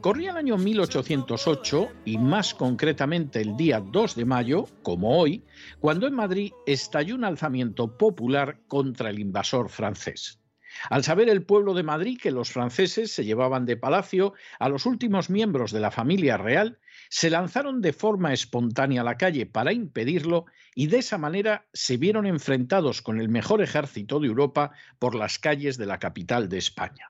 [0.00, 5.44] Corría el año 1808 y más concretamente el día 2 de mayo, como hoy,
[5.78, 10.40] cuando en Madrid estalló un alzamiento popular contra el invasor francés.
[10.88, 14.86] Al saber el pueblo de Madrid que los franceses se llevaban de palacio a los
[14.86, 16.78] últimos miembros de la familia real,
[17.10, 21.98] se lanzaron de forma espontánea a la calle para impedirlo y de esa manera se
[21.98, 26.56] vieron enfrentados con el mejor ejército de Europa por las calles de la capital de
[26.56, 27.09] España.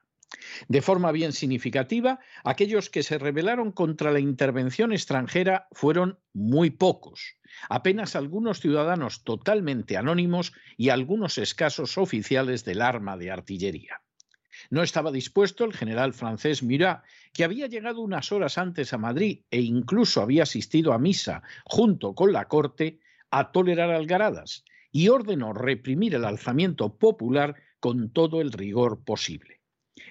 [0.69, 7.37] De forma bien significativa, aquellos que se rebelaron contra la intervención extranjera fueron muy pocos,
[7.69, 14.03] apenas algunos ciudadanos totalmente anónimos y algunos escasos oficiales del arma de artillería.
[14.69, 19.42] No estaba dispuesto el general francés Murat, que había llegado unas horas antes a Madrid
[19.50, 23.00] e incluso había asistido a misa junto con la corte,
[23.31, 29.59] a tolerar algaradas y ordenó reprimir el alzamiento popular con todo el rigor posible.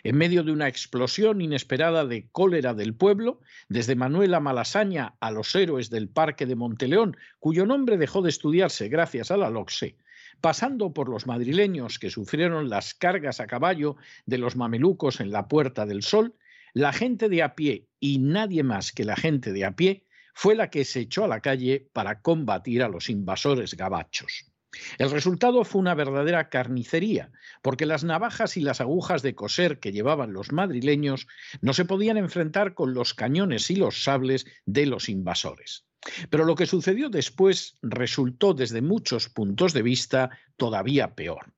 [0.04, 5.54] En medio de una explosión inesperada de cólera del pueblo, desde Manuela Malasaña a los
[5.56, 9.98] héroes del Parque de Monteleón, cuyo nombre dejó de estudiarse gracias a la LOCSE,
[10.42, 15.48] pasando por los madrileños que sufrieron las cargas a caballo de los mamelucos en la
[15.48, 16.34] Puerta del Sol,
[16.74, 20.56] la gente de a pie y nadie más que la gente de a pie fue
[20.56, 24.49] la que se echó a la calle para combatir a los invasores gabachos.
[24.98, 27.32] El resultado fue una verdadera carnicería,
[27.62, 31.28] porque las navajas y las agujas de coser que llevaban los madrileños
[31.62, 35.86] no se podían enfrentar con los cañones y los sables de los invasores.
[36.30, 41.54] Pero lo que sucedió después resultó desde muchos puntos de vista todavía peor.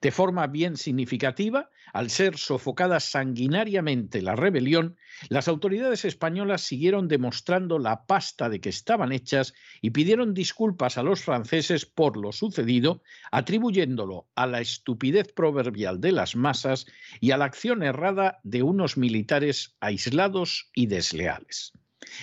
[0.00, 4.96] De forma bien significativa, al ser sofocada sanguinariamente la rebelión,
[5.28, 11.02] las autoridades españolas siguieron demostrando la pasta de que estaban hechas y pidieron disculpas a
[11.02, 16.86] los franceses por lo sucedido, atribuyéndolo a la estupidez proverbial de las masas
[17.20, 21.72] y a la acción errada de unos militares aislados y desleales.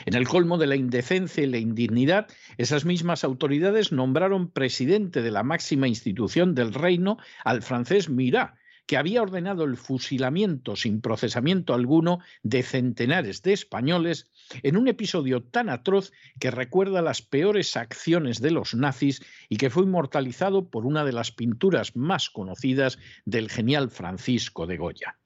[0.05, 2.27] En el colmo de la indecencia y la indignidad,
[2.57, 8.55] esas mismas autoridades nombraron presidente de la máxima institución del reino al francés Murat,
[8.91, 14.29] que había ordenado el fusilamiento sin procesamiento alguno de centenares de españoles
[14.63, 19.69] en un episodio tan atroz que recuerda las peores acciones de los nazis y que
[19.69, 25.20] fue inmortalizado por una de las pinturas más conocidas del genial Francisco de Goya.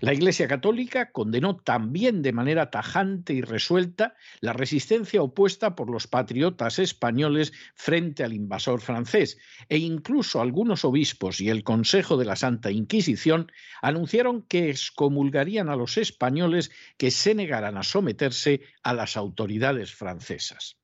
[0.00, 6.06] La Iglesia Católica condenó también de manera tajante y resuelta la resistencia opuesta por los
[6.06, 12.36] patriotas españoles frente al invasor francés, e incluso algunos obispos y el Consejo de la
[12.36, 13.50] Santa Inquisición
[13.82, 20.79] anunciaron que excomulgarían a los españoles que se negaran a someterse a las autoridades francesas.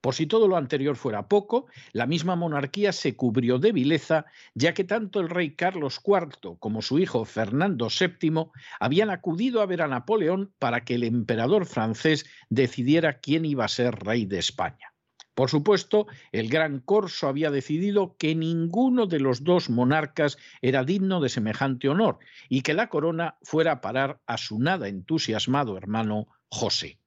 [0.00, 4.72] Por si todo lo anterior fuera poco, la misma monarquía se cubrió de vileza, ya
[4.72, 9.82] que tanto el rey Carlos IV como su hijo Fernando VII habían acudido a ver
[9.82, 14.94] a Napoleón para que el emperador francés decidiera quién iba a ser rey de España.
[15.38, 21.20] Por supuesto, el gran corso había decidido que ninguno de los dos monarcas era digno
[21.20, 22.18] de semejante honor
[22.48, 26.97] y que la corona fuera a parar a su nada entusiasmado hermano José.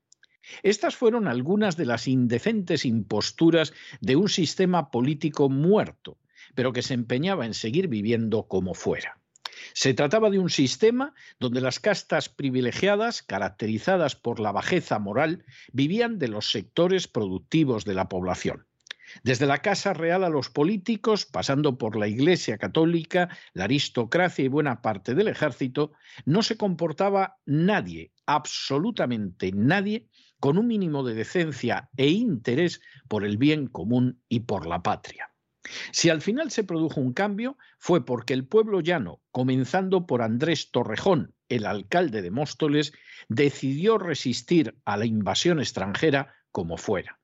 [0.64, 6.18] Estas fueron algunas de las indecentes imposturas de un sistema político muerto,
[6.56, 9.18] pero que se empeñaba en seguir viviendo como fuera.
[9.74, 16.20] Se trataba de un sistema donde las castas privilegiadas, caracterizadas por la bajeza moral, vivían
[16.20, 18.66] de los sectores productivos de la población.
[19.24, 24.48] Desde la Casa Real a los políticos, pasando por la Iglesia Católica, la aristocracia y
[24.48, 25.92] buena parte del ejército,
[26.26, 30.08] no se comportaba nadie, absolutamente nadie,
[30.42, 35.32] con un mínimo de decencia e interés por el bien común y por la patria.
[35.92, 40.72] Si al final se produjo un cambio, fue porque el pueblo llano, comenzando por Andrés
[40.72, 42.92] Torrejón, el alcalde de Móstoles,
[43.30, 47.21] decidió resistir a la invasión extranjera como fuera.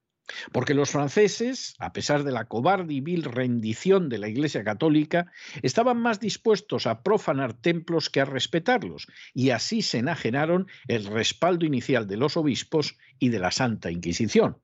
[0.51, 5.31] Porque los franceses, a pesar de la cobarde y vil rendición de la Iglesia Católica,
[5.61, 11.65] estaban más dispuestos a profanar templos que a respetarlos, y así se enajenaron el respaldo
[11.65, 14.57] inicial de los obispos y de la Santa Inquisición.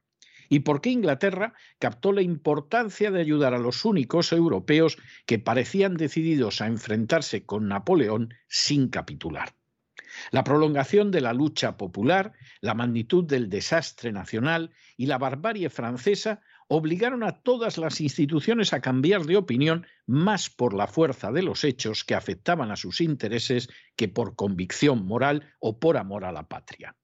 [0.49, 5.95] ¿Y por qué Inglaterra captó la importancia de ayudar a los únicos europeos que parecían
[5.95, 9.55] decididos a enfrentarse con Napoleón sin capitular?
[10.31, 16.41] La prolongación de la lucha popular, la magnitud del desastre nacional y la barbarie francesa
[16.67, 21.63] obligaron a todas las instituciones a cambiar de opinión más por la fuerza de los
[21.63, 26.47] hechos que afectaban a sus intereses que por convicción moral o por amor a la
[26.47, 26.95] patria.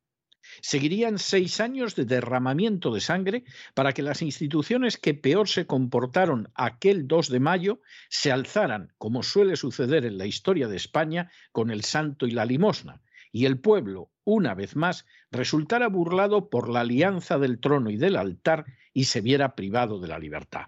[0.61, 3.43] Seguirían seis años de derramamiento de sangre
[3.73, 9.23] para que las instituciones que peor se comportaron aquel 2 de mayo se alzaran, como
[9.23, 13.01] suele suceder en la historia de España, con el santo y la limosna,
[13.31, 18.15] y el pueblo, una vez más, resultara burlado por la alianza del trono y del
[18.15, 20.67] altar y se viera privado de la libertad.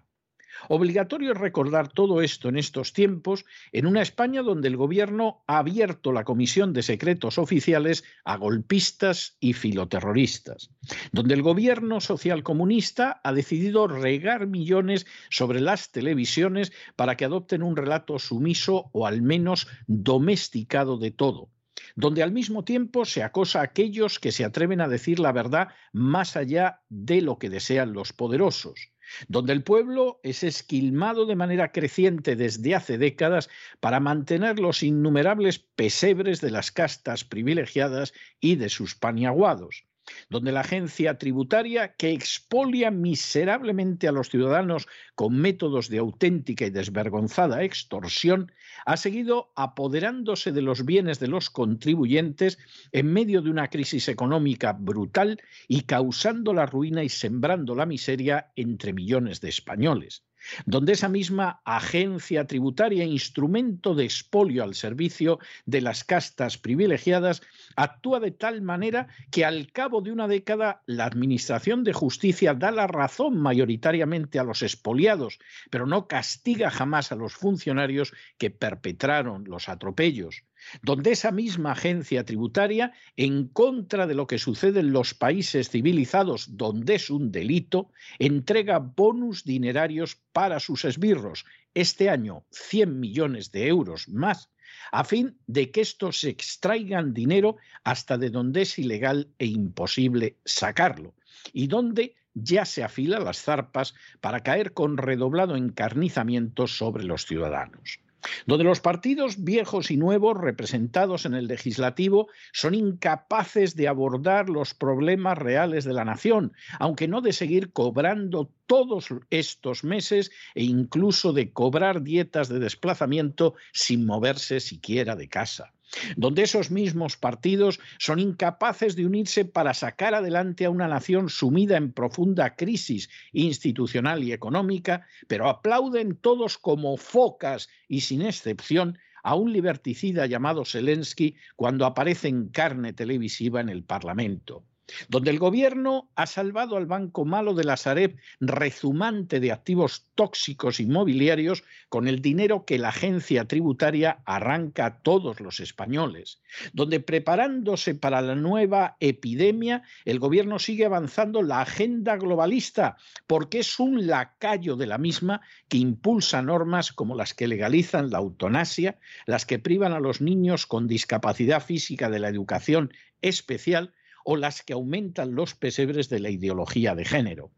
[0.70, 5.58] Obligatorio es recordar todo esto en estos tiempos, en una España donde el gobierno ha
[5.60, 10.72] abierto la Comisión de Secretos Oficiales a golpistas y filoterroristas,
[11.12, 17.76] donde el gobierno socialcomunista ha decidido regar millones sobre las televisiones para que adopten un
[17.76, 21.50] relato sumiso o al menos domesticado de todo
[21.96, 25.70] donde al mismo tiempo se acosa a aquellos que se atreven a decir la verdad
[25.92, 28.91] más allá de lo que desean los poderosos,
[29.28, 33.50] donde el pueblo es esquilmado de manera creciente desde hace décadas
[33.80, 39.86] para mantener los innumerables pesebres de las castas privilegiadas y de sus paniaguados,
[40.30, 46.70] donde la agencia tributaria, que expolia miserablemente a los ciudadanos con métodos de auténtica y
[46.70, 48.52] desvergonzada extorsión,
[48.86, 52.58] ha seguido apoderándose de los bienes de los contribuyentes
[52.92, 58.52] en medio de una crisis económica brutal y causando la ruina y sembrando la miseria
[58.56, 60.24] entre millones de españoles
[60.66, 67.42] donde esa misma agencia tributaria, instrumento de expolio al servicio de las castas privilegiadas,
[67.76, 72.72] actúa de tal manera que al cabo de una década la Administración de Justicia da
[72.72, 75.40] la razón mayoritariamente a los expoliados,
[75.70, 80.44] pero no castiga jamás a los funcionarios que perpetraron los atropellos
[80.82, 86.58] donde esa misma agencia tributaria, en contra de lo que sucede en los países civilizados
[86.58, 93.68] donde es un delito, entrega bonus dinerarios para sus esbirros, este año 100 millones de
[93.68, 94.50] euros más,
[94.92, 101.14] a fin de que estos extraigan dinero hasta de donde es ilegal e imposible sacarlo,
[101.54, 108.00] y donde ya se afilan las zarpas para caer con redoblado encarnizamiento sobre los ciudadanos
[108.46, 114.74] donde los partidos viejos y nuevos representados en el legislativo son incapaces de abordar los
[114.74, 121.34] problemas reales de la nación, aunque no de seguir cobrando todos estos meses e incluso
[121.34, 125.74] de cobrar dietas de desplazamiento sin moverse siquiera de casa
[126.16, 131.78] donde esos mismos partidos son incapaces de unirse para sacar adelante a una nación sumida
[131.78, 139.36] en profunda crisis institucional y económica, pero aplauden todos como focas y sin excepción a
[139.36, 144.64] un liberticida llamado Zelensky cuando aparece en carne televisiva en el Parlamento
[145.08, 150.80] donde el gobierno ha salvado al banco malo de la Sareb rezumante de activos tóxicos
[150.80, 156.42] inmobiliarios con el dinero que la agencia tributaria arranca a todos los españoles,
[156.74, 162.98] donde preparándose para la nueva epidemia, el gobierno sigue avanzando la agenda globalista,
[163.28, 168.20] porque es un lacayo de la misma que impulsa normas como las que legalizan la
[168.20, 174.36] eutanasia, las que privan a los niños con discapacidad física de la educación especial, o
[174.36, 177.52] las que aumentan los pesebres de la ideología de género,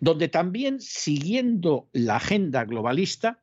[0.00, 3.42] donde también, siguiendo la agenda globalista,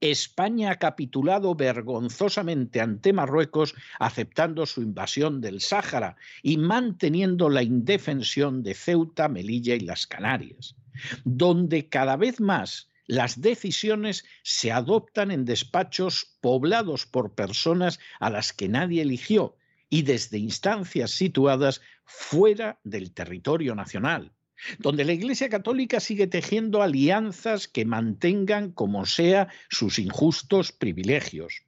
[0.00, 8.62] España ha capitulado vergonzosamente ante Marruecos, aceptando su invasión del Sáhara y manteniendo la indefensión
[8.62, 10.74] de Ceuta, Melilla y las Canarias,
[11.24, 18.52] donde cada vez más las decisiones se adoptan en despachos poblados por personas a las
[18.52, 19.56] que nadie eligió
[19.90, 24.32] y desde instancias situadas fuera del territorio nacional,
[24.78, 31.64] donde la Iglesia Católica sigue tejiendo alianzas que mantengan como sea sus injustos privilegios,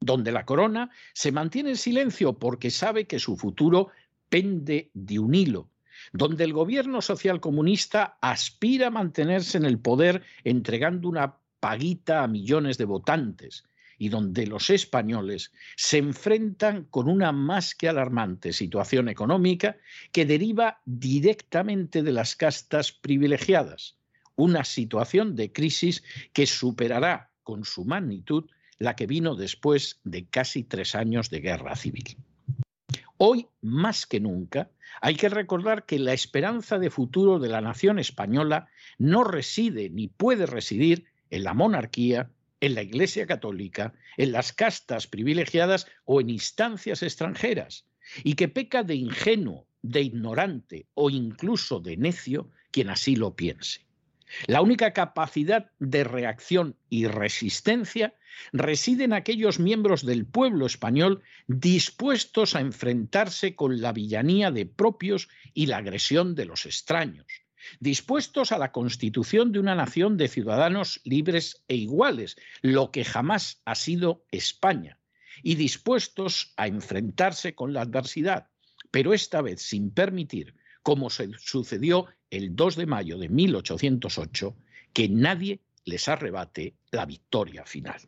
[0.00, 3.90] donde la corona se mantiene en silencio porque sabe que su futuro
[4.28, 5.70] pende de un hilo,
[6.12, 12.28] donde el gobierno social comunista aspira a mantenerse en el poder entregando una paguita a
[12.28, 13.64] millones de votantes,
[13.98, 19.76] y donde los españoles se enfrentan con una más que alarmante situación económica
[20.12, 23.96] que deriva directamente de las castas privilegiadas,
[24.36, 28.44] una situación de crisis que superará con su magnitud
[28.78, 32.16] la que vino después de casi tres años de guerra civil.
[33.18, 37.98] Hoy, más que nunca, hay que recordar que la esperanza de futuro de la nación
[37.98, 44.52] española no reside ni puede residir en la monarquía en la Iglesia Católica, en las
[44.52, 47.86] castas privilegiadas o en instancias extranjeras,
[48.22, 53.86] y que peca de ingenuo, de ignorante o incluso de necio quien así lo piense.
[54.46, 58.14] La única capacidad de reacción y resistencia
[58.52, 65.28] reside en aquellos miembros del pueblo español dispuestos a enfrentarse con la villanía de propios
[65.54, 67.26] y la agresión de los extraños,
[67.80, 73.60] dispuestos a la constitución de una nación de ciudadanos libres e iguales, lo que jamás
[73.64, 74.98] ha sido España,
[75.42, 78.48] y dispuestos a enfrentarse con la adversidad,
[78.90, 84.56] pero esta vez sin permitir, como se sucedió el 2 de mayo de 1808,
[84.92, 88.00] que nadie les arrebate la victoria final.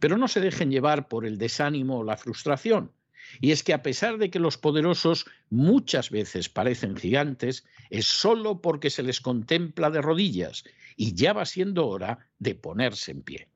[0.00, 2.92] Pero no se dejen llevar por el desánimo o la frustración.
[3.40, 8.60] Y es que a pesar de que los poderosos muchas veces parecen gigantes, es solo
[8.60, 10.64] porque se les contempla de rodillas
[10.96, 13.48] y ya va siendo hora de ponerse en pie.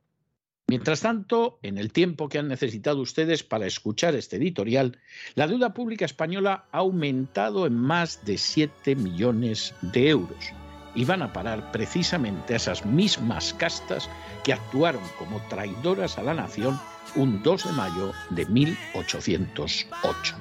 [0.68, 4.98] Mientras tanto, en el tiempo que han necesitado ustedes para escuchar este editorial,
[5.34, 10.52] la deuda pública española ha aumentado en más de 7 millones de euros
[10.94, 14.08] y van a parar precisamente a esas mismas castas
[14.44, 16.80] que actuaron como traidoras a la nación
[17.16, 20.36] un 2 de mayo de 1808.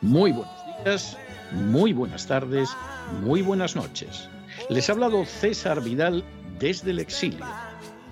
[0.00, 1.16] Muy buenos días,
[1.52, 2.70] muy buenas tardes,
[3.22, 4.28] muy buenas noches.
[4.68, 6.24] Les ha hablado César Vidal
[6.58, 7.44] desde el exilio.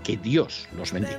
[0.02, 1.18] Que Dios los bendiga.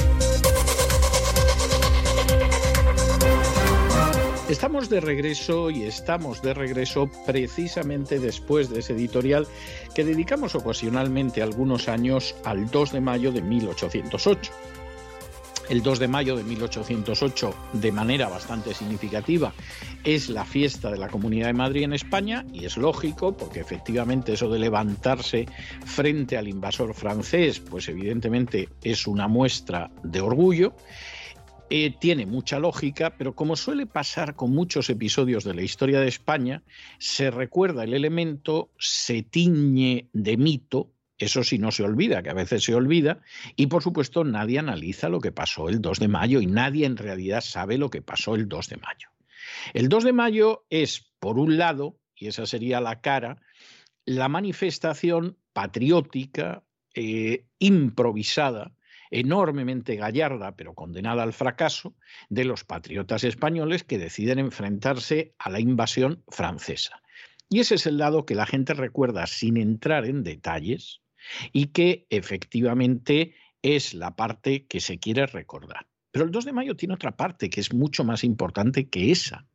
[4.51, 9.47] Estamos de regreso y estamos de regreso precisamente después de ese editorial
[9.95, 14.51] que dedicamos ocasionalmente algunos años al 2 de mayo de 1808.
[15.69, 19.53] El 2 de mayo de 1808, de manera bastante significativa,
[20.03, 24.33] es la fiesta de la Comunidad de Madrid en España y es lógico porque efectivamente
[24.33, 25.45] eso de levantarse
[25.85, 30.73] frente al invasor francés, pues evidentemente es una muestra de orgullo
[31.73, 36.09] eh, tiene mucha lógica, pero como suele pasar con muchos episodios de la historia de
[36.09, 36.63] España,
[36.99, 42.33] se recuerda el elemento, se tiñe de mito, eso sí no se olvida, que a
[42.33, 43.21] veces se olvida,
[43.55, 46.97] y por supuesto nadie analiza lo que pasó el 2 de mayo y nadie en
[46.97, 49.07] realidad sabe lo que pasó el 2 de mayo.
[49.73, 53.41] El 2 de mayo es, por un lado, y esa sería la cara,
[54.03, 58.73] la manifestación patriótica, eh, improvisada,
[59.11, 61.93] enormemente gallarda, pero condenada al fracaso,
[62.29, 67.01] de los patriotas españoles que deciden enfrentarse a la invasión francesa.
[67.49, 71.01] Y ese es el lado que la gente recuerda sin entrar en detalles
[71.51, 75.87] y que efectivamente es la parte que se quiere recordar.
[76.11, 79.45] Pero el 2 de mayo tiene otra parte que es mucho más importante que esa,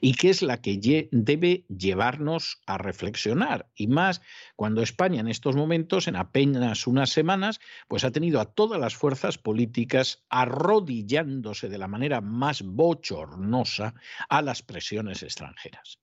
[0.00, 3.70] y que es la que debe llevarnos a reflexionar.
[3.74, 4.22] Y más
[4.56, 8.94] cuando España en estos momentos, en apenas unas semanas, pues ha tenido a todas las
[8.94, 13.94] fuerzas políticas arrodillándose de la manera más bochornosa
[14.28, 15.98] a las presiones extranjeras.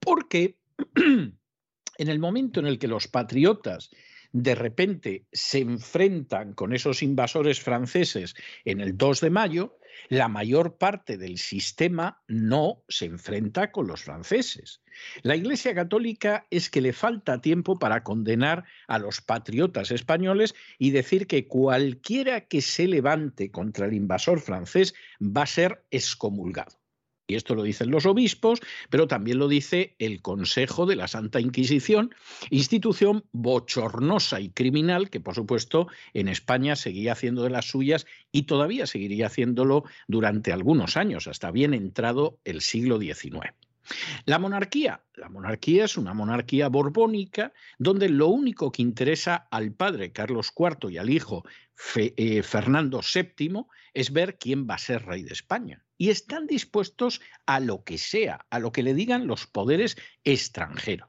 [0.00, 0.58] Porque
[0.96, 3.90] en el momento en el que los patriotas
[4.32, 8.34] de repente se enfrentan con esos invasores franceses
[8.64, 9.78] en el 2 de mayo,
[10.08, 14.82] la mayor parte del sistema no se enfrenta con los franceses.
[15.22, 20.90] La Iglesia Católica es que le falta tiempo para condenar a los patriotas españoles y
[20.90, 26.83] decir que cualquiera que se levante contra el invasor francés va a ser excomulgado.
[27.26, 31.40] Y esto lo dicen los obispos, pero también lo dice el Consejo de la Santa
[31.40, 32.14] Inquisición,
[32.50, 38.42] institución bochornosa y criminal que, por supuesto, en España seguía haciendo de las suyas y
[38.42, 43.54] todavía seguiría haciéndolo durante algunos años, hasta bien entrado el siglo XIX.
[44.24, 45.02] La monarquía.
[45.14, 50.90] La monarquía es una monarquía borbónica donde lo único que interesa al padre Carlos IV
[50.90, 51.44] y al hijo
[51.96, 55.84] eh, Fernando VII es ver quién va a ser rey de España.
[55.96, 61.08] Y están dispuestos a lo que sea, a lo que le digan los poderes extranjeros.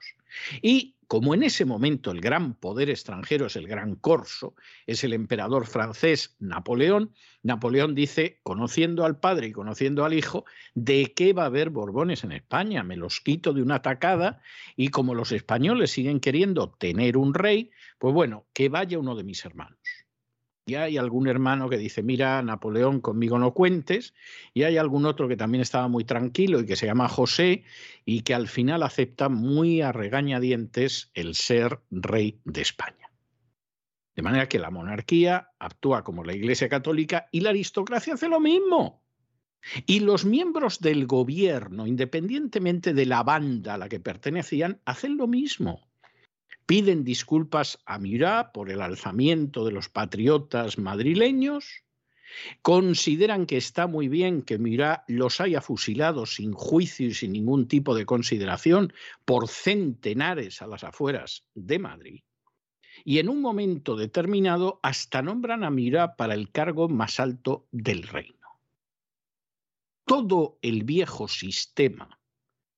[0.61, 4.55] Y como en ese momento el gran poder extranjero es el gran corso,
[4.87, 11.13] es el emperador francés Napoleón, Napoleón dice, conociendo al padre y conociendo al hijo, ¿de
[11.15, 12.83] qué va a haber Borbones en España?
[12.83, 14.41] Me los quito de una tacada
[14.75, 17.69] y como los españoles siguen queriendo tener un rey,
[17.99, 19.77] pues bueno, que vaya uno de mis hermanos.
[20.67, 24.15] Y hay algún hermano que dice, mira, Napoleón, conmigo no cuentes.
[24.51, 27.63] Y hay algún otro que también estaba muy tranquilo y que se llama José
[28.03, 33.11] y que al final acepta muy a regañadientes el ser rey de España.
[34.15, 38.39] De manera que la monarquía actúa como la Iglesia Católica y la aristocracia hace lo
[38.39, 39.03] mismo.
[39.85, 45.27] Y los miembros del gobierno, independientemente de la banda a la que pertenecían, hacen lo
[45.27, 45.87] mismo
[46.65, 51.83] piden disculpas a Mirá por el alzamiento de los patriotas madrileños,
[52.61, 57.67] consideran que está muy bien que Mirá los haya fusilado sin juicio y sin ningún
[57.67, 58.93] tipo de consideración
[59.25, 62.23] por centenares a las afueras de Madrid.
[63.03, 68.03] Y en un momento determinado hasta nombran a Mirá para el cargo más alto del
[68.03, 68.35] reino.
[70.05, 72.19] Todo el viejo sistema,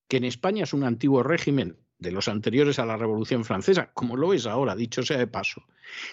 [0.08, 4.16] que en España es un antiguo régimen de los anteriores a la Revolución Francesa, como
[4.16, 5.64] lo es ahora, dicho sea de paso,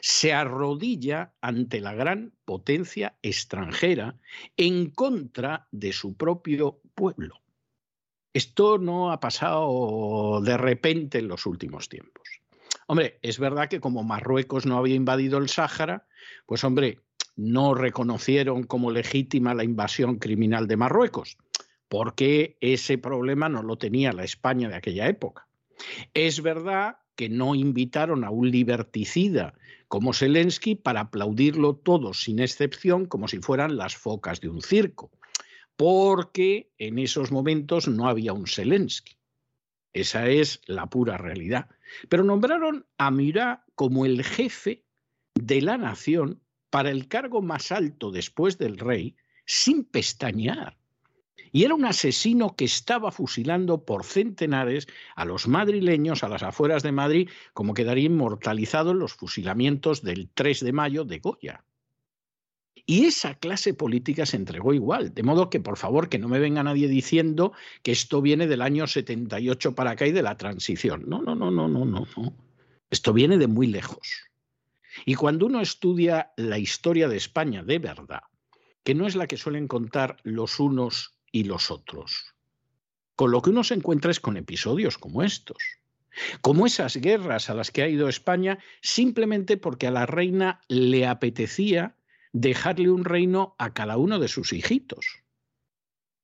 [0.01, 4.17] se arrodilla ante la gran potencia extranjera
[4.57, 7.41] en contra de su propio pueblo.
[8.33, 12.29] Esto no ha pasado de repente en los últimos tiempos.
[12.87, 16.07] Hombre, es verdad que como Marruecos no había invadido el Sáhara,
[16.47, 17.01] pues hombre,
[17.37, 21.39] no reconocieron como legítima la invasión criminal de Marruecos,
[21.89, 25.47] porque ese problema no lo tenía la España de aquella época.
[26.15, 29.55] Es verdad que no invitaron a un liberticida
[29.89, 35.11] como Zelensky para aplaudirlo todo sin excepción como si fueran las focas de un circo,
[35.77, 39.17] porque en esos momentos no había un Zelensky.
[39.93, 41.69] Esa es la pura realidad.
[42.09, 44.85] Pero nombraron a Murat como el jefe
[45.35, 49.15] de la nación para el cargo más alto después del rey,
[49.47, 50.77] sin pestañear.
[51.53, 56.83] Y era un asesino que estaba fusilando por centenares a los madrileños a las afueras
[56.83, 61.65] de Madrid, como quedaría inmortalizado en los fusilamientos del 3 de mayo de Goya.
[62.87, 66.39] Y esa clase política se entregó igual, de modo que por favor que no me
[66.39, 71.05] venga nadie diciendo que esto viene del año 78 para acá y de la transición.
[71.07, 72.07] No, no, no, no, no, no.
[72.91, 74.29] Esto viene de muy lejos.
[75.07, 78.23] Y cuando uno estudia la historia de España de verdad,
[78.83, 82.37] que no es la que suelen contar los unos y los otros.
[83.17, 85.59] Con lo que uno se encuentra es con episodios como estos,
[86.41, 91.09] como esas guerras a las que ha ido España simplemente porque a la reina le
[91.09, 91.97] apetecía
[92.33, 95.25] dejarle un reino a cada uno de sus hijitos.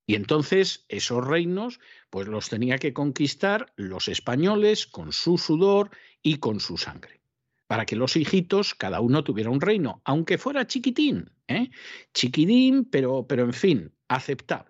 [0.07, 5.91] Y entonces esos reinos pues los tenía que conquistar los españoles con su sudor
[6.23, 7.21] y con su sangre,
[7.67, 11.71] para que los hijitos cada uno tuviera un reino, aunque fuera chiquitín, ¿eh?
[12.15, 14.70] chiquitín, pero, pero en fin, aceptable.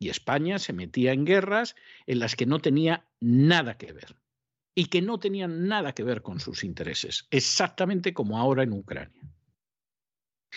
[0.00, 4.16] Y España se metía en guerras en las que no tenía nada que ver
[4.74, 9.30] y que no tenían nada que ver con sus intereses, exactamente como ahora en Ucrania.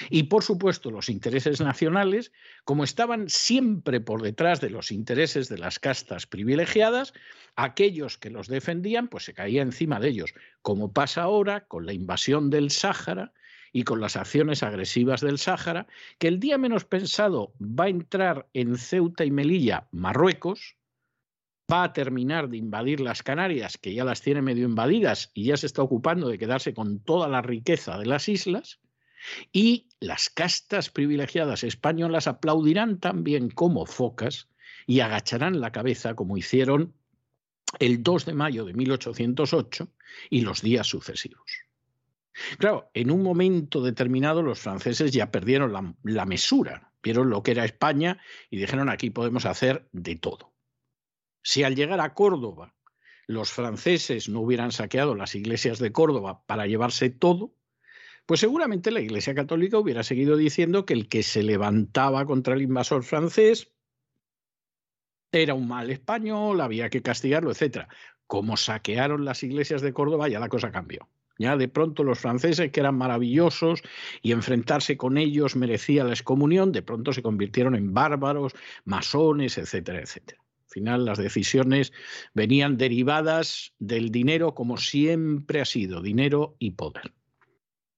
[0.10, 2.32] Y por supuesto los intereses nacionales,
[2.64, 7.14] como estaban siempre por detrás de los intereses de las castas privilegiadas,
[7.56, 11.94] aquellos que los defendían pues se caía encima de ellos, como pasa ahora con la
[11.94, 13.34] invasión del Sáhara
[13.74, 15.88] y con las acciones agresivas del Sáhara,
[16.20, 20.78] que el día menos pensado va a entrar en Ceuta y Melilla, Marruecos,
[21.72, 25.58] va a terminar de invadir las Canarias, que ya las tiene medio invadidas y ya
[25.58, 28.80] se está ocupando de quedarse con toda la riqueza de las islas,
[29.52, 34.50] y las castas privilegiadas españolas aplaudirán también como focas
[34.86, 36.94] y agacharán la cabeza como hicieron
[37.80, 39.88] el 2 de mayo de 1808
[40.30, 41.64] y los días sucesivos.
[42.58, 47.66] Claro, en un momento determinado los franceses ya perdieron la, mesura, vieron lo que era
[47.66, 48.20] España
[48.50, 50.54] y dijeron aquí podemos hacer de todo.
[51.44, 52.74] Si al llegar a Córdoba
[53.28, 57.54] los franceses no hubieran saqueado las iglesias de Córdoba para llevarse todo,
[58.26, 62.62] pues seguramente la Iglesia Católica hubiera seguido diciendo que el que se levantaba contra el
[62.62, 63.72] invasor francés
[65.32, 67.88] era un mal español, había que castigarlo, etc.
[68.28, 71.10] Como saquearon las iglesias de Córdoba, ya la cosa cambió.
[71.44, 73.82] Ya de pronto los franceses, que eran maravillosos
[74.22, 78.54] y enfrentarse con ellos merecía la excomunión, de pronto se convirtieron en bárbaros,
[78.86, 80.42] masones, etcétera, etcétera.
[80.42, 81.92] Al final las decisiones
[82.34, 87.14] venían derivadas del dinero como siempre ha sido, dinero y poder.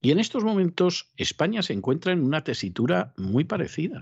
[0.01, 4.01] Y en estos momentos España se encuentra en una tesitura muy parecida.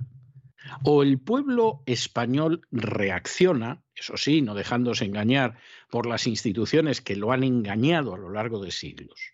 [0.83, 5.57] O el pueblo español reacciona, eso sí, no dejándose engañar
[5.89, 9.33] por las instituciones que lo han engañado a lo largo de siglos.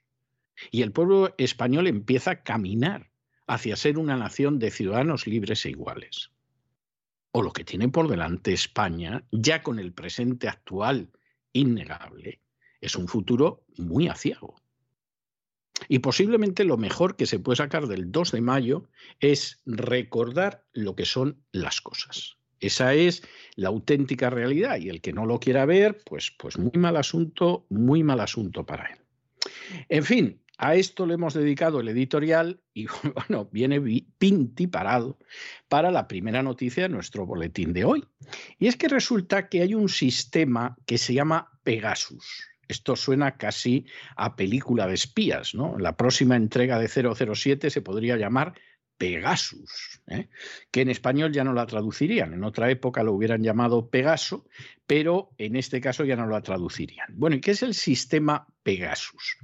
[0.71, 3.11] Y el pueblo español empieza a caminar
[3.47, 6.31] hacia ser una nación de ciudadanos libres e iguales.
[7.31, 11.11] O lo que tiene por delante España, ya con el presente actual
[11.53, 12.41] innegable,
[12.81, 14.55] es un futuro muy aciago.
[15.87, 18.89] Y posiblemente lo mejor que se puede sacar del 2 de mayo
[19.19, 22.37] es recordar lo que son las cosas.
[22.59, 23.23] Esa es
[23.55, 27.65] la auténtica realidad y el que no lo quiera ver, pues, pues muy mal asunto,
[27.69, 28.99] muy mal asunto para él.
[29.87, 33.81] En fin, a esto le hemos dedicado el editorial y bueno, viene
[34.17, 35.17] pinti parado
[35.69, 38.05] para la primera noticia de nuestro boletín de hoy.
[38.59, 42.49] Y es que resulta que hay un sistema que se llama Pegasus.
[42.69, 45.77] Esto suena casi a película de espías, ¿no?
[45.77, 48.53] La próxima entrega de 007 se podría llamar
[48.99, 50.29] Pegasus, ¿eh?
[50.69, 52.33] que en español ya no la traducirían.
[52.33, 54.47] En otra época lo hubieran llamado Pegaso,
[54.85, 57.07] pero en este caso ya no la traducirían.
[57.13, 59.37] Bueno, ¿y qué es el sistema Pegasus?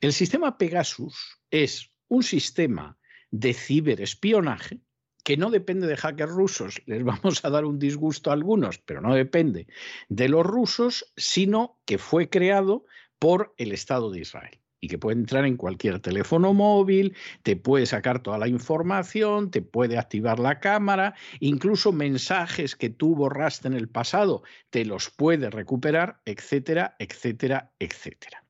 [0.00, 2.96] El sistema Pegasus es un sistema
[3.30, 4.80] de ciberespionaje
[5.28, 9.02] que no depende de hackers rusos, les vamos a dar un disgusto a algunos, pero
[9.02, 9.66] no depende
[10.08, 12.86] de los rusos, sino que fue creado
[13.18, 17.84] por el Estado de Israel y que puede entrar en cualquier teléfono móvil, te puede
[17.84, 23.74] sacar toda la información, te puede activar la cámara, incluso mensajes que tú borraste en
[23.74, 28.44] el pasado, te los puede recuperar, etcétera, etcétera, etcétera.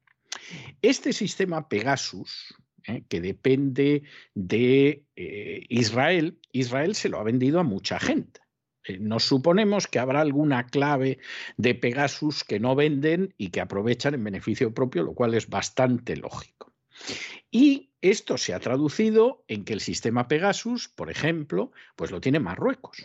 [0.80, 2.54] Este sistema Pegasus,
[2.88, 3.04] ¿eh?
[3.08, 4.02] que depende
[4.34, 8.40] de eh, Israel, Israel se lo ha vendido a mucha gente.
[8.84, 11.18] Eh, nos suponemos que habrá alguna clave
[11.56, 16.16] de Pegasus que no venden y que aprovechan en beneficio propio, lo cual es bastante
[16.16, 16.72] lógico.
[17.50, 22.40] Y esto se ha traducido en que el sistema Pegasus, por ejemplo, pues lo tiene
[22.40, 23.04] Marruecos.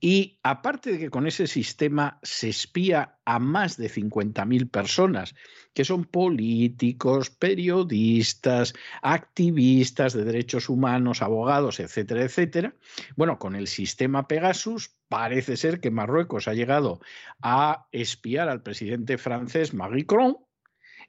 [0.00, 5.34] Y aparte de que con ese sistema se espía a más de 50.000 personas,
[5.72, 12.74] que son políticos, periodistas, activistas de derechos humanos, abogados, etcétera, etcétera,
[13.16, 17.00] bueno, con el sistema Pegasus parece ser que Marruecos ha llegado
[17.42, 20.38] a espiar al presidente francés Macron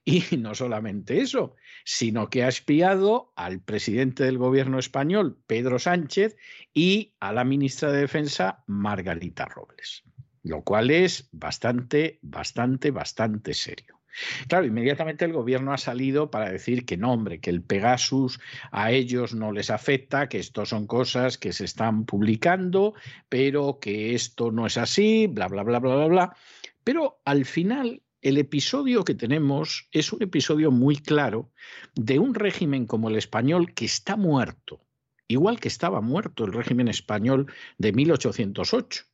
[0.05, 6.37] y no solamente eso, sino que ha espiado al presidente del gobierno español, Pedro Sánchez,
[6.73, 10.03] y a la ministra de Defensa, Margarita Robles.
[10.43, 13.99] Lo cual es bastante, bastante, bastante serio.
[14.47, 18.39] Claro, inmediatamente el gobierno ha salido para decir que no, hombre, que el Pegasus
[18.71, 22.93] a ellos no les afecta, que esto son cosas que se están publicando,
[23.27, 26.35] pero que esto no es así, bla, bla, bla, bla, bla, bla.
[26.83, 31.51] Pero al final el episodio que tenemos es un episodio muy claro
[31.93, 34.81] de un régimen como el español que está muerto,
[35.27, 39.05] igual que estaba muerto el régimen español de 1808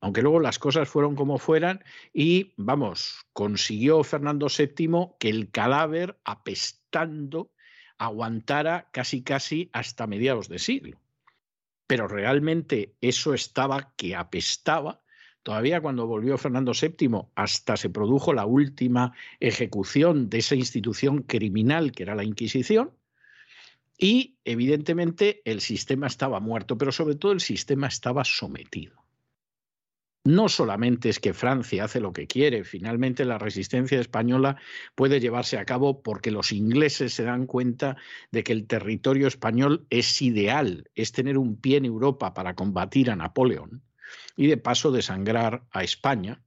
[0.00, 6.18] aunque luego las cosas fueron como fueran y, vamos, consiguió Fernando VII que el cadáver,
[6.24, 7.52] apestando,
[7.98, 11.00] aguantara casi casi hasta mediados de siglo.
[11.86, 15.01] Pero realmente eso estaba que apestaba
[15.42, 21.90] Todavía cuando volvió Fernando VII, hasta se produjo la última ejecución de esa institución criminal
[21.90, 22.92] que era la Inquisición.
[23.98, 29.02] Y evidentemente el sistema estaba muerto, pero sobre todo el sistema estaba sometido.
[30.24, 34.56] No solamente es que Francia hace lo que quiere, finalmente la resistencia española
[34.94, 37.96] puede llevarse a cabo porque los ingleses se dan cuenta
[38.30, 43.10] de que el territorio español es ideal, es tener un pie en Europa para combatir
[43.10, 43.82] a Napoleón
[44.36, 46.42] y de paso desangrar a España,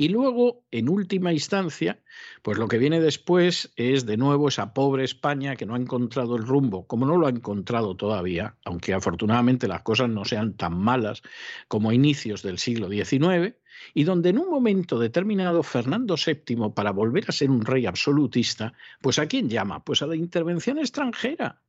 [0.00, 2.02] Y luego, en última instancia,
[2.40, 6.36] pues lo que viene después es de nuevo esa pobre España que no ha encontrado
[6.36, 10.72] el rumbo, como no lo ha encontrado todavía, aunque afortunadamente las cosas no sean tan
[10.78, 11.20] malas
[11.68, 13.56] como a inicios del siglo XIX,
[13.92, 18.72] y donde en un momento determinado Fernando VII, para volver a ser un rey absolutista,
[19.02, 19.84] pues ¿a quién llama?
[19.84, 21.60] Pues a la intervención extranjera.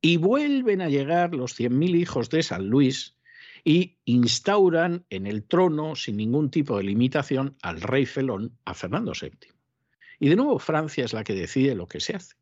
[0.00, 3.14] Y vuelven a llegar los 100.000 hijos de San Luis,
[3.64, 9.12] y instauran en el trono, sin ningún tipo de limitación, al rey felón, a Fernando
[9.20, 9.52] VII.
[10.18, 12.36] Y de nuevo Francia es la que decide lo que se hace.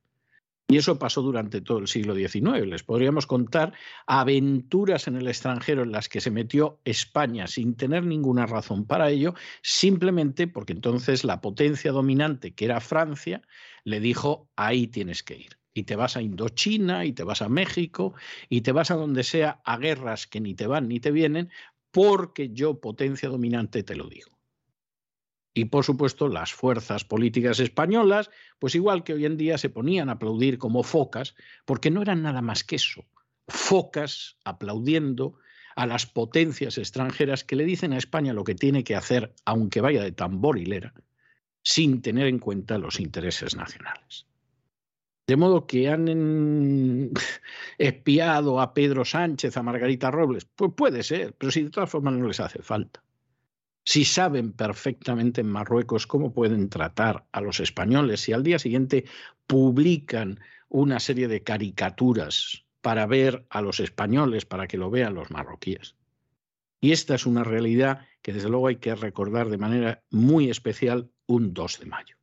[0.70, 2.66] Y eso pasó durante todo el siglo XIX.
[2.66, 3.72] Les podríamos contar
[4.07, 9.09] aventuras en el extranjero en las que se metió España sin tener ninguna razón para
[9.09, 13.40] ello, simplemente porque entonces la potencia dominante, que era Francia,
[13.85, 17.48] le dijo, ahí tienes que ir y te vas a Indochina y te vas a
[17.48, 18.14] México
[18.48, 21.50] y te vas a donde sea a guerras que ni te van ni te vienen
[21.90, 24.38] porque yo, potencia dominante, te lo digo.
[25.54, 30.08] Y por supuesto, las fuerzas políticas españolas, pues igual que hoy en día se ponían
[30.08, 33.06] a aplaudir como focas, porque no eran nada más que eso,
[33.48, 35.38] focas aplaudiendo
[35.74, 39.80] a las potencias extranjeras que le dicen a España lo que tiene que hacer, aunque
[39.80, 40.92] vaya de tamborilera,
[41.62, 44.26] sin tener en cuenta los intereses nacionales.
[45.28, 47.12] De modo que han
[47.78, 50.46] espiado a Pedro Sánchez, a Margarita Robles.
[50.46, 53.04] Pues puede ser, pero si de todas formas no les hace falta.
[53.84, 59.04] Si saben perfectamente en Marruecos cómo pueden tratar a los españoles, si al día siguiente
[59.46, 65.30] publican una serie de caricaturas para ver a los españoles, para que lo vean los
[65.30, 65.94] marroquíes.
[66.80, 71.10] Y esta es una realidad que desde luego hay que recordar de manera muy especial
[71.26, 72.17] un 2 de mayo.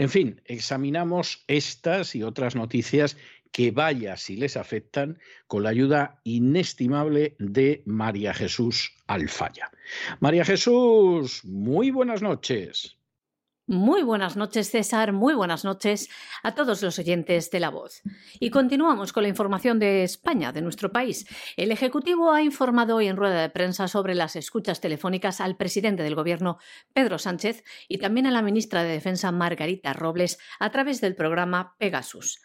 [0.00, 3.18] En fin, examinamos estas y otras noticias
[3.52, 9.70] que vaya si les afectan con la ayuda inestimable de María Jesús Alfaya.
[10.18, 12.96] María Jesús, muy buenas noches.
[13.70, 15.12] Muy buenas noches, César.
[15.12, 16.10] Muy buenas noches
[16.42, 18.02] a todos los oyentes de La Voz.
[18.40, 21.24] Y continuamos con la información de España, de nuestro país.
[21.56, 26.02] El Ejecutivo ha informado hoy en rueda de prensa sobre las escuchas telefónicas al presidente
[26.02, 26.58] del Gobierno,
[26.92, 31.76] Pedro Sánchez, y también a la ministra de Defensa, Margarita Robles, a través del programa
[31.78, 32.40] Pegasus.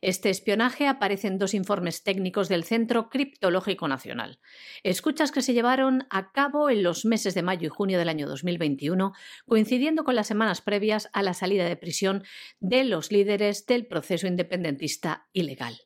[0.00, 4.38] Este espionaje aparece en dos informes técnicos del Centro Criptológico Nacional.
[4.82, 8.26] Escuchas que se llevaron a cabo en los meses de mayo y junio del año
[8.28, 9.12] 2021,
[9.46, 12.24] coincidiendo con las semanas previas a la salida de prisión
[12.60, 15.85] de los líderes del proceso independentista ilegal.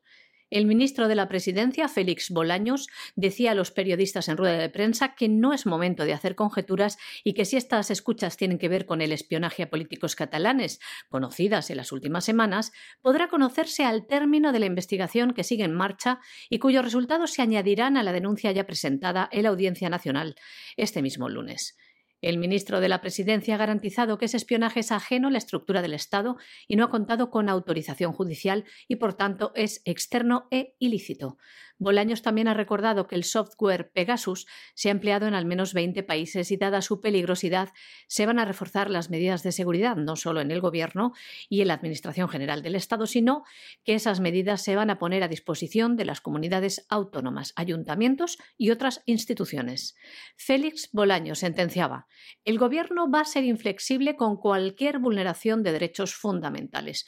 [0.51, 5.15] El ministro de la Presidencia, Félix Bolaños, decía a los periodistas en rueda de prensa
[5.15, 8.85] que no es momento de hacer conjeturas y que si estas escuchas tienen que ver
[8.85, 14.51] con el espionaje a políticos catalanes, conocidas en las últimas semanas, podrá conocerse al término
[14.51, 18.51] de la investigación que sigue en marcha y cuyos resultados se añadirán a la denuncia
[18.51, 20.35] ya presentada en la Audiencia Nacional
[20.77, 21.77] este mismo lunes.
[22.21, 25.83] El ministro de la Presidencia ha garantizado que ese espionaje es ajeno a la estructura
[25.83, 26.37] del Estado
[26.69, 31.39] y no ha contado con autorización judicial y, por tanto, es externo e ilícito.
[31.81, 36.03] Bolaños también ha recordado que el software Pegasus se ha empleado en al menos 20
[36.03, 37.71] países y, dada su peligrosidad,
[38.07, 41.15] se van a reforzar las medidas de seguridad, no solo en el Gobierno
[41.49, 43.45] y en la Administración General del Estado, sino
[43.83, 48.71] que esas medidas se van a poner a disposición de las comunidades autónomas, ayuntamientos y
[48.71, 49.97] otras instituciones.
[50.37, 52.07] Félix Bolaños sentenciaba:
[52.45, 57.07] el Gobierno va a ser inflexible con cualquier vulneración de derechos fundamentales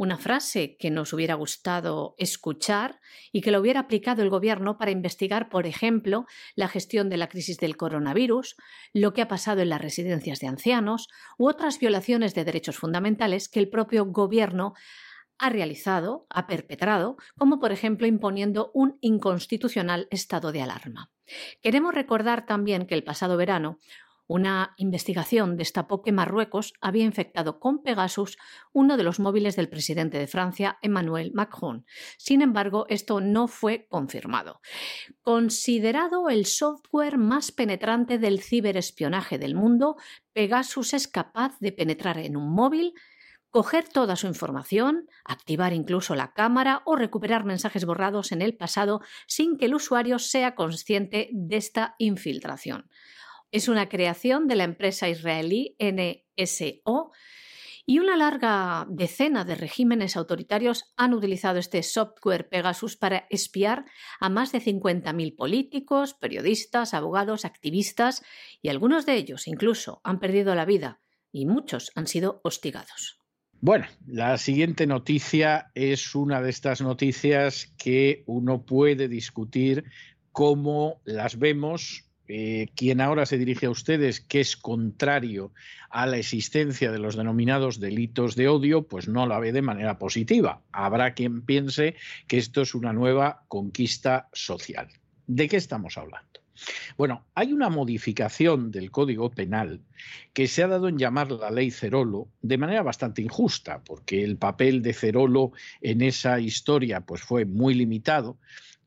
[0.00, 3.00] una frase que nos hubiera gustado escuchar
[3.32, 7.28] y que lo hubiera aplicado el Gobierno para investigar, por ejemplo, la gestión de la
[7.28, 8.56] crisis del coronavirus,
[8.94, 13.50] lo que ha pasado en las residencias de ancianos u otras violaciones de derechos fundamentales
[13.50, 14.72] que el propio Gobierno
[15.36, 21.10] ha realizado, ha perpetrado, como por ejemplo imponiendo un inconstitucional estado de alarma.
[21.60, 23.78] Queremos recordar también que el pasado verano
[24.30, 28.38] una investigación destapó que Marruecos había infectado con Pegasus
[28.72, 31.84] uno de los móviles del presidente de Francia, Emmanuel Macron.
[32.16, 34.60] Sin embargo, esto no fue confirmado.
[35.22, 39.96] Considerado el software más penetrante del ciberespionaje del mundo,
[40.32, 42.94] Pegasus es capaz de penetrar en un móvil,
[43.50, 49.00] coger toda su información, activar incluso la cámara o recuperar mensajes borrados en el pasado
[49.26, 52.88] sin que el usuario sea consciente de esta infiltración.
[53.52, 57.12] Es una creación de la empresa israelí NSO
[57.84, 63.84] y una larga decena de regímenes autoritarios han utilizado este software Pegasus para espiar
[64.20, 68.22] a más de 50.000 políticos, periodistas, abogados, activistas
[68.62, 71.00] y algunos de ellos incluso han perdido la vida
[71.32, 73.18] y muchos han sido hostigados.
[73.60, 79.84] Bueno, la siguiente noticia es una de estas noticias que uno puede discutir
[80.32, 85.52] cómo las vemos eh, quien ahora se dirige a ustedes, que es contrario
[85.90, 89.98] a la existencia de los denominados delitos de odio, pues no la ve de manera
[89.98, 90.62] positiva.
[90.70, 91.96] Habrá quien piense
[92.28, 94.88] que esto es una nueva conquista social.
[95.26, 96.28] ¿De qué estamos hablando?
[96.96, 99.80] Bueno, hay una modificación del Código Penal
[100.32, 104.36] que se ha dado en llamar la ley Cerolo de manera bastante injusta, porque el
[104.36, 108.38] papel de Cerolo en esa historia pues fue muy limitado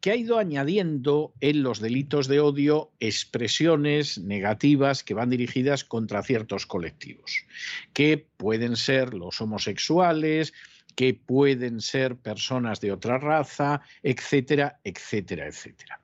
[0.03, 6.21] que ha ido añadiendo en los delitos de odio expresiones negativas que van dirigidas contra
[6.23, 7.45] ciertos colectivos,
[7.93, 10.51] que pueden ser los homosexuales,
[10.97, 16.01] que pueden ser personas de otra raza, etcétera, etcétera, etcétera.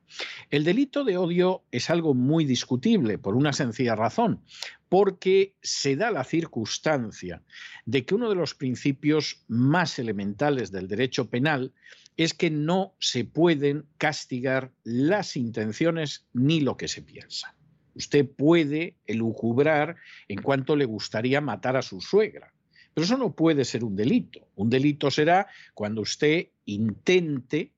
[0.50, 4.42] El delito de odio es algo muy discutible por una sencilla razón,
[4.88, 7.44] porque se da la circunstancia
[7.86, 11.74] de que uno de los principios más elementales del derecho penal
[12.20, 17.56] es que no se pueden castigar las intenciones ni lo que se piensa.
[17.96, 19.96] Usted puede elucubrar
[20.28, 22.54] en cuanto le gustaría matar a su suegra,
[22.94, 24.50] pero eso no puede ser un delito.
[24.56, 27.72] Un delito será cuando usted intente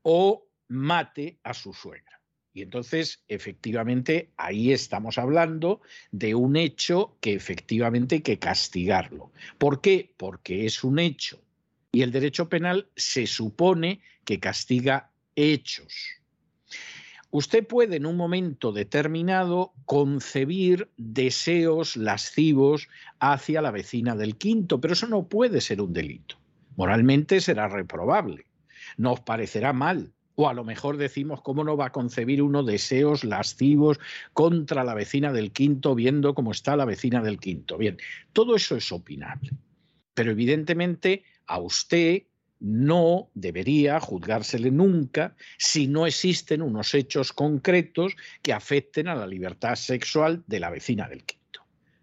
[0.00, 2.22] o mate a su suegra.
[2.54, 9.30] Y entonces, efectivamente, ahí estamos hablando de un hecho que efectivamente hay que castigarlo.
[9.58, 10.14] ¿Por qué?
[10.16, 11.42] Porque es un hecho.
[11.98, 15.92] Y el derecho penal se supone que castiga hechos.
[17.32, 22.86] Usted puede en un momento determinado concebir deseos lascivos
[23.18, 26.36] hacia la vecina del quinto, pero eso no puede ser un delito.
[26.76, 28.46] Moralmente será reprobable.
[28.96, 33.24] Nos parecerá mal, o a lo mejor decimos, ¿cómo no va a concebir uno deseos
[33.24, 33.98] lascivos
[34.34, 37.76] contra la vecina del quinto viendo cómo está la vecina del quinto?
[37.76, 37.98] Bien,
[38.32, 39.50] todo eso es opinable.
[40.14, 42.22] Pero evidentemente a usted
[42.60, 49.76] no debería juzgársele nunca si no existen unos hechos concretos que afecten a la libertad
[49.76, 51.38] sexual de la vecina del quinto.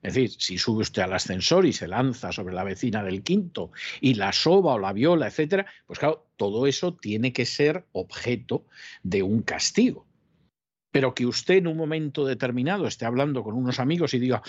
[0.01, 3.71] Es decir, si sube usted al ascensor y se lanza sobre la vecina del quinto
[4.01, 8.65] y la soba o la viola, etcétera, pues claro, todo eso tiene que ser objeto
[9.01, 10.05] de un castigo.
[10.91, 14.41] Pero que usted en un momento determinado esté hablando con unos amigos y diga,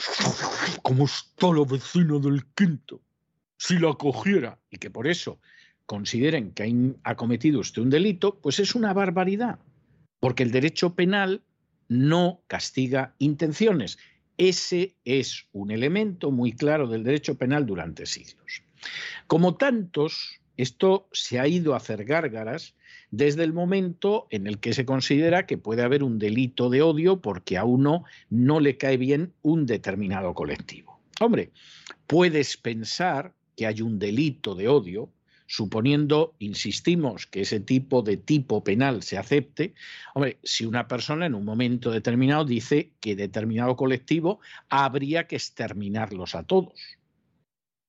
[0.82, 3.00] ¿cómo está la vecina del quinto?
[3.58, 5.40] Si la cogiera y que por eso
[5.86, 9.58] consideren que ha cometido usted un delito, pues es una barbaridad,
[10.20, 11.42] porque el derecho penal
[11.88, 13.98] no castiga intenciones
[14.38, 18.62] ese es un elemento muy claro del derecho penal durante siglos.
[19.26, 22.74] Como tantos, esto se ha ido a hacer gárgaras
[23.10, 27.20] desde el momento en el que se considera que puede haber un delito de odio
[27.20, 31.00] porque a uno no le cae bien un determinado colectivo.
[31.20, 31.50] Hombre,
[32.06, 35.10] puedes pensar que hay un delito de odio
[35.46, 39.74] suponiendo, insistimos, que ese tipo de tipo penal se acepte,
[40.14, 46.34] hombre, si una persona en un momento determinado dice que determinado colectivo habría que exterminarlos
[46.34, 46.98] a todos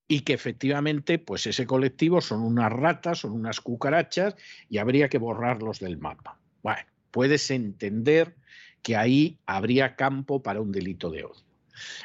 [0.08, 4.36] y que efectivamente pues ese colectivo son unas ratas, son unas cucarachas
[4.70, 6.38] y habría que borrarlos del mapa.
[6.64, 8.36] Bueno, puedes entender
[8.84, 11.44] que ahí habría campo para un delito de odio.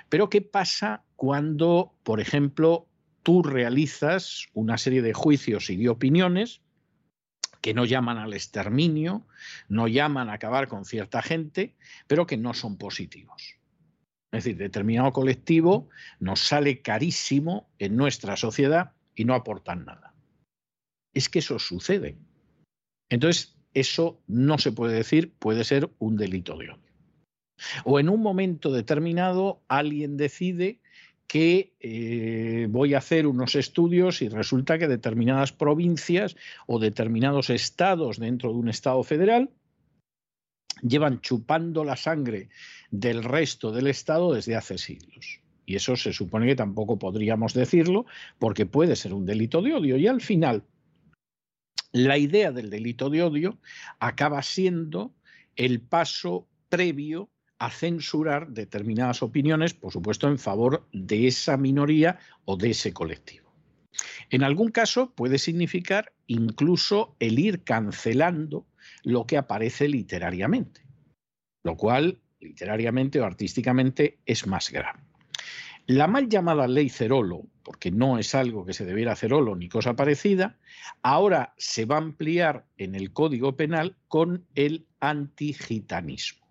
[0.08, 2.86] Pero ¿qué pasa cuando, por ejemplo,
[3.22, 6.60] tú realizas una serie de juicios y de opiniones
[7.60, 9.24] que no llaman al exterminio,
[9.68, 11.76] no llaman a acabar con cierta gente,
[12.08, 13.56] pero que no son positivos.
[14.32, 20.14] Es decir, determinado colectivo nos sale carísimo en nuestra sociedad y no aportan nada.
[21.14, 22.16] Es que eso sucede.
[23.10, 26.78] Entonces, eso no se puede decir, puede ser un delito de odio.
[27.84, 30.80] O en un momento determinado alguien decide
[31.26, 38.18] que eh, voy a hacer unos estudios y resulta que determinadas provincias o determinados estados
[38.18, 39.50] dentro de un estado federal
[40.82, 42.48] llevan chupando la sangre
[42.90, 45.40] del resto del estado desde hace siglos.
[45.64, 48.04] Y eso se supone que tampoco podríamos decirlo
[48.38, 49.96] porque puede ser un delito de odio.
[49.96, 50.64] Y al final,
[51.92, 53.58] la idea del delito de odio
[54.00, 55.14] acaba siendo
[55.56, 57.30] el paso previo
[57.62, 63.54] a censurar determinadas opiniones, por supuesto, en favor de esa minoría o de ese colectivo.
[64.30, 68.66] En algún caso puede significar incluso el ir cancelando
[69.04, 70.84] lo que aparece literariamente,
[71.62, 74.98] lo cual literariamente o artísticamente es más grave.
[75.86, 79.94] La mal llamada ley Cerolo, porque no es algo que se debiera Cerolo ni cosa
[79.94, 80.58] parecida,
[81.02, 86.42] ahora se va a ampliar en el Código Penal con el antigitanismo.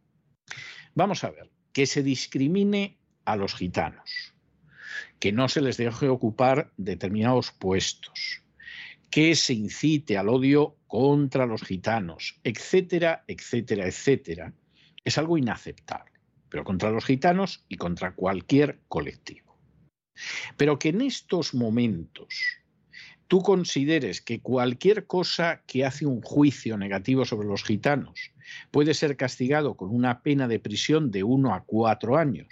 [0.93, 4.33] Vamos a ver, que se discrimine a los gitanos,
[5.19, 8.41] que no se les deje ocupar determinados puestos,
[9.09, 14.53] que se incite al odio contra los gitanos, etcétera, etcétera, etcétera.
[15.05, 16.11] Es algo inaceptable,
[16.49, 19.57] pero contra los gitanos y contra cualquier colectivo.
[20.57, 22.59] Pero que en estos momentos
[23.27, 28.33] tú consideres que cualquier cosa que hace un juicio negativo sobre los gitanos
[28.71, 32.47] puede ser castigado con una pena de prisión de uno a cuatro años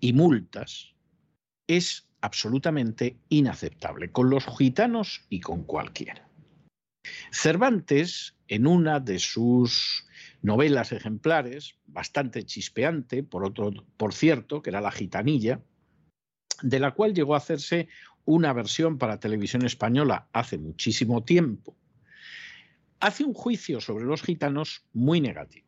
[0.00, 0.94] y multas,
[1.66, 6.28] es absolutamente inaceptable con los gitanos y con cualquiera.
[7.30, 10.06] Cervantes, en una de sus
[10.42, 15.60] novelas ejemplares, bastante chispeante, por, otro, por cierto, que era La Gitanilla,
[16.62, 17.88] de la cual llegó a hacerse
[18.24, 21.76] una versión para televisión española hace muchísimo tiempo,
[23.04, 25.66] hace un juicio sobre los gitanos muy negativo.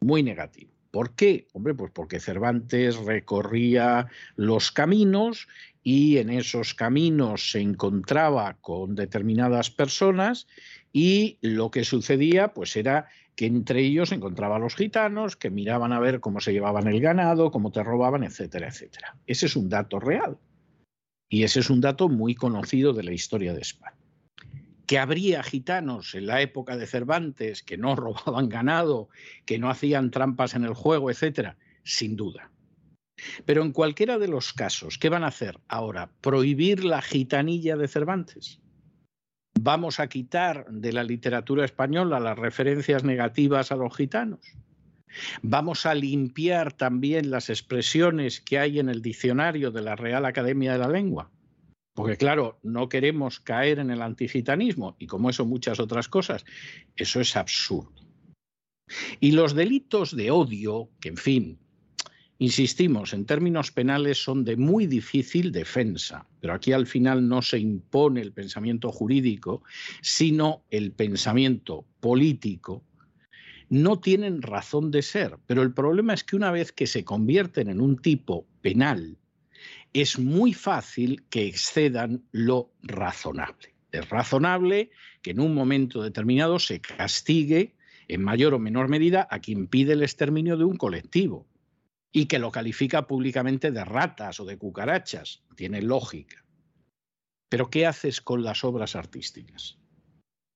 [0.00, 0.72] Muy negativo.
[0.90, 1.46] ¿Por qué?
[1.52, 5.46] Hombre, pues porque Cervantes recorría los caminos
[5.82, 10.46] y en esos caminos se encontraba con determinadas personas
[10.90, 15.92] y lo que sucedía pues era que entre ellos encontraba a los gitanos que miraban
[15.92, 19.18] a ver cómo se llevaban el ganado, cómo te robaban, etcétera, etcétera.
[19.26, 20.38] Ese es un dato real
[21.28, 23.95] y ese es un dato muy conocido de la historia de España
[24.86, 29.08] que habría gitanos en la época de Cervantes que no robaban ganado,
[29.44, 32.50] que no hacían trampas en el juego, etcétera, sin duda.
[33.44, 36.10] Pero en cualquiera de los casos, ¿qué van a hacer ahora?
[36.20, 38.60] ¿Prohibir la gitanilla de Cervantes?
[39.58, 44.40] ¿Vamos a quitar de la literatura española las referencias negativas a los gitanos?
[45.42, 50.72] ¿Vamos a limpiar también las expresiones que hay en el diccionario de la Real Academia
[50.72, 51.30] de la Lengua?
[51.96, 56.44] Porque claro, no queremos caer en el antigitanismo y como eso muchas otras cosas.
[56.94, 57.90] Eso es absurdo.
[59.18, 61.58] Y los delitos de odio, que en fin,
[62.36, 67.58] insistimos, en términos penales son de muy difícil defensa, pero aquí al final no se
[67.58, 69.62] impone el pensamiento jurídico,
[70.02, 72.84] sino el pensamiento político,
[73.70, 75.38] no tienen razón de ser.
[75.46, 79.16] Pero el problema es que una vez que se convierten en un tipo penal,
[80.00, 83.74] es muy fácil que excedan lo razonable.
[83.92, 84.90] Es razonable
[85.22, 87.76] que en un momento determinado se castigue
[88.08, 91.46] en mayor o menor medida a quien pide el exterminio de un colectivo
[92.12, 95.42] y que lo califica públicamente de ratas o de cucarachas.
[95.54, 96.44] Tiene lógica.
[97.48, 99.78] Pero ¿qué haces con las obras artísticas?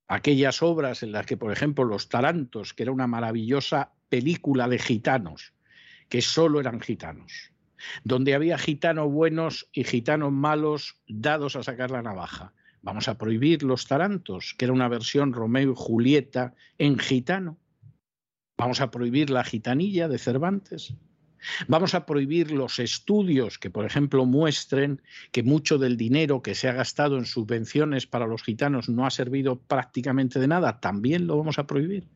[0.06, 4.78] Aquellas obras en las que, por ejemplo, Los Tarantos, que era una maravillosa película de
[4.78, 5.54] gitanos,
[6.08, 7.49] que solo eran gitanos,
[8.04, 12.52] donde había gitanos buenos y gitanos malos dados a sacar la navaja.
[12.82, 17.58] Vamos a prohibir los tarantos, que era una versión Romeo y Julieta en gitano.
[18.56, 20.94] Vamos a prohibir la gitanilla de Cervantes.
[21.68, 25.02] Vamos a prohibir los estudios que, por ejemplo, muestren
[25.32, 29.10] que mucho del dinero que se ha gastado en subvenciones para los gitanos no ha
[29.10, 30.80] servido prácticamente de nada.
[30.80, 32.06] También lo vamos a prohibir.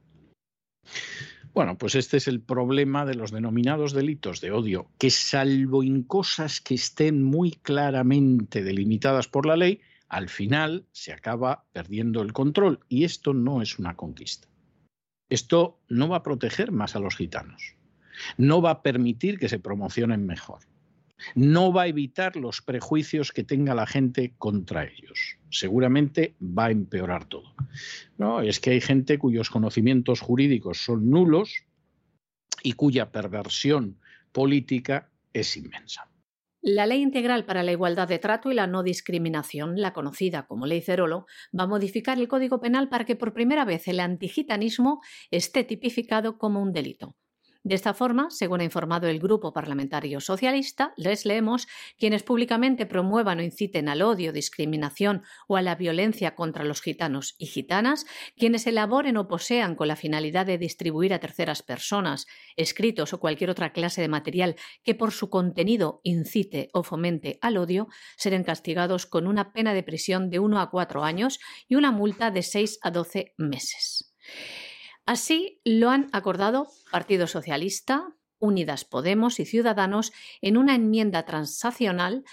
[1.54, 6.02] Bueno, pues este es el problema de los denominados delitos de odio, que salvo en
[6.02, 12.32] cosas que estén muy claramente delimitadas por la ley, al final se acaba perdiendo el
[12.32, 12.80] control.
[12.88, 14.48] Y esto no es una conquista.
[15.30, 17.76] Esto no va a proteger más a los gitanos,
[18.36, 20.60] no va a permitir que se promocionen mejor,
[21.34, 25.38] no va a evitar los prejuicios que tenga la gente contra ellos.
[25.50, 27.54] Seguramente va a empeorar todo.
[28.18, 31.64] No, es que hay gente cuyos conocimientos jurídicos son nulos
[32.62, 33.98] y cuya perversión
[34.32, 36.08] política es inmensa.
[36.66, 40.64] La Ley Integral para la Igualdad de Trato y la No Discriminación, la conocida como
[40.64, 45.02] Ley Cerolo, va a modificar el Código Penal para que por primera vez el antigitanismo
[45.30, 47.16] esté tipificado como un delito.
[47.66, 51.66] De esta forma, según ha informado el Grupo Parlamentario Socialista, les leemos
[51.98, 57.34] quienes públicamente promuevan o inciten al odio, discriminación o a la violencia contra los gitanos
[57.38, 58.04] y gitanas,
[58.36, 63.48] quienes elaboren o posean con la finalidad de distribuir a terceras personas escritos o cualquier
[63.48, 67.88] otra clase de material que por su contenido incite o fomente al odio,
[68.18, 72.30] serán castigados con una pena de prisión de 1 a 4 años y una multa
[72.30, 74.14] de 6 a 12 meses.
[75.06, 82.24] Así lo han acordado Partido Socialista, Unidas Podemos y Ciudadanos en una enmienda transaccional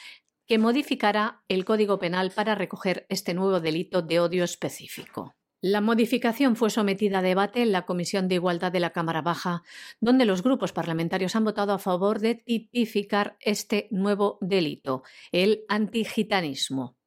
[0.48, 5.34] que modificará el Código Penal para recoger este nuevo delito de odio específico.
[5.64, 9.62] La modificación fue sometida a debate en la Comisión de Igualdad de la Cámara Baja,
[10.00, 16.98] donde los grupos parlamentarios han votado a favor de tipificar este nuevo delito, el antigitanismo.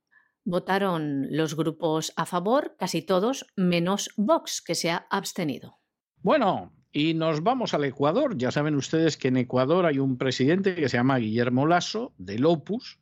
[0.45, 5.79] Votaron los grupos a favor, casi todos, menos Vox, que se ha abstenido.
[6.21, 8.39] Bueno, y nos vamos al Ecuador.
[8.39, 12.47] Ya saben ustedes que en Ecuador hay un presidente que se llama Guillermo Lasso, del
[12.47, 13.01] Opus,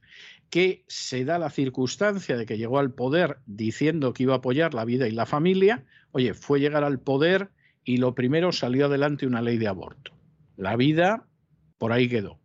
[0.49, 4.73] que se da la circunstancia de que llegó al poder diciendo que iba a apoyar
[4.73, 5.85] la vida y la familia.
[6.13, 7.51] Oye, fue llegar al poder
[7.85, 10.13] y lo primero salió adelante una ley de aborto.
[10.57, 11.27] La vida
[11.79, 12.39] por ahí quedó.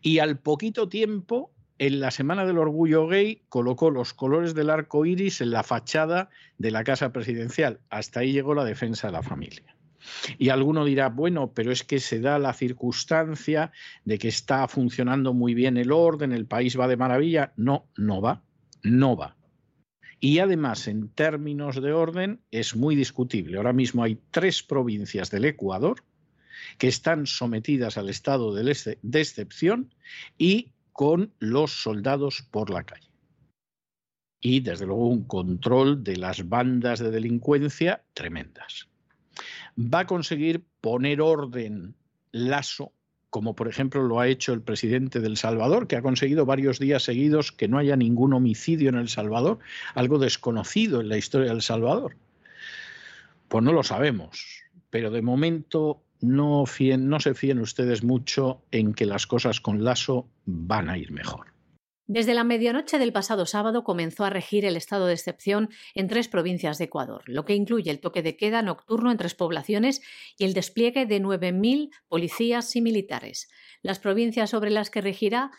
[0.00, 5.06] Y al poquito tiempo, en la Semana del Orgullo Gay, colocó los colores del arco
[5.06, 7.80] iris en la fachada de la Casa Presidencial.
[7.88, 9.76] Hasta ahí llegó la defensa de la familia.
[10.38, 13.72] Y alguno dirá, bueno, pero es que se da la circunstancia
[14.04, 17.52] de que está funcionando muy bien el orden, el país va de maravilla.
[17.56, 18.42] No, no va,
[18.82, 19.36] no va.
[20.20, 23.56] Y además, en términos de orden, es muy discutible.
[23.56, 26.02] Ahora mismo hay tres provincias del Ecuador
[26.76, 28.72] que están sometidas al estado de
[29.20, 29.94] excepción
[30.36, 33.06] y con los soldados por la calle.
[34.40, 38.88] Y desde luego un control de las bandas de delincuencia tremendas.
[39.78, 41.94] Va a conseguir poner orden
[42.32, 42.90] Lazo
[43.30, 47.04] como por ejemplo lo ha hecho el presidente del Salvador, que ha conseguido varios días
[47.04, 49.60] seguidos que no haya ningún homicidio en El Salvador,
[49.94, 52.16] algo desconocido en la historia del Salvador.
[53.46, 59.26] Pues no lo sabemos, pero de momento no, se fíen ustedes mucho en que las
[59.26, 61.52] cosas con Lasso van a ir mejor.
[62.10, 66.26] Desde la medianoche del pasado sábado comenzó a regir el estado de excepción en tres
[66.28, 70.00] provincias de Ecuador, lo que incluye el toque de queda nocturno en tres poblaciones
[70.38, 73.50] y el despliegue de 9.000 policías y militares.
[73.82, 75.50] Las provincias sobre las que regirá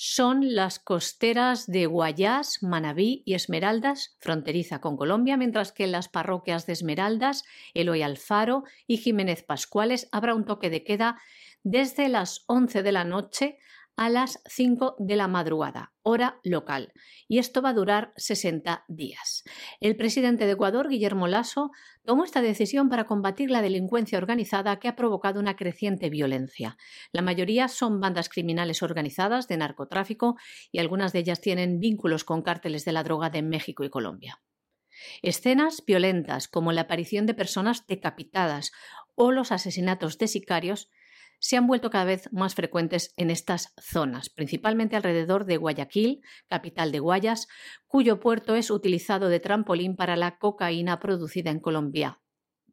[0.00, 6.08] son las costeras de Guayás, Manabí y Esmeraldas, fronteriza con Colombia, mientras que en las
[6.08, 7.42] parroquias de Esmeraldas,
[7.74, 11.20] Eloy Alfaro y Jiménez Pascuales habrá un toque de queda
[11.64, 13.58] desde las 11 de la noche
[13.98, 16.92] a las 5 de la madrugada, hora local,
[17.26, 19.42] y esto va a durar 60 días.
[19.80, 21.72] El presidente de Ecuador, Guillermo Lasso,
[22.04, 26.78] tomó esta decisión para combatir la delincuencia organizada que ha provocado una creciente violencia.
[27.10, 30.36] La mayoría son bandas criminales organizadas de narcotráfico
[30.70, 34.40] y algunas de ellas tienen vínculos con cárteles de la droga de México y Colombia.
[35.22, 38.70] Escenas violentas como la aparición de personas decapitadas
[39.16, 40.88] o los asesinatos de sicarios
[41.38, 46.92] se han vuelto cada vez más frecuentes en estas zonas, principalmente alrededor de Guayaquil, capital
[46.92, 47.48] de Guayas,
[47.86, 52.20] cuyo puerto es utilizado de trampolín para la cocaína producida en Colombia,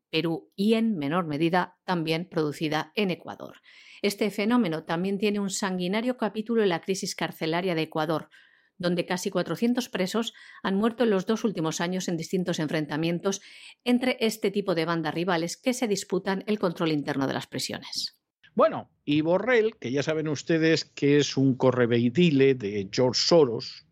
[0.09, 3.57] Perú y en menor medida también producida en Ecuador.
[4.01, 8.29] Este fenómeno también tiene un sanguinario capítulo en la crisis carcelaria de Ecuador,
[8.77, 13.41] donde casi 400 presos han muerto en los dos últimos años en distintos enfrentamientos
[13.83, 18.17] entre este tipo de bandas rivales que se disputan el control interno de las prisiones.
[18.55, 23.85] Bueno, y Borrell, que ya saben ustedes que es un correveidile de George Soros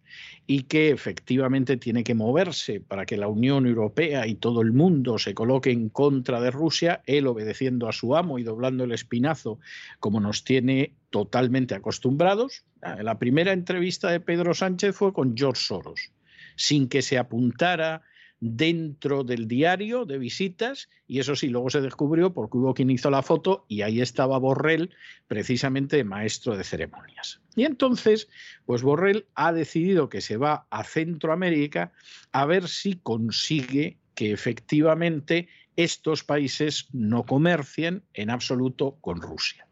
[0.48, 5.18] y que efectivamente tiene que moverse para que la Unión Europea y todo el mundo
[5.18, 9.60] se coloque en contra de Rusia, él obedeciendo a su amo y doblando el espinazo
[10.00, 12.64] como nos tiene totalmente acostumbrados.
[13.02, 16.12] La primera entrevista de Pedro Sánchez fue con George Soros,
[16.56, 18.02] sin que se apuntara
[18.46, 23.10] dentro del diario de visitas y eso sí, luego se descubrió porque hubo quien hizo
[23.10, 24.94] la foto y ahí estaba Borrell,
[25.28, 27.40] precisamente maestro de ceremonias.
[27.56, 28.28] Y entonces,
[28.66, 31.94] pues Borrell ha decidido que se va a Centroamérica
[32.34, 39.68] a ver si consigue que efectivamente estos países no comercien en absoluto con Rusia.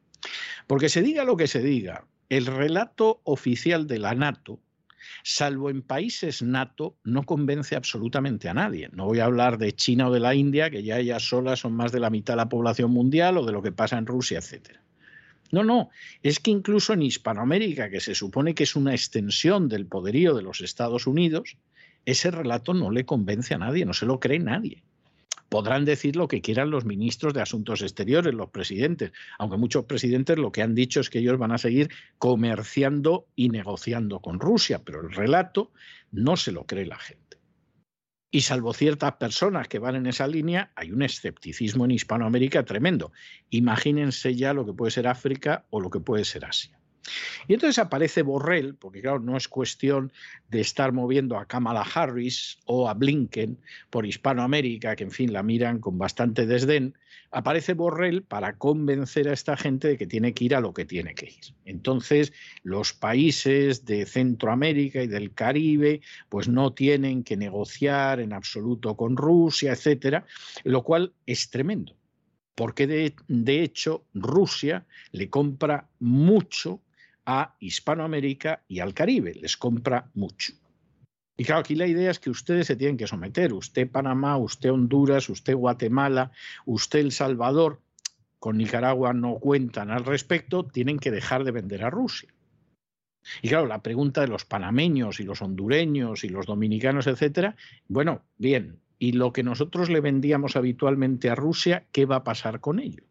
[0.67, 4.61] Porque se diga lo que se diga, el relato oficial de la NATO,
[5.23, 8.89] salvo en países NATO, no convence absolutamente a nadie.
[8.93, 11.73] No voy a hablar de China o de la India, que ya ellas solas son
[11.73, 14.39] más de la mitad de la población mundial, o de lo que pasa en Rusia,
[14.39, 14.81] etcétera.
[15.51, 15.89] No, no,
[16.23, 20.43] es que incluso en Hispanoamérica, que se supone que es una extensión del poderío de
[20.43, 21.57] los Estados Unidos,
[22.05, 24.83] ese relato no le convence a nadie, no se lo cree nadie
[25.51, 30.37] podrán decir lo que quieran los ministros de Asuntos Exteriores, los presidentes, aunque muchos presidentes
[30.37, 34.81] lo que han dicho es que ellos van a seguir comerciando y negociando con Rusia,
[34.85, 35.73] pero el relato
[36.09, 37.37] no se lo cree la gente.
[38.31, 43.11] Y salvo ciertas personas que van en esa línea, hay un escepticismo en Hispanoamérica tremendo.
[43.49, 46.80] Imagínense ya lo que puede ser África o lo que puede ser Asia.
[47.47, 50.11] Y entonces aparece Borrell, porque claro, no es cuestión
[50.49, 53.57] de estar moviendo a Kamala Harris o a Blinken
[53.89, 56.95] por Hispanoamérica, que en fin la miran con bastante desdén,
[57.31, 60.85] aparece Borrell para convencer a esta gente de que tiene que ir a lo que
[60.85, 61.55] tiene que ir.
[61.65, 62.33] Entonces,
[62.63, 69.15] los países de Centroamérica y del Caribe, pues no tienen que negociar en absoluto con
[69.17, 70.25] Rusia, etcétera,
[70.63, 71.95] lo cual es tremendo
[72.53, 76.81] porque de, de, hecho Rusia le compra mucho
[77.33, 80.53] a Hispanoamérica y al Caribe, les compra mucho.
[81.37, 84.71] Y claro, aquí la idea es que ustedes se tienen que someter, usted Panamá, usted
[84.71, 86.31] Honduras, usted Guatemala,
[86.65, 87.81] usted El Salvador,
[88.37, 92.33] con Nicaragua no cuentan al respecto, tienen que dejar de vender a Rusia.
[93.41, 97.55] Y claro, la pregunta de los panameños y los hondureños y los dominicanos, etcétera,
[97.87, 102.59] bueno, bien, y lo que nosotros le vendíamos habitualmente a Rusia, ¿qué va a pasar
[102.59, 103.03] con ello?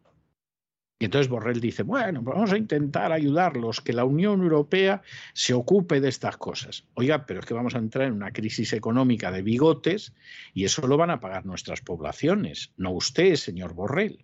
[1.01, 5.01] Y entonces Borrell dice, bueno, vamos a intentar ayudarlos, que la Unión Europea
[5.33, 6.85] se ocupe de estas cosas.
[6.93, 10.13] Oiga, pero es que vamos a entrar en una crisis económica de bigotes
[10.53, 14.23] y eso lo van a pagar nuestras poblaciones, no usted, señor Borrell.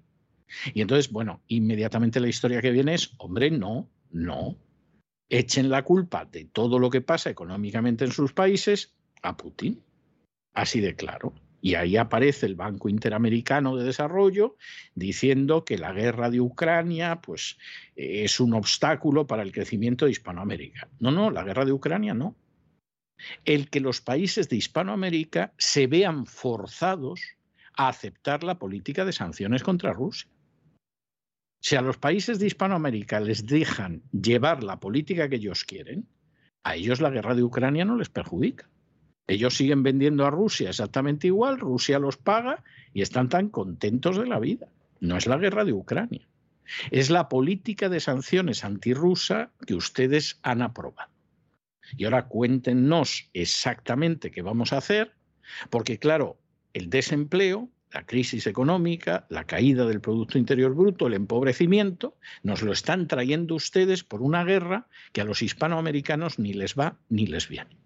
[0.76, 4.56] Y entonces, bueno, inmediatamente la historia que viene es, hombre, no, no.
[5.30, 9.82] Echen la culpa de todo lo que pasa económicamente en sus países a Putin.
[10.54, 11.34] Así de claro.
[11.62, 14.58] Y ahí aparece el Banco Interamericano de Desarrollo
[14.94, 17.58] diciendo que la guerra de Ucrania pues,
[17.96, 20.88] es un obstáculo para el crecimiento de Hispanoamérica.
[21.00, 22.36] No, no, la guerra de Ucrania no.
[23.46, 27.22] El que los países de Hispanoamérica se vean forzados
[27.74, 30.30] a aceptar la política de sanciones contra Rusia.
[31.60, 36.08] Si a los países de Hispanoamérica les dejan llevar la política que ellos quieren,
[36.64, 38.70] a ellos la guerra de Ucrania no les perjudica.
[39.28, 42.64] Ellos siguen vendiendo a Rusia exactamente igual, Rusia los paga
[42.94, 44.68] y están tan contentos de la vida.
[45.02, 46.28] No es la guerra de Ucrania,
[46.92, 51.12] es la política de sanciones antirrusa que ustedes han aprobado.
[51.96, 55.14] Y ahora cuéntenos exactamente qué vamos a hacer,
[55.70, 56.38] porque claro,
[56.74, 62.72] el desempleo, la crisis económica, la caída del Producto Interior Bruto, el empobrecimiento, nos lo
[62.72, 67.48] están trayendo ustedes por una guerra que a los hispanoamericanos ni les va ni les
[67.48, 67.78] viene.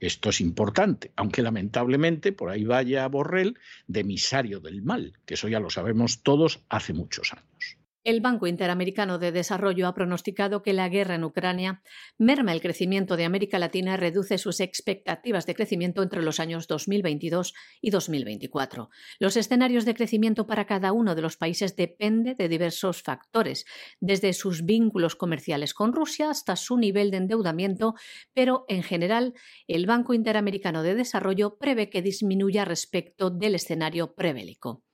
[0.00, 5.48] Esto es importante, aunque lamentablemente por ahí vaya Borrell de emisario del mal, que eso
[5.48, 7.78] ya lo sabemos todos hace muchos años.
[8.06, 11.82] El Banco Interamericano de Desarrollo ha pronosticado que la guerra en Ucrania
[12.18, 16.68] merma el crecimiento de América Latina y reduce sus expectativas de crecimiento entre los años
[16.68, 18.90] 2022 y 2024.
[19.18, 23.66] Los escenarios de crecimiento para cada uno de los países depende de diversos factores,
[23.98, 27.96] desde sus vínculos comerciales con Rusia hasta su nivel de endeudamiento,
[28.32, 29.34] pero en general
[29.66, 34.85] el Banco Interamericano de Desarrollo prevé que disminuya respecto del escenario prebélico.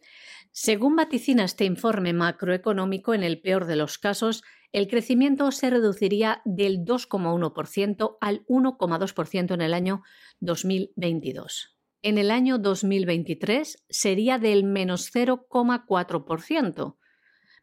[0.53, 6.42] Según vaticina este informe macroeconómico, en el peor de los casos, el crecimiento se reduciría
[6.44, 10.03] del 2,1% al 1,2% en el año
[10.40, 11.78] 2022.
[12.03, 16.96] En el año 2023 sería del menos 0,4%,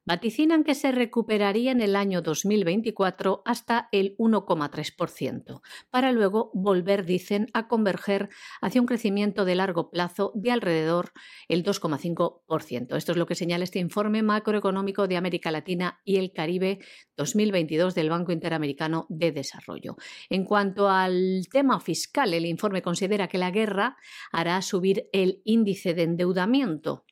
[0.09, 7.45] vaticinan que se recuperaría en el año 2024 hasta el 1,3%, para luego volver, dicen,
[7.53, 8.29] a converger
[8.59, 11.11] hacia un crecimiento de largo plazo de alrededor
[11.47, 12.95] el 2,5%.
[12.95, 16.79] Esto es lo que señala este informe macroeconómico de América Latina y el Caribe
[17.15, 19.95] 2022 del Banco Interamericano de Desarrollo.
[20.31, 23.95] En cuanto al tema fiscal, el informe considera que la guerra
[24.31, 27.05] hará subir el índice de endeudamiento.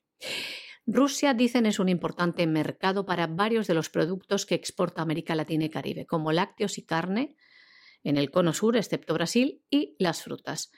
[0.90, 5.66] Rusia, dicen, es un importante mercado para varios de los productos que exporta América Latina
[5.66, 7.36] y Caribe, como lácteos y carne,
[8.04, 10.72] en el cono sur, excepto Brasil, y las frutas.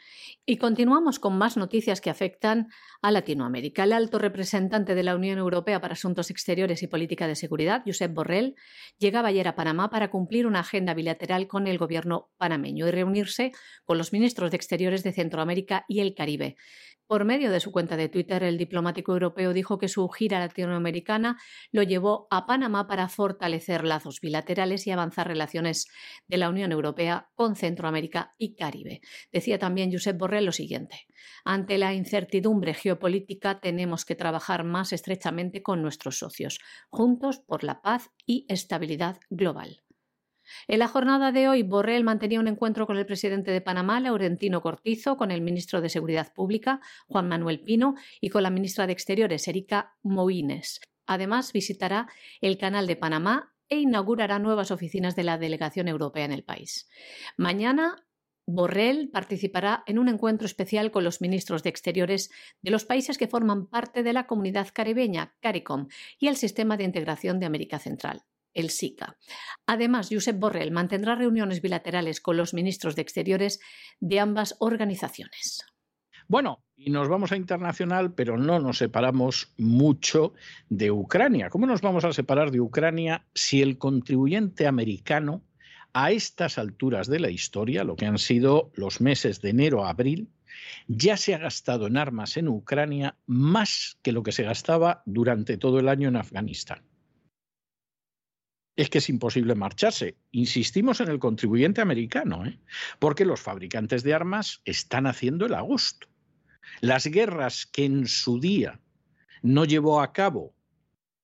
[0.47, 2.69] Y continuamos con más noticias que afectan
[3.03, 3.83] a Latinoamérica.
[3.83, 8.11] El alto representante de la Unión Europea para Asuntos Exteriores y Política de Seguridad, Josep
[8.11, 8.55] Borrell,
[8.97, 13.51] llegaba ayer a Panamá para cumplir una agenda bilateral con el gobierno panameño y reunirse
[13.85, 16.55] con los ministros de Exteriores de Centroamérica y el Caribe.
[17.09, 21.39] Por medio de su cuenta de Twitter, el diplomático europeo dijo que su gira latinoamericana
[21.71, 25.87] lo llevó a Panamá para fortalecer lazos bilaterales y avanzar relaciones
[26.27, 29.01] de la Unión Europea con Centroamérica y Caribe.
[29.31, 31.07] Decía también Josep Borrell lo siguiente.
[31.43, 37.81] Ante la incertidumbre geopolítica tenemos que trabajar más estrechamente con nuestros socios, juntos por la
[37.81, 39.81] paz y estabilidad global.
[40.67, 44.61] En la jornada de hoy, Borrell mantenía un encuentro con el presidente de Panamá, Laurentino
[44.61, 48.93] Cortizo, con el ministro de Seguridad Pública, Juan Manuel Pino, y con la ministra de
[48.93, 50.81] Exteriores, Erika Moines.
[51.05, 52.07] Además, visitará
[52.41, 56.89] el Canal de Panamá e inaugurará nuevas oficinas de la delegación europea en el país.
[57.37, 58.05] Mañana,
[58.45, 62.31] Borrell participará en un encuentro especial con los ministros de Exteriores
[62.61, 65.87] de los países que forman parte de la comunidad caribeña, CARICOM,
[66.17, 68.23] y el Sistema de Integración de América Central
[68.59, 69.17] el SICA.
[69.65, 73.59] Además, Josep Borrell mantendrá reuniones bilaterales con los ministros de Exteriores
[73.99, 75.65] de ambas organizaciones.
[76.27, 80.33] Bueno, y nos vamos a internacional, pero no nos separamos mucho
[80.69, 81.49] de Ucrania.
[81.49, 85.43] ¿Cómo nos vamos a separar de Ucrania si el contribuyente americano
[85.93, 89.89] a estas alturas de la historia, lo que han sido los meses de enero a
[89.89, 90.29] abril,
[90.87, 95.57] ya se ha gastado en armas en Ucrania más que lo que se gastaba durante
[95.57, 96.88] todo el año en Afganistán?
[98.79, 100.15] Es que es imposible marcharse.
[100.31, 102.57] Insistimos en el contribuyente americano, ¿eh?
[102.97, 106.07] porque los fabricantes de armas están haciendo el agosto.
[106.79, 108.79] Las guerras que en su día
[109.41, 110.53] no llevó a cabo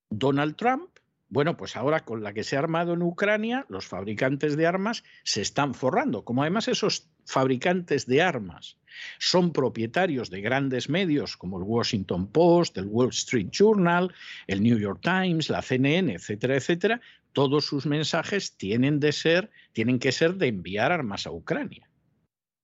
[0.10, 0.90] Donald Trump,
[1.30, 5.06] bueno, pues ahora con la que se ha armado en Ucrania, los fabricantes de armas
[5.24, 6.26] se están forrando.
[6.26, 8.78] Como además esos fabricantes de armas
[9.18, 14.14] son propietarios de grandes medios como el Washington Post, el Wall Street Journal,
[14.48, 17.02] el New York Times, la CNN, etcétera, etcétera,
[17.36, 21.90] todos sus mensajes tienen que ser de enviar armas a Ucrania.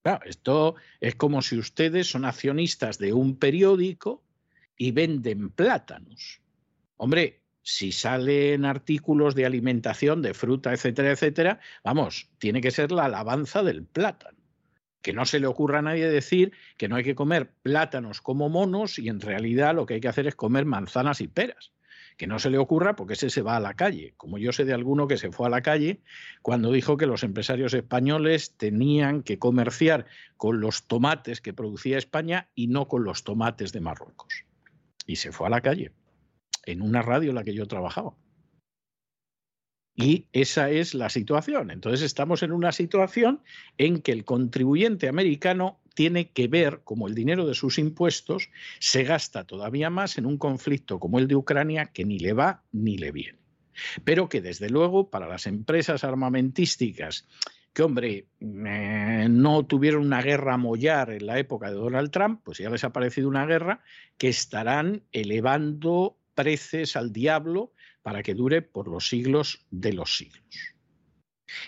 [0.02, 4.24] Claro, esto es como si ustedes son accionistas de un periódico
[4.78, 6.40] y venden plátanos.
[6.96, 13.04] Hombre, si salen artículos de alimentación, de fruta, etcétera, etcétera, vamos, tiene que ser la
[13.04, 14.38] alabanza del plátano.
[15.02, 18.48] Que no se le ocurra a nadie decir que no hay que comer plátanos como
[18.48, 21.72] monos y en realidad lo que hay que hacer es comer manzanas y peras.
[22.16, 24.64] Que no se le ocurra porque ese se va a la calle, como yo sé
[24.64, 26.00] de alguno que se fue a la calle
[26.42, 30.06] cuando dijo que los empresarios españoles tenían que comerciar
[30.36, 34.44] con los tomates que producía España y no con los tomates de Marruecos.
[35.06, 35.92] Y se fue a la calle,
[36.66, 38.14] en una radio en la que yo trabajaba.
[39.94, 41.70] Y esa es la situación.
[41.70, 43.42] Entonces estamos en una situación
[43.76, 49.04] en que el contribuyente americano tiene que ver cómo el dinero de sus impuestos se
[49.04, 52.98] gasta todavía más en un conflicto como el de Ucrania que ni le va ni
[52.98, 53.38] le viene.
[54.04, 57.26] Pero que desde luego para las empresas armamentísticas
[57.72, 62.40] que, hombre, eh, no tuvieron una guerra a mollar en la época de Donald Trump,
[62.44, 63.80] pues ya les ha parecido una guerra
[64.18, 67.72] que estarán elevando preces al diablo
[68.02, 70.71] para que dure por los siglos de los siglos.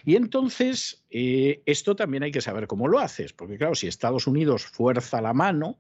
[0.04, 4.26] Y entonces, eh, esto también hay que saber cómo lo haces, porque claro, si Estados
[4.26, 5.78] Unidos fuerza la mano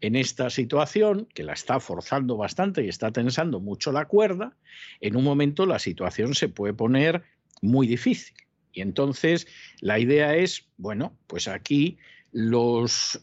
[0.00, 4.56] en esta situación, que la está forzando bastante y está tensando mucho la cuerda,
[5.00, 7.24] en un momento la situación se puede poner
[7.62, 8.36] muy difícil.
[8.72, 9.46] Y entonces
[9.80, 11.98] la idea es, bueno, pues aquí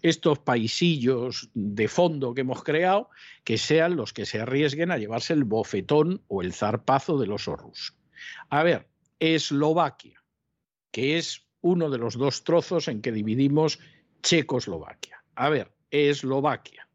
[0.01, 3.09] estos paisillos de fondo que hemos creado,
[3.43, 7.55] que sean los que se arriesguen a llevarse el bofetón o el zarpazo del oso
[7.55, 7.93] ruso.
[8.49, 8.87] A ver,
[9.19, 10.23] Eslovaquia,
[10.91, 13.79] que es uno de los dos trozos en que dividimos
[14.21, 15.23] Checoslovaquia.
[15.35, 16.87] A ver, Eslovaquia.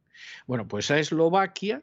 [0.46, 1.82] Bueno, pues a Eslovaquia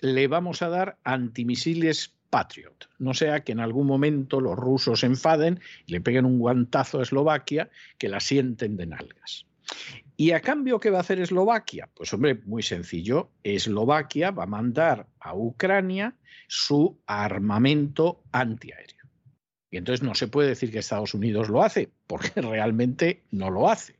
[0.00, 2.88] le vamos a dar antimisiles Patriot.
[2.98, 6.98] No sea que en algún momento los rusos se enfaden y le peguen un guantazo
[6.98, 9.46] a Eslovaquia que la sienten de nalgas.
[10.16, 11.88] ¿Y a cambio qué va a hacer Eslovaquia?
[11.94, 13.30] Pues hombre, muy sencillo.
[13.42, 16.16] Eslovaquia va a mandar a Ucrania
[16.48, 19.01] su armamento antiaéreo.
[19.72, 23.70] Y entonces no se puede decir que Estados Unidos lo hace, porque realmente no lo
[23.70, 23.96] hace.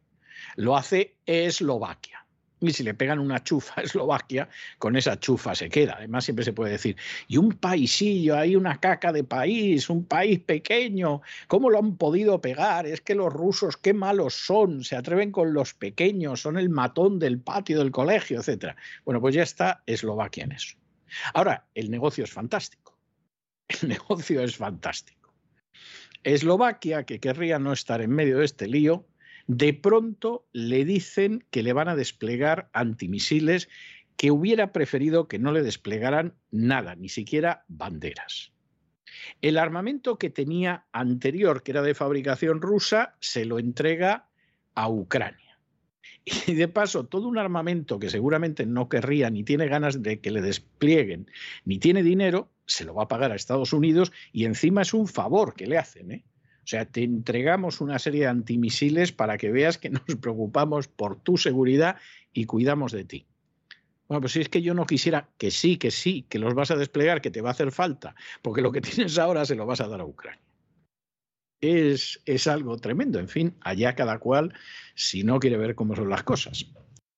[0.55, 2.27] Lo hace Eslovaquia.
[2.61, 5.95] Y si le pegan una chufa a Eslovaquia, con esa chufa se queda.
[5.97, 6.97] Además, siempre se puede decir,
[7.27, 12.39] y un paisillo, hay una caca de país, un país pequeño, ¿cómo lo han podido
[12.43, 12.87] pegar?
[12.87, 17.19] Es que los rusos, qué malos son, se atreven con los pequeños, son el matón
[17.19, 18.77] del patio del colegio, etc.
[19.07, 20.77] Bueno, pues ya está Eslovaquia en eso.
[21.33, 22.99] Ahora, el negocio es fantástico.
[23.83, 25.22] El negocio es fantástico.
[26.25, 29.07] Eslovaquia, que querría no estar en medio de este lío,
[29.47, 33.69] de pronto le dicen que le van a desplegar antimisiles
[34.17, 38.53] que hubiera preferido que no le desplegaran nada, ni siquiera banderas.
[39.41, 44.29] El armamento que tenía anterior, que era de fabricación rusa, se lo entrega
[44.75, 45.52] a Ucrania.
[46.47, 50.31] Y de paso, todo un armamento que seguramente no querría ni tiene ganas de que
[50.31, 51.31] le desplieguen,
[51.65, 55.09] ni tiene dinero, se lo va a pagar a Estados Unidos y encima es un
[55.09, 56.13] favor que le hacen.
[56.13, 56.25] ¿eh?
[56.65, 61.17] O sea, te entregamos una serie de antimisiles para que veas que nos preocupamos por
[61.17, 61.97] tu seguridad
[62.33, 63.27] y cuidamos de ti.
[64.09, 66.71] Bueno, pues si es que yo no quisiera que sí, que sí, que los vas
[66.71, 69.67] a desplegar, que te va a hacer falta, porque lo que tienes ahora se lo
[69.67, 70.41] vas a dar a Ucrania.
[71.63, 73.19] Es, es algo tremendo.
[73.19, 74.53] En fin, allá cada cual,
[74.95, 76.67] si no quiere ver cómo son las cosas.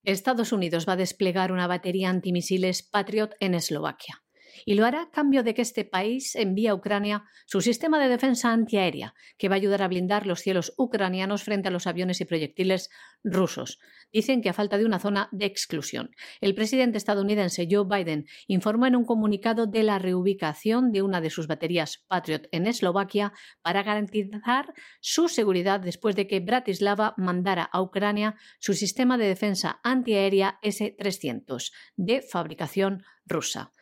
[0.05, 4.24] Estados Unidos va a desplegar una batería antimisiles Patriot en Eslovaquia
[4.64, 8.09] y lo hará a cambio de que este país envíe a Ucrania su sistema de
[8.09, 12.20] defensa antiaérea, que va a ayudar a blindar los cielos ucranianos frente a los aviones
[12.20, 12.90] y proyectiles
[13.22, 13.78] rusos.
[14.12, 16.11] Dicen que a falta de una zona de exclusión.
[16.40, 21.30] El presidente estadounidense Joe Biden informó en un comunicado de la reubicación de una de
[21.30, 23.32] sus baterías Patriot en Eslovaquia
[23.62, 29.80] para garantizar su seguridad después de que Bratislava mandara a Ucrania su sistema de defensa
[29.82, 33.72] antiaérea S-300 de fabricación rusa.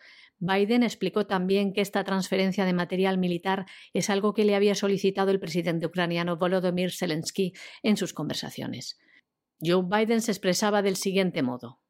[0.45, 5.30] Biden explicó también que esta transferencia de material militar es algo que le había solicitado
[5.30, 7.53] el presidente ucraniano Volodymyr Zelensky
[7.84, 8.99] en sus conversaciones.
[9.61, 11.80] Joe Biden se expresaba del siguiente modo.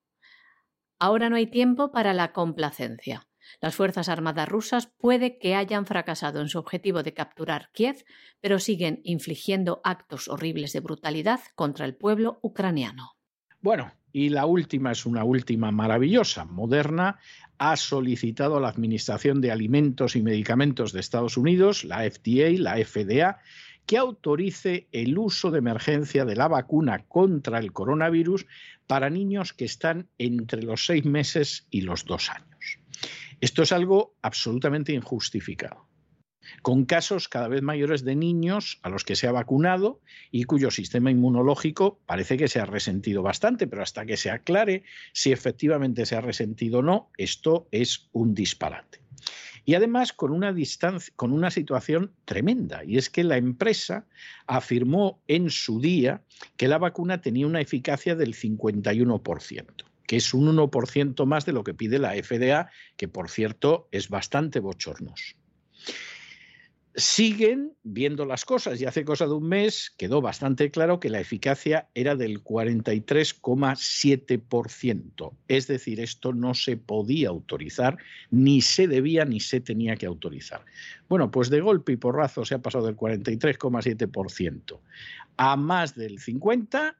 [0.98, 3.26] Ahora no hay tiempo para la complacencia.
[3.62, 8.04] Las Fuerzas Armadas rusas puede que hayan fracasado en su objetivo de capturar Kiev,
[8.42, 13.16] pero siguen infligiendo actos horribles de brutalidad contra el pueblo ucraniano.
[13.62, 16.44] Bueno, y la última es una última maravillosa.
[16.44, 17.18] Moderna
[17.58, 22.76] ha solicitado a la Administración de Alimentos y Medicamentos de Estados Unidos, la FDA, la
[22.76, 23.38] FDA,
[23.86, 28.46] que autorice el uso de emergencia de la vacuna contra el coronavirus
[28.86, 32.78] para niños que están entre los seis meses y los dos años.
[33.40, 35.91] Esto es algo absolutamente injustificado
[36.60, 40.00] con casos cada vez mayores de niños a los que se ha vacunado
[40.30, 44.84] y cuyo sistema inmunológico parece que se ha resentido bastante, pero hasta que se aclare
[45.12, 49.00] si efectivamente se ha resentido o no, esto es un disparate.
[49.64, 54.06] Y además con una, distancia, con una situación tremenda, y es que la empresa
[54.46, 56.22] afirmó en su día
[56.56, 61.64] que la vacuna tenía una eficacia del 51% que es un 1% más de lo
[61.64, 65.36] que pide la FDA, que por cierto es bastante bochornoso
[66.94, 71.18] siguen viendo las cosas y hace cosa de un mes quedó bastante claro que la
[71.20, 75.32] eficacia era del 43,7%.
[75.48, 77.96] Es decir, esto no se podía autorizar,
[78.30, 80.66] ni se debía ni se tenía que autorizar.
[81.08, 84.80] Bueno, pues de golpe y porrazo se ha pasado del 43,7%
[85.36, 86.96] a más del 50%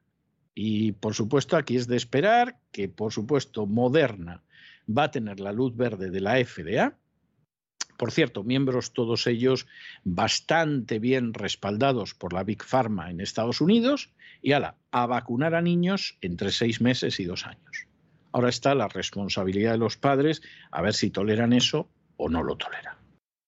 [0.55, 4.43] y por supuesto aquí es de esperar que por supuesto Moderna
[4.87, 6.95] va a tener la luz verde de la FDA
[7.97, 9.67] por cierto, miembros todos ellos
[10.03, 15.61] bastante bien respaldados por la Big Pharma en Estados Unidos y ala, a vacunar a
[15.61, 17.87] niños entre seis meses y dos años.
[18.31, 20.41] Ahora está la responsabilidad de los padres
[20.71, 22.97] a ver si toleran eso o no lo toleran.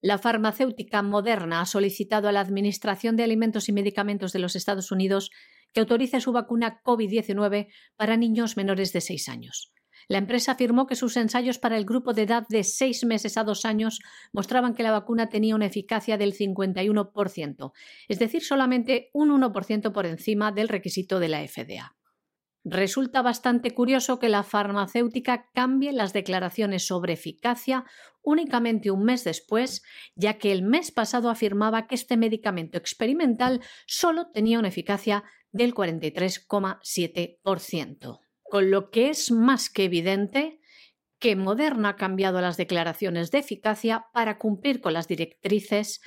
[0.02, 4.91] La farmacéutica Moderna ha solicitado a la Administración de Alimentos y Medicamentos de los Estados
[4.91, 5.32] Unidos
[5.74, 7.68] que autorice su vacuna COVID-19
[7.98, 9.74] para niños menores de seis años.
[10.08, 13.43] La empresa afirmó que sus ensayos para el grupo de edad de seis meses a
[13.43, 13.99] dos años
[14.32, 17.72] mostraban que la vacuna tenía una eficacia del 51%,
[18.08, 21.95] es decir, solamente un 1% por encima del requisito de la FDA.
[22.68, 27.86] Resulta bastante curioso que la farmacéutica cambie las declaraciones sobre eficacia
[28.24, 29.84] únicamente un mes después,
[30.16, 35.76] ya que el mes pasado afirmaba que este medicamento experimental solo tenía una eficacia del
[35.76, 38.24] 43,7%
[38.56, 40.62] con lo que es más que evidente
[41.20, 45.99] que Moderna ha cambiado las declaraciones de eficacia para cumplir con las directrices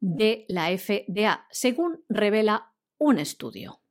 [0.00, 3.82] de la FDA, según revela un estudio.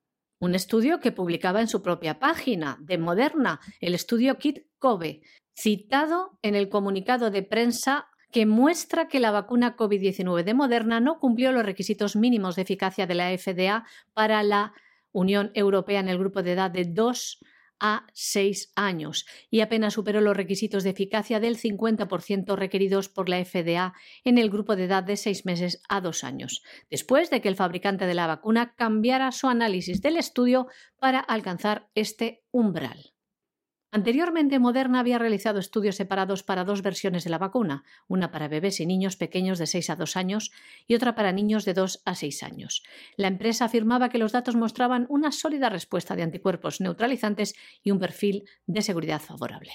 [0.41, 5.21] Un estudio que publicaba en su propia página de Moderna, el estudio Kit Kobe,
[5.57, 11.17] citado en el comunicado de prensa que muestra que la vacuna COVID-19 de Moderna no
[11.17, 14.73] cumplió los requisitos mínimos de eficacia de la FDA para la
[15.13, 17.39] Unión Europea en el grupo de edad de 2
[17.81, 23.43] a seis años y apenas superó los requisitos de eficacia del 50% requeridos por la
[23.43, 27.49] FDA en el grupo de edad de seis meses a dos años, después de que
[27.49, 30.67] el fabricante de la vacuna cambiara su análisis del estudio
[30.99, 33.10] para alcanzar este umbral.
[33.93, 38.79] Anteriormente, Moderna había realizado estudios separados para dos versiones de la vacuna, una para bebés
[38.79, 40.51] y niños pequeños de 6 a 2 años
[40.87, 42.83] y otra para niños de 2 a 6 años.
[43.17, 47.99] La empresa afirmaba que los datos mostraban una sólida respuesta de anticuerpos neutralizantes y un
[47.99, 49.73] perfil de seguridad favorable.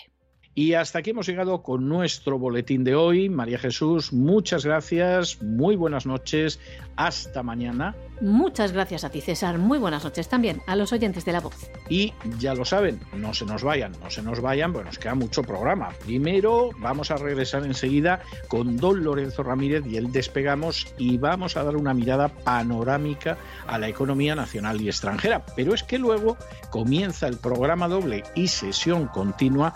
[0.59, 3.28] Y hasta aquí hemos llegado con nuestro boletín de hoy.
[3.28, 6.59] María Jesús, muchas gracias, muy buenas noches,
[6.96, 7.94] hasta mañana.
[8.22, 9.59] Muchas gracias a ti, César.
[9.59, 11.70] Muy buenas noches también a los oyentes de la voz.
[11.90, 15.14] Y ya lo saben, no se nos vayan, no se nos vayan, pues nos queda
[15.14, 15.90] mucho programa.
[16.07, 21.64] Primero vamos a regresar enseguida con don Lorenzo Ramírez y él despegamos y vamos a
[21.64, 23.36] dar una mirada panorámica
[23.66, 25.44] a la economía nacional y extranjera.
[25.54, 26.38] Pero es que luego
[26.70, 29.74] comienza el programa doble y sesión continua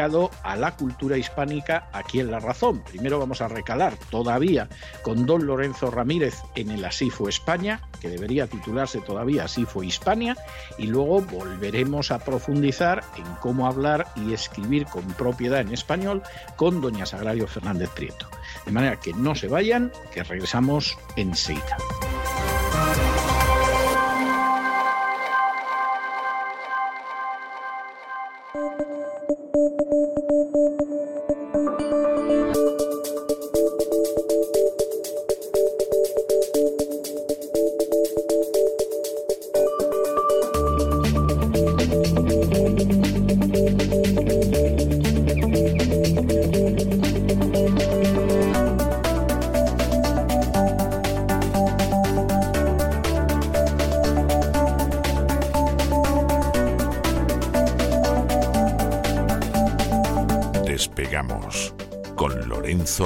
[0.00, 2.82] a la cultura hispánica aquí en La Razón.
[2.84, 4.68] Primero vamos a recalar todavía
[5.02, 10.36] con don Lorenzo Ramírez en el Asifo España que debería titularse todavía Así fue Hispania,
[10.78, 16.22] y luego volveremos a profundizar en cómo hablar y escribir con propiedad en español
[16.56, 18.28] con doña Sagrario Fernández Prieto.
[18.64, 21.76] De manera que no se vayan, que regresamos enseguida.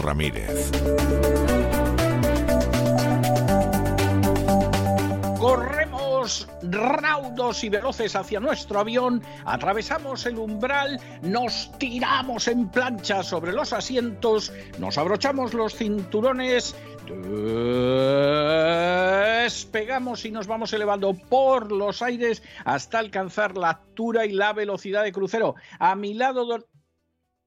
[0.05, 0.71] Ramírez.
[5.39, 13.53] Corremos raudos y veloces hacia nuestro avión, atravesamos el umbral, nos tiramos en plancha sobre
[13.53, 16.75] los asientos, nos abrochamos los cinturones.
[19.43, 25.03] despegamos y nos vamos elevando por los aires hasta alcanzar la altura y la velocidad
[25.03, 25.55] de crucero.
[25.79, 26.67] A mi lado,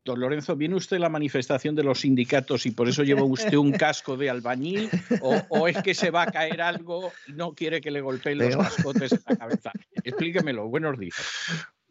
[0.08, 3.55] don, Lorenzo, ¿viene usted a la manifestación de los sindicatos y por eso lleva usted
[3.55, 4.89] un casco de albañil?
[5.22, 8.55] ¿O, es que se va a caer algo y no quiere que le golpeen los
[8.55, 9.72] cascotes en la cabeza?
[10.03, 10.68] Explíquemelo.
[10.70, 11.16] Buenos días.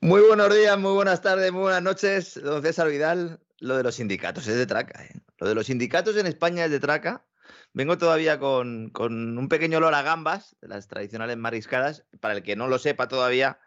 [0.01, 3.39] Muy buenos días, muy buenas tardes, muy buenas noches, don César Vidal.
[3.59, 5.05] Lo de los sindicatos es de traca.
[5.05, 5.21] ¿eh?
[5.39, 7.27] Lo de los sindicatos en España es de traca.
[7.75, 12.05] Vengo todavía con, con un pequeño olor a gambas, de las tradicionales mariscadas.
[12.21, 13.59] Para el que no lo sepa todavía,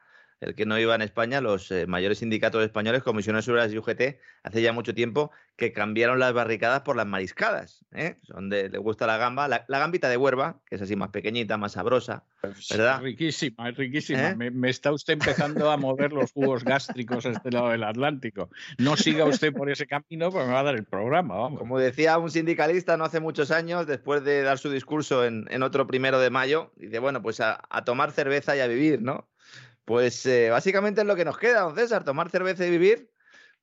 [0.41, 4.19] el que no iba en España, los eh, mayores sindicatos españoles, Comisiones Obreras y UGT,
[4.43, 8.15] hace ya mucho tiempo que cambiaron las barricadas por las mariscadas, ¿eh?
[8.29, 11.73] donde le gusta la gamba, la, gambita de huerva, que es así más pequeñita, más
[11.73, 13.01] sabrosa, pues ¿verdad?
[13.01, 14.29] riquísima, es riquísima.
[14.29, 14.35] ¿Eh?
[14.51, 18.49] Me, está usted empezando a mover los jugos gástricos a este lado del Atlántico.
[18.77, 21.59] No siga usted por ese camino, porque me va a dar el programa, vamos.
[21.59, 25.85] Como decía un sindicalista no hace muchos años, después de dar su discurso en, otro
[25.85, 29.27] primero de mayo, dice, bueno, pues a tomar cerveza y a vivir, ¿no?
[29.89, 33.11] Pues eh, básicamente es lo que nos queda, don César, tomar cerveza y vivir,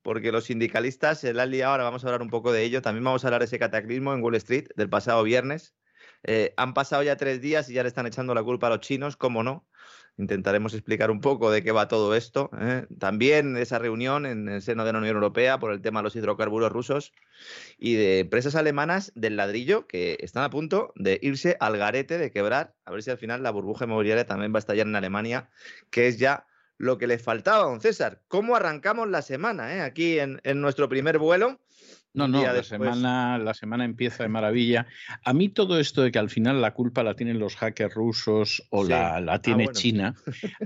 [0.01, 2.81] porque los sindicalistas se la han liado, ahora vamos a hablar un poco de ello,
[2.81, 5.73] también vamos a hablar de ese cataclismo en Wall Street del pasado viernes.
[6.23, 8.81] Eh, han pasado ya tres días y ya le están echando la culpa a los
[8.81, 9.69] chinos, ¿cómo no?
[10.17, 12.49] Intentaremos explicar un poco de qué va todo esto.
[12.59, 12.87] ¿eh?
[12.97, 16.15] También esa reunión en el seno de la Unión Europea por el tema de los
[16.15, 17.13] hidrocarburos rusos
[17.77, 22.31] y de empresas alemanas del ladrillo que están a punto de irse al garete, de
[22.31, 22.73] quebrar.
[22.85, 25.49] A ver si al final la burbuja inmobiliaria también va a estallar en Alemania,
[25.91, 26.47] que es ya
[26.77, 28.21] lo que le faltaba, don César.
[28.27, 29.81] ¿Cómo arrancamos la semana eh?
[29.81, 31.59] aquí en nuestro primer vuelo?
[32.17, 34.87] No, no, la semana, la semana empieza de maravilla.
[35.23, 38.63] A mí todo esto de que al final la culpa la tienen los hackers rusos
[38.71, 40.15] o la, la, ah, tiene China,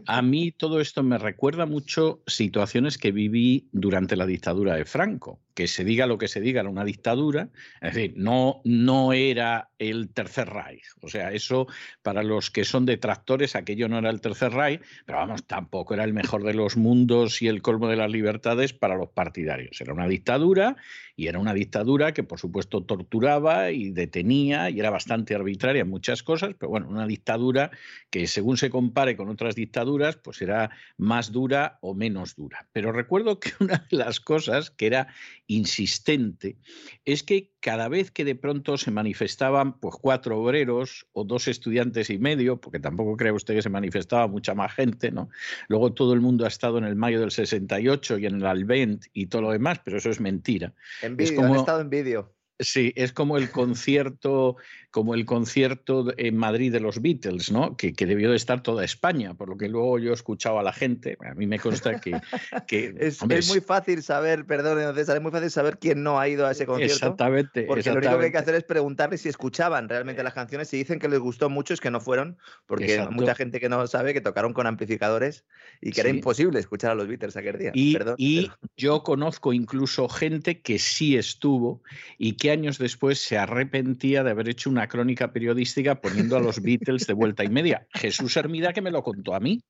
[0.08, 5.40] a mí todo esto me recuerda mucho situaciones que viví durante la dictadura de Franco
[5.62, 7.50] que se diga lo que se diga, era una dictadura,
[7.82, 10.86] es decir, no, no era el Tercer Reich.
[11.02, 11.68] O sea, eso
[12.02, 16.04] para los que son detractores, aquello no era el Tercer Reich, pero vamos, tampoco era
[16.04, 19.80] el mejor de los mundos y el colmo de las libertades para los partidarios.
[19.82, 20.78] Era una dictadura
[21.16, 25.90] y era una dictadura que, por supuesto, torturaba y detenía y era bastante arbitraria en
[25.90, 27.70] muchas cosas, pero bueno, una dictadura
[28.10, 32.68] que según se compare con otras dictaduras, pues era más dura o menos dura.
[32.72, 35.08] Pero recuerdo que una de las cosas que era
[35.56, 36.58] insistente
[37.06, 42.10] es que cada vez que de pronto se manifestaban pues cuatro obreros o dos estudiantes
[42.10, 45.30] y medio, porque tampoco cree usted que se manifestaba mucha más gente, ¿no?
[45.68, 49.06] Luego todo el mundo ha estado en el mayo del 68 y en el Alvent
[49.14, 50.74] y todo lo demás, pero eso es mentira.
[51.02, 52.34] En vídeo, han estado en vídeo.
[52.62, 54.56] Sí, es como el concierto,
[54.92, 57.76] como el concierto en Madrid de los Beatles, ¿no?
[57.76, 60.72] Que, debió de estar toda España, por lo que luego yo he escuchado a la
[60.72, 61.18] gente.
[61.28, 62.22] A mí me consta que,
[62.70, 66.52] es, muy fácil saber, perdón, César, es muy fácil saber quién no ha ido a
[66.52, 66.94] ese concierto.
[66.94, 67.64] Exactamente.
[67.64, 70.70] Porque lo único que hay que hacer es preguntarles si escuchaban realmente las canciones.
[70.70, 72.38] Si dicen que les gustó mucho, es que no fueron,
[72.68, 75.46] porque hay mucha gente que no sabe que tocaron con amplificadores
[75.82, 77.72] y que era imposible escuchar a los Beatles aquel día.
[77.74, 81.82] Y, y yo conozco incluso gente que sí estuvo
[82.18, 86.62] y que años después se arrepentía de haber hecho una crónica periodística poniendo a los
[86.62, 87.88] Beatles de vuelta y media.
[87.94, 89.64] Jesús Hermida que me lo contó a mí.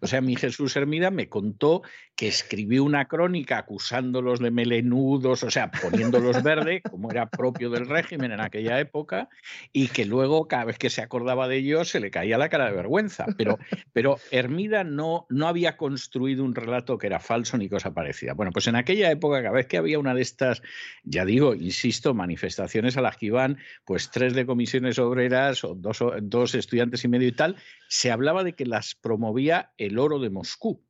[0.00, 1.82] O sea, mi Jesús Hermida me contó
[2.16, 7.86] que escribió una crónica acusándolos de melenudos, o sea, poniéndolos verde, como era propio del
[7.86, 9.28] régimen en aquella época,
[9.72, 12.66] y que luego cada vez que se acordaba de ellos se le caía la cara
[12.66, 13.26] de vergüenza.
[13.36, 13.58] Pero,
[13.92, 18.34] pero Hermida no, no había construido un relato que era falso ni cosa parecida.
[18.34, 20.62] Bueno, pues en aquella época, cada vez que había una de estas,
[21.04, 26.04] ya digo, insisto, manifestaciones a las que iban pues tres de comisiones obreras o dos,
[26.22, 27.56] dos estudiantes y medio y tal,
[27.88, 30.84] se hablaba de que las promovía el oro de Moscú,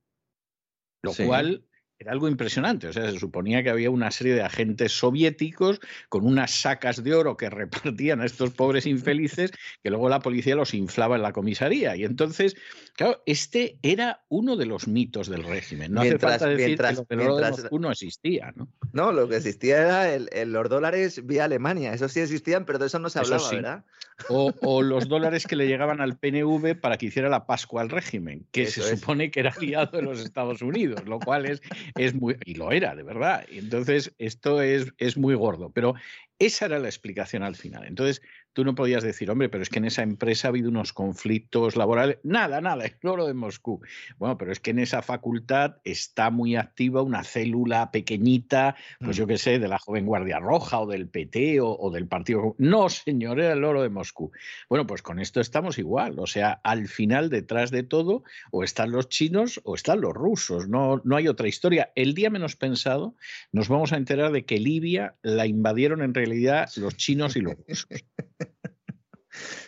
[1.03, 1.68] lo cual
[1.99, 2.89] era algo impresionante.
[2.89, 7.15] O sea, se suponía que había una serie de agentes soviéticos con unas sacas de
[7.15, 11.33] oro que repartían a estos pobres infelices, que luego la policía los inflaba en la
[11.33, 11.97] comisaría.
[11.97, 12.57] Y entonces,
[12.95, 15.93] claro, este era uno de los mitos del régimen.
[15.93, 18.69] No hace falta decir que el oro de Moscú no existía, ¿no?
[18.93, 21.93] No, lo que existía era el, los dólares vía Alemania.
[21.93, 23.85] Eso sí existían, pero de eso no se hablaba, ¿verdad?
[24.29, 28.47] O, los dólares que le llegaban al PNV para que hiciera la Pascua al régimen,
[28.51, 31.63] que se supone que era aliado de los Estados Unidos, lo cual es
[31.95, 33.47] es muy, y lo era, de verdad.
[33.51, 35.95] Entonces esto es, es muy gordo, pero
[36.39, 37.87] esa era la explicación al final.
[37.87, 38.23] Entonces,
[38.59, 41.77] tú no podías decir, hombre, pero es que en esa empresa ha habido unos conflictos
[41.77, 42.19] laborales.
[42.25, 43.81] Nada, nada, es oro de Moscú.
[44.17, 49.27] Bueno, pero es que en esa facultad está muy activa una célula pequeñita, pues yo
[49.27, 49.29] mm.
[49.29, 52.57] qué sé, de la Joven Guardia Roja o del PT o, del Partido.
[52.59, 54.33] No, señor, era el oro de Moscú.
[54.69, 56.19] Bueno, pues con esto estamos igual.
[56.19, 60.69] O sea, al final, detrás de todo, o están los chinos o están los rusos.
[60.69, 61.93] No, no hay otra historia.
[61.95, 63.15] El día menos pensado,
[63.53, 67.55] nos vamos a enterar de que Libia la invadieron en realidad los chinos y los
[67.65, 67.87] rusos.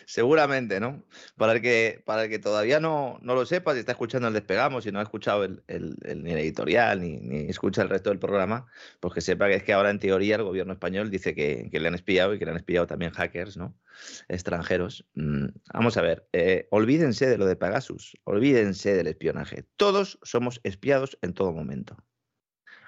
[0.05, 1.03] Seguramente, ¿no?
[1.37, 4.33] Para el que, para el que todavía no, no lo sepa, si está escuchando el
[4.33, 8.09] Despegamos, si no ha escuchado el, el, ni el editorial, ni, ni, escucha el resto
[8.09, 8.67] del programa,
[8.99, 11.79] pues que sepa que es que ahora en teoría el gobierno español dice que, que
[11.79, 13.77] le han espiado y que le han espiado también hackers, ¿no?
[14.27, 15.05] Extranjeros.
[15.13, 19.65] Mm, vamos a ver, eh, olvídense de lo de Pegasus, olvídense del espionaje.
[19.77, 21.97] Todos somos espiados en todo momento.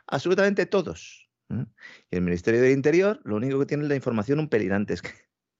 [0.07, 1.29] Absolutamente todos.
[1.49, 5.01] Y el Ministerio del Interior lo único que tiene es la información un pelín antes
[5.01, 5.09] que,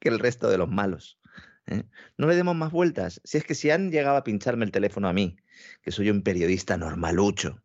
[0.04, 1.18] que el resto de los malos.
[1.66, 1.84] ¿eh?
[2.18, 3.22] No le demos más vueltas.
[3.24, 5.38] Si es que si han llegado a pincharme el teléfono a mí,
[5.82, 7.64] que soy un periodista normalucho,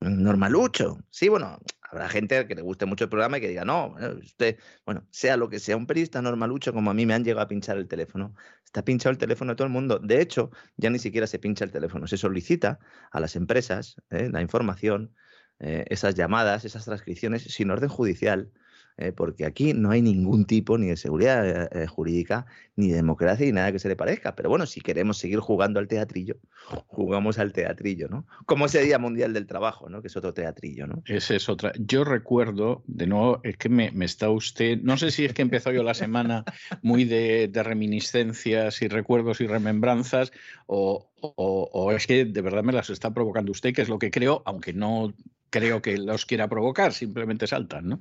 [0.00, 0.98] normalucho.
[1.08, 1.58] Sí, bueno,
[1.90, 5.38] habrá gente que le guste mucho el programa y que diga, no, usted, bueno, sea
[5.38, 7.88] lo que sea, un periodista normalucho como a mí me han llegado a pinchar el
[7.88, 8.34] teléfono.
[8.62, 9.98] Está pinchado el teléfono de todo el mundo.
[9.98, 12.06] De hecho, ya ni siquiera se pincha el teléfono.
[12.06, 12.78] Se solicita
[13.10, 14.28] a las empresas ¿eh?
[14.30, 15.14] la información,
[15.60, 18.52] eh, esas llamadas, esas transcripciones sin orden judicial
[19.00, 22.44] eh, porque aquí no hay ningún tipo ni de seguridad eh, eh, jurídica,
[22.76, 24.36] ni de democracia, ni nada que se le parezca.
[24.36, 26.36] Pero bueno, si queremos seguir jugando al teatrillo,
[26.86, 28.26] jugamos al teatrillo, ¿no?
[28.44, 30.02] Como ese Día Mundial del Trabajo, ¿no?
[30.02, 31.02] Que es otro teatrillo, ¿no?
[31.06, 31.72] Ese es otra.
[31.78, 35.72] Yo recuerdo, de nuevo, es que me, está usted, no sé si es que empezó
[35.72, 36.44] yo la semana
[36.82, 40.30] muy de, reminiscencias y recuerdos y remembranzas,
[40.66, 44.10] o, o, es que de verdad me las está provocando usted, que es lo que
[44.10, 45.14] creo, aunque no
[45.50, 48.00] creo que los quiera provocar, simplemente saltan, ¿no?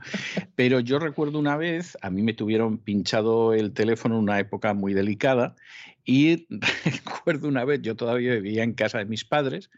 [0.56, 4.74] Pero yo recuerdo una vez, a mí me tuvieron pinchado el teléfono en una época
[4.74, 5.56] muy delicada
[6.06, 6.48] y
[6.86, 9.70] recuerdo una vez, yo todavía vivía en casa de mis padres,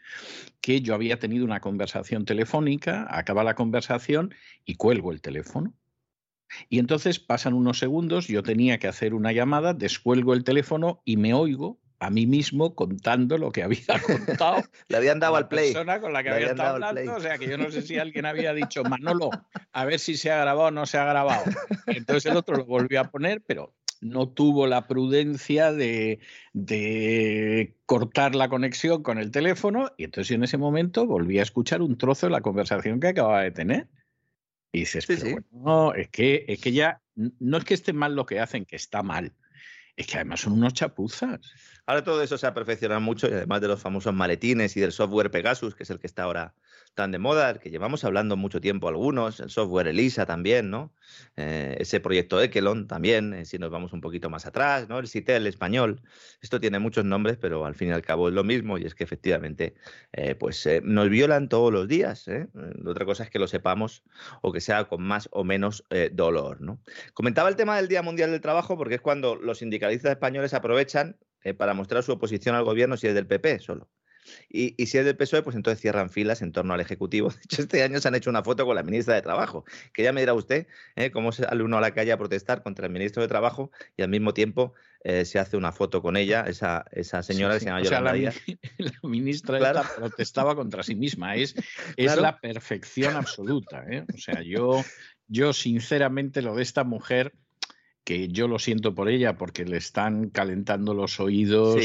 [0.60, 5.74] que yo había tenido una conversación telefónica, acaba la conversación y cuelgo el teléfono.
[6.68, 11.16] Y entonces pasan unos segundos, yo tenía que hacer una llamada, descuelgo el teléfono y
[11.16, 13.78] me oigo a mí mismo contando lo que había
[14.36, 14.64] contado.
[14.88, 15.72] Le habían dado al play.
[15.72, 17.14] persona con la que había estado hablando.
[17.14, 19.30] O sea, que yo no sé si alguien había dicho, Manolo,
[19.70, 21.44] a ver si se ha grabado o no se ha grabado.
[21.86, 26.18] Entonces el otro lo volvió a poner, pero no tuvo la prudencia de,
[26.52, 31.82] de, cortar la conexión con el teléfono y entonces en ese momento volví a escuchar
[31.82, 33.88] un trozo de la conversación que acababa de tener.
[34.72, 38.16] Y dices, pero Bueno, no, es que, es que ya no es que esté mal
[38.16, 39.36] lo que hacen, que está mal.
[39.96, 41.40] Es que además son unos chapuzas.
[41.86, 44.92] Ahora todo eso se ha perfeccionado mucho y además de los famosos maletines y del
[44.92, 46.54] software Pegasus, que es el que está ahora
[46.94, 50.92] tan de moda, el que llevamos hablando mucho tiempo algunos, el software ELISA también, ¿no?
[51.36, 54.98] Eh, ese proyecto Ekelon también, eh, si nos vamos un poquito más atrás, ¿no?
[54.98, 56.02] El CITEL español.
[56.40, 58.94] Esto tiene muchos nombres, pero al fin y al cabo es lo mismo y es
[58.94, 59.74] que efectivamente
[60.12, 62.26] eh, pues nos violan todos los días.
[62.86, 64.04] Otra cosa es que lo sepamos
[64.42, 66.80] o que sea con más o menos dolor, ¿no?
[67.14, 71.16] Comentaba el tema del Día Mundial del Trabajo porque es cuando los sindicalistas españoles aprovechan
[71.56, 73.90] para mostrar su oposición al gobierno si es del PP solo.
[74.48, 77.30] Y, si es del PSOE, pues entonces cierran filas en torno al Ejecutivo.
[77.30, 80.02] De hecho, este año se han hecho una foto con la ministra de Trabajo, que
[80.02, 80.66] ya me dirá usted
[80.96, 81.10] ¿eh?
[81.10, 84.08] cómo sale uno a la calle a protestar contra el ministro de Trabajo y al
[84.08, 84.74] mismo tiempo
[85.04, 87.84] eh, se hace una foto con ella, esa, esa señora que se llama o
[88.78, 91.34] la, ministra protestaba contra sí misma.
[91.36, 91.54] Es,
[91.96, 93.84] es la perfección absoluta.
[93.90, 94.04] ¿eh?
[94.14, 94.84] O sea, yo,
[95.26, 97.32] yo sinceramente lo de esta mujer
[98.04, 101.76] que yo lo siento por ella porque le están calentando los oídos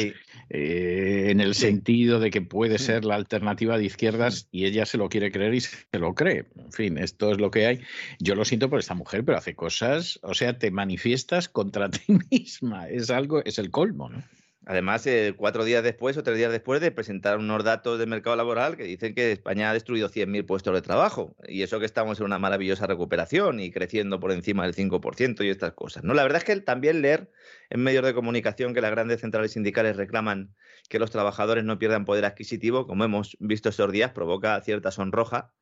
[0.49, 4.97] eh, en el sentido de que puede ser la alternativa de izquierdas y ella se
[4.97, 6.45] lo quiere creer y se lo cree.
[6.55, 7.82] En fin, esto es lo que hay.
[8.20, 12.18] Yo lo siento por esta mujer, pero hace cosas, o sea, te manifiestas contra ti
[12.32, 12.89] misma.
[12.89, 14.24] Es algo, es el colmo, ¿no?
[14.70, 18.36] Además, eh, cuatro días después o tres días después de presentar unos datos del mercado
[18.36, 21.38] laboral que dicen que España ha destruido 100.000 puestos de trabajo.
[21.47, 25.49] Y eso que estamos en una maravillosa recuperación y creciendo por encima del 5% y
[25.49, 26.03] estas cosas.
[26.03, 26.13] ¿no?
[26.13, 27.32] La verdad es que también leer
[27.70, 30.53] en medios de comunicación que las grandes centrales sindicales reclaman
[30.89, 35.53] que los trabajadores no pierdan poder adquisitivo, como hemos visto estos días, provoca cierta sonroja.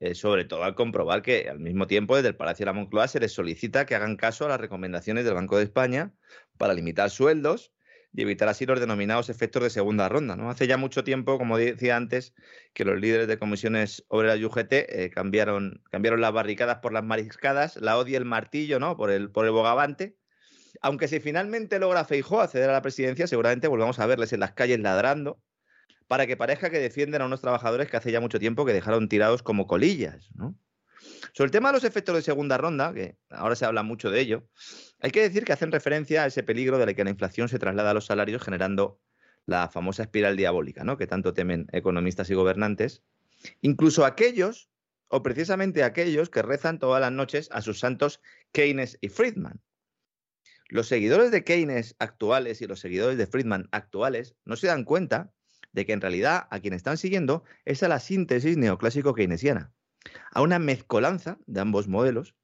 [0.00, 3.08] Eh, sobre todo al comprobar que al mismo tiempo desde el Palacio de la Moncloa
[3.08, 6.12] se les solicita que hagan caso a las recomendaciones del Banco de España
[6.58, 7.72] para limitar sueldos
[8.16, 10.36] y evitar así los denominados efectos de segunda ronda.
[10.36, 10.48] ¿no?
[10.48, 12.34] Hace ya mucho tiempo, como decía antes,
[12.72, 17.04] que los líderes de comisiones obreras y UGT eh, cambiaron, cambiaron las barricadas por las
[17.04, 18.96] mariscadas, la odia el martillo ¿no?
[18.96, 20.16] por, el, por el bogavante.
[20.80, 24.52] Aunque si finalmente logra Feijó acceder a la presidencia, seguramente volvamos a verles en las
[24.52, 25.38] calles ladrando
[26.06, 29.08] para que parezca que defienden a unos trabajadores que hace ya mucho tiempo que dejaron
[29.08, 30.30] tirados como colillas.
[30.34, 30.54] ¿no?
[31.32, 34.20] Sobre el tema de los efectos de segunda ronda, que ahora se habla mucho de
[34.20, 34.48] ello,
[35.00, 37.90] hay que decir que hacen referencia a ese peligro de que la inflación se traslada
[37.90, 39.00] a los salarios generando
[39.44, 40.96] la famosa espiral diabólica, ¿no?
[40.96, 43.02] que tanto temen economistas y gobernantes,
[43.60, 44.70] incluso aquellos,
[45.08, 48.20] o precisamente aquellos que rezan todas las noches a sus santos
[48.52, 49.60] Keynes y Friedman.
[50.68, 55.32] Los seguidores de Keynes actuales y los seguidores de Friedman actuales no se dan cuenta
[55.72, 59.75] de que en realidad a quien están siguiendo es a la síntesis neoclásico keynesiana
[60.32, 62.34] a una mezcolanza de ambos modelos,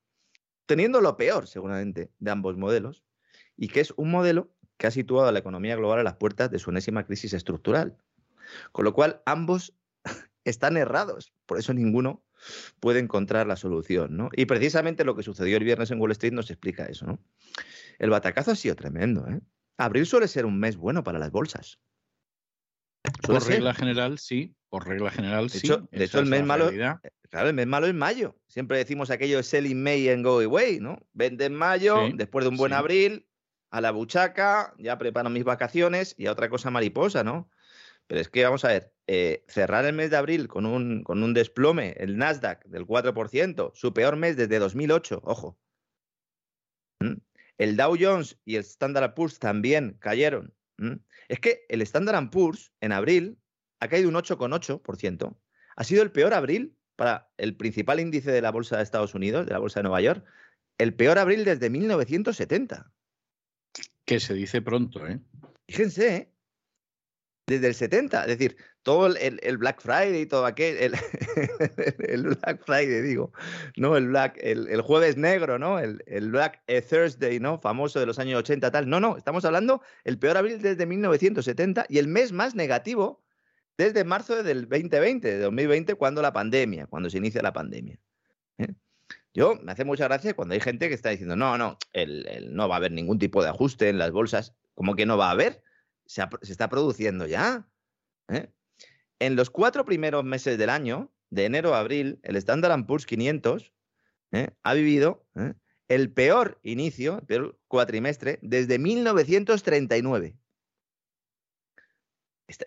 [0.67, 3.05] teniendo lo peor seguramente de ambos modelos,
[3.57, 6.51] y que es un modelo que ha situado a la economía global a las puertas
[6.51, 7.97] de su enésima crisis estructural.
[8.73, 9.75] Con lo cual, ambos
[10.45, 11.33] están errados.
[11.47, 12.25] Por eso ninguno
[12.81, 14.17] puede encontrar la solución.
[14.17, 14.31] ¿no?
[14.35, 17.07] Y precisamente lo que sucedió el viernes en Wall Street nos explica eso.
[17.07, 17.19] ¿no?
[17.99, 19.27] El batacazo ha sido tremendo.
[19.29, 19.41] ¿eh?
[19.79, 21.79] Abril suele ser un mes bueno para las bolsas.
[23.23, 24.55] Por regla general, sí.
[24.69, 25.67] Por regla general, de sí.
[25.67, 26.71] Hecho, de hecho, el mes malo.
[27.33, 28.37] Claro, el mes malo es mayo.
[28.47, 30.99] Siempre decimos aquello de selling May and go away, ¿no?
[31.15, 33.27] Vende en mayo, después de un buen abril,
[33.71, 37.49] a la buchaca, ya preparo mis vacaciones y a otra cosa mariposa, ¿no?
[38.07, 41.23] Pero es que vamos a ver, eh, cerrar el mes de abril con un, con
[41.23, 45.59] un desplome, el Nasdaq del 4%, su peor mes desde 2008, ojo.
[47.01, 47.15] ¿Mm?
[47.57, 50.53] El Dow Jones y el Standard Poor's también cayeron.
[50.77, 50.97] ¿Mm?
[51.29, 53.39] Es que el Standard Poor's en abril
[53.81, 55.35] ha caído un 8,8%.
[55.77, 59.47] Ha sido el peor abril para el principal índice de la Bolsa de Estados Unidos,
[59.47, 60.25] de la Bolsa de Nueva York,
[60.79, 62.93] el peor abril desde 1970.
[64.05, 65.21] Que se dice pronto, ¿eh?
[65.69, 66.33] Fíjense, ¿eh?
[67.47, 68.23] desde el 70.
[68.23, 70.95] Es decir, todo el, Black Friday y todo aquel, el,
[72.09, 73.33] el, Black Friday, digo,
[73.77, 73.97] ¿no?
[73.97, 75.79] El, Black, el, jueves negro, ¿no?
[75.79, 77.59] El, Black Thursday, ¿no?
[77.59, 78.89] Famoso de los años 80, tal.
[78.89, 83.22] No, no, estamos hablando el peor abril desde 1970 y el mes más negativo
[83.77, 87.99] desde marzo del 2020, de 2020, cuando la pandemia, cuando se inicia la pandemia.
[88.59, 88.69] ¿eh?
[89.35, 91.79] Yo me hace mucha gracia cuando hay gente que está diciendo, no, no,
[92.51, 94.55] no va a haber ningún tipo de ajuste en las bolsas.
[94.75, 95.63] ¿Cómo que no va a haber?
[96.07, 97.67] se, está produciendo ya.
[98.29, 98.51] ¿eh?
[99.19, 103.73] En los cuatro primeros meses del año, de enero a abril, el Standard Poor's 500
[104.33, 104.51] ¿eh?
[104.63, 105.25] ha vivido
[105.89, 110.37] el peor inicio, el peor cuatrimestre, desde 1939.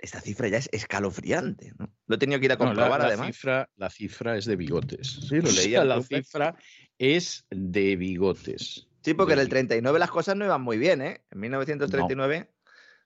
[0.01, 1.73] Esta, cifra ya es escalofriante.
[1.77, 1.93] ¿no?
[2.07, 3.27] Lo he tenido que ir a comprobar, la, además.
[3.27, 5.19] Cifra, la cifra es de bigotes.
[5.29, 5.83] Sí, lo leía.
[5.83, 6.55] la cifra
[6.97, 8.87] es de bigotes.
[9.03, 11.23] Sí, porque en el 39 las cosas no iban muy bien, ¿eh?
[11.29, 12.51] En 1939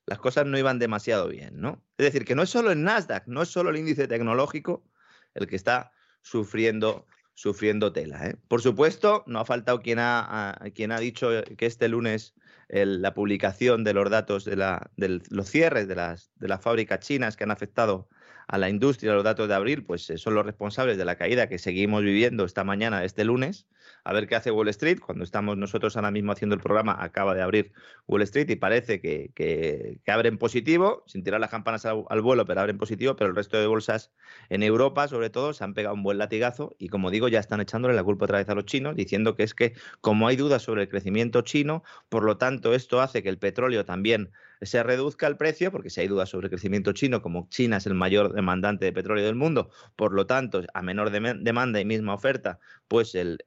[0.06, 1.86] las cosas no iban demasiado bien, ¿no?
[1.98, 4.84] Es decir, que no es solo el Nasdaq, no es solo el índice tecnológico
[5.36, 5.92] el que está
[6.22, 8.28] sufriendo, sufriendo tela.
[8.28, 8.36] ¿eh?
[8.48, 12.34] Por supuesto, no ha faltado quien ha, quien ha dicho que este lunes
[12.70, 17.00] la publicación de los datos de, la, de los cierres de las, de las fábricas
[17.00, 18.08] chinas que han afectado
[18.50, 21.48] a la industria, los datos de abril, pues eh, son los responsables de la caída
[21.48, 23.68] que seguimos viviendo esta mañana, este lunes.
[24.04, 25.00] A ver qué hace Wall Street.
[25.00, 27.74] Cuando estamos nosotros ahora mismo haciendo el programa, acaba de abrir
[28.08, 32.44] Wall Street y parece que, que, abren positivo, sin tirar las campanas al, al, vuelo,
[32.46, 34.12] pero abren positivo, pero el resto de bolsas
[34.50, 37.62] en Europa, sobre todo, se han pegado un buen latigazo y, como digo, ya están
[37.62, 40.64] echándole la culpa otra vez a los chinos, diciendo que es que, como hay dudas
[40.64, 44.32] sobre el crecimiento chino, por lo tanto, esto hace que el petróleo también
[44.62, 47.86] se reduzca el precio, porque si hay dudas sobre el crecimiento chino, como China es
[47.86, 52.14] el mayor demandante de petróleo del mundo, por lo tanto, a menor demanda y misma
[52.14, 53.40] oferta, pues el,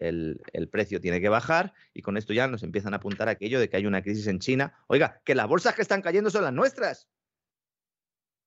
[0.70, 3.76] precio tiene que bajar y con esto ya nos empiezan a apuntar aquello de que
[3.76, 4.74] hay una crisis en China.
[4.86, 7.08] Oiga, que las bolsas que están cayendo son las nuestras.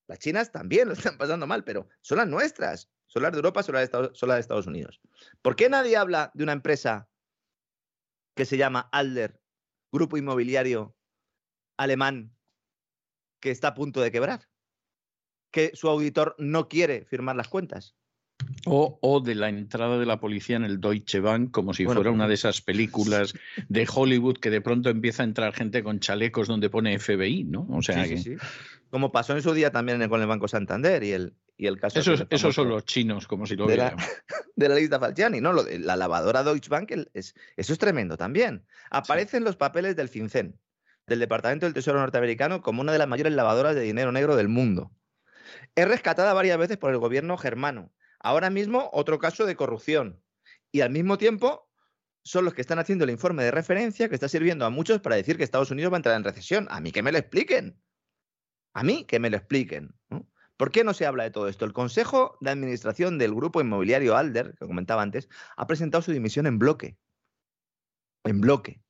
[0.07, 2.89] Las chinas también lo están pasando mal, pero son las nuestras.
[3.07, 4.99] Son las de Europa, son de son las de Estados Unidos.
[5.41, 7.07] ¿Por qué nadie habla de una empresa
[8.35, 9.39] que se llama Alder,
[9.91, 10.95] grupo inmobiliario
[11.77, 12.34] alemán,
[13.45, 14.47] que está a punto de quebrar,
[15.51, 17.95] que su auditor no quiere firmar las cuentas.
[18.65, 22.27] O, de la entrada de la policía en el Deutsche Bank, como si fuera una
[22.27, 23.35] de esas películas
[23.69, 27.67] de Hollywood que de pronto empieza a entrar gente con chalecos donde pone FBI, ¿no?
[27.69, 28.03] O sea
[28.89, 31.99] Como pasó en su día también con el Banco Santander y el, y el caso.
[31.99, 33.95] Esos, esos son los chinos, como si lo de la,
[34.55, 35.53] de la lista Falciani, ¿no?
[35.53, 38.65] Lo de la lavadora Deutsche Bank, es, eso es tremendo también.
[38.89, 40.59] Aparecen los papeles del FinCEN
[41.07, 44.49] del Departamento del Tesoro norteamericano como una de las mayores lavadoras de dinero negro del
[44.49, 44.91] mundo.
[45.75, 47.91] Es rescatada varias veces por el gobierno germano.
[48.19, 50.21] Ahora mismo otro caso de corrupción.
[50.71, 51.69] Y al mismo tiempo
[52.23, 55.15] son los que están haciendo el informe de referencia que está sirviendo a muchos para
[55.15, 56.67] decir que Estados Unidos va a entrar en recesión.
[56.71, 57.79] A mí que me lo expliquen.
[58.73, 59.95] A mí que me lo expliquen.
[60.57, 61.65] ¿Por qué no se habla de todo esto?
[61.65, 66.47] El Consejo de Administración del Grupo Inmobiliario Alder, que comentaba antes, ha presentado su dimisión
[66.47, 66.97] en bloque.
[68.23, 68.81] En bloque.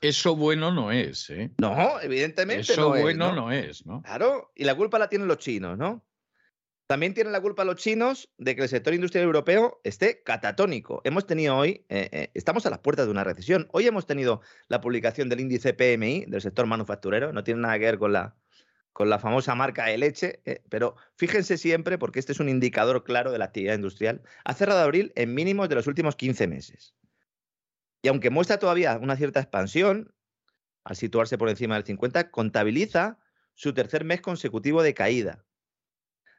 [0.00, 1.52] Eso bueno no es, ¿eh?
[1.58, 3.52] No, evidentemente Eso no bueno es, ¿no?
[3.52, 4.02] es, ¿no?
[4.02, 6.04] Claro, y la culpa la tienen los chinos, ¿no?
[6.90, 11.02] También tienen la culpa los chinos de que el sector industrial europeo esté catatónico.
[11.04, 13.68] Hemos tenido hoy, eh, eh, estamos a las puertas de una recesión.
[13.70, 17.32] Hoy hemos tenido la publicación del índice PMI del sector manufacturero.
[17.32, 18.34] No tiene nada que ver con la,
[18.92, 23.04] con la famosa marca de leche, eh, pero fíjense siempre, porque este es un indicador
[23.04, 24.22] claro de la actividad industrial.
[24.44, 26.96] Ha cerrado abril en mínimos de los últimos 15 meses.
[28.02, 30.14] Y aunque muestra todavía una cierta expansión,
[30.84, 33.18] al situarse por encima del 50, contabiliza
[33.54, 35.44] su tercer mes consecutivo de caída.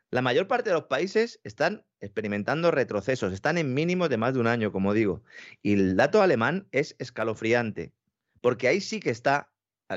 [0.10, 4.40] La mayor parte de los países están experimentando retrocesos, están en mínimos de más de
[4.40, 5.24] un año, como digo.
[5.62, 7.94] Y el dato alemán es escalofriante,
[8.42, 9.54] porque ahí sí que está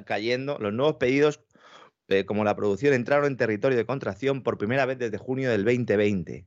[0.07, 1.41] cayendo, los nuevos pedidos,
[2.09, 5.65] eh, como la producción, entraron en territorio de contracción por primera vez desde junio del
[5.65, 6.47] 2020.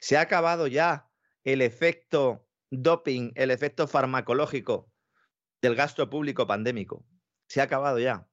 [0.00, 1.10] Se ha acabado ya
[1.44, 4.90] el efecto doping, el efecto farmacológico
[5.62, 7.04] del gasto público pandémico.
[7.48, 8.26] Se ha acabado ya.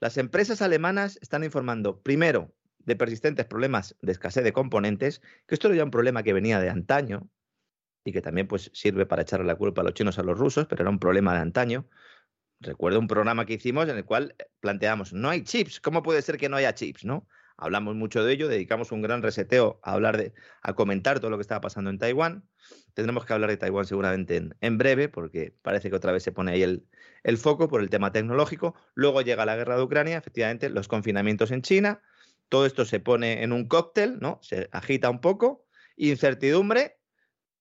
[0.00, 5.68] Las empresas alemanas están informando, primero, de persistentes problemas de escasez de componentes, que esto
[5.68, 7.28] era ya un problema que venía de antaño
[8.04, 10.66] y que también pues, sirve para echarle la culpa a los chinos a los rusos,
[10.66, 11.86] pero era un problema de antaño.
[12.60, 16.38] Recuerdo un programa que hicimos en el cual planteamos, no hay chips, ¿cómo puede ser
[16.38, 17.04] que no haya chips?
[17.04, 17.28] ¿no?
[17.60, 20.32] Hablamos mucho de ello, dedicamos un gran reseteo a hablar de,
[20.62, 22.48] a comentar todo lo que estaba pasando en Taiwán.
[22.94, 26.52] Tendremos que hablar de Taiwán seguramente en, breve, porque parece que otra vez se pone
[26.52, 26.86] ahí el,
[27.24, 28.76] el foco por el tema tecnológico.
[28.94, 32.00] Luego llega la guerra de Ucrania, efectivamente, los confinamientos en China,
[32.48, 34.38] todo esto se pone en un cóctel, ¿no?
[34.40, 35.66] Se agita un poco,
[35.96, 36.98] incertidumbre,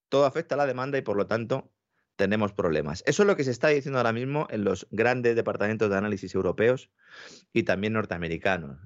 [0.10, 1.72] todo afecta a la demanda y por lo tanto
[2.18, 3.04] tenemos problemas.
[3.06, 6.36] Eso es lo que se está diciendo ahora mismo en los grandes departamentos de análisis
[6.36, 6.92] europeos
[7.54, 8.78] y también norteamericanos.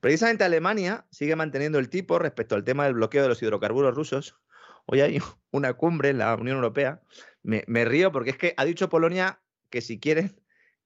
[0.00, 4.36] Precisamente Alemania sigue manteniendo el tipo respecto al tema del bloqueo de los hidrocarburos rusos.
[4.84, 5.18] Hoy hay
[5.50, 7.00] una cumbre en la Unión Europea.
[7.42, 9.40] Me, río porque es que ha dicho Polonia
[9.70, 10.38] que si quieren,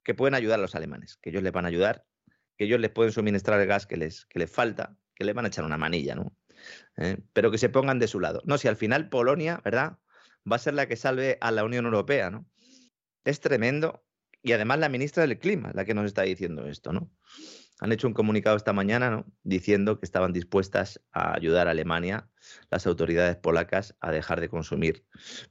[0.03, 2.05] que pueden ayudar a los alemanes, que ellos les van a ayudar
[2.57, 5.45] que ellos les pueden suministrar el gas que les, que les falta, que les van
[5.45, 6.35] a echar una manilla, ¿no?
[6.97, 8.41] Eh, pero que se pongan de su lado.
[8.45, 9.97] No, si al final Polonia, ¿verdad?
[10.49, 12.45] Va a ser la que salve a la Unión Europea, ¿no?
[13.23, 14.05] Es tremendo.
[14.41, 17.09] Y además la ministra del Clima, la que nos está diciendo esto, ¿no?
[17.79, 19.25] Han hecho un comunicado esta mañana, ¿no?
[19.43, 22.29] Diciendo que estaban dispuestas a ayudar a Alemania,
[22.69, 25.05] las autoridades polacas, a dejar de consumir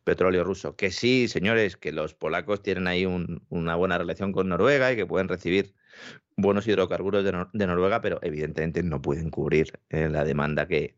[0.04, 0.76] petróleo ruso.
[0.76, 5.06] Que sí, señores, que los polacos tienen ahí una buena relación con Noruega y que
[5.06, 5.74] pueden recibir
[6.36, 10.96] buenos hidrocarburos de, Noruega, pero evidentemente no pueden cubrir eh, la demanda que,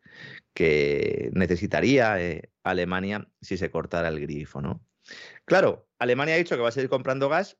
[0.55, 4.85] que necesitaría eh, Alemania si se cortara el grifo, ¿no?
[5.45, 7.59] Claro, Alemania ha dicho que va a seguir comprando gas,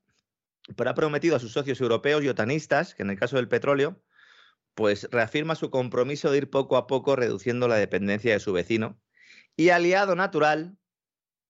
[0.75, 4.01] pero ha prometido a sus socios europeos y otanistas que en el caso del petróleo,
[4.73, 8.99] pues reafirma su compromiso de ir poco a poco reduciendo la dependencia de su vecino
[9.55, 10.77] y aliado natural,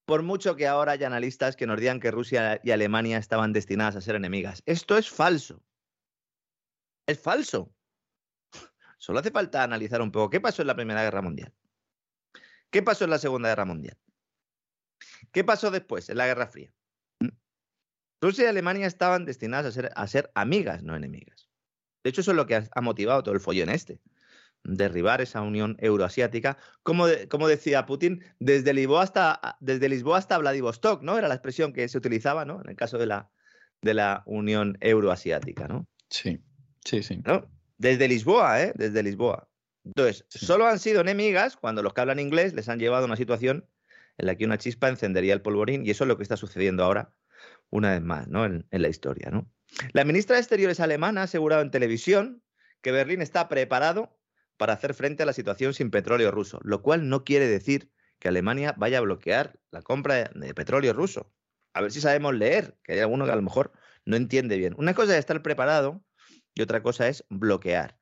[0.05, 3.95] por mucho que ahora haya analistas que nos digan que Rusia y Alemania estaban destinadas
[3.95, 4.61] a ser enemigas.
[4.65, 5.63] Esto es falso
[7.07, 7.71] es falso.
[8.97, 11.53] Solo hace falta analizar un poco qué pasó en la Primera Guerra Mundial.
[12.69, 13.97] ¿Qué pasó en la Segunda Guerra Mundial?
[15.31, 16.73] ¿Qué pasó después, en la Guerra Fría?
[17.19, 17.29] ¿Mm?
[18.21, 21.49] Rusia y Alemania estaban destinadas a ser, amigas, no enemigas.
[22.03, 23.99] De hecho, eso es lo que ha, motivado todo el follón este.
[24.63, 26.57] Derribar esa unión euroasiática.
[26.81, 31.17] Como, como decía Putin, desde Lisboa, hasta, desde Lisboa hasta Vladivostok, ¿no?
[31.17, 32.61] Era la expresión que se utilizaba, ¿no?
[32.61, 33.29] En el caso de la,
[33.81, 35.87] de la unión euroasiática, ¿no?
[36.09, 36.43] Sí.
[36.85, 37.21] Sí, sí.
[37.25, 37.49] ¿no?
[37.77, 38.73] Desde Lisboa, ¿eh?
[38.75, 39.49] Desde Lisboa.
[39.83, 43.17] Entonces, solo han sido enemigas cuando los que hablan inglés les han llevado a una
[43.17, 43.67] situación
[44.17, 46.83] en la que una chispa encendería el polvorín y eso es lo que está sucediendo
[46.83, 47.13] ahora,
[47.69, 48.45] una vez más, ¿no?
[48.45, 49.51] En, en la historia, ¿no?
[49.91, 52.41] La ministra de Exteriores alemana ha asegurado en televisión
[52.81, 54.17] que Berlín está preparado
[54.57, 58.29] para hacer frente a la situación sin petróleo ruso, lo cual no quiere decir que
[58.29, 61.33] Alemania vaya a bloquear la compra de petróleo ruso.
[61.73, 63.73] A ver si sabemos leer, que hay alguno que a lo mejor
[64.05, 64.75] no entiende bien.
[64.77, 66.04] Una cosa es estar preparado
[66.55, 67.99] y otra cosa es bloquear.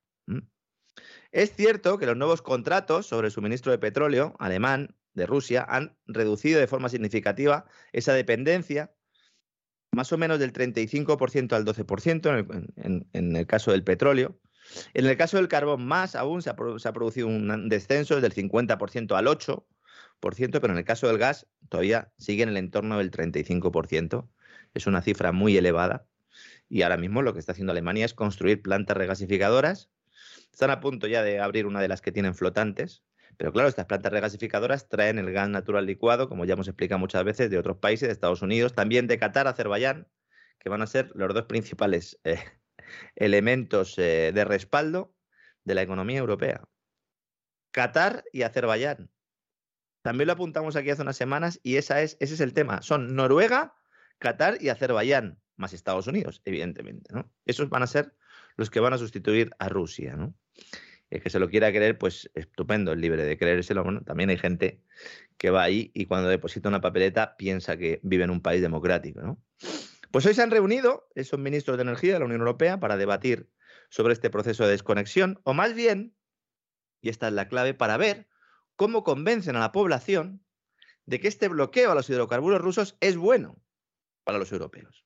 [1.31, 5.97] Es cierto que los nuevos contratos sobre el suministro de petróleo alemán de Rusia han
[6.05, 8.93] reducido de forma significativa esa dependencia,
[9.91, 14.39] más o menos del 35% al 12% en el, caso del petróleo.
[14.93, 19.25] En el caso del carbón, más aún se ha, producido un descenso del 50% al
[19.25, 19.65] 8%,
[20.19, 24.29] pero en el caso del gas todavía sigue en el entorno del 35%.
[24.73, 26.07] Es una cifra muy elevada.
[26.73, 29.91] Y ahora mismo lo que está haciendo Alemania es construir plantas regasificadoras.
[30.51, 33.03] Están a punto ya de abrir una de las que tienen flotantes.
[33.37, 37.23] Pero claro, estas plantas regasificadoras traen el gas natural licuado, como ya hemos explicado muchas
[37.25, 40.07] veces, de otros países, de Estados Unidos, también de Qatar, Azerbaiyán,
[40.57, 42.43] que van a ser los dos principales eh,
[43.15, 45.13] elementos eh, de respaldo
[45.65, 46.63] de la economía europea.
[47.69, 49.11] Qatar y Azerbaiyán.
[50.01, 52.81] También lo apuntamos aquí hace unas semanas y esa es, ese es el tema.
[52.81, 53.75] Son Noruega,
[54.17, 57.13] Qatar y Azerbaiyán más Estados Unidos, evidentemente.
[57.13, 57.31] ¿no?
[57.45, 58.13] Esos van a ser
[58.55, 60.15] los que van a sustituir a Rusia.
[60.15, 60.35] ¿no?
[61.09, 63.83] El que se lo quiera creer, pues estupendo, es libre de creérselo.
[63.83, 64.81] Bueno, también hay gente
[65.37, 69.37] que va ahí y cuando deposita una papeleta piensa que vive en un país democrático.
[70.11, 73.49] Pues hoy se han reunido esos ministros de energía de la Unión Europea para debatir
[73.89, 76.15] sobre este proceso de desconexión, o más bien,
[77.01, 78.27] y esta es la clave, para ver
[78.75, 80.43] cómo convencen a la población
[81.05, 83.61] de que este bloqueo a los hidrocarburos rusos es bueno
[84.23, 85.05] para los europeos.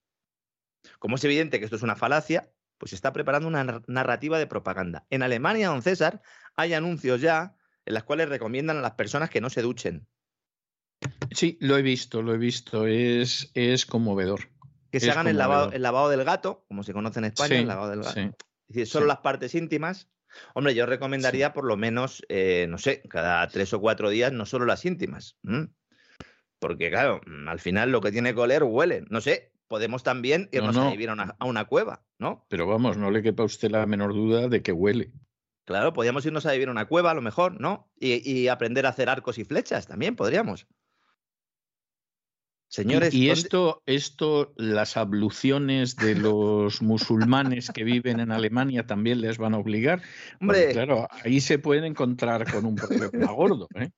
[0.99, 4.47] Como es evidente que esto es una falacia, pues se está preparando una narrativa de
[4.47, 5.05] propaganda.
[5.09, 6.21] En Alemania, don César,
[6.55, 7.55] hay anuncios ya
[7.85, 10.07] en los cuales recomiendan a las personas que no se duchen.
[11.31, 12.85] Sí, lo he visto, lo he visto.
[12.87, 14.49] Es, es conmovedor.
[14.91, 17.25] que se Es hagan el lavado, algo- el lavado del gato, como se conoce en
[17.25, 18.13] España, Sí, el lavado del gato.
[18.13, 18.21] sí.
[18.21, 19.09] Es decir, solo sí.
[19.09, 20.09] las partes íntimas.
[20.53, 24.45] Hombre, yo recomendaría por lo menos, eh, no sé, cada tres o cuatro días, no
[24.45, 25.37] solo las íntimas.
[26.59, 29.05] Porque, claro, al final lo que tiene que oler huele.
[29.09, 30.87] No sé, podemos también No, irnos no.
[30.87, 32.45] a vivir a una, a una cueva, ¿no?
[32.49, 35.11] Pero vamos, no le quepa a usted la menor duda de que huele.
[35.65, 37.91] Claro, podríamos irnos a vivir a una cueva, a lo mejor, ¿no?
[37.99, 40.65] Y, y aprender a hacer arcos y flechas también, podríamos.
[42.69, 48.85] Señores, y y ¿dónde- esto, esto, las abluciones de los musulmanes que viven en Alemania
[48.85, 49.99] también les van a obligar.
[49.99, 50.71] Porque, Hombre.
[50.73, 53.67] claro, ahí se pueden encontrar con un problema gordo.
[53.75, 53.89] ¿eh?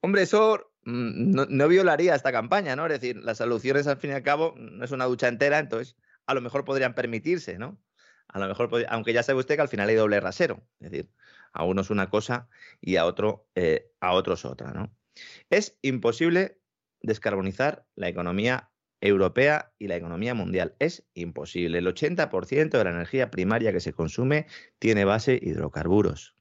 [0.00, 2.86] Hombre, eso no, no violaría esta campaña, ¿no?
[2.86, 5.96] Es decir, las soluciones al fin y al cabo no es una ducha entera, entonces
[6.26, 7.80] a lo mejor podrían permitirse, ¿no?
[8.28, 11.10] A lo mejor, aunque ya sabe usted que al final hay doble rasero, es decir,
[11.52, 12.48] a uno es una cosa
[12.80, 14.94] y a otro eh, a otros otra, ¿no?
[15.50, 16.60] Es imposible
[17.02, 20.74] descarbonizar la economía europea y la economía mundial.
[20.78, 21.78] Es imposible.
[21.78, 24.46] El 80% de la energía primaria que se consume
[24.78, 26.36] tiene base hidrocarburos.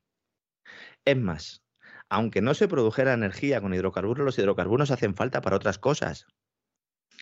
[1.04, 1.65] Es más,
[2.10, 6.28] aunque no se produjera energía con hidrocarburos, los hidrocarburos hacen falta para otras cosas.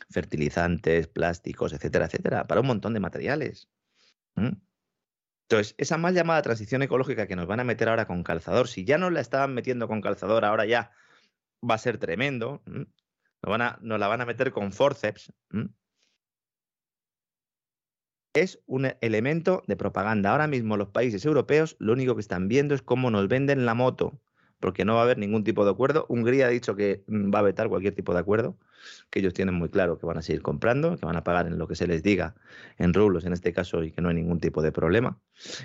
[0.09, 3.69] Fertilizantes, plásticos, etcétera, etcétera, para un montón de materiales.
[4.35, 4.51] ¿Mm?
[5.49, 8.85] Entonces, esa mal llamada transición ecológica que nos van a meter ahora con calzador, si
[8.85, 10.91] ya nos la estaban metiendo con calzador, ahora ya
[11.67, 12.61] va a ser tremendo.
[12.65, 12.87] ¿m?
[13.41, 15.31] Nos, van a, la van a meter con forceps.
[18.33, 20.31] Es un elemento de propaganda.
[20.31, 23.75] Ahora mismo los países europeos lo único que están viendo es cómo nos venden la
[23.75, 24.19] moto,
[24.63, 26.05] porque no va a haber ningún tipo de acuerdo.
[26.07, 28.57] Hungría ha dicho que mm, va a vetar cualquier tipo de acuerdo,
[29.09, 31.57] que ellos tienen muy claro que van a seguir comprando, que van a pagar en
[31.57, 32.35] lo que se les diga,
[32.77, 35.19] en rublos en este caso, y que no hay ningún tipo de problema.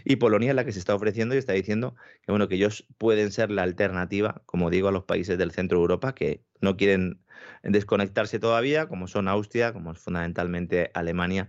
[0.05, 2.87] Y Polonia es la que se está ofreciendo y está diciendo que bueno, que ellos
[2.99, 6.77] pueden ser la alternativa, como digo, a los países del centro de Europa que no
[6.77, 7.21] quieren
[7.63, 11.49] desconectarse todavía, como son Austria, como es fundamentalmente Alemania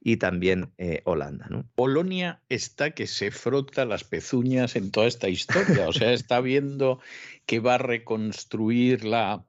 [0.00, 1.46] y también eh, Holanda.
[1.50, 1.66] ¿no?
[1.74, 5.88] Polonia está que se frota las pezuñas en toda esta historia.
[5.88, 7.00] O sea, está viendo
[7.46, 9.44] que va a reconstruir la,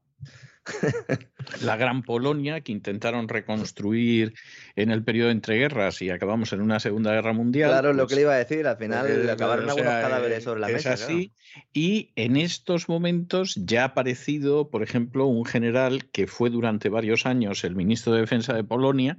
[1.61, 4.33] la gran Polonia que intentaron reconstruir
[4.75, 7.69] en el periodo entre guerras y acabamos en una Segunda Guerra Mundial.
[7.69, 10.01] Claro, lo pues, que le iba a decir, al final eh, acabaron o algunos sea,
[10.01, 10.93] cadáveres eh, sobre la es mesa.
[10.93, 11.33] así.
[11.73, 17.25] Y en estos momentos ya ha aparecido, por ejemplo, un general que fue durante varios
[17.25, 19.17] años el ministro de Defensa de Polonia,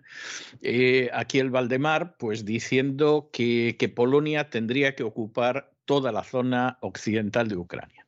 [0.62, 6.79] eh, aquí el Valdemar, pues diciendo que, que Polonia tendría que ocupar toda la zona
[6.83, 8.07] occidental de Ucrania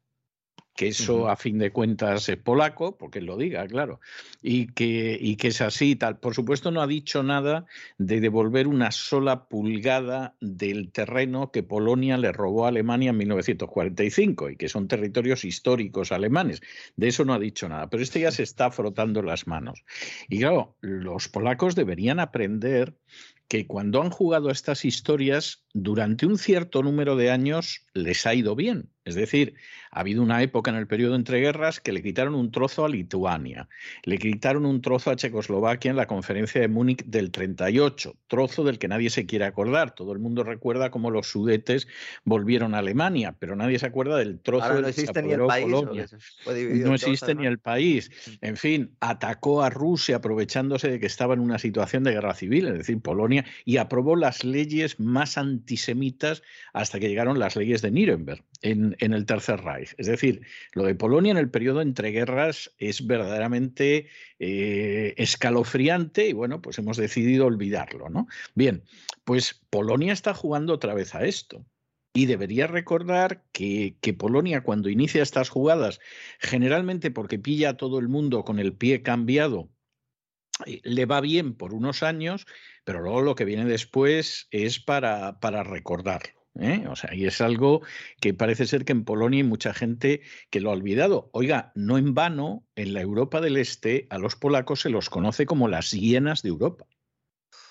[0.75, 4.01] que eso a fin de cuentas es polaco, porque lo diga, claro,
[4.43, 6.19] y que, y que es así y tal.
[6.19, 7.67] Por supuesto, no ha dicho nada
[7.99, 14.51] de devolver una sola pulgada del terreno que Polonia le robó a Alemania en 1945
[14.51, 16.63] y que son territorios históricos alemanes.
[16.97, 19.85] De eso no ha dicho nada, pero este ya se está frotando las manos.
[20.29, 22.95] Y claro, los polacos deberían aprender
[23.51, 28.55] que cuando han jugado estas historias, durante un cierto número de años les ha ido
[28.55, 28.91] bien.
[29.05, 29.55] Es decir,
[29.91, 32.89] ha habido una época en el periodo entre guerras que le quitaron un trozo a
[32.89, 33.69] Lituania,
[34.05, 38.79] le quitaron un trozo a Checoslovaquia en la conferencia de Múnich del 38, trozo del
[38.79, 39.95] que nadie se quiere acordar.
[39.95, 41.89] Todo el mundo recuerda cómo los sudetes
[42.25, 45.69] volvieron a Alemania, pero nadie se acuerda del trozo Ahora no existe ni el país.
[45.69, 48.11] No existe ni el país.
[48.41, 52.69] En fin, atacó a Rusia aprovechándose de que estaba en una situación de guerra civil,
[52.69, 56.43] es decir, Polonia, y aprobó las leyes más antisemitas
[56.73, 59.80] hasta que llegaron las leyes de Nuremberg en, en el Tercer Reich.
[59.81, 60.43] Es decir,
[60.73, 64.09] lo de Polonia en el periodo entre guerras es verdaderamente
[64.39, 68.07] eh, escalofriante y bueno, pues hemos decidido olvidarlo.
[68.55, 68.85] Bien,
[69.25, 71.65] pues Polonia está jugando otra vez a esto.
[72.13, 76.01] Y debería recordar que, Polonia cuando inicia estas jugadas,
[76.41, 79.71] generalmente porque pilla a todo el mundo con el pie cambiado,
[80.67, 82.47] eh, le va bien por unos años,
[82.85, 86.40] pero luego lo que viene después es para recordarlo.
[86.59, 86.87] ¿Eh?
[86.89, 87.83] O sea, y es algo
[88.21, 91.31] que parece ser que en Polonia hay mucha gente que lo ha olvidado.
[91.33, 95.47] Oiga, no en vano, en la Europa del Este a los polacos se los conoce
[95.47, 96.87] como las hienas de Europa.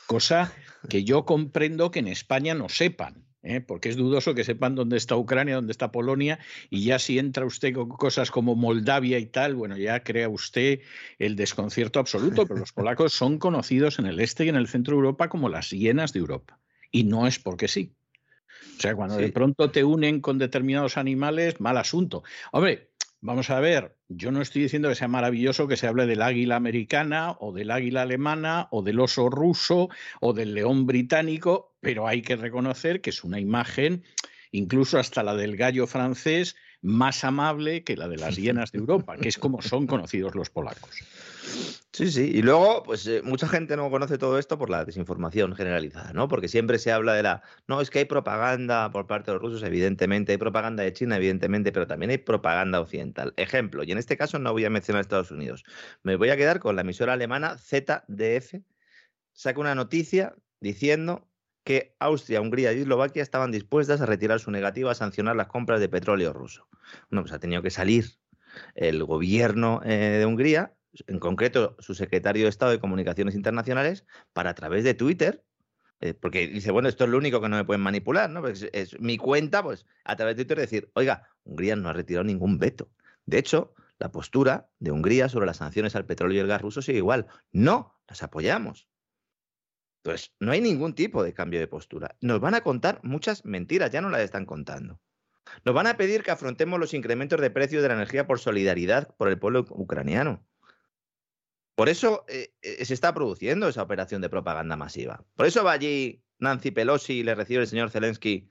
[0.07, 0.53] Cosa
[0.87, 3.29] que yo comprendo que en España no sepan.
[3.43, 3.61] ¿eh?
[3.61, 6.39] porque es dudoso que sepan dónde está Ucrania, dónde está Polonia,
[6.69, 10.81] y ya si entra usted con cosas como Moldavia y tal, bueno, ya crea usted
[11.17, 14.95] el desconcierto absoluto, pero los polacos son conocidos en el este y en el centro
[14.95, 16.59] de Europa como las hienas de Europa,
[16.91, 17.95] y no es porque sí.
[18.77, 19.23] O sea, cuando sí.
[19.23, 22.23] de pronto te unen con determinados animales, mal asunto.
[22.51, 22.89] Hombre,
[23.21, 26.55] vamos a ver, yo no estoy diciendo que sea maravilloso que se hable del águila
[26.55, 29.89] americana o del águila alemana o del oso ruso
[30.21, 34.03] o del león británico, pero hay que reconocer que es una imagen,
[34.51, 39.17] incluso hasta la del gallo francés, más amable que la de las hienas de Europa,
[39.17, 41.03] que es como son conocidos los polacos.
[41.91, 42.31] Sí, sí.
[42.33, 46.27] Y luego, pues eh, mucha gente no conoce todo esto por la desinformación generalizada, ¿no?
[46.27, 47.41] Porque siempre se habla de la.
[47.67, 50.31] No, es que hay propaganda por parte de los rusos, evidentemente.
[50.31, 53.33] Hay propaganda de China, evidentemente, pero también hay propaganda occidental.
[53.37, 55.63] Ejemplo, y en este caso no voy a mencionar Estados Unidos.
[56.03, 58.61] Me voy a quedar con la emisora alemana ZDF.
[59.33, 61.28] Saca una noticia diciendo
[61.69, 65.79] que Austria, Hungría y Eslovaquia estaban dispuestas a retirar su negativa a sancionar las compras
[65.79, 66.67] de petróleo ruso.
[67.11, 68.05] Bueno, pues ha tenido que salir
[68.73, 70.73] el gobierno eh, de Hungría
[71.05, 75.43] en concreto su secretario de Estado de Comunicaciones Internacionales, para a través de Twitter,
[76.01, 78.41] eh, porque dice, bueno, esto es lo único que no me pueden manipular, ¿no?
[78.41, 82.23] Pues es, mi cuenta, pues a través de Twitter decir, oiga, Hungría no ha retirado
[82.23, 82.89] ningún veto.
[83.27, 86.81] De hecho, la postura de Hungría sobre las sanciones al petróleo y el gas ruso
[86.81, 87.27] sigue igual.
[87.51, 88.87] No, las apoyamos.
[90.03, 92.15] Entonces, no hay ningún tipo de cambio de postura.
[92.21, 94.99] Nos van a contar muchas mentiras, ya no las están contando.
[95.65, 99.13] Nos van a pedir que afrontemos los incrementos de precios de la energía por solidaridad
[99.17, 100.45] por el pueblo ucraniano.
[101.75, 105.25] Por eso eh, eh, se está produciendo esa operación de propaganda masiva.
[105.35, 108.49] Por eso va allí Nancy Pelosi y le recibe el señor Zelensky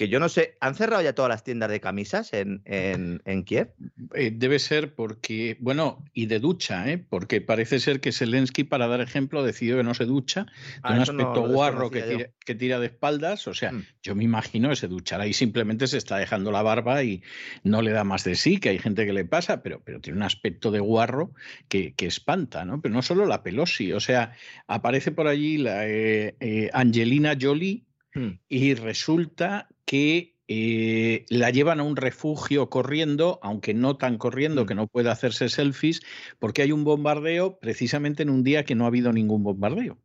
[0.00, 3.74] que yo no sé, ¿han cerrado ya todas las tiendas de camisas en, en, Kiev?
[4.14, 6.96] Eh, debe ser porque, bueno, y de ducha, ¿eh?
[6.96, 10.94] porque parece ser que Zelensky, para dar ejemplo, decidió que no se ducha, de ah,
[10.94, 13.84] un aspecto guarro que tira, que tira, de espaldas, o sea, mm.
[14.02, 17.22] yo me imagino que se duchará y simplemente se está dejando la barba y
[17.62, 20.16] no le da más de sí, que hay gente que le pasa, pero, pero tiene
[20.16, 21.34] un aspecto de guarro
[21.68, 22.80] que, que espanta, ¿no?
[22.80, 24.32] Pero no solo la Pelosi, o sea,
[24.66, 27.84] aparece por allí la eh, Angelina Jolie,
[28.14, 28.40] mm.
[28.48, 34.66] y resulta que eh, la llevan a un refugio corriendo, aunque no tan corriendo mm.
[34.66, 36.00] que no puede hacerse selfies,
[36.38, 39.98] porque hay un bombardeo precisamente en un día que no ha habido ningún bombardeo.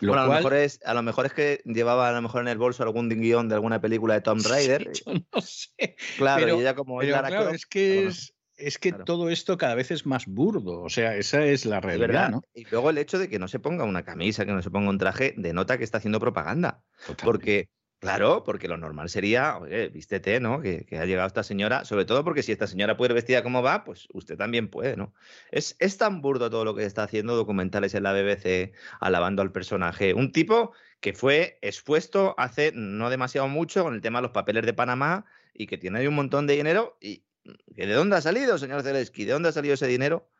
[0.00, 2.48] Lo a, lo mejor es, a lo mejor es que llevaba a lo mejor en
[2.48, 4.90] el bolso algún guion de alguna película de Tom Raider.
[4.92, 5.96] yo no sé.
[6.16, 8.34] Claro, y ella como es que es,
[8.78, 12.42] que todo esto cada vez es más burdo, o sea, esa es la realidad, ¿no?
[12.54, 14.90] Y luego el hecho de que no se ponga una camisa, que no se ponga
[14.90, 16.82] un traje, denota que está haciendo propaganda.
[17.24, 17.68] Porque
[18.02, 20.60] Claro, porque lo normal sería, oye, vístete, ¿no?
[20.60, 23.62] Que, ha llegado esta señora, sobre todo porque si esta señora puede ir vestida como
[23.62, 25.14] va, pues usted también puede, ¿no?
[25.52, 29.52] Es, es tan burdo todo lo que está haciendo documentales en la BBC alabando al
[29.52, 30.14] personaje.
[30.14, 34.66] Un tipo que fue expuesto hace no demasiado mucho con el tema de los papeles
[34.66, 35.24] de Panamá
[35.54, 36.98] y que tiene ahí un montón de dinero.
[37.00, 39.24] ¿Y de dónde ha salido, señor Zelensky?
[39.24, 40.30] ¿De dónde ha salido ese dinero?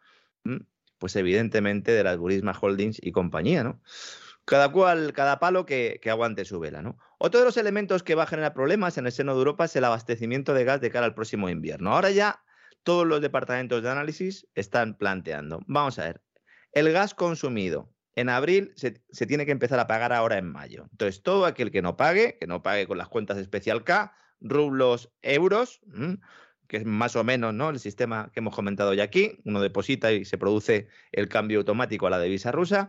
[0.45, 0.59] Mm,
[0.99, 3.81] pues evidentemente de las Burisma Holdings y compañía, ¿no?
[4.45, 6.99] Cada cual, cada palo que, aguante su vela, ¿no?
[7.19, 9.77] Otro de los elementos que va a generar problemas en el seno de Europa es
[9.77, 11.93] el abastecimiento de gas de cara al próximo invierno.
[11.93, 12.43] Ahora ya
[12.83, 15.61] todos los departamentos de análisis están planteando.
[15.67, 16.23] Vamos a ver,
[16.73, 18.93] el gas consumido en abril se,
[19.27, 20.87] tiene que empezar a pagar ahora en mayo.
[20.91, 25.11] Entonces, todo aquel que no pague, que no pague con las cuentas especial K, rublos,
[25.23, 25.81] euros,
[26.73, 27.69] que es más o menos ¿no?
[27.69, 32.07] el sistema que hemos comentado ya aquí, uno deposita y se produce el cambio automático
[32.07, 32.89] a la divisa rusa,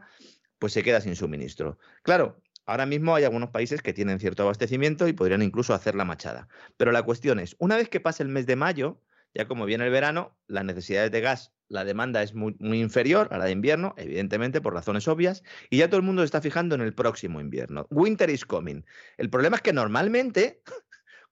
[0.58, 1.78] pues se queda sin suministro.
[2.02, 6.06] Claro, ahora mismo hay algunos países que tienen cierto abastecimiento y podrían incluso hacer la
[6.06, 6.48] machada.
[6.78, 9.02] Pero la cuestión es, una vez que pase el mes de mayo,
[9.34, 13.38] ya como viene el verano, las necesidades de gas, la demanda es muy, inferior a
[13.38, 16.76] la de invierno, evidentemente por razones obvias, y ya todo el mundo se está fijando
[16.76, 17.86] en el próximo invierno.
[17.90, 18.86] Winter is coming.
[19.18, 20.62] El problema es que normalmente,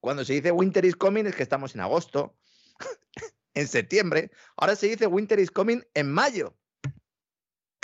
[0.02, 2.36] cuando se dice winter is coming, es que estamos en agosto,
[3.54, 4.32] en septiembre.
[4.58, 6.58] Ahora se dice winter is coming en mayo.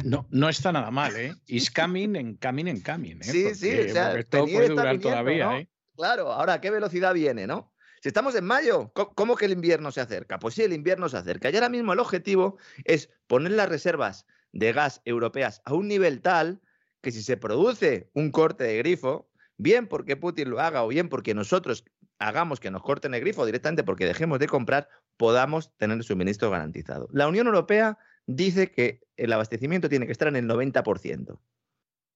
[0.04, 1.34] No, no está nada mal, ¿eh?
[1.48, 3.24] Is coming en coming en coming, ¿eh?
[3.24, 5.70] Sí, sí, o sea, esto puede durar todavía, ¿eh?
[5.96, 7.74] Claro, ahora, ¿a qué velocidad viene, no?
[8.02, 10.38] Si estamos en mayo, ¿cómo que el invierno se acerca?
[10.38, 11.50] Pues sí, el invierno se acerca.
[11.50, 16.22] Y ahora mismo el objetivo es poner las reservas de gas europeas a un nivel
[16.22, 16.62] tal
[17.02, 21.10] que si se produce un corte de grifo, bien porque Putin lo haga o bien
[21.10, 21.84] porque nosotros
[22.20, 26.50] hagamos que nos corten el grifo directamente porque dejemos de comprar, podamos tener el suministro
[26.50, 27.08] garantizado.
[27.12, 31.40] La Unión Europea dice que el abastecimiento tiene que estar en el 90%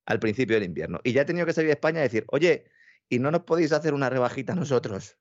[0.06, 1.00] al principio del invierno.
[1.04, 2.66] Y ya ha tenido que salir a España a decir, oye,
[3.10, 5.18] ¿y no nos podéis hacer una rebajita nosotros?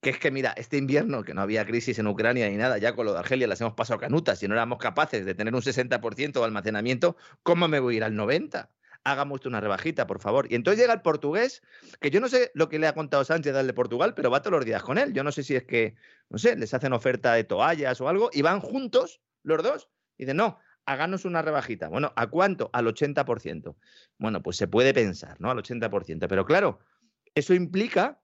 [0.00, 2.94] Que es que, mira, este invierno, que no había crisis en Ucrania ni nada, ya
[2.94, 5.62] con lo de Argelia las hemos pasado canutas, si no éramos capaces de tener un
[5.62, 8.68] 60% de almacenamiento, ¿cómo me voy a ir al 90%?
[9.04, 10.46] Hagamos una rebajita, por favor.
[10.50, 11.62] Y entonces llega el portugués,
[12.00, 14.40] que yo no sé lo que le ha contado Sánchez al de Portugal, pero va
[14.40, 15.12] todos los días con él.
[15.12, 15.94] Yo no sé si es que,
[16.30, 19.90] no sé, les hacen oferta de toallas o algo y van juntos los dos.
[20.16, 21.88] Y dicen, no, háganos una rebajita.
[21.88, 22.70] Bueno, ¿a cuánto?
[22.72, 23.76] Al 80%.
[24.18, 25.50] Bueno, pues se puede pensar, ¿no?
[25.50, 26.26] Al 80%.
[26.28, 26.78] Pero claro,
[27.34, 28.20] eso implica,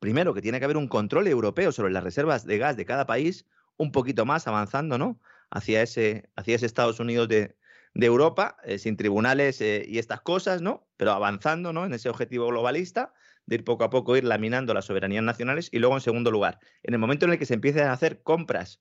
[0.00, 3.06] primero, que tiene que haber un control europeo sobre las reservas de gas de cada
[3.06, 5.20] país, un poquito más avanzando, ¿no?
[5.50, 7.56] Hacia ese, hacia ese Estados Unidos de,
[7.94, 10.88] Europa, eh, sin tribunales eh, y estas cosas, ¿no?
[10.96, 11.84] Pero avanzando, ¿no?
[11.84, 13.12] En ese objetivo globalista
[13.46, 15.68] de ir poco a poco, ir laminando las soberanías nacionales.
[15.72, 18.22] Y luego, en segundo lugar, en el momento en el que se empiecen a hacer
[18.22, 18.80] compras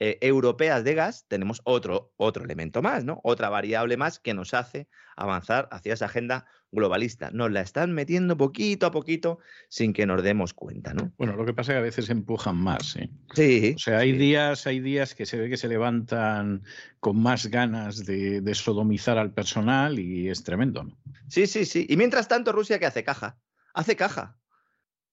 [0.00, 3.20] eh, europeas de gas, tenemos otro, otro elemento más, ¿no?
[3.24, 7.30] Otra variable más que nos hace avanzar hacia esa agenda globalista.
[7.32, 9.38] Nos la están metiendo poquito a poquito
[9.68, 11.12] sin que nos demos cuenta, ¿no?
[11.16, 13.10] Bueno, lo que pasa es que a veces empujan más, ¿eh?
[13.34, 13.72] Sí.
[13.76, 14.18] O sea, hay sí.
[14.18, 16.62] días, hay días que se ve que se levantan
[17.00, 20.98] con más ganas de, de sodomizar al personal y es tremendo, ¿no?
[21.28, 21.86] Sí, sí, sí.
[21.88, 23.04] Y mientras tanto, Rusia, ¿qué hace?
[23.04, 23.38] Caja.
[23.74, 24.36] Hace caja.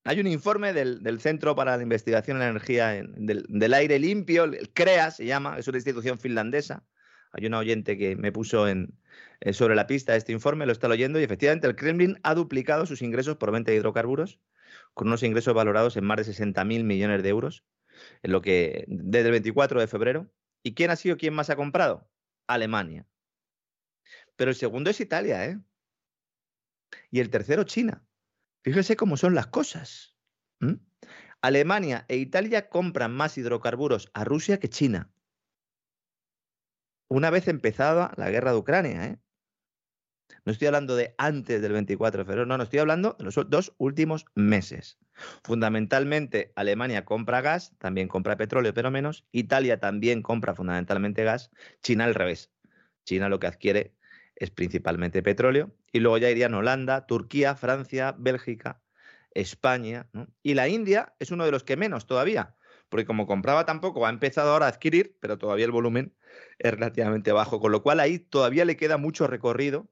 [0.03, 3.73] Hay un informe del, del Centro para la Investigación en la Energía en- del, del
[3.73, 6.83] Aire Limpio, el CREA se llama, es una institución finlandesa.
[7.31, 8.93] Hay una oyente que me puso en,
[9.51, 13.01] sobre la pista este informe, lo está leyendo, y efectivamente el Kremlin ha duplicado sus
[13.01, 14.39] ingresos por venta de hidrocarburos,
[14.93, 17.65] con unos ingresos valorados en más de 60.000 millones de euros,
[18.23, 20.31] en lo que desde el 24 de febrero.
[20.63, 22.09] ¿Y quién ha sido quien más ha comprado?
[22.47, 23.05] Alemania.
[24.35, 25.59] Pero el segundo es Italia, ¿eh?
[27.11, 28.05] Y el tercero, China.
[28.63, 30.17] Fíjese cómo son las cosas.
[31.41, 35.11] Alemania e Italia compran más hidrocarburos a Rusia que China.
[37.07, 39.17] Una vez empezada la guerra de Ucrania, ¿eh?
[40.43, 43.35] No estoy hablando de antes del 24 de febrero, no, no estoy hablando de los
[43.49, 44.99] dos últimos meses.
[45.43, 49.25] Fundamentalmente, Alemania compra gas, también compra petróleo, pero menos.
[49.31, 51.51] Italia también compra fundamentalmente gas.
[51.81, 52.51] China al revés.
[53.05, 53.95] China lo que adquiere
[54.35, 55.75] es principalmente petróleo.
[55.91, 58.81] Y luego ya irían Holanda, Turquía, Francia, Bélgica,
[59.31, 60.09] España.
[60.43, 62.55] Y la India es uno de los que menos todavía,
[62.89, 66.15] porque como compraba tampoco, ha empezado ahora a adquirir, pero todavía el volumen
[66.59, 69.89] es relativamente bajo, con lo cual ahí todavía le queda mucho recorrido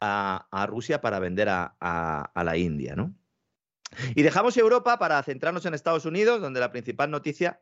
[0.00, 2.96] a, a Rusia para vender a, a- la India.
[2.96, 3.14] ¿no?
[4.14, 7.60] Y dejamos Europa para centrarnos en Estados Unidos, donde la principal noticia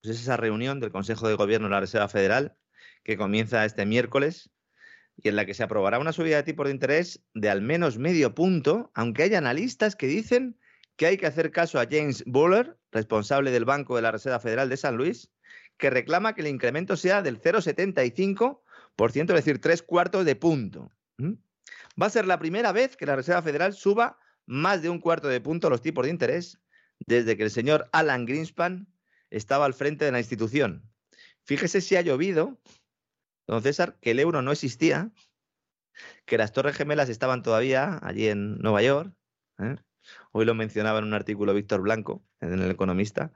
[0.00, 2.56] pues, es esa reunión del Consejo de Gobierno de la Reserva Federal
[3.04, 4.50] que comienza este miércoles
[5.16, 7.98] y en la que se aprobará una subida de tipos de interés de al menos
[7.98, 10.58] medio punto, aunque hay analistas que dicen
[10.96, 14.68] que hay que hacer caso a James Buller, responsable del Banco de la Reserva Federal
[14.68, 15.32] de San Luis,
[15.82, 20.92] que reclama que el incremento sea del 0,75%, es decir, tres cuartos de punto.
[22.00, 25.26] Va a ser la primera vez que la Reserva Federal suba más de un cuarto
[25.26, 26.60] de punto los tipos de interés
[27.00, 28.86] desde que el señor Alan Greenspan
[29.30, 30.88] estaba al frente de la institución.
[31.42, 32.60] Fíjese si ha llovido,
[33.48, 35.10] don César, que el euro no existía,
[36.26, 39.12] que las Torres Gemelas estaban todavía allí en Nueva York.
[39.58, 39.74] ¿eh?
[40.30, 43.32] Hoy lo mencionaba en un artículo Víctor Blanco, en El Economista.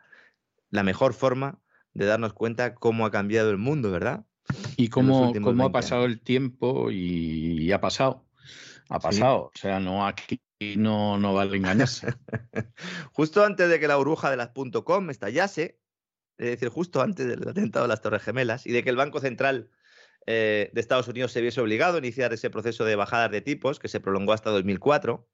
[0.70, 1.60] La mejor forma
[1.96, 4.26] de darnos cuenta cómo ha cambiado el mundo, ¿verdad?
[4.76, 8.24] Y cómo, cómo ha 20 pasado el tiempo y, y ha pasado.
[8.88, 9.06] Ha Sí.
[9.08, 9.36] pasado.
[9.46, 10.40] O sea, no aquí
[10.76, 12.14] no, no vale engañarse.
[13.12, 14.50] Justo antes de que la burbuja de las
[14.84, 15.80] .com estallase,
[16.38, 19.20] es decir, justo antes del atentado de las Torres Gemelas y de que el Banco
[19.20, 19.70] Central
[20.26, 23.78] eh, de Estados Unidos se viese obligado a iniciar ese proceso de bajadas de tipos
[23.78, 25.26] que se prolongó hasta 2004,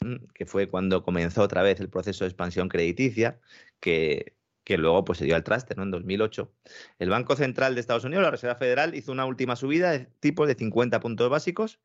[0.00, 3.40] mm, que fue cuando comenzó otra vez el proceso de expansión crediticia,
[3.80, 4.35] que,
[4.66, 5.84] que luego pues, se dio al traste ¿no?
[5.84, 6.52] en 2008.
[6.98, 10.48] El Banco Central de Estados Unidos, la Reserva Federal, hizo una última subida de tipos
[10.48, 11.78] de 50 puntos básicos.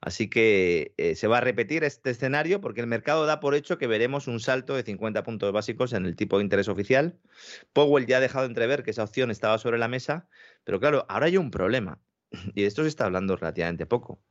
[0.00, 3.76] Así que eh, se va a repetir este escenario porque el mercado da por hecho
[3.76, 7.18] que veremos un salto de 50 puntos básicos en el tipo de interés oficial.
[7.74, 10.26] Powell ya ha dejado entrever que esa opción estaba sobre la mesa,
[10.64, 12.00] pero claro, ahora hay un problema
[12.54, 14.22] y de esto se está hablando relativamente poco.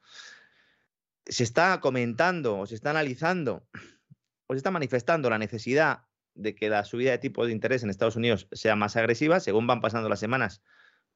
[1.28, 3.68] Se está comentando o se está analizando
[4.48, 6.06] o se está manifestando la necesidad
[6.36, 9.40] de que la subida de tipos de interés en Estados Unidos sea más agresiva.
[9.40, 10.62] Según van pasando las semanas,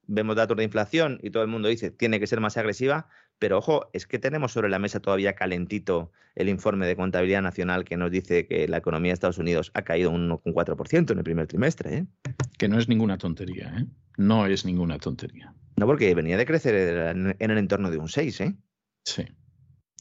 [0.07, 3.07] vemos datos de inflación y todo el mundo dice tiene que ser más agresiva,
[3.39, 7.83] pero ojo, es que tenemos sobre la mesa todavía calentito el informe de contabilidad nacional
[7.83, 11.23] que nos dice que la economía de Estados Unidos ha caído un 1,4% en el
[11.23, 11.97] primer trimestre.
[11.97, 12.05] ¿eh?
[12.57, 13.85] que no es ninguna tontería, ¿eh?
[14.17, 15.53] No es ninguna tontería.
[15.75, 18.41] No, porque venía de crecer en el entorno de un 6.
[18.41, 18.55] ¿eh?
[19.03, 19.25] Sí.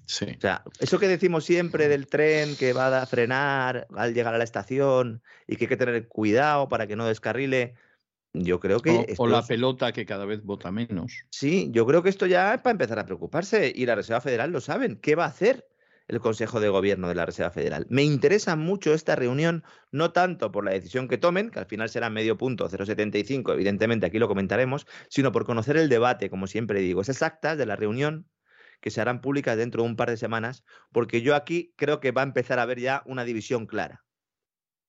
[0.07, 0.27] Sí.
[0.37, 4.39] O sea, eso que decimos siempre del tren que va a frenar al llegar a
[4.39, 7.75] la estación y que hay que tener cuidado para que no descarrile,
[8.33, 8.91] yo creo que...
[8.91, 11.25] O, esto o la pelota que cada vez vota menos.
[11.31, 14.53] Sí, yo creo que esto ya es para empezar a preocuparse y la Reserva Federal
[14.53, 14.97] lo saben.
[14.97, 15.67] ¿Qué va a hacer
[16.07, 17.87] el Consejo de Gobierno de la Reserva Federal?
[17.91, 21.89] Me interesa mucho esta reunión, no tanto por la decisión que tomen, que al final
[21.89, 26.79] será medio punto, 0,75, evidentemente aquí lo comentaremos, sino por conocer el debate, como siempre
[26.79, 28.29] digo, esas actas de la reunión
[28.81, 32.13] que se harán públicas dentro de un par de semanas, porque yo aquí creo que
[32.13, 34.05] va a empezar a haber ya una división clara.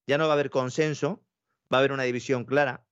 [0.07, 1.25] Ya no va a haber consenso,
[1.71, 2.85] va a haber una división clara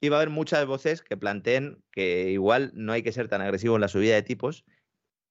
[0.00, 3.40] y va a haber muchas voces que planteen que igual no hay que ser tan
[3.40, 4.64] agresivo en la subida de tipos,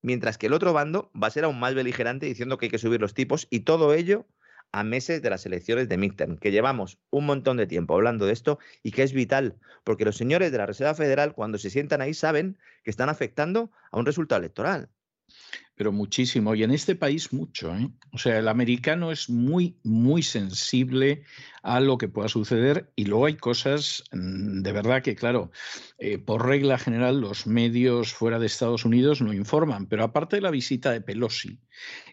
[0.02, 2.80] mientras que el otro bando va a ser aún más beligerante diciendo que hay que
[2.80, 4.28] subir los tipos y todo ello
[4.74, 8.34] a meses de las elecciones de midterm, que llevamos un montón de tiempo hablando de
[8.34, 12.02] esto y que es vital, porque los señores de la Reserva Federal cuando se sientan
[12.02, 14.90] ahí saben que están afectando a un resultado electoral.
[15.76, 16.56] Pero muchísimo.
[16.56, 17.76] Y en este país mucho.
[17.76, 17.90] ¿eh?
[18.12, 21.24] O sea, el americano es muy, muy sensible
[21.64, 25.52] a lo que pueda suceder y luego hay cosas mm, de verdad que, claro,
[25.98, 30.41] eh, por regla general los medios fuera de Estados Unidos no informan, pero aparte de
[30.41, 31.60] la visita de Pelosi,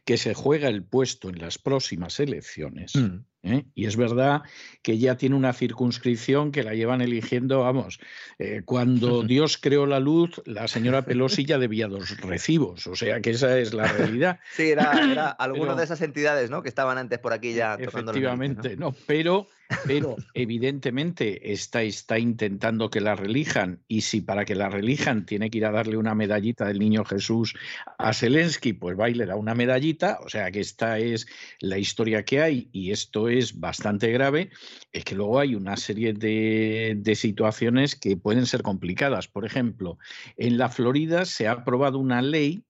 [0.04, 3.24] que se juega el puesto en las próximas elecciones, mm.
[3.42, 3.64] ¿eh?
[3.74, 4.42] Y es verdad
[4.82, 7.98] que ya tiene una circunscripción que la llevan eligiendo, vamos,
[8.38, 13.20] eh, cuando Dios creó la luz, la señora Pelosi ya debía dos recibos, o sea
[13.20, 14.38] que esa es la realidad.
[14.52, 16.62] Sí, era, era alguna de esas entidades, ¿no?
[16.62, 17.74] Que estaban antes por aquí ya.
[17.74, 18.94] Efectivamente, ¿no?
[19.06, 19.48] Pero
[19.86, 25.50] pero evidentemente está, está intentando que la relijan y si para que la relijan tiene
[25.50, 27.54] que ir a darle una medallita del niño Jesús
[27.98, 31.26] a Zelensky, pues va y le da una medallita, o sea que esta es
[31.60, 34.50] la historia que hay y esto es bastante grave,
[34.92, 39.28] es que luego hay una serie de, de situaciones que pueden ser complicadas.
[39.28, 39.98] Por ejemplo,
[40.36, 42.64] en la Florida se ha aprobado una ley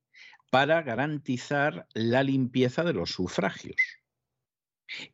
[0.51, 4.00] para garantizar la limpieza de los sufragios.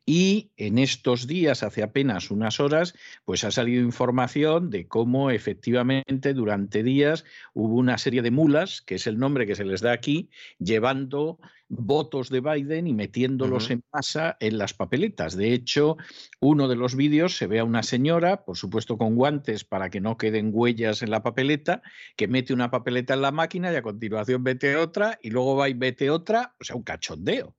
[0.05, 2.93] Y en estos días, hace apenas unas horas,
[3.25, 8.95] pues ha salido información de cómo efectivamente durante días hubo una serie de mulas, que
[8.95, 10.29] es el nombre que se les da aquí,
[10.59, 11.39] llevando
[11.69, 15.35] votos de Biden y metiéndolos en masa en las papeletas.
[15.35, 15.97] De hecho,
[16.39, 20.01] uno de los vídeos se ve a una señora, por supuesto con guantes para que
[20.01, 21.81] no queden huellas en la papeleta,
[22.15, 25.69] que mete una papeleta en la máquina y a continuación mete otra y luego va
[25.69, 27.55] y mete otra, o sea, un cachondeo.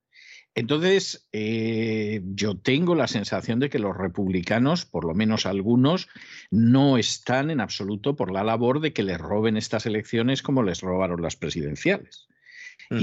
[0.58, 6.08] Entonces, eh, yo tengo la sensación de que los republicanos, por lo menos algunos,
[6.50, 10.80] no están en absoluto por la labor de que les roben estas elecciones como les
[10.80, 12.26] robaron las presidenciales.
[12.90, 12.98] Mm.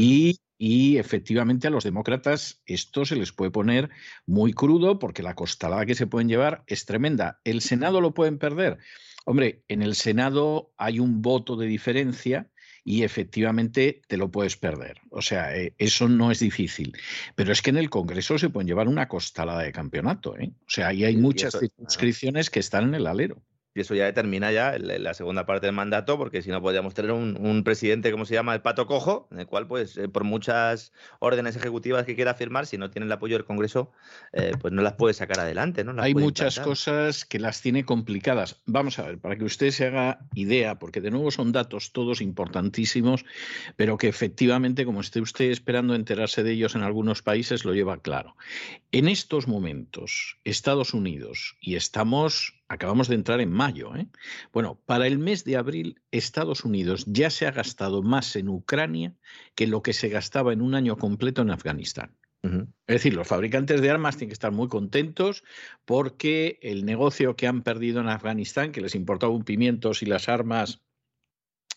[0.58, 3.90] Y, efectivamente a los demócratas esto se les puede poner
[4.26, 7.40] muy crudo porque la costalada que se pueden llevar es tremenda.
[7.46, 8.80] ¿El Senado lo pueden perder?
[9.26, 12.50] Hombre, en el Senado hay un voto de diferencia
[12.88, 15.02] y efectivamente te lo puedes perder.
[15.10, 16.96] O sea, eh, eso no es difícil.
[17.34, 20.38] Pero es que en el Congreso se pueden llevar una costalada de campeonato.
[20.38, 20.52] ¿eh?
[20.62, 23.42] O sea, ahí hay muchas inscripciones que están en el alero.
[23.76, 27.12] Y eso ya determina ya la segunda parte del mandato, porque si no podríamos tener
[27.12, 30.94] un, presidente, como se llama, el pato cojo, en el cual, pues, eh, por muchas
[31.20, 33.92] órdenes ejecutivas que quiera firmar, si no tiene el apoyo del Congreso,
[34.32, 35.84] eh, pues no las puede sacar adelante.
[35.84, 36.02] ¿no?
[36.02, 38.62] Hay muchas cosas que las tiene complicadas.
[38.66, 42.22] Vamos a ver, para que usted se haga idea, porque de nuevo son datos todos
[42.22, 43.26] importantísimos,
[43.76, 48.02] pero que efectivamente, como esté usted esperando enterarse de ellos en algunos países, lo lleva
[48.02, 48.38] claro.
[48.94, 53.96] En estos momentos, Estados Unidos, y estamos acabamos de entrar en mayo.
[53.96, 54.08] ¿eh?
[54.52, 59.14] Bueno, para el mes de abril, Estados Unidos ya se ha gastado más en Ucrania
[59.56, 62.16] que lo que se gastaba en un año completo en Afganistán.
[62.86, 65.44] Es decir, los fabricantes de armas tienen que estar muy contentos
[65.84, 70.30] porque el negocio que han perdido en Afganistán, que les importaba un pimiento si las
[70.30, 70.84] armas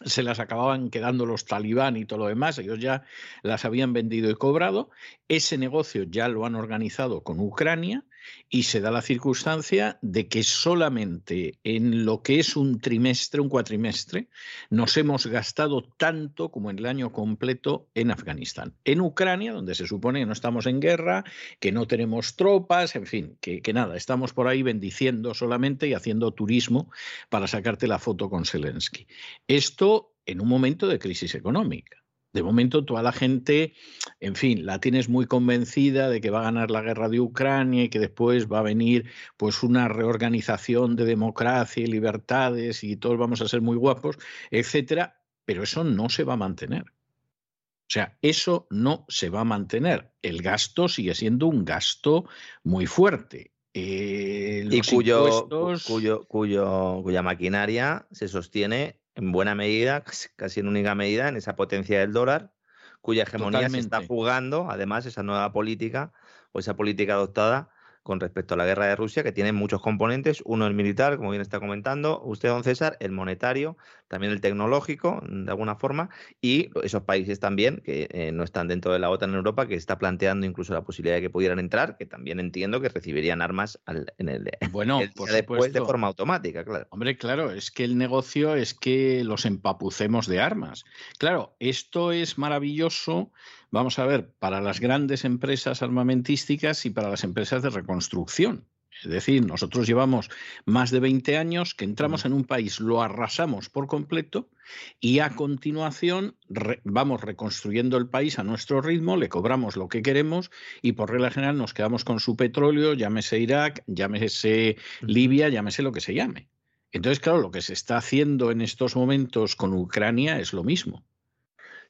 [0.05, 3.05] se las acababan quedando los talibán y todo lo demás, ellos ya
[3.43, 4.91] las habían vendido y cobrado,
[5.29, 8.05] ese negocio ya lo han organizado con Ucrania
[8.49, 13.49] y se da la circunstancia de que solamente en lo que es un trimestre, un
[13.49, 14.29] cuatrimestre,
[14.71, 18.75] nos hemos gastado tanto como en el año completo en Afganistán.
[18.85, 21.25] En Ucrania, donde se supone que no estamos en guerra,
[21.61, 25.95] que no tenemos tropas, en fin, que, que nada, estamos por ahí bendiciendo solamente y
[25.95, 26.91] haciendo turismo
[27.29, 29.07] para sacarte la foto con Zelensky.
[29.47, 32.05] Esto en un momento de crisis económica.
[32.39, 33.75] De momento toda la gente,
[34.21, 37.83] en fin, la tienes muy convencida de que va a ganar la guerra de Ucrania
[37.83, 43.19] y que después va a venir pues una reorganización de democracia y libertades y todos
[43.19, 44.19] vamos a ser muy guapos,
[44.53, 46.85] etcétera, pero eso no se va a mantener.
[46.85, 50.13] O sea, eso no se va a mantener.
[50.23, 52.29] El gasto sigue siendo un gasto
[52.63, 53.51] muy fuerte.
[53.75, 55.49] Eh, y cuyo,
[55.85, 60.05] cuyo, cuyo, cuya maquinaria se sostiene en buena medida,
[60.37, 62.53] casi en única medida, en esa potencia del dólar,
[63.01, 66.13] cuya hegemonía se está jugando, además, esa nueva política
[66.53, 67.69] o esa política adoptada
[68.09, 71.29] con respecto a la guerra de Rusia, que tiene muchos componentes, uno el militar, como
[71.29, 73.77] bien está comentando usted, don César, el monetario,
[74.09, 76.09] también el tecnológico, de alguna forma,
[76.41, 79.75] y esos países también que eh, no están dentro de la OTAN en Europa, que
[79.75, 83.79] está planteando incluso la posibilidad de que pudieran entrar, que también entiendo que recibirían armas
[83.87, 86.87] en el, bueno, después de forma automática, claro.
[86.89, 90.87] Hombre, claro, es que el negocio es que los empapucemos de armas.
[91.19, 93.33] Claro, esto es maravilloso
[93.71, 98.67] vamos a ver, para las grandes empresas armamentísticas y para las empresas de reconstrucción.
[99.03, 100.29] Es decir, nosotros llevamos
[100.65, 104.51] más de 20 años que entramos en un país, lo arrasamos por completo
[104.99, 106.37] y a continuación
[106.83, 110.51] vamos reconstruyendo el país a nuestro ritmo, le cobramos lo que queremos
[110.83, 115.93] y por regla general nos quedamos con su petróleo, llámese Irak, llámese Libia, llámese lo
[115.93, 116.49] que se llame.
[116.91, 121.05] Entonces, claro, lo que se está haciendo en estos momentos con Ucrania es lo mismo.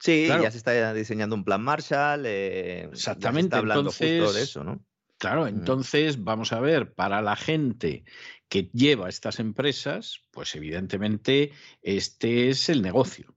[0.00, 2.24] Sí, ya se está diseñando un plan Marshall.
[2.24, 3.46] Eh, Exactamente.
[3.46, 4.84] está hablando entonces, justo de eso, ¿no?
[5.18, 8.04] Claro, entonces vamos a ver, para la gente
[8.48, 11.50] que lleva estas empresas, pues evidentemente
[11.82, 13.34] este es el negocio.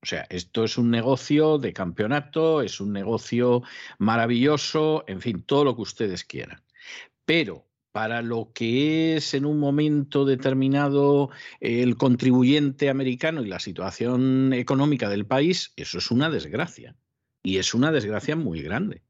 [0.00, 3.62] O sea, esto es un negocio de campeonato, es un negocio
[3.98, 6.62] maravilloso, en fin, todo lo que ustedes quieran.
[7.26, 7.67] Pero
[7.98, 15.08] para lo que es en un momento determinado el contribuyente americano y la situación económica
[15.08, 16.94] del país, eso es una desgracia.
[17.42, 19.02] Y es una desgracia muy grande.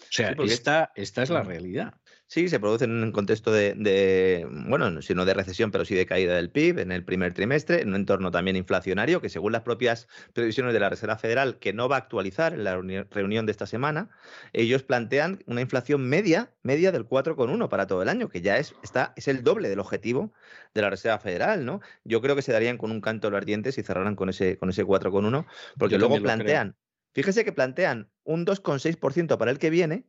[0.00, 1.94] O sea, esta, esta es la realidad.
[2.28, 6.06] Sí, se produce en un contexto de, bueno, si no de recesión, pero sí de
[6.06, 9.62] caída del PIB en el primer trimestre, en un entorno también inflacionario, que según las
[9.62, 13.52] propias previsiones de la Reserva Federal, que no va a actualizar en la reunión de
[13.52, 14.10] esta semana,
[14.52, 18.74] ellos plantean una inflación media, media del 4,1 para todo el año, que ya es,
[18.82, 20.32] está, es el doble del objetivo
[20.74, 21.80] de la Reserva Federal, ¿no?
[22.02, 24.68] Yo creo que se darían con un canto los dientes y cerraran con ese, con
[24.68, 25.46] ese 4,1,
[25.78, 26.74] porque luego plantean,
[27.14, 30.06] fíjese que plantean un 2,6% para el que viene,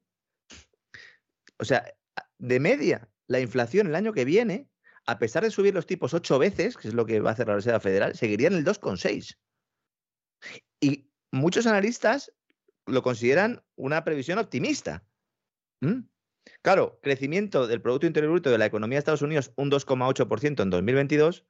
[1.59, 1.85] o sea,
[2.39, 4.69] de media, la inflación el año que viene,
[5.05, 7.47] a pesar de subir los tipos ocho veces, que es lo que va a hacer
[7.47, 9.37] la Reserva Federal, seguiría en el 2,6.
[10.79, 12.33] Y muchos analistas
[12.85, 15.05] lo consideran una previsión optimista.
[15.81, 16.01] ¿Mm?
[16.61, 20.69] Claro, crecimiento del Producto Interior Bruto de la economía de Estados Unidos un 2,8% en
[20.69, 21.45] 2022.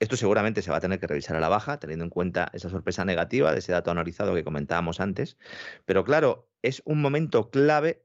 [0.00, 2.68] Esto seguramente se va a tener que revisar a la baja, teniendo en cuenta esa
[2.68, 5.36] sorpresa negativa de ese dato analizado que comentábamos antes.
[5.84, 8.04] Pero claro, es un momento clave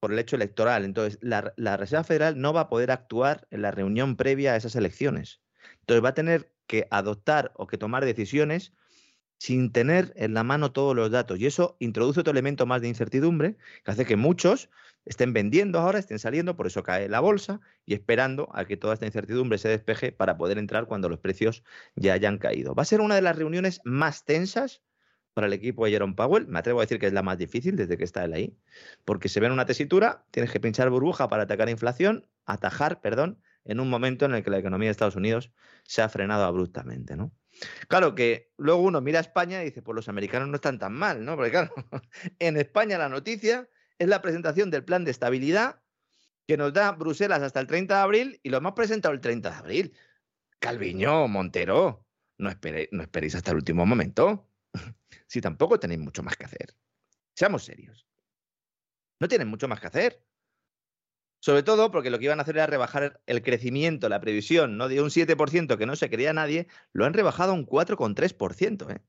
[0.00, 0.84] por el hecho electoral.
[0.84, 4.74] Entonces, la, Reserva Federal no va a poder actuar en la reunión previa a esas
[4.74, 5.40] elecciones.
[5.80, 8.72] Entonces, va a tener que adoptar o que tomar decisiones
[9.38, 11.38] sin tener en la mano todos los datos.
[11.38, 14.68] Y eso introduce otro elemento más de incertidumbre que hace que muchos
[15.06, 18.94] estén vendiendo ahora, estén saliendo, por eso cae la bolsa y esperando a que toda
[18.94, 21.64] esta incertidumbre se despeje para poder entrar cuando los precios
[21.94, 22.74] ya hayan caído.
[22.74, 24.82] Va a ser una de las reuniones más tensas
[25.34, 26.46] para el equipo de Jerome Powell.
[26.46, 28.56] Me atrevo a decir que es la más difícil desde que está él ahí,
[29.04, 33.40] porque se ve en una tesitura, tienes que pinchar burbuja para atacar inflación, atajar, perdón,
[33.64, 35.52] en un momento en el que la economía de Estados Unidos
[35.84, 37.32] se ha frenado abruptamente, ¿no?
[37.88, 40.92] Claro que luego uno mira a España y dice, pues los americanos no están tan
[40.92, 41.36] mal, ¿no?
[41.36, 41.72] Porque claro,
[42.38, 45.82] en España la noticia es la presentación del plan de estabilidad
[46.46, 49.50] que nos da Bruselas hasta el 30 de abril y lo hemos presentado el 30
[49.50, 49.96] de abril.
[50.58, 52.06] Calviño, Montero,
[52.38, 54.49] no, no esperéis hasta el último momento
[55.26, 56.74] si tampoco tenéis mucho más que hacer?
[57.34, 58.06] Seamos serios.
[59.18, 60.24] No tienen mucho más que hacer.
[61.40, 64.88] Sobre todo porque lo que iban a hacer era rebajar el crecimiento, la previsión, ¿no?
[64.88, 68.94] De un 7% que no se creía nadie, lo han rebajado a un 4,3%.
[68.94, 69.00] ¿eh?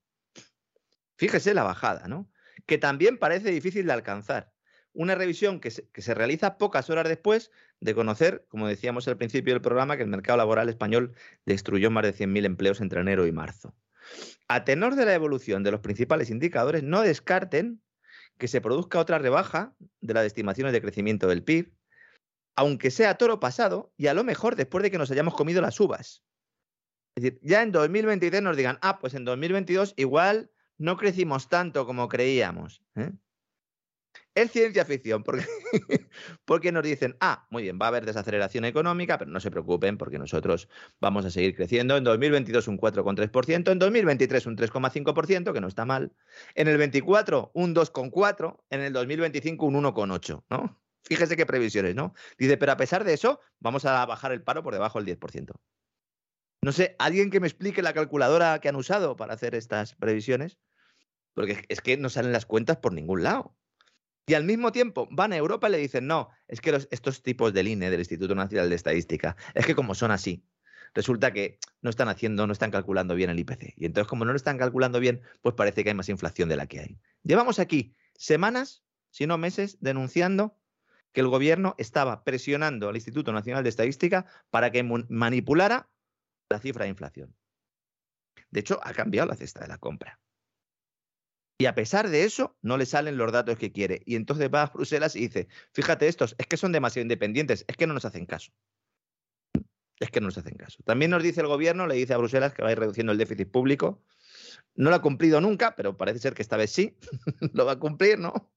[1.17, 2.31] Fíjese la bajada, ¿no?
[2.65, 4.53] Que también parece difícil de alcanzar.
[4.93, 9.17] Una revisión que se, que se realiza pocas horas después de conocer, como decíamos al
[9.17, 11.15] principio del programa, que el mercado laboral español
[11.45, 13.75] destruyó más de 100.000 empleos entre enero y marzo.
[14.47, 17.81] A tenor de la evolución de los principales indicadores, no descarten
[18.37, 21.73] que se produzca otra rebaja de las estimaciones de crecimiento del PIB,
[22.55, 25.79] aunque sea toro pasado y a lo mejor después de que nos hayamos comido las
[25.79, 26.23] uvas.
[27.15, 31.85] Es decir, ya en 2023 nos digan, ah, pues en 2022 igual no crecimos tanto
[31.85, 32.81] como creíamos.
[32.95, 33.11] ¿eh?
[34.33, 35.45] Es ciencia ficción, porque,
[36.45, 39.97] porque nos dicen, ah, muy bien, va a haber desaceleración económica, pero no se preocupen
[39.97, 40.69] porque nosotros
[41.01, 41.97] vamos a seguir creciendo.
[41.97, 46.13] En 2022 un 4,3%, en 2023 un 3,5%, que no está mal.
[46.55, 50.81] En el 24 un 2,4%, en el 2025 un 1,8%, ¿no?
[51.03, 52.13] Fíjese qué previsiones, ¿no?
[52.37, 55.51] Dice, pero a pesar de eso, vamos a bajar el paro por debajo del 10%.
[56.61, 60.59] No sé, ¿alguien que me explique la calculadora que han usado para hacer estas previsiones?
[61.33, 63.57] Porque es que no salen las cuentas por ningún lado.
[64.27, 67.53] Y al mismo tiempo van a Europa y le dicen, no, es que estos tipos
[67.53, 70.45] del INE, del Instituto Nacional de Estadística, es que como son así,
[70.93, 73.73] resulta que no están haciendo, no están calculando bien el IPC.
[73.77, 76.55] Y entonces, como no lo están calculando bien, pues parece que hay más inflación de
[76.55, 76.99] la que hay.
[77.23, 80.57] Llevamos aquí semanas, si no meses, denunciando
[81.11, 85.89] que el gobierno estaba presionando al Instituto Nacional de Estadística para que manipulara
[86.49, 87.35] la cifra de inflación.
[88.49, 90.19] De hecho, ha cambiado la cesta de la compra.
[91.61, 94.01] Y a pesar de eso, no le salen los datos que quiere.
[94.07, 97.77] Y entonces va a Bruselas y dice, fíjate estos, es que son demasiado independientes, es
[97.77, 98.51] que no nos hacen caso.
[99.99, 100.79] Es que no nos hacen caso.
[100.83, 103.19] También nos dice el gobierno, le dice a Bruselas que va a ir reduciendo el
[103.19, 104.03] déficit público.
[104.73, 106.97] No lo ha cumplido nunca, pero parece ser que esta vez sí
[107.53, 108.51] lo va a cumplir, ¿no?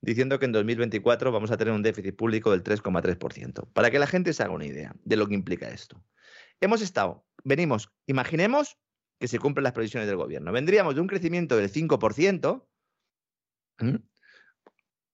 [0.00, 3.66] Diciendo que en 2024 vamos a tener un déficit público del 3,3%.
[3.72, 6.00] Para que la gente se haga una idea de lo que implica esto.
[6.60, 8.78] Hemos estado, venimos, imaginemos
[9.24, 10.52] que se cumplen las previsiones del gobierno.
[10.52, 12.66] Vendríamos de un crecimiento del 5%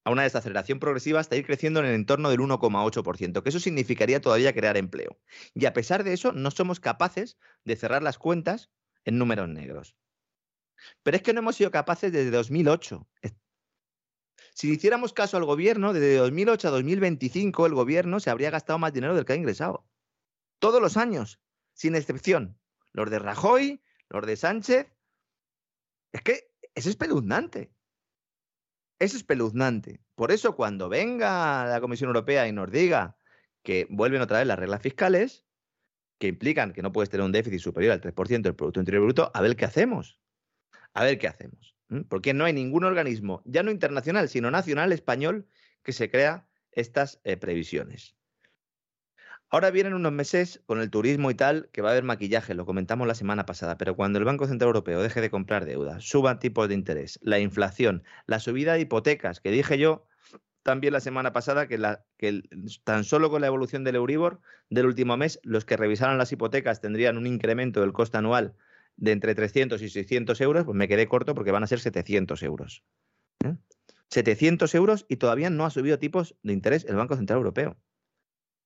[0.03, 4.19] a una desaceleración progresiva hasta ir creciendo en el entorno del 1,8%, que eso significaría
[4.19, 5.17] todavía crear empleo.
[5.53, 8.69] Y a pesar de eso, no somos capaces de cerrar las cuentas
[9.05, 9.95] en números negros.
[11.03, 13.07] Pero es que no hemos sido capaces desde 2008.
[14.53, 18.91] Si hiciéramos caso al gobierno, desde 2008 a 2025 el gobierno se habría gastado más
[18.91, 19.87] dinero del que ha ingresado.
[20.59, 21.39] Todos los años,
[21.71, 22.59] sin excepción.
[22.91, 23.81] Los de Rajoy,
[24.11, 24.87] los de Sánchez.
[26.11, 27.73] Es que es espeluznante.
[28.99, 30.01] Es espeluznante.
[30.15, 33.17] Por eso cuando venga la Comisión Europea y nos diga
[33.63, 35.45] que vuelven otra vez las reglas fiscales,
[36.19, 39.31] que implican que no puedes tener un déficit superior al 3% del Producto Interior Bruto,
[39.33, 40.19] a ver qué hacemos.
[40.93, 41.75] A ver qué hacemos.
[42.09, 45.47] Porque no hay ningún organismo, ya no internacional, sino nacional español,
[45.83, 48.15] que se crea estas eh, previsiones.
[49.53, 52.65] Ahora vienen unos meses con el turismo y tal, que va a haber maquillaje, lo
[52.65, 56.39] comentamos la semana pasada, pero cuando el Banco Central Europeo deje de comprar deuda, suban
[56.39, 60.05] tipos de interés, la inflación, la subida de hipotecas, que dije yo
[60.63, 61.77] también la semana pasada que,
[62.85, 66.79] tan solo con la evolución del Euribor del último mes, los que revisaron las hipotecas
[66.79, 68.55] tendrían un incremento del coste anual
[68.95, 72.41] de entre 300 y 600 euros, pues me quedé corto porque van a ser 700
[72.43, 72.85] euros.
[74.07, 74.77] 700 ¿eh?
[74.77, 77.75] euros y todavía no ha subido tipos de interés el Banco Central Europeo.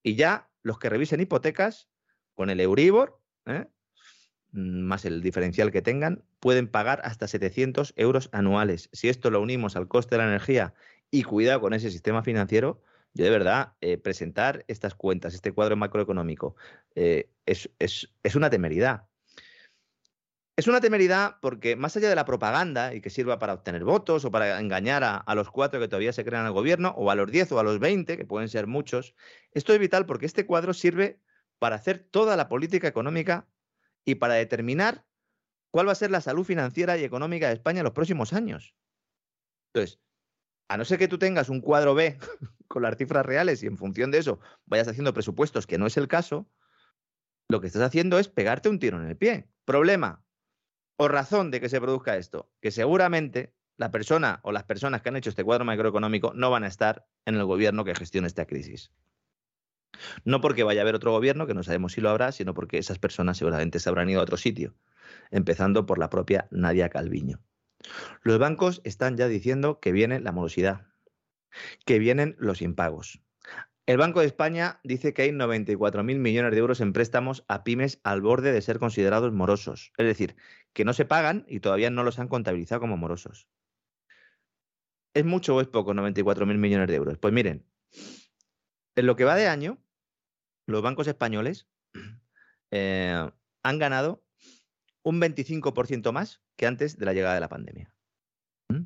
[0.04, 1.88] Y ya los que revisen hipotecas
[2.34, 3.68] con el Euribor, ¿eh?
[4.52, 8.90] mm, más el diferencial que tengan, pueden pagar hasta 700 euros anuales.
[8.92, 10.74] Si esto lo unimos al coste de la energía
[11.12, 12.82] y cuidado con ese sistema financiero,
[13.14, 16.56] yo de verdad, eh, presentar estas cuentas, este cuadro macroeconómico,
[16.96, 19.08] es, es una temeridad.
[20.58, 24.24] Es una temeridad porque más allá de la propaganda y que sirva para obtener votos
[24.24, 27.30] o para engañar a, los cuatro que todavía se crean el gobierno, o a los
[27.30, 29.16] diez o a los veinte, que pueden ser muchos,
[29.52, 31.20] esto es vital porque este cuadro sirve
[31.60, 33.50] para hacer toda la política económica
[34.06, 35.06] y para determinar
[35.72, 38.76] cuál va a ser la salud financiera y económica de España en los próximos años.
[39.74, 40.00] Entonces,
[40.70, 42.18] a no ser que tú tengas un cuadro B
[42.70, 45.98] con las cifras reales y en función de eso vayas haciendo presupuestos, que no es
[45.98, 46.50] el caso,
[47.50, 49.50] lo que estás haciendo es pegarte un tiro en el pie.
[49.66, 50.25] Problema,
[50.98, 55.10] o razón de que se produzca esto, que seguramente la persona o las personas que
[55.10, 58.46] han hecho este cuadro macroeconómico no van a estar en el gobierno que gestione esta
[58.46, 58.92] crisis.
[60.24, 62.78] No porque vaya a haber otro gobierno, que no sabemos si lo habrá, sino porque
[62.78, 64.76] esas personas seguramente se habrán ido a otro sitio,
[65.32, 67.42] empezando por la propia Nadia Calviño.
[68.22, 70.88] Los bancos están ya diciendo que viene la morosidad,
[71.86, 73.22] que vienen los impagos.
[73.88, 78.00] El Banco de España dice que hay 94.000 millones de euros en préstamos a pymes
[78.04, 79.94] al borde de ser considerados morosos.
[79.98, 80.36] Es decir,
[80.74, 83.48] que no se pagan y todavía no los han contabilizado como morosos.
[85.14, 87.20] ¿Es mucho o es poco 94.000 millones de euros?
[87.20, 87.64] Pues miren,
[88.96, 89.78] en lo que va de año,
[90.66, 91.68] los bancos españoles
[92.72, 93.30] eh,
[93.62, 94.26] han ganado
[95.04, 97.94] un 25% más que antes de la llegada de la pandemia.
[98.70, 98.86] ¿Mm?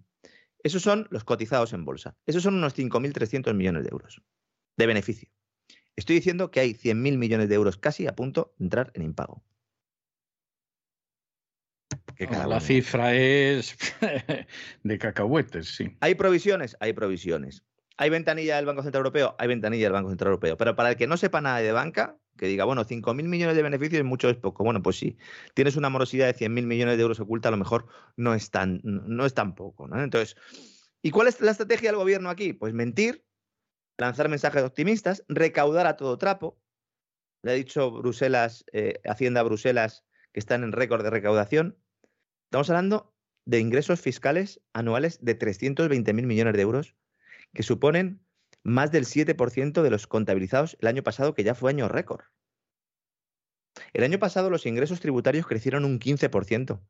[0.61, 2.17] Esos son los cotizados en bolsa.
[2.25, 4.21] Esos son unos 5.300 millones de euros
[4.79, 5.29] de beneficio.
[5.95, 9.43] Estoy diciendo que hay 100.000 millones de euros casi a punto de entrar en impago.
[12.17, 13.77] la cifra es
[14.83, 15.97] de cacahuetes, sí.
[15.99, 16.77] ¿Hay provisiones?
[16.79, 17.63] Hay provisiones.
[17.97, 19.35] ¿Hay ventanilla del Banco Central Europeo?
[19.37, 20.55] Hay ventanilla del Banco Central Europeo.
[20.55, 23.61] Pero para el que no sepa nada de banca, que diga, bueno, 5.000 millones de
[23.61, 24.63] beneficios es mucho, es poco.
[24.63, 25.17] Bueno, pues sí.
[25.53, 28.79] Tienes una morosidad de 100.000 millones de euros oculta, a lo mejor no es tan,
[28.83, 29.89] no es tan poco.
[29.89, 30.01] ¿no?
[30.01, 30.37] Entonces,
[31.01, 32.53] ¿y cuál es la estrategia del gobierno aquí?
[32.53, 33.25] Pues mentir,
[33.99, 36.59] lanzar mensajes optimistas, recaudar a todo trapo.
[37.43, 41.77] Le ha dicho Bruselas, eh, Hacienda Bruselas, que están en récord de recaudación.
[42.45, 43.13] Estamos hablando
[43.45, 46.95] de ingresos fiscales anuales de 320.000 millones de euros,
[47.53, 48.25] que suponen
[48.63, 52.25] más del 7% de los contabilizados el año pasado, que ya fue año récord.
[53.93, 56.81] El año pasado los ingresos tributarios crecieron un 15%.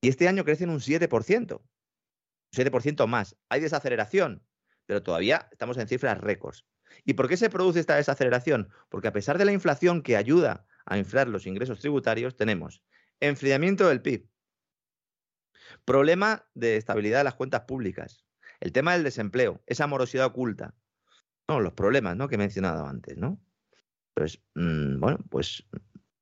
[0.00, 1.60] Y este año crecen un 7%.
[1.60, 1.68] Un
[2.52, 3.36] 7% más.
[3.48, 4.47] Hay desaceleración
[4.88, 6.64] pero todavía estamos en cifras récords.
[7.04, 8.70] ¿Y por qué se produce esta desaceleración?
[8.88, 12.82] Porque a pesar de la inflación que ayuda a inflar los ingresos tributarios, tenemos
[13.20, 14.26] enfriamiento del PIB,
[15.84, 18.24] problema de estabilidad de las cuentas públicas,
[18.60, 20.74] el tema del desempleo, esa morosidad oculta,
[21.48, 22.26] no, los problemas ¿no?
[22.26, 23.38] que he mencionado antes, ¿no?
[24.14, 25.68] Pues, bueno, pues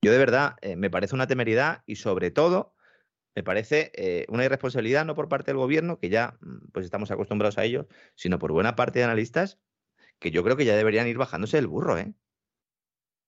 [0.02, 2.74] yo de verdad eh, me parece una temeridad y sobre todo
[3.36, 7.10] me parece eh, una irresponsabilidad no por parte del gobierno, que ya mm, pues estamos
[7.10, 9.60] acostumbrados a ello, sino por buena parte de analistas
[10.18, 12.14] que yo creo que ya deberían ir bajándose del burro, ¿eh?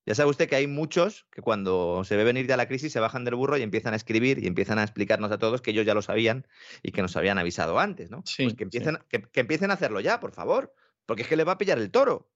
[0.06, 2.98] Ya sabe usted que hay muchos que cuando se ve venir ya la crisis se
[2.98, 5.84] bajan del burro y empiezan a escribir y empiezan a explicarnos a todos que ellos
[5.84, 6.46] ya lo sabían
[6.82, 8.22] y que nos habían avisado antes, ¿no?
[8.24, 10.72] Sí, pues que empiecen, que, que empiecen a hacerlo ya, por favor,
[11.04, 12.30] porque es que le va a pillar el toro.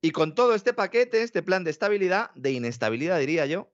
[0.00, 3.70] Y con todo este paquete, este plan de estabilidad, de inestabilidad diría yo,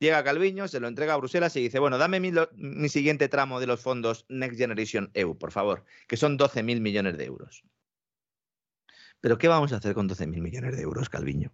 [0.00, 3.66] Llega Calviño, se lo entrega a Bruselas y dice, bueno, dame mi, siguiente tramo de
[3.66, 7.64] los fondos Next Generation EU, por favor, que son 12.000 millones de euros.
[9.20, 11.52] Pero ¿qué vamos a hacer con 12.000 millones de euros, Calviño?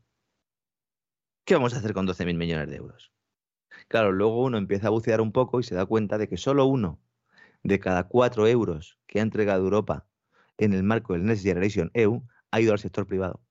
[1.46, 3.12] ¿Qué vamos a hacer con 12.000 millones de euros?
[3.88, 6.66] Claro, luego uno empieza a bucear un poco y se da cuenta de que solo
[6.66, 7.00] uno
[7.62, 10.06] de cada cuatro euros que ha entregado Europa
[10.58, 13.43] en el marco del Next Generation EU ha ido al sector privado.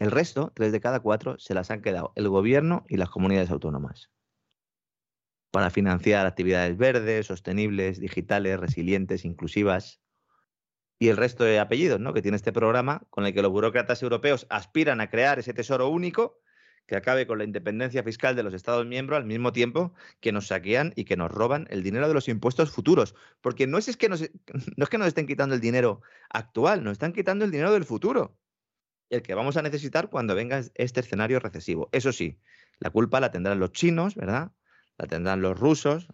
[0.00, 3.50] El resto, tres de cada cuatro, se las han quedado el gobierno y las comunidades
[3.50, 4.10] autónomas
[5.50, 10.00] para financiar actividades verdes, sostenibles, digitales, resilientes, inclusivas.
[10.98, 12.14] Y el resto de apellidos ¿no?
[12.14, 15.88] que tiene este programa, con el que los burócratas europeos aspiran a crear ese tesoro
[15.88, 16.40] único
[16.86, 20.46] que acabe con la independencia fiscal de los Estados miembros al mismo tiempo que nos
[20.48, 23.14] saquean y que nos roban el dinero de los impuestos futuros.
[23.42, 24.22] Porque no es, que nos,
[24.76, 26.00] no es que nos estén quitando el dinero
[26.30, 28.39] actual, nos están quitando el dinero del futuro.
[29.10, 31.88] El que vamos a necesitar cuando venga este escenario recesivo.
[31.92, 32.38] Eso sí,
[32.78, 34.52] la culpa la tendrán los chinos, ¿verdad?
[35.00, 36.06] la tendrán los rusos,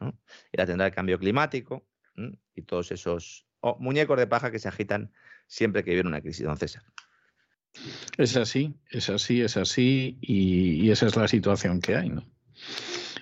[0.52, 1.84] y la tendrá el cambio climático
[2.54, 3.44] y todos esos
[3.80, 5.12] muñecos de paja que se agitan
[5.48, 6.84] siempre que viene una crisis, don César.
[8.16, 12.24] Es así, es así, es así, y, y esa es la situación que hay, ¿no?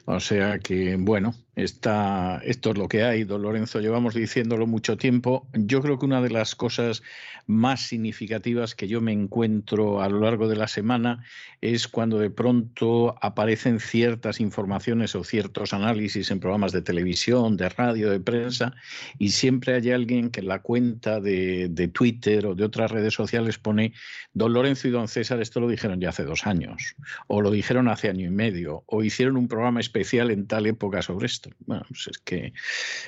[0.05, 5.47] O sea que, bueno, esto es lo que hay, don Lorenzo, llevamos diciéndolo mucho tiempo.
[5.53, 7.03] Yo creo que una de las cosas
[7.47, 11.25] más significativas que yo me encuentro a lo largo de la semana
[11.61, 17.69] es cuando de pronto aparecen ciertas informaciones o ciertos análisis en programas de televisión, de
[17.69, 18.75] radio, de prensa,
[19.19, 23.15] y siempre hay alguien que en la cuenta de, de Twitter o de otras redes
[23.15, 23.93] sociales pone,
[24.33, 26.97] don Lorenzo y don César, esto lo dijeron ya hace dos años,
[27.29, 31.03] o lo dijeron hace año y medio, o hicieron un programa especial en tal época
[31.03, 31.44] sobre esto.
[31.67, 32.53] Bueno, pues es que,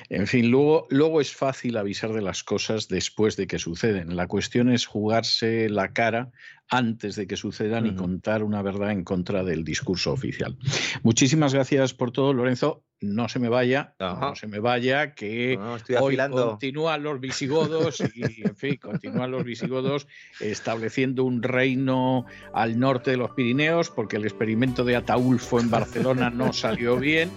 [0.09, 4.15] en fin, luego, luego es fácil avisar de las cosas después de que suceden.
[4.15, 6.31] La cuestión es jugarse la cara
[6.69, 10.57] antes de que sucedan y contar una verdad en contra del discurso oficial.
[11.01, 12.83] Muchísimas gracias por todo, Lorenzo.
[12.99, 15.57] No se me vaya, no se me vaya, que
[16.01, 20.07] hoy continúan los visigodos y, en fin, continúan los visigodos
[20.39, 26.31] estableciendo un reino al norte de los Pirineos, porque el experimento de Ataulfo en Barcelona
[26.31, 27.29] no salió bien.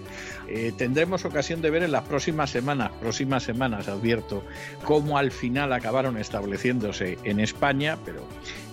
[0.52, 4.42] Eh, tendremos ocasión de ver en las próximas semanas, próximas semanas, advierto,
[4.84, 8.26] cómo al final acabaron estableciéndose en España, pero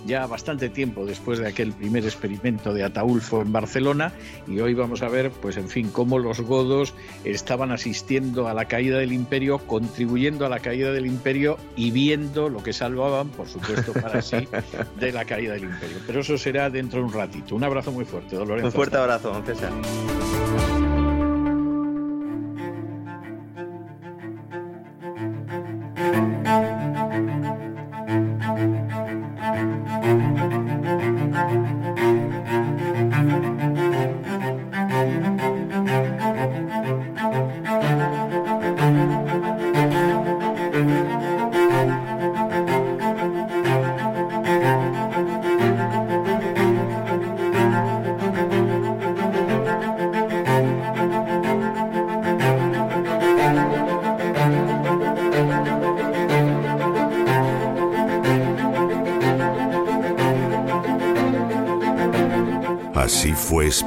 [0.04, 4.12] ya bastante tiempo después de aquel primer experimento de Ataulfo en Barcelona
[4.48, 8.64] y hoy vamos a ver, pues en fin, cómo los godos estaban asistiendo a la
[8.64, 13.46] caída del imperio, contribuyendo a la caída del imperio y viendo lo que salvaban, por
[13.46, 14.48] supuesto, para sí,
[14.98, 15.98] de la caída del imperio.
[16.08, 17.54] Pero eso será dentro de un ratito.
[17.54, 18.64] Un abrazo muy fuerte, Dolores.
[18.64, 19.72] Un fuerte abrazo, César.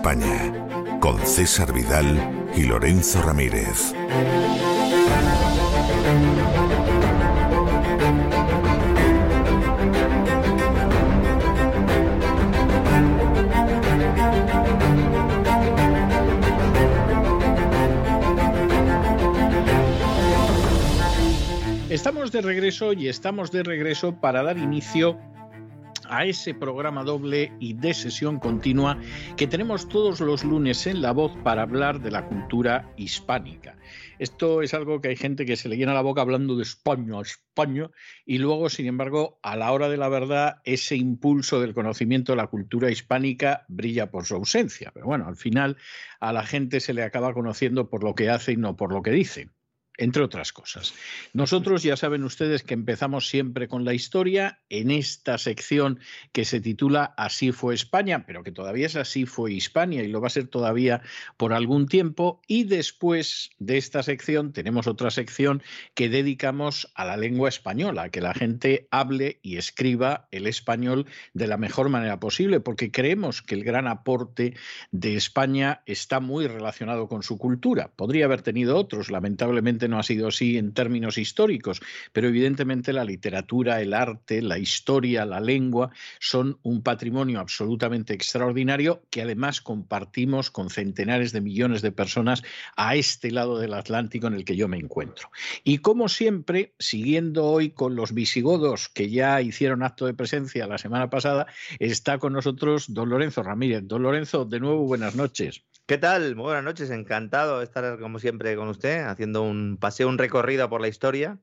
[0.02, 0.52] España,
[1.00, 3.94] con César Vidal y Lorenzo Ramírez.
[21.92, 25.20] Estamos de regreso y estamos de regreso para dar inicio
[26.12, 28.98] a ese programa doble y de sesión continua
[29.42, 33.76] que tenemos todos los lunes en La Voz para hablar de la cultura hispánica.
[34.20, 37.20] Esto es algo que hay gente que se le llena la boca hablando de España,
[37.20, 37.90] España,
[38.24, 42.36] y luego, sin embargo, a la hora de la verdad, ese impulso del conocimiento de
[42.36, 44.92] la cultura hispánica brilla por su ausencia.
[44.94, 45.76] Pero bueno, al final
[46.20, 49.02] a la gente se le acaba conociendo por lo que hace y no por lo
[49.02, 49.50] que dice
[50.02, 50.96] entre otras cosas.
[51.32, 56.00] Nosotros ya saben ustedes que empezamos siempre con la historia en esta sección
[56.32, 60.20] que se titula Así fue España, pero que todavía es Así fue Hispania y lo
[60.20, 61.04] va a ser todavía
[61.38, 62.42] por algún tiempo.
[62.48, 65.62] Y después de esta sección tenemos otra sección
[65.94, 71.06] que dedicamos a la lengua española, que la gente hable y escriba el español
[71.36, 74.56] de la mejor manera posible, porque creemos que el gran aporte
[74.90, 77.92] de España está muy relacionado con su cultura.
[77.96, 81.82] Podría haber tenido otros, lamentablemente no ha sido así en términos históricos,
[82.12, 89.04] pero evidentemente la literatura, el arte, la historia, la lengua son un patrimonio absolutamente extraordinario
[89.12, 92.42] que además compartimos con centenares de millones de personas
[92.76, 95.30] a este lado del Atlántico en el que yo me encuentro.
[95.64, 100.78] Y como siempre, siguiendo hoy con los visigodos que ya hicieron acto de presencia la
[100.78, 101.48] semana pasada,
[101.80, 103.84] está con nosotros don Lorenzo Ramírez.
[103.86, 105.64] Don Lorenzo, de nuevo buenas noches.
[105.92, 106.38] ¿Qué tal?
[106.38, 110.70] Muy buenas noches, encantado de estar como siempre con usted, haciendo un paseo, un recorrido
[110.70, 111.38] por la historia.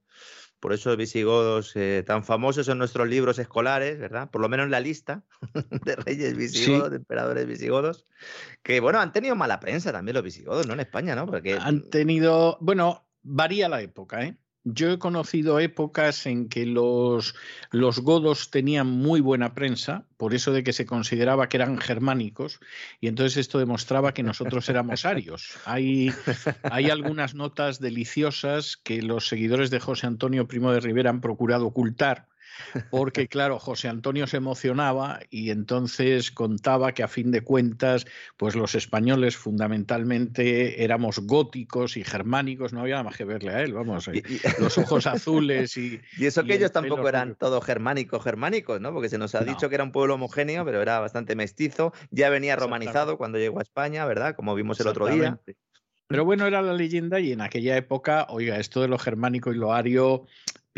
[0.59, 4.31] Por eso los visigodos eh, tan famosos en nuestros libros escolares, ¿verdad?
[4.31, 5.23] Por lo menos en la lista
[5.85, 8.07] de reyes visigodos, de emperadores visigodos,
[8.63, 10.73] que bueno, han tenido mala prensa también los visigodos, ¿no?
[10.73, 11.27] En España, ¿no?
[11.27, 11.59] Porque...
[11.61, 14.39] Han tenido, bueno, varía la época, ¿eh?
[14.75, 17.35] Yo he conocido épocas en que los,
[17.71, 22.61] los, godos tenían muy buena prensa, por eso de que se consideraba que eran germánicos,
[23.01, 25.59] y entonces esto demostraba que nosotros éramos arios.
[25.65, 26.13] Hay,
[26.63, 31.67] hay algunas notas deliciosas que los seguidores de José Antonio Primo de Rivera han procurado
[31.67, 32.29] ocultar,
[32.91, 38.07] porque claro, José Antonio se emocionaba y entonces contaba que a fin de cuentas,
[38.37, 43.63] pues los españoles fundamentalmente éramos góticos y germánicos, no había nada más que verle a
[43.63, 44.23] él, vamos, eh,
[44.61, 46.01] los ojos azules y...
[46.17, 48.93] Y eso que ellos tampoco eran todos germánicos, germánicos, ¿no?
[48.93, 52.31] Porque se nos ha dicho que era un pueblo homogéneo, pero era bastante mestizo, ya
[52.31, 54.35] venía romanizado cuando llegó a España, ¿verdad?
[54.35, 55.39] Como vimos el otro día.
[56.09, 59.57] Pero bueno, era la leyenda y en aquella época, oiga, esto de lo germánico y
[59.57, 60.27] lo ario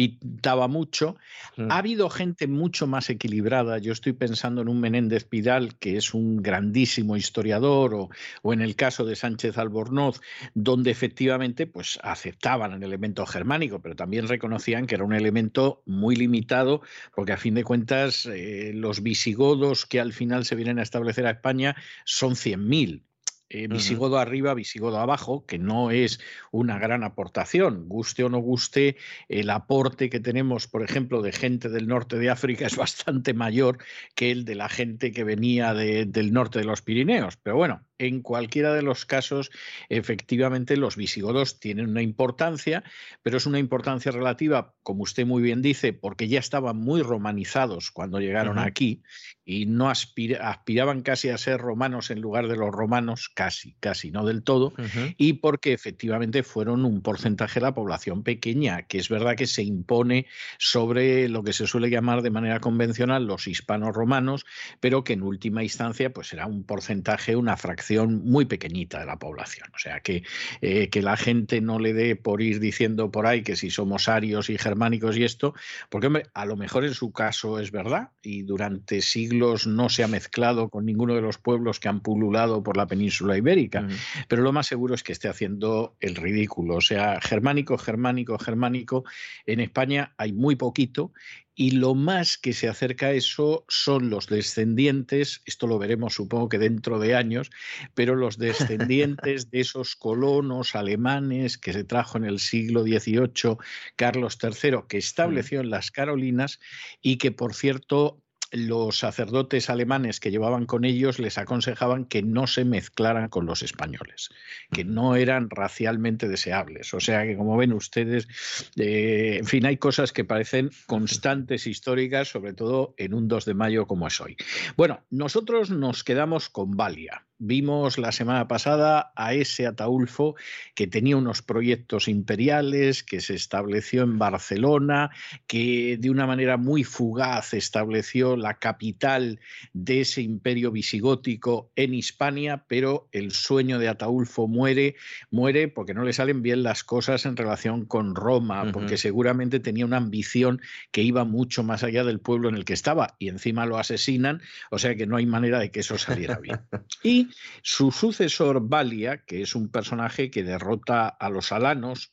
[0.08, 1.16] pintaba mucho.
[1.56, 1.70] Mm.
[1.70, 3.78] Ha habido gente mucho más equilibrada.
[3.78, 8.10] Yo estoy pensando en un Menéndez Pidal, que es un grandísimo historiador, o,
[8.42, 10.20] o, en el caso de Sánchez Albornoz,
[10.54, 16.16] donde efectivamente pues, aceptaban el elemento germánico, pero también reconocían que era un elemento muy
[16.16, 16.80] limitado,
[17.14, 21.26] porque a fin de cuentas eh, los visigodos que al final se vienen a establecer
[21.26, 23.02] a España son 100.000
[23.50, 26.20] eh, visigodo arriba, visigodo abajo, que no es
[26.52, 27.88] una gran aportación.
[27.88, 28.96] Guste o no guste,
[29.28, 33.78] el aporte que tenemos, por ejemplo, de gente del norte de África es bastante mayor
[34.14, 37.36] que el de la gente que venía del norte de los Pirineos.
[37.38, 39.50] Pero bueno, en cualquiera de los casos,
[39.90, 42.82] efectivamente, los visigodos tienen una importancia,
[43.22, 47.90] pero es una importancia relativa, como usted muy bien dice, porque ya estaban muy romanizados
[47.90, 49.02] cuando llegaron aquí
[49.44, 54.24] y no aspiraban casi a ser romanos en lugar de los romanos, casi, casi, no
[54.24, 54.72] del todo,
[55.18, 59.62] y porque efectivamente fueron un porcentaje de la población pequeña, que es verdad que se
[59.62, 60.26] impone
[60.58, 64.46] sobre lo que se suele llamar de manera convencional los hispanos romanos,
[64.80, 69.18] pero que en última instancia pues era un porcentaje, una fracción muy pequeñita de la
[69.18, 69.68] población.
[69.74, 70.22] O sea, que,
[70.60, 74.08] eh, que la gente no le dé por ir diciendo por ahí que si somos
[74.08, 75.54] arios y germánicos y esto,
[75.88, 80.04] porque hombre, a lo mejor en su caso es verdad y durante siglos no se
[80.04, 83.86] ha mezclado con ninguno de los pueblos que han pululado por la península ibérica,
[84.28, 86.76] pero lo más seguro es que esté haciendo el ridículo.
[86.76, 89.04] O sea, germánico, germánico, germánico,
[89.46, 91.12] en España hay muy poquito
[91.54, 96.48] y lo más que se acerca a eso son los descendientes, esto lo veremos supongo
[96.48, 97.50] que dentro de años,
[97.94, 103.56] pero los descendientes de esos colonos alemanes que se trajo en el siglo XVIII
[103.96, 106.60] Carlos III, que estableció en las Carolinas
[107.02, 112.46] y que por cierto los sacerdotes alemanes que llevaban con ellos les aconsejaban que no
[112.46, 114.30] se mezclaran con los españoles,
[114.72, 116.92] que no eran racialmente deseables.
[116.94, 118.28] O sea que, como ven ustedes,
[118.76, 123.54] eh, en fin, hay cosas que parecen constantes históricas, sobre todo en un 2 de
[123.54, 124.36] mayo como es hoy.
[124.76, 127.26] Bueno, nosotros nos quedamos con Valia.
[127.42, 130.34] Vimos la semana pasada a ese Ataulfo
[130.74, 135.08] que tenía unos proyectos imperiales, que se estableció en Barcelona,
[135.46, 139.40] que de una manera muy fugaz estableció la capital
[139.72, 144.96] de ese imperio visigótico en Hispania, pero el sueño de Ataulfo muere,
[145.30, 149.86] muere porque no le salen bien las cosas en relación con Roma, porque seguramente tenía
[149.86, 150.60] una ambición
[150.90, 154.42] que iba mucho más allá del pueblo en el que estaba y encima lo asesinan,
[154.70, 156.60] o sea que no hay manera de que eso saliera bien.
[157.02, 157.29] Y
[157.62, 162.12] su sucesor, Valia, que es un personaje que derrota a los alanos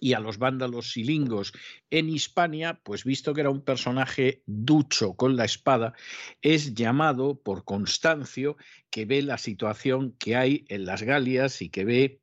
[0.00, 1.52] y a los vándalos silingos
[1.90, 5.92] en Hispania, pues visto que era un personaje ducho con la espada,
[6.40, 8.56] es llamado por Constancio,
[8.90, 12.20] que ve la situación que hay en las Galias y que ve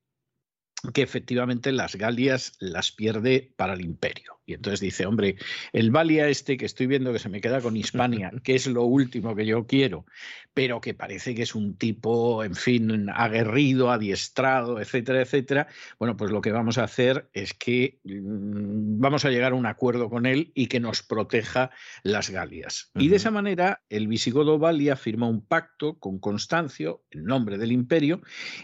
[0.94, 4.37] que efectivamente las Galias las pierde para el imperio.
[4.48, 5.36] Y entonces dice, hombre,
[5.74, 8.84] el Valia este que estoy viendo que se me queda con Hispania, que es lo
[8.84, 10.06] último que yo quiero,
[10.54, 15.68] pero que parece que es un tipo, en fin, aguerrido, adiestrado, etcétera, etcétera,
[16.00, 19.66] bueno, pues lo que vamos a hacer es que mm, vamos a llegar a un
[19.66, 21.70] acuerdo con él y que nos proteja
[22.04, 22.90] las Galias.
[22.96, 27.74] Y de esa manera, el visigodo Valia firma un pacto con Constancio en nombre del
[27.74, 28.22] imperio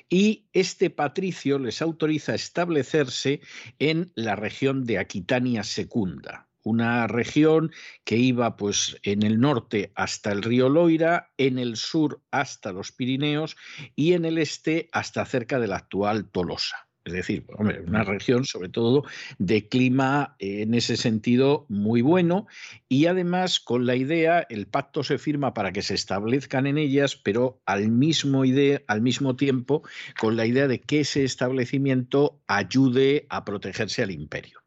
[0.08, 3.42] y este patricio les autoriza a establecerse
[3.80, 7.72] en la región de Aquitania Secunda, una región
[8.04, 12.92] que iba pues en el norte hasta el río Loira, en el sur hasta los
[12.92, 13.58] Pirineos
[13.96, 16.88] y en el este hasta cerca de la actual Tolosa.
[17.06, 17.46] Es decir,
[17.86, 19.04] una región sobre todo
[19.38, 22.48] de clima eh, en ese sentido muy bueno
[22.88, 27.18] y además con la idea, el pacto se firma para que se establezcan en ellas,
[27.18, 28.44] pero al mismo,
[28.88, 29.84] al mismo tiempo
[30.18, 34.64] con la idea de que ese establecimiento ayude a protegerse al imperio.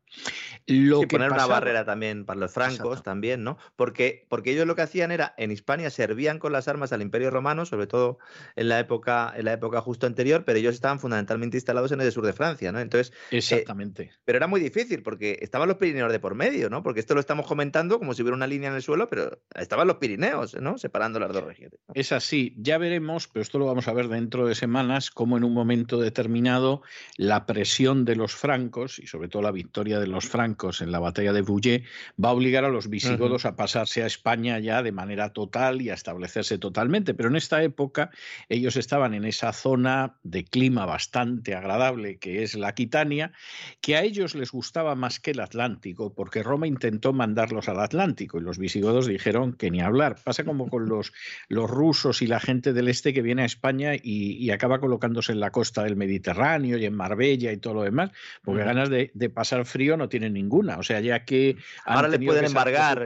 [0.67, 3.57] Lo que poner una barrera también para los francos también, ¿no?
[3.77, 7.31] Porque, porque ellos lo que hacían era, en Hispania servían con las armas al Imperio
[7.31, 8.19] Romano, sobre todo
[8.57, 12.11] en la época, en la época justo anterior, pero ellos estaban fundamentalmente instalados en el
[12.11, 12.81] sur de Francia, ¿no?
[12.81, 13.13] Entonces.
[13.31, 14.11] Eh, Exactamente.
[14.25, 16.83] pero era muy difícil, porque estaban los Pirineos de por medio, ¿no?
[16.83, 19.87] Porque esto lo estamos comentando como si hubiera una línea en el suelo, pero estaban
[19.87, 20.79] los Pirineos, ¿no?
[20.79, 21.79] Separando las dos regiones.
[21.95, 22.57] Es así.
[22.59, 26.01] Ya veremos, pero esto lo vamos a ver dentro de semanas, cómo en un momento
[26.01, 26.83] determinado
[27.17, 30.99] la presión de los francos, y sobre todo la victoria de los francos en la
[30.99, 31.85] batalla de Bouillé
[32.23, 35.91] va a obligar a los visigodos a pasarse a España ya de manera total y
[35.91, 37.15] a establecerse totalmente.
[37.15, 38.11] Pero en esta época
[38.49, 43.33] ellos estaban en esa zona de clima bastante agradable que es la Aquitania,
[43.81, 48.39] que a ellos les gustaba más que el Atlántico, porque Roma intentó mandarlos al Atlántico
[48.39, 50.17] y los visigodos dijeron que ni hablar.
[50.25, 51.13] Pasa como con los,
[51.49, 55.41] los rusos y la gente del este que viene a España y, acaba colocándose en
[55.41, 58.11] la costa del Mediterráneo y en Marbella y todo lo demás,
[58.43, 60.79] porque ganas de, de pasar frío no tienen ninguna.
[60.79, 61.57] O sea, ya que...
[61.85, 63.05] Ahora le pueden embargar,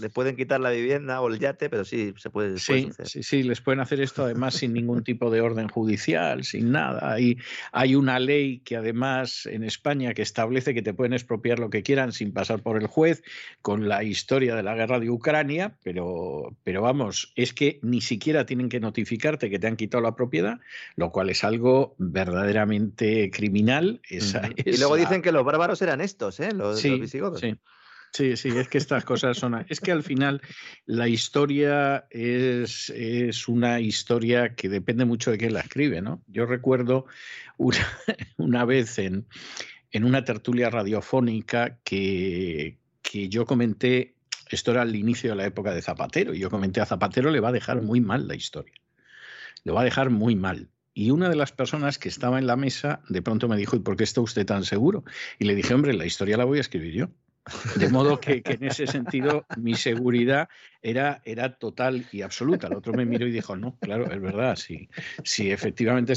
[0.00, 2.58] le pueden quitar la vivienda o el yate, pero sí se puede.
[2.58, 6.72] sí, sí, sí, les pueden hacer esto además sin ningún tipo de orden judicial, sin
[6.72, 7.12] nada.
[7.12, 7.38] Hay,
[7.72, 11.82] hay una ley que además en España que establece que te pueden expropiar lo que
[11.82, 13.22] quieran sin pasar por el juez,
[13.62, 18.46] con la historia de la guerra de Ucrania, pero, pero vamos, es que ni siquiera
[18.46, 20.60] tienen que notificarte que te han quitado la propiedad,
[20.96, 24.00] lo cual es algo verdaderamente criminal.
[24.08, 26.52] y luego dicen que los bárbaros eran estos, ¿eh?
[26.52, 27.40] los, visigodos.
[27.40, 27.56] Sí.
[28.14, 29.66] Sí, sí, es que estas cosas son...
[29.68, 30.40] Es que al final
[30.86, 36.22] la historia es, es una historia que depende mucho de quién la escribe, ¿no?
[36.28, 37.06] Yo recuerdo
[37.56, 37.84] una,
[38.36, 39.26] una vez en,
[39.90, 44.14] en una tertulia radiofónica que, que yo comenté,
[44.48, 47.40] esto era al inicio de la época de Zapatero, y yo comenté a Zapatero le
[47.40, 48.74] va a dejar muy mal la historia.
[49.64, 50.70] Le va a dejar muy mal.
[50.92, 53.80] Y una de las personas que estaba en la mesa de pronto me dijo, ¿y
[53.80, 55.02] por qué está usted tan seguro?
[55.40, 57.08] Y le dije, hombre, la historia la voy a escribir yo.
[57.76, 60.48] De modo que, en ese sentido mi seguridad
[60.82, 62.68] era, era total y absoluta.
[62.68, 64.88] El otro me miró y dijo, no, claro, es verdad, sí,
[65.22, 66.14] sí efectivamente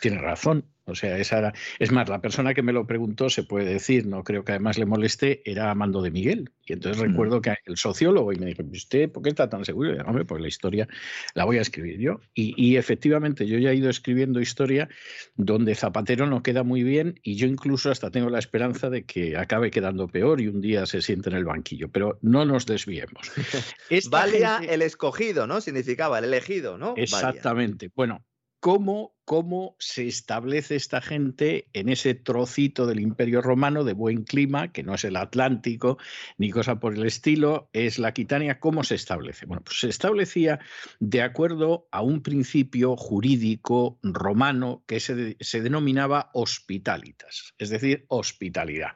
[0.00, 0.64] tiene razón.
[0.86, 4.06] O sea, esa era, es más, la persona que me lo preguntó, se puede decir,
[4.06, 6.50] no creo que además le moleste, era Amando de Miguel.
[6.66, 7.06] Y entonces mm.
[7.06, 9.94] recuerdo que el sociólogo y me dijo, ¿usted por qué está tan seguro?
[9.94, 10.88] Y hombre, pues la historia
[11.34, 12.20] la voy a escribir yo.
[12.34, 14.88] Y, efectivamente, yo ya he ido escribiendo historia
[15.36, 19.36] donde Zapatero no queda muy bien y yo incluso hasta tengo la esperanza de que
[19.36, 21.88] acabe quedando peor y un día se siente en el banquillo.
[21.90, 23.30] Pero no nos desviemos.
[24.10, 25.60] Valia el escogido, ¿no?
[25.60, 26.94] Significaba el elegido, ¿no?
[26.96, 27.90] Exactamente.
[27.94, 28.24] Bueno,
[28.64, 34.72] ¿cómo cómo se establece esta gente en ese trocito del imperio romano de buen clima,
[34.72, 35.98] que no es el Atlántico
[36.38, 39.44] ni cosa por el estilo, es la Aquitania, ¿cómo se establece?
[39.44, 40.60] Bueno, pues se establecía
[40.98, 48.92] de acuerdo a un principio jurídico romano que se, se denominaba hospitalitas, es decir, hospitalidad.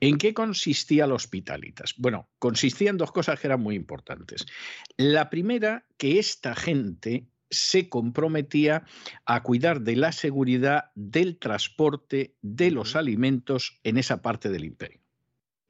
[0.00, 1.94] ¿En qué consistía la hospitalitas?
[1.96, 4.46] Bueno, consistía en dos cosas que eran muy importantes.
[4.96, 8.84] La primera, que esta gente se comprometía
[9.24, 14.99] a cuidar de la seguridad del transporte de los alimentos en esa parte del imperio.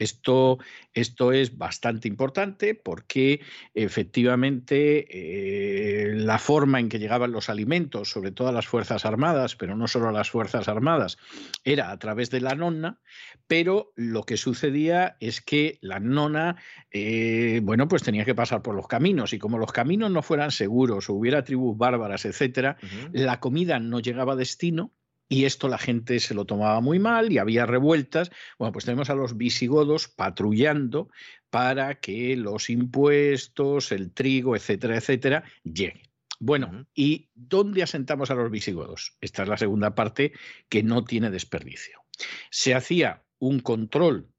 [0.01, 0.59] Esto,
[0.95, 3.41] esto, es bastante importante porque
[3.75, 9.57] efectivamente eh, la forma en que llegaban los alimentos, sobre todo a las Fuerzas Armadas,
[9.57, 11.19] pero no solo a las Fuerzas Armadas,
[11.65, 12.99] era a través de la nona,
[13.47, 16.57] pero lo que sucedía es que la nona,
[16.91, 20.51] eh, bueno, pues tenía que pasar por los caminos y como los caminos no fueran
[20.51, 22.79] seguros o hubiera tribus bárbaras, etcétera,
[23.13, 24.93] la comida no llegaba a destino
[25.31, 28.33] y esto la gente se lo tomaba muy mal y había revueltas.
[28.59, 31.09] Bueno, pues tenemos a los visigodos patrullando
[31.51, 36.11] para que los impuestos, el trigo, etcétera, etcétera, lleguen.
[36.41, 39.17] Bueno, ¿y dónde asentamos a los visigodos?
[39.21, 40.33] Esta es la segunda parte
[40.69, 42.03] que no tiene desperdicio.
[42.51, 44.33] Se hacía un control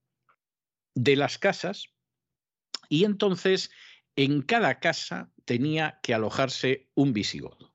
[0.93, 1.93] de las casas
[2.89, 3.71] y entonces
[4.17, 7.70] en cada casa tenía que alojarse un visigodo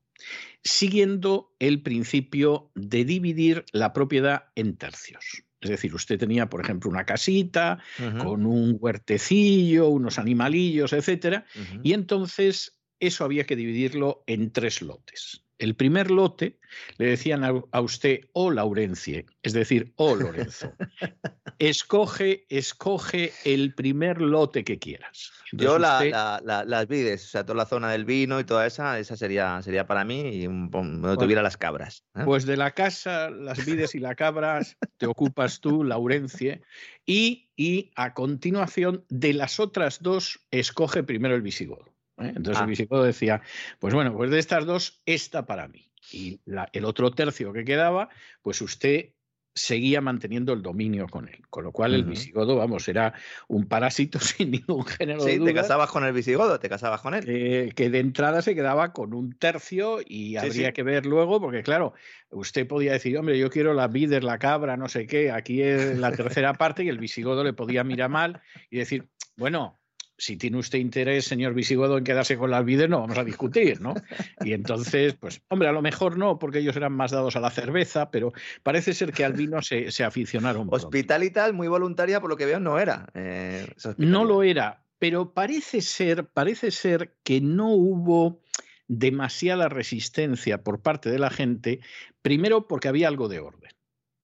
[0.63, 5.45] siguiendo el principio de dividir la propiedad en tercios.
[5.61, 7.79] Es decir, usted tenía, por ejemplo, una casita
[8.19, 11.47] con un huertecillo, unos animalillos, etcétera,
[11.83, 15.46] y entonces eso había que dividirlo en tres lotes.
[15.59, 16.59] El primer lote
[16.99, 20.73] le decían a, usted o Laurencie, es decir, o Lorenzo.
[21.59, 25.33] escoge, escoge el primer lote que quieras.
[25.53, 29.63] Yo las vides, o sea, toda la zona del vino y toda esa, esa sería,
[29.63, 32.05] sería para mí y un, donde tuviera las cabras.
[32.15, 32.23] ¿eh?
[32.25, 36.63] Pues de la casa, las vides y las cabras te ocupas tú, Laurencie,
[37.07, 41.96] y, y a continuación de las otras dos escoge primero el visigodo.
[42.19, 42.33] ¿Eh?
[42.35, 42.67] Entonces el ah.
[42.67, 43.43] visigodo decía,
[43.79, 45.91] pues bueno, pues de estas dos, esta para mí.
[46.13, 46.41] Y
[46.73, 48.09] el otro tercio que quedaba,
[48.43, 49.11] pues usted
[49.57, 51.41] seguía manteniendo el dominio con él.
[51.49, 53.15] Con lo cual el visigodo, vamos, era
[53.49, 55.47] un parásito sin ningún género de duda.
[55.47, 57.25] te casabas con el visigodo, te casabas con él.
[57.27, 61.63] Eh, que de entrada se quedaba con un tercio y habría que ver luego, porque
[61.63, 61.95] claro,
[62.31, 65.99] usted podía decir, hombre, yo quiero la vides, la cabra, no sé qué, aquí es
[65.99, 69.81] la tercera parte y el visigodo le podía mirar mal y decir, bueno,
[70.19, 73.81] si tiene usted interés, señor visigodo, en quedarse con las vides, no vamos a discutir,
[73.81, 73.95] ¿no?
[74.41, 77.51] Y entonces, pues, hombre, a lo mejor no, porque ellos eran más dados a la
[77.51, 78.33] cerveza, pero
[78.63, 80.69] parece ser que al vino se, se aficionaron.
[80.71, 83.07] Hospital y tal, muy voluntaria, por lo que veo, no era.
[83.15, 83.67] Eh,
[83.99, 88.41] no lo era, pero parece ser, parece ser que no hubo
[88.89, 91.81] demasiada resistencia por parte de la gente,
[92.23, 93.71] primero porque había algo de orden.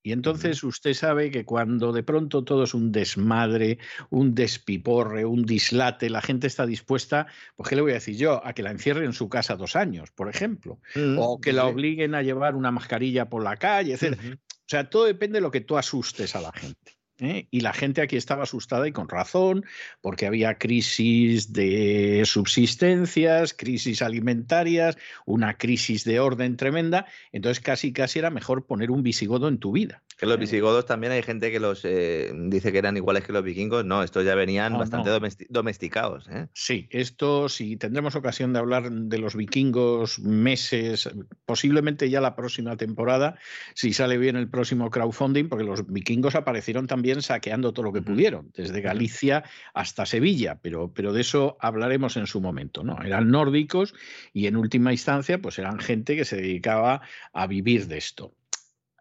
[0.02, 3.78] Y entonces usted sabe que cuando de pronto todo es un desmadre,
[4.10, 8.44] un despiporre, un dislate, la gente está dispuesta, pues ¿qué le voy a decir yo?
[8.44, 11.66] A que la encierren en su casa dos años, por ejemplo, mm, o que la
[11.66, 14.18] obliguen a llevar una mascarilla por la calle, etc.
[14.42, 16.91] O sea, todo depende de lo que tú asustes a la gente.
[17.22, 17.46] ¿Eh?
[17.50, 19.64] Y la gente aquí estaba asustada y con razón,
[20.00, 24.96] porque había crisis de subsistencias, crisis alimentarias,
[25.26, 27.06] una crisis de orden tremenda.
[27.32, 30.02] Entonces casi casi era mejor poner un visigodo en tu vida.
[30.18, 33.42] Que los visigodos también hay gente que los eh, dice que eran iguales que los
[33.42, 33.84] vikingos.
[33.84, 35.10] No, estos ya venían bastante
[35.48, 36.28] domesticados.
[36.28, 36.46] ¿eh?
[36.52, 41.10] Sí, esto, si tendremos ocasión de hablar de los vikingos meses,
[41.44, 43.36] posiblemente ya la próxima temporada,
[43.74, 48.00] si sale bien el próximo crowdfunding, porque los vikingos aparecieron también saqueando todo lo que
[48.00, 49.44] pudieron, desde Galicia
[49.74, 52.82] hasta Sevilla, pero, pero de eso hablaremos en su momento.
[52.82, 53.02] ¿no?
[53.02, 53.94] Eran nórdicos
[54.32, 57.02] y en última instancia, pues eran gente que se dedicaba
[57.34, 58.32] a vivir de esto.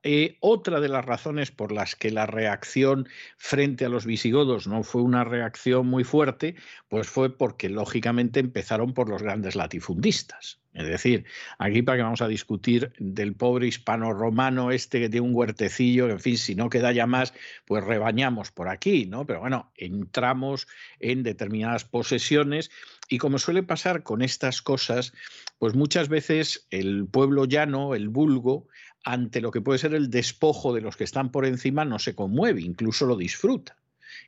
[0.04, 3.08] Eh, otra de las razones por las que la reacción
[3.38, 6.56] frente a los visigodos no fue una reacción muy fuerte,
[6.88, 10.62] pues fue porque lógicamente empezaron por los grandes latifundistas.
[10.74, 11.26] Es decir,
[11.60, 16.10] aquí para que vamos a discutir del pobre hispano romano este que tiene un huertecillo,
[16.10, 17.34] en fin, si no queda ya más,
[17.66, 19.26] pues rebañamos por aquí, ¿no?
[19.26, 20.68] Pero bueno, entramos
[21.00, 22.72] en determinadas posesiones
[23.10, 25.12] y como suele pasar con estas cosas,
[25.60, 28.68] pues muchas veces el pueblo llano, el vulgo,
[29.04, 32.16] ante lo que puede ser el despojo de los que están por encima, no se
[32.16, 33.78] conmueve, incluso lo disfruta.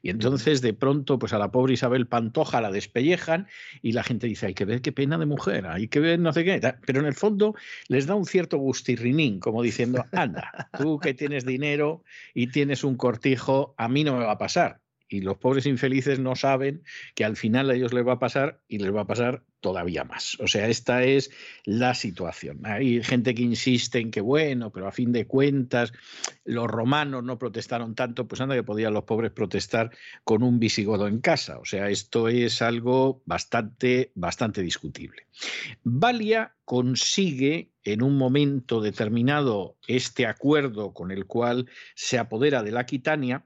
[0.02, 3.48] Y entonces de pronto, pues a la pobre Isabel Pantoja la despellejan
[3.82, 6.34] y la gente dice, hay que ver qué pena de mujer, hay que ver no
[6.34, 6.62] sé qué.
[6.86, 7.56] Pero en el fondo
[7.88, 12.96] les da un cierto gustirrinín, como diciendo, anda, tú que tienes dinero y tienes un
[12.96, 14.83] cortijo, a mí no me va a pasar
[15.14, 16.84] y los pobres infelices no saben
[17.14, 20.04] que al final a ellos les va a pasar y les va a pasar todavía
[20.04, 20.40] más.
[20.40, 21.30] O sea, esta es
[21.66, 22.62] la situación.
[22.64, 25.94] Hay gente que insiste en que, bueno, pero a fin de cuentas
[26.44, 29.92] los romanos no protestaron tanto, pues anda que podían los pobres protestar
[30.24, 31.60] con un visigodo en casa.
[31.60, 35.28] O sea, esto es algo bastante, bastante discutible.
[35.84, 42.88] Valia consigue en un momento determinado este acuerdo con el cual se apodera de la
[42.88, 43.46] Quitania,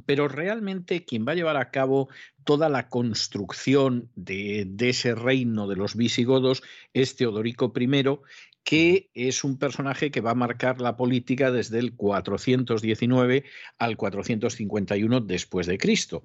[0.00, 2.08] pero realmente quien va a llevar a cabo
[2.44, 6.62] toda la construcción de, ese reino de los visigodos
[6.92, 8.18] es Teodorico I,
[8.64, 13.44] que es un personaje que va a marcar la política desde el 419
[13.78, 16.22] al 451 después de Cristo.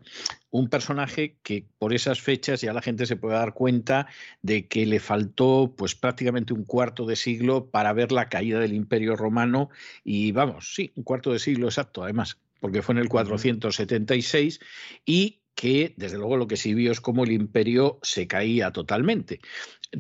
[0.52, 4.07] Un personaje que por esas fechas ya la gente se puede dar cuenta
[4.44, 8.73] de que le faltó pues prácticamente un cuarto de siglo para ver la caída del
[8.73, 9.69] Imperio Romano
[10.03, 14.59] y vamos, sí, un cuarto de siglo exacto, además porque fue en el 476,
[15.05, 19.39] y que desde luego lo que sí vio es cómo el imperio se caía totalmente.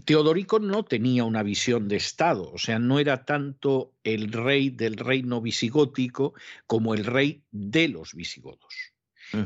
[0.05, 4.97] Teodorico no tenía una visión de Estado, o sea, no era tanto el rey del
[4.97, 6.35] reino visigótico
[6.67, 8.93] como el rey de los visigodos.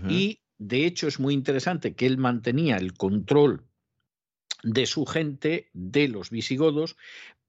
[0.09, 3.65] Y de hecho es muy interesante que él mantenía el control
[4.63, 6.97] de su gente, de los visigodos,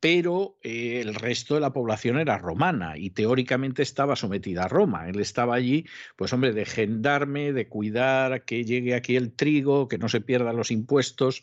[0.03, 5.09] pero eh, el resto de la población era romana y teóricamente estaba sometida a Roma.
[5.09, 9.99] Él estaba allí, pues hombre, de gendarme, de cuidar que llegue aquí el trigo, que
[9.99, 11.41] no se pierdan los impuestos,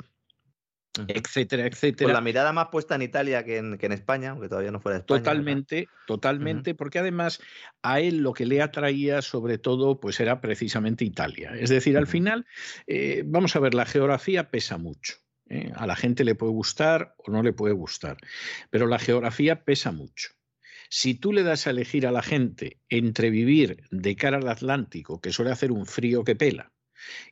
[1.07, 2.07] etcétera, etcétera.
[2.07, 5.19] Con la mirada más puesta en Italia que en, España, aunque todavía no fuera España.
[5.19, 7.39] Totalmente, totalmente, porque además
[7.81, 11.53] a él lo que le atraía sobre todo pues era precisamente Italia.
[11.57, 12.45] Es decir, al final,
[12.87, 15.13] eh, vamos a ver, la geografía pesa mucho.
[15.49, 15.71] ¿Eh?
[15.75, 18.17] A la gente le puede gustar o no le puede gustar,
[18.69, 20.29] pero la geografía pesa mucho.
[20.89, 25.21] Si tú le das a elegir a la gente entre vivir de cara al Atlántico,
[25.21, 26.71] que suele hacer un frío que pela,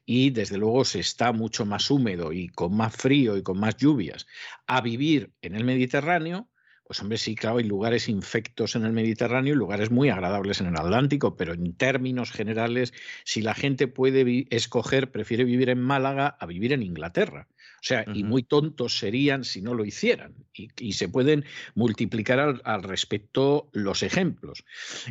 [0.06, 3.76] y desde luego se está mucho más húmedo y con más frío y con más
[3.78, 4.28] lluvias,
[4.66, 6.50] a vivir en el Mediterráneo,
[6.88, 10.68] pues hombre, sí, claro, hay lugares infectos en el Mediterráneo y lugares muy agradables en
[10.68, 12.94] el Atlántico, pero en términos generales,
[13.26, 17.50] si la gente puede escoger, prefiere vivir en Málaga a vivir en Inglaterra.
[17.78, 20.34] O sea, y muy tontos serían si no lo hicieran.
[20.54, 21.46] Y, se pueden
[21.76, 24.66] multiplicar al, respecto los ejemplos.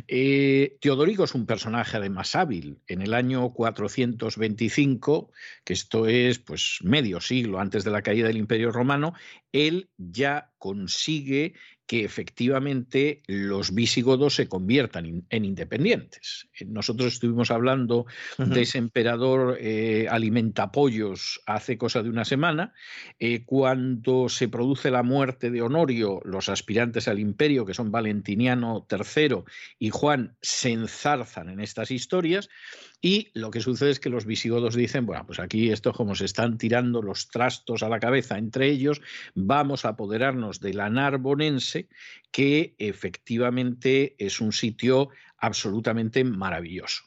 [0.07, 2.79] Eh, Teodorico es un personaje además hábil.
[2.87, 5.31] En el año 425,
[5.63, 9.13] que esto es pues medio siglo antes de la caída del Imperio Romano,
[9.53, 11.53] él ya consigue
[11.87, 16.49] que efectivamente los visigodos se conviertan en independientes.
[16.59, 18.05] Eh, nosotros estuvimos hablando
[18.37, 22.73] de ese emperador eh, alimentapollos hace cosa de una semana.
[23.19, 28.85] Eh, cuando se produce la muerte de Honorio, los aspirantes al imperio, que son Valentiniano
[28.91, 29.43] III
[29.79, 32.49] y Juan, se enzarzan en estas historias.
[33.01, 36.25] Y lo que sucede es que los visigodos dicen, bueno, pues aquí esto como se
[36.25, 39.01] están tirando los trastos a la cabeza entre ellos,
[39.35, 41.76] vamos a apoderarnos de la Narbonense,
[42.31, 47.03] que efectivamente es un sitio absolutamente maravilloso.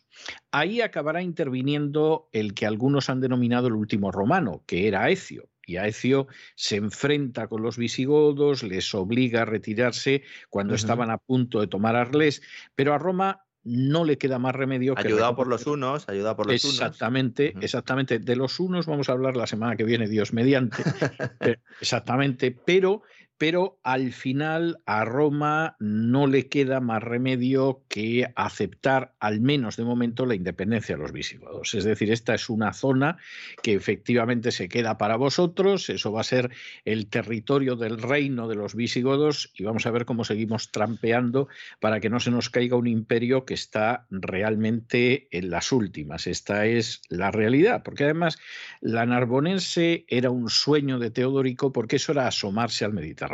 [0.50, 5.76] Ahí acabará interviniendo el que algunos han denominado el último romano, que era Aecio, y
[5.76, 6.26] Aecio
[6.56, 11.96] se enfrenta con los visigodos, les obliga a retirarse cuando estaban a punto de tomar
[11.96, 12.42] Arles,
[12.74, 15.06] pero a Roma no le queda más remedio que.
[15.06, 16.74] Ayudado por los unos, ayudado por los unos.
[16.74, 18.18] Exactamente, exactamente.
[18.18, 20.82] De los unos vamos a hablar la semana que viene, Dios mediante.
[21.80, 23.02] exactamente, pero
[23.40, 29.84] pero al final a Roma no le queda más remedio que aceptar, al menos de
[29.84, 31.72] momento, la independencia de los visigodos.
[31.72, 33.16] Es decir, esta es una zona
[33.62, 36.50] que efectivamente se queda para vosotros, eso va a ser
[36.84, 41.48] el territorio del reino de los visigodos y vamos a ver cómo seguimos trampeando
[41.80, 46.26] para que no se nos caiga un imperio que está realmente en las últimas.
[46.26, 48.38] Esta es la realidad, porque además
[48.82, 53.29] la narbonense era un sueño de Teodorico porque eso era asomarse al Mediterráneo.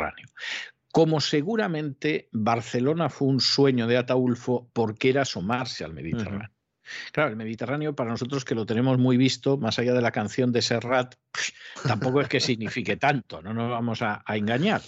[0.91, 6.49] Como seguramente Barcelona fue un sueño de Ataulfo porque era asomarse al Mediterráneo.
[7.11, 10.51] Claro, el Mediterráneo para nosotros que lo tenemos muy visto, más allá de la canción
[10.51, 11.15] de Serrat,
[11.85, 14.81] tampoco es que signifique tanto, no nos vamos a, engañar.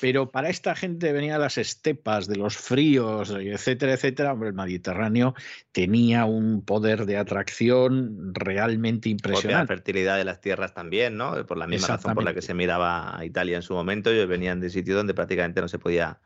[0.00, 4.54] Pero para esta gente venía de las estepas, de los fríos, etcétera, etcétera, hombre, el
[4.54, 5.34] Mediterráneo
[5.72, 9.62] tenía un poder de atracción realmente impresionante.
[9.62, 11.46] la fertilidad de las tierras también, ¿no?
[11.46, 14.28] Por la misma razón por la que se miraba a Italia en su momento, ellos
[14.28, 16.20] venían de sitios donde prácticamente no se podía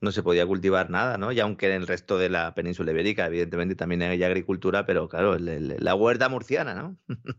[0.00, 1.30] no se podía cultivar nada, ¿no?
[1.30, 5.36] Y aunque en el resto de la península ibérica, evidentemente, también hay agricultura, pero claro,
[5.38, 6.96] la huerta murciana, ¿no?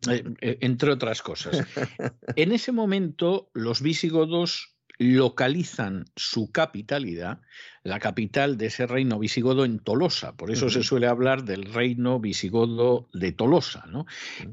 [0.10, 1.66] Eh, eh, entre otras cosas.
[2.36, 7.42] En ese momento, los visigodos localizan su capitalidad,
[7.84, 10.36] la capital de ese reino visigodo en Tolosa.
[10.36, 14.06] Por eso se suele hablar del reino visigodo de Tolosa, ¿no?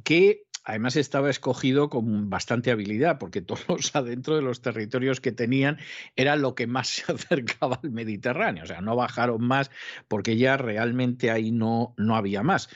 [0.05, 5.79] que además estaba escogido con bastante habilidad, porque todos adentro de los territorios que tenían
[6.15, 8.65] era lo que más se acercaba al Mediterráneo.
[8.65, 9.71] O sea, no bajaron más
[10.09, 12.69] porque ya realmente ahí no, no había más.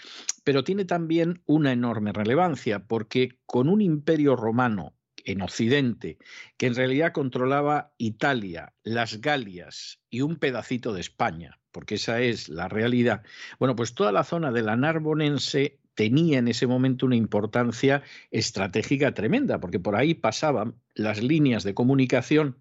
[0.42, 4.94] Pero tiene también una enorme relevancia, porque con un imperio romano
[5.24, 6.18] en Occidente,
[6.56, 12.48] que en realidad controlaba Italia, las Galias y un pedacito de España, porque esa es
[12.48, 13.22] la realidad.
[13.60, 19.12] Bueno, pues toda la zona de la Narbonense tenía en ese momento una importancia estratégica
[19.14, 22.56] tremenda, porque por ahí pasaban las líneas de comunicación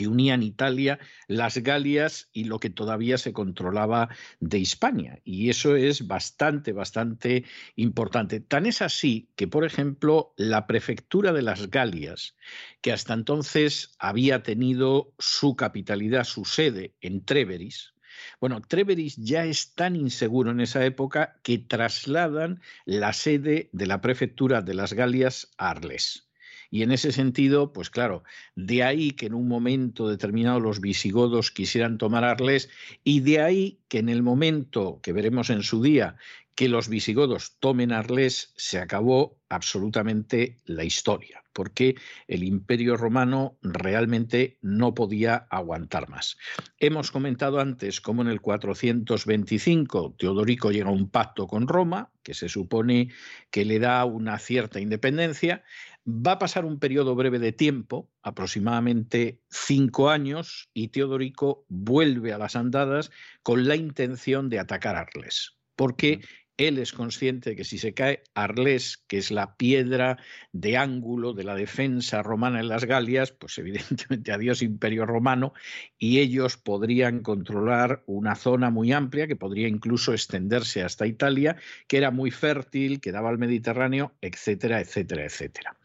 [0.00, 4.08] que unían Italia, las Galias y lo que todavía se controlaba
[4.38, 5.20] de Hispania.
[5.24, 7.44] Y eso es bastante, bastante
[7.76, 8.40] importante.
[8.40, 12.36] Tan es así que, por ejemplo, la prefectura de las Galias,
[12.80, 17.92] que hasta entonces había tenido su capitalidad, su sede en Treveris,
[18.40, 24.00] bueno, Treveris ya es tan inseguro en esa época que trasladan la sede de la
[24.00, 26.30] prefectura de las Galias a Arles.
[26.72, 28.22] Y en ese sentido, pues claro,
[28.54, 32.70] de ahí que en un momento determinado los visigodos quisieran tomar Arles
[33.02, 36.16] y de ahí que en el momento que veremos en su día
[36.60, 41.96] que los visigodos tomen Arles, se acabó absolutamente la historia, porque
[42.28, 46.36] el imperio romano realmente no podía aguantar más.
[46.78, 52.34] Hemos comentado antes cómo en el 425 Teodorico llega a un pacto con Roma, que
[52.34, 53.08] se supone
[53.50, 55.64] que le da una cierta independencia,
[56.06, 62.38] Va a pasar un periodo breve de tiempo, aproximadamente cinco años, y Teodorico vuelve a
[62.38, 63.10] las andadas
[63.42, 66.20] con la intención de atacar Arles, porque
[66.60, 70.18] él es consciente de que si se cae Arles, que es la piedra
[70.52, 75.54] de ángulo de la defensa romana en las Galias, pues evidentemente adiós imperio romano
[75.98, 81.56] y ellos podrían controlar una zona muy amplia que podría incluso extenderse hasta Italia,
[81.88, 85.76] que era muy fértil, que daba al Mediterráneo, etcétera, etcétera, etcétera.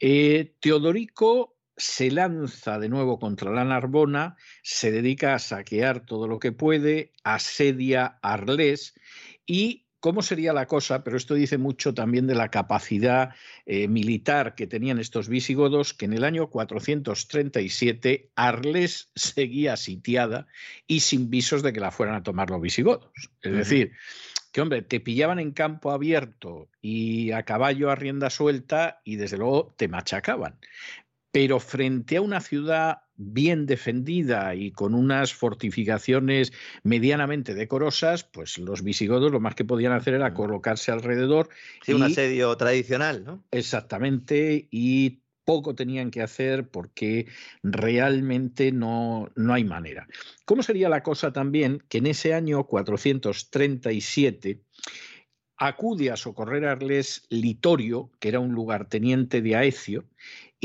[0.00, 6.38] Eh, Teodorico se lanza de nuevo contra la Narbona, se dedica a saquear todo lo
[6.38, 8.94] que puede, asedia Arles
[9.46, 13.34] y cómo sería la cosa, pero esto dice mucho también de la capacidad
[13.64, 20.46] eh, militar que tenían estos visigodos, que en el año 437 Arles seguía sitiada
[20.86, 23.10] y sin visos de que la fueran a tomar los visigodos.
[23.42, 23.94] Es decir,
[24.52, 29.38] que hombre, te pillaban en campo abierto y a caballo a rienda suelta y desde
[29.38, 30.56] luego te machacaban
[31.36, 36.50] pero frente a una ciudad bien defendida y con unas fortificaciones
[36.82, 41.50] medianamente decorosas, pues los visigodos lo más que podían hacer era colocarse alrededor.
[41.82, 43.44] Sí, un asedio tradicional, ¿no?
[43.50, 47.26] Exactamente, y poco tenían que hacer porque
[47.62, 50.08] realmente no, no hay manera.
[50.46, 54.62] ¿Cómo sería la cosa también que en ese año 437
[55.58, 60.04] acude a socorrer a Arles Litorio, que era un lugarteniente de Aecio,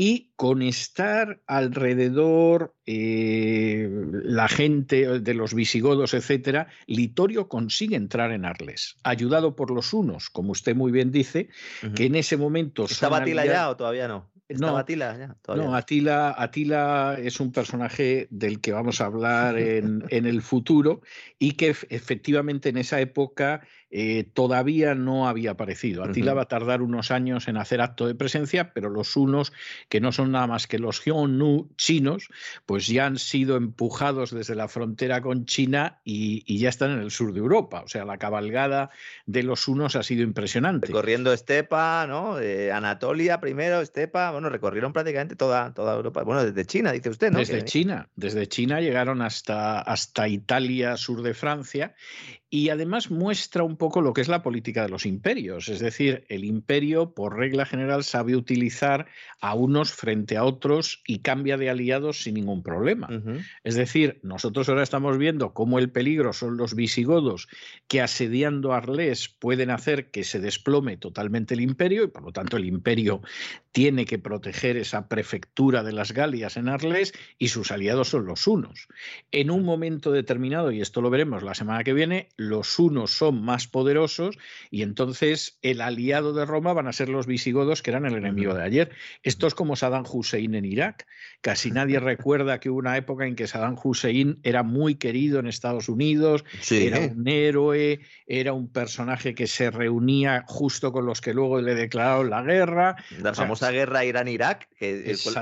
[0.04, 3.88] y con estar alrededor eh,
[4.24, 10.28] la gente de los visigodos, etcétera, Litorio consigue entrar en Arles, ayudado por los unos,
[10.28, 11.50] como usted muy bien dice,
[11.94, 12.86] que en ese momento...
[12.86, 14.32] ¿Estaba Atila ya o todavía no?
[14.48, 20.02] no, Atila, ya, no Atila, Atila, es un personaje del que vamos a hablar en,
[20.08, 21.02] en el futuro
[21.38, 26.02] y que efectivamente en esa época eh, todavía no había aparecido.
[26.02, 29.52] Atila va a tardar unos años en hacer acto de presencia, pero los unos,
[29.90, 32.28] que no son nada más que los Hyonu chinos,
[32.64, 37.10] pues ya han sido empujados desde la frontera con China y, ya están en el
[37.10, 37.82] sur de Europa.
[37.84, 38.88] O sea, la cabalgada
[39.26, 40.86] de los unos ha sido impresionante.
[40.86, 42.36] Recorriendo Estepa, ¿no?
[42.72, 46.22] Anatolia primero, Estepa, bueno, recorrieron prácticamente toda, toda Europa.
[46.22, 47.40] Bueno, desde China, dice usted, ¿no?
[47.40, 51.94] Desde China, desde China llegaron hasta, hasta Italia, sur de Francia,
[52.54, 55.70] y además muestra un poco lo que es la política de los imperios.
[55.70, 59.06] Es decir, el imperio, por regla general, sabe utilizar
[59.40, 63.08] a unos frente a otros y cambia de aliados sin ningún problema.
[63.64, 67.48] Es decir, nosotros ahora estamos viendo cómo el peligro son los visigodos
[67.88, 72.58] que asediando Arles pueden hacer que se desplome totalmente el imperio y por lo tanto
[72.58, 73.22] el imperio
[73.72, 78.46] tiene que proteger esa prefectura de las Galias en Arles y sus aliados son los
[78.46, 78.88] unos.
[79.30, 83.42] En un momento determinado, y esto lo veremos la semana que viene, los unos son
[83.42, 84.38] más poderosos
[84.70, 88.54] y entonces el aliado de Roma van a ser los visigodos que eran el enemigo
[88.54, 88.90] de ayer.
[89.22, 91.06] Esto es como Saddam Hussein en Irak.
[91.40, 95.46] Casi nadie recuerda que hubo una época en que Saddam Hussein era muy querido en
[95.46, 101.34] Estados Unidos, era un héroe, era un personaje que se reunía justo con los que
[101.34, 102.96] luego le declararon la guerra.
[103.20, 104.68] La famosa guerra Irán-Irak,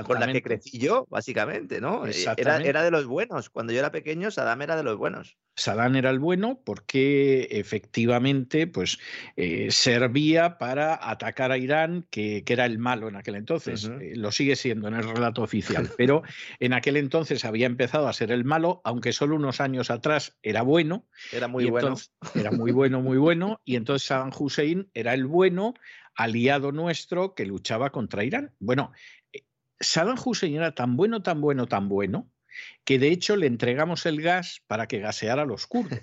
[0.05, 2.05] con la que crecí yo, básicamente, ¿no?
[2.05, 3.49] Eh, era, era de los buenos.
[3.49, 5.37] Cuando yo era pequeño, Saddam era de los buenos.
[5.55, 8.99] Saddam era el bueno porque efectivamente pues,
[9.35, 13.89] eh, servía para atacar a Irán, que, era el malo en aquel entonces.
[14.01, 16.23] Eh, lo sigue siendo en el relato oficial, pero
[16.59, 20.63] en aquel entonces había empezado a ser el malo, aunque solo unos años atrás era
[20.63, 21.07] bueno.
[21.31, 21.95] Era muy bueno.
[22.35, 23.61] Era muy bueno, muy bueno.
[23.63, 25.73] Y entonces Saddam Hussein era el bueno,
[26.15, 28.53] aliado nuestro que luchaba contra Irán.
[28.59, 28.91] Bueno,
[29.31, 29.45] eh,
[29.79, 32.29] Saddam Hussein era tan bueno, tan bueno, tan bueno
[32.83, 35.99] que de hecho le entregamos el gas para que gaseara los kurdos.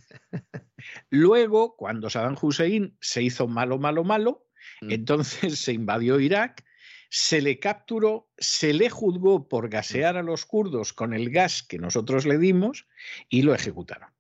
[1.11, 4.47] Luego, cuando Saddam Hussein se hizo malo, malo, malo,
[4.81, 4.93] mm.
[4.93, 6.65] entonces se invadió Irak,
[7.11, 11.79] se le capturó, se le juzgó por gasear a los kurdos con el gas que
[11.79, 12.87] nosotros le dimos
[13.29, 14.11] y lo ejecutaron.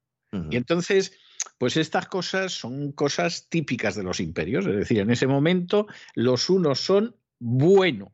[0.50, 1.18] Y entonces,
[1.56, 6.50] pues estas cosas son cosas típicas de los imperios, es decir, en ese momento los
[6.50, 8.12] unos son buenos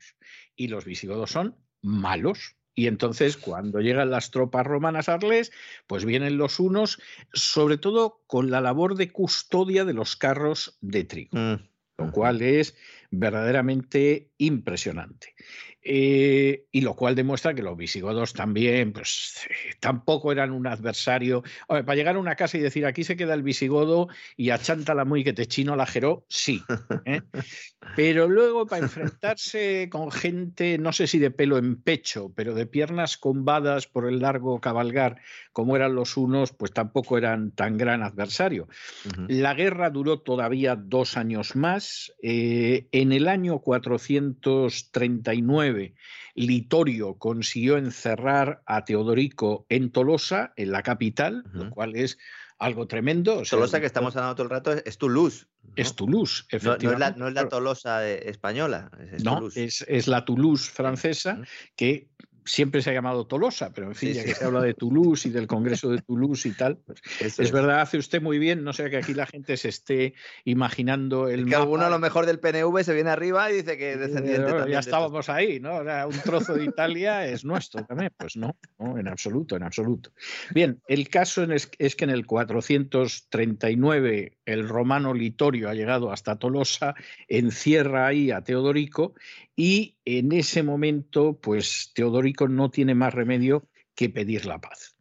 [0.55, 2.57] y los visigodos son malos.
[2.75, 5.53] Y entonces, cuando llegan las tropas romanas a Arles,
[5.87, 7.01] pues vienen los unos,
[7.33, 11.55] sobre todo con la labor de custodia de los carros de trigo, mm,
[11.99, 12.77] lo cual es
[13.11, 15.35] verdaderamente impresionante.
[15.87, 19.47] Eh, y lo cual demuestra que los visigodos también, pues
[19.81, 21.43] tampoco eran un adversario.
[21.69, 25.25] para llegar a una casa y decir aquí se queda el visigodo y achántala muy
[25.25, 26.63] que te chino la jeró, sí.
[27.05, 27.21] ¿eh?
[27.97, 32.65] Pero luego para enfrentarse con gente, no sé si de pelo en pecho, pero de
[32.67, 35.21] piernas combadas por el largo cabalgar,
[35.53, 38.69] como eran los unos, pues tampoco eran tan gran adversario.
[39.29, 42.15] La guerra duró todavía dos años más.
[42.23, 45.95] Eh, en el año 439 39,
[46.35, 52.19] Litorio consiguió encerrar a Teodorico en Tolosa, en la capital, lo cual es
[52.59, 53.43] algo tremendo.
[53.43, 55.47] Tolosa que estamos hablando todo el rato es, Toulouse.
[55.77, 57.19] Es Toulouse, efectivamente.
[57.19, 61.41] No, es, la, Tolosa española, es, no, Es, la Toulouse francesa,
[61.77, 62.09] que
[62.45, 65.31] siempre se ha llamado Tolosa, pero en fin, ya que se habla de Toulouse y
[65.31, 68.91] del Congreso de Toulouse y tal, pues es, verdad, hace usted muy bien, no sea
[68.91, 70.15] que aquí la gente se esté
[70.45, 71.47] imaginando el.
[71.47, 74.53] que alguno a lo mejor del PNV se viene arriba y dice que es descendiente
[74.53, 74.69] también.
[74.69, 75.79] Ya estábamos ahí, ¿no?
[75.79, 78.11] un trozo de Italia es nuestro también.
[78.17, 80.11] Pues no, no, en absoluto, en absoluto.
[80.53, 86.39] Bien, el caso es, es que en el 439 el romano Litorio ha llegado hasta
[86.39, 86.95] Tolosa,
[87.29, 89.15] encierra ahí a Teodorico
[89.57, 94.97] y en ese momento, pues Teodorico no tiene más remedio que pedir la paz.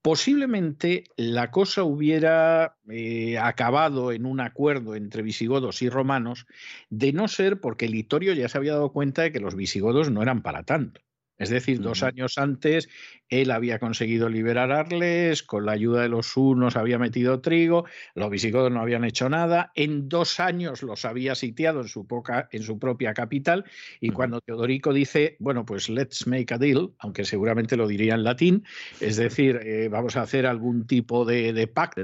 [0.00, 6.46] Posiblemente la cosa hubiera eh, acabado en un acuerdo entre visigodos y romanos,
[6.90, 10.20] de no ser porque Litorio ya se había dado cuenta de que los visigodos no
[10.20, 11.00] eran para tanto.
[11.42, 12.88] Es decir, dos años antes
[13.28, 18.30] él había conseguido liberar Arles, con la ayuda de los unos había metido trigo, los
[18.30, 22.06] visigodos no habían hecho nada, en dos años los había sitiado en su,
[22.52, 23.64] en su propia capital
[24.00, 28.22] y cuando Teodorico dice, bueno, pues let's make a deal, aunque seguramente lo diría en
[28.22, 28.64] latín,
[29.00, 32.02] es decir, eh, vamos a hacer algún tipo de, pacto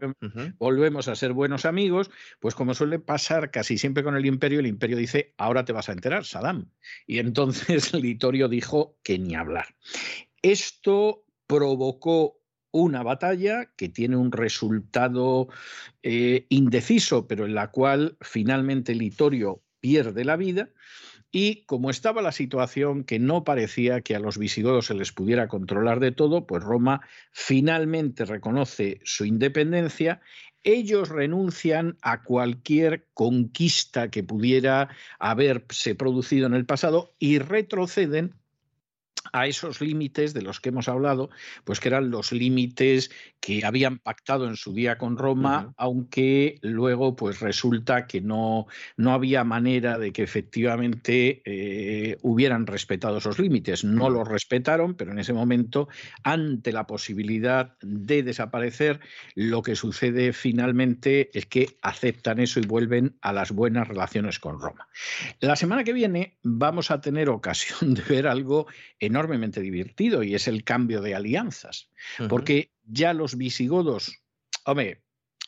[0.00, 2.10] y volvemos a ser buenos amigos,
[2.40, 5.90] pues como suele pasar casi siempre con el imperio, el imperio dice, ahora te vas
[5.90, 6.70] a enterar, Saddam.
[7.06, 9.66] Y entonces Litorio dijo, que ni hablar.
[10.42, 12.40] Esto provocó
[12.70, 15.48] una batalla que tiene un resultado
[16.02, 20.70] eh, indeciso, pero en la cual finalmente Litorio pierde la vida.
[21.30, 25.46] Y como estaba la situación que no parecía que a los visigodos se les pudiera
[25.46, 30.22] controlar de todo, pues Roma finalmente reconoce su independencia
[30.64, 38.34] ellos renuncian a cualquier conquista que pudiera haberse producido en el pasado y retroceden
[39.32, 41.30] a esos límites de los que hemos hablado,
[41.64, 47.16] pues que eran los límites que habían pactado en su día con Roma, aunque luego
[47.16, 48.66] pues resulta que no,
[48.96, 53.84] no había manera de que efectivamente eh, hubieran respetado esos límites.
[53.84, 55.88] No los respetaron, pero en ese momento,
[56.22, 59.00] ante la posibilidad de desaparecer,
[59.34, 64.60] lo que sucede finalmente es que aceptan eso y vuelven a las buenas relaciones con
[64.60, 64.88] Roma.
[65.40, 68.66] La semana que viene vamos a tener ocasión de ver algo
[69.18, 71.90] enormemente divertido y es el cambio de alianzas.
[72.28, 74.22] Porque ya los visigodos,
[74.64, 75.02] hombre,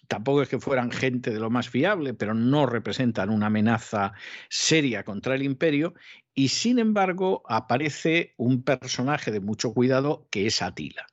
[0.08, 4.12] tampoco es que fueran gente de lo más fiable, pero no representan una amenaza
[4.48, 5.94] seria contra el imperio,
[6.34, 11.06] y sin embargo aparece un personaje de mucho cuidado que es Atila.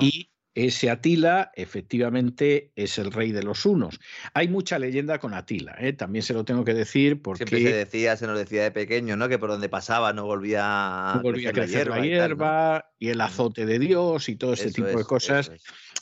[0.00, 4.00] Y ese Atila efectivamente es el rey de los unos.
[4.34, 5.92] Hay mucha leyenda con Atila, ¿eh?
[5.92, 7.46] también se lo tengo que decir porque...
[7.46, 9.28] Siempre se decía, se nos decía de pequeño, ¿no?
[9.28, 11.22] Que por donde pasaba no volvía, a
[11.52, 15.50] crecer la hierba, y, el azote de Dios y todo ese tipo de cosas.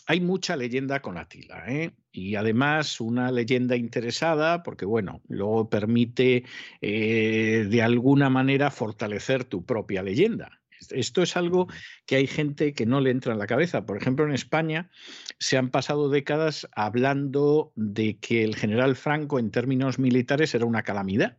[0.06, 1.92] Hay mucha leyenda con Atila, ¿eh?
[2.12, 6.44] y además una leyenda interesada porque, bueno, luego permite
[6.80, 10.59] eh, de alguna manera fortalecer tu propia leyenda.
[10.90, 11.68] Esto es algo
[12.06, 13.86] que hay gente que no le entra en la cabeza.
[13.86, 14.90] Por ejemplo, en España
[15.38, 20.82] se han pasado décadas hablando de que el general Franco en términos militares era una
[20.82, 21.38] calamidad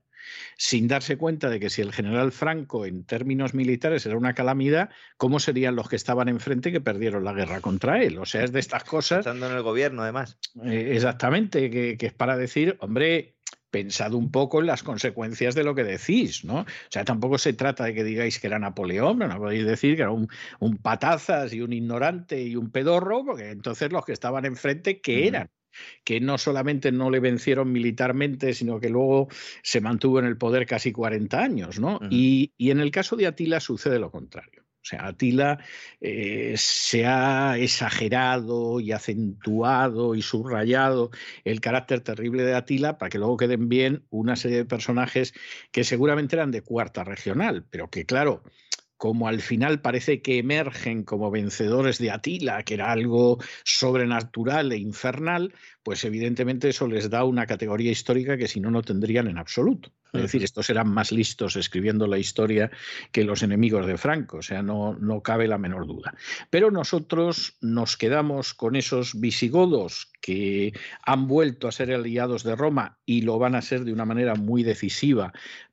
[0.58, 4.90] sin darse cuenta de que si el general Franco en términos militares era una calamidad,
[5.18, 8.18] ¿cómo serían los que estaban enfrente que perdieron la guerra contra él?
[8.18, 9.20] O sea, es de estas cosas...
[9.20, 10.38] Estando en el gobierno, además.
[10.64, 13.36] Eh, exactamente, que, es para decir, hombre,
[13.72, 16.60] pensad un poco en las consecuencias de lo que decís, ¿no?
[16.62, 20.04] O sea, tampoco se trata de que digáis que era Napoleón, no podéis decir que
[20.04, 20.28] era un,
[20.82, 25.50] patazas y un ignorante y un pedorro, porque entonces los que estaban enfrente, ¿qué eran?
[26.04, 29.30] que no solamente no le vencieron militarmente, sino que luego
[29.64, 31.98] se mantuvo en el poder casi 40 años, ¿no?
[32.10, 34.66] y, y en el caso de Atila sucede lo contrario.
[34.82, 35.60] O sea, Atila
[36.00, 41.12] eh, se ha exagerado y acentuado y subrayado
[41.44, 45.34] el carácter terrible de Atila para que luego queden bien una serie de personajes
[45.72, 48.44] que seguramente eran de cuarta regional, pero que claro,
[49.02, 54.78] como al final parece que emergen como vencedores de Atila, que era algo sobrenatural e
[54.78, 59.38] infernal, pues evidentemente eso les da una categoría histórica que si no, no tendrían en
[59.38, 59.92] absoluto.
[60.14, 62.70] Es decir, estos eran más listos escribiendo la historia
[63.14, 66.14] que los enemigos de Franco, o sea, no, no cabe la menor duda.
[66.50, 70.74] Pero nosotros nos quedamos con esos visigodos que
[71.06, 74.36] han vuelto a ser aliados de Roma y lo van a ser de una manera
[74.36, 75.32] muy decisiva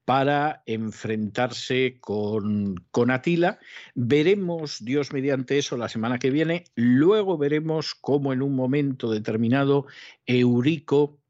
[0.09, 3.59] para enfrentarse con, con, Atila.
[3.95, 6.65] Veremos, Dios mediante eso, la semana que viene.
[6.77, 9.87] Luego veremos cómo en un momento determinado
[10.27, 11.21] Eurico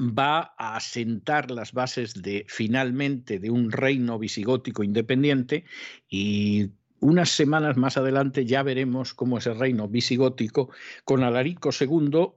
[0.00, 5.64] va a asentar las bases de finalmente de un reino visigótico independiente
[6.08, 6.70] y
[7.00, 10.70] unas semanas más adelante ya veremos cómo ese reino visigótico
[11.04, 12.32] con Alarico II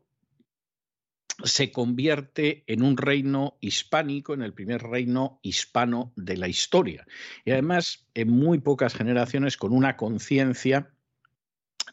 [1.43, 7.05] se convierte en un reino hispánico, en el primer reino hispano de la historia.
[7.43, 10.94] Y además, en muy pocas generaciones, con una conciencia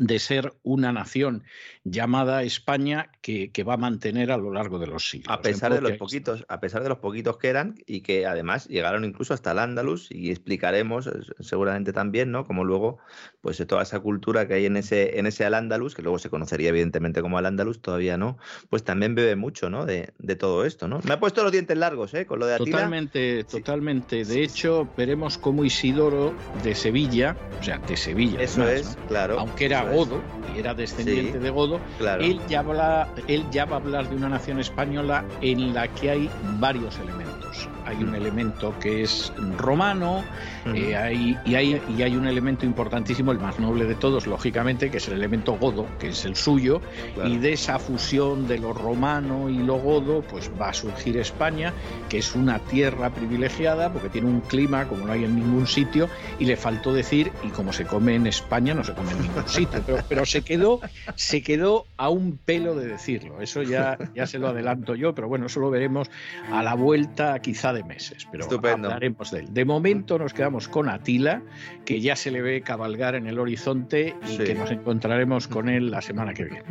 [0.02, 1.44] de ser una nación
[1.84, 5.32] llamada España que, va a mantener a lo largo de los siglos.
[5.32, 8.66] A pesar de los poquitos, a pesar de los poquitos que eran y que además
[8.66, 11.08] llegaron incluso hasta el Andalus y explicaremos
[11.40, 12.44] seguramente también, ¿no?
[12.44, 12.98] Como luego,
[13.40, 16.30] pues toda esa cultura que hay en ese en ese al Andalus, que luego se
[16.30, 19.86] conocería evidentemente como al Andalus, todavía no, pues también bebe mucho, ¿no?
[19.86, 21.00] De, todo esto, ¿no?
[21.04, 22.26] Me ha puesto los dientes largos, ¿eh?
[22.26, 22.78] Con lo de Atila.
[22.78, 24.24] Totalmente, totalmente.
[24.24, 28.40] De hecho, veremos cómo Isidoro de Sevilla, o sea, de Sevilla.
[28.40, 29.38] Eso es, claro.
[29.38, 30.20] Aunque era Godo
[30.54, 31.80] y era descendiente de Godo,
[32.20, 36.10] él, ya habla, él ya va a hablar de una nación española en la que
[36.10, 40.24] hay varios elementos hay un elemento que es romano
[40.66, 44.90] eh, hay, y, hay, y hay un elemento importantísimo, el más noble de todos, lógicamente,
[44.90, 46.80] que es el elemento godo, que es el suyo,
[47.24, 51.72] y de esa fusión de lo romano y lo godo, pues va a surgir España,
[52.08, 56.08] que es una tierra privilegiada, porque tiene un clima como no hay en ningún sitio,
[56.38, 59.48] y le faltó decir, y como se come en España, no se come en ningún
[59.48, 60.80] sitio, pero, pero se quedó,
[61.16, 65.26] se quedó a un pelo de decirlo, eso ya, ya se lo adelanto yo, pero
[65.26, 66.08] bueno, eso lo veremos
[66.52, 69.52] a la vuelta quizá de meses, pero hablaremos de él.
[69.52, 71.42] De momento nos quedamos con Atila,
[71.84, 75.90] que ya se le ve cabalgar en el horizonte y que nos encontraremos con él
[75.90, 76.64] la semana que viene.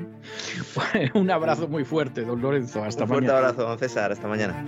[1.13, 2.83] Un abrazo muy fuerte, don Lorenzo.
[2.83, 3.15] Hasta mañana.
[3.15, 4.11] Un fuerte abrazo, don César.
[4.11, 4.65] Hasta mañana.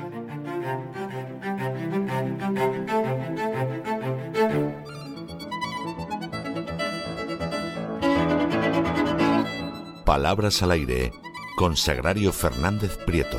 [10.06, 11.12] Palabras al aire
[11.56, 13.38] con Sagrario Fernández Prieto.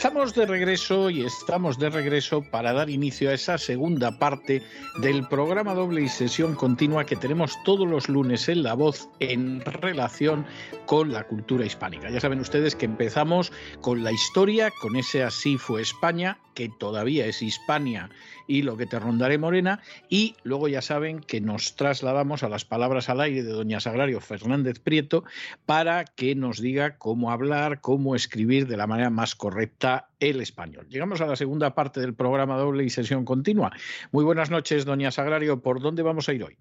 [0.00, 4.62] Estamos de regreso y estamos de regreso para dar inicio a esa segunda parte
[5.02, 9.60] del programa doble y sesión continua que tenemos todos los lunes en La Voz en
[9.60, 10.46] relación
[10.86, 12.08] con la cultura hispánica.
[12.08, 17.24] Ya saben ustedes que empezamos con la historia, con ese Así fue España, que todavía
[17.24, 18.10] es Hispania
[18.46, 19.80] y lo que te rondaré morena,
[20.10, 24.20] y luego ya saben que nos trasladamos a las palabras al aire de doña Sagrario
[24.20, 25.24] Fernández Prieto
[25.64, 30.86] para que nos diga cómo hablar, cómo escribir de la manera más correcta el español.
[30.90, 33.72] Llegamos a la segunda parte del programa doble y sesión continua.
[34.12, 35.62] Muy buenas noches, doña Sagrario.
[35.62, 36.58] ¿Por dónde vamos a ir hoy?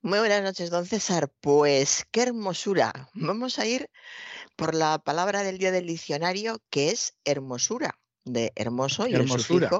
[0.00, 1.30] Muy buenas noches, don César.
[1.42, 3.10] Pues qué hermosura.
[3.12, 3.90] Vamos a ir
[4.56, 9.70] por la palabra del día del diccionario, que es hermosura, de hermoso y hermosura.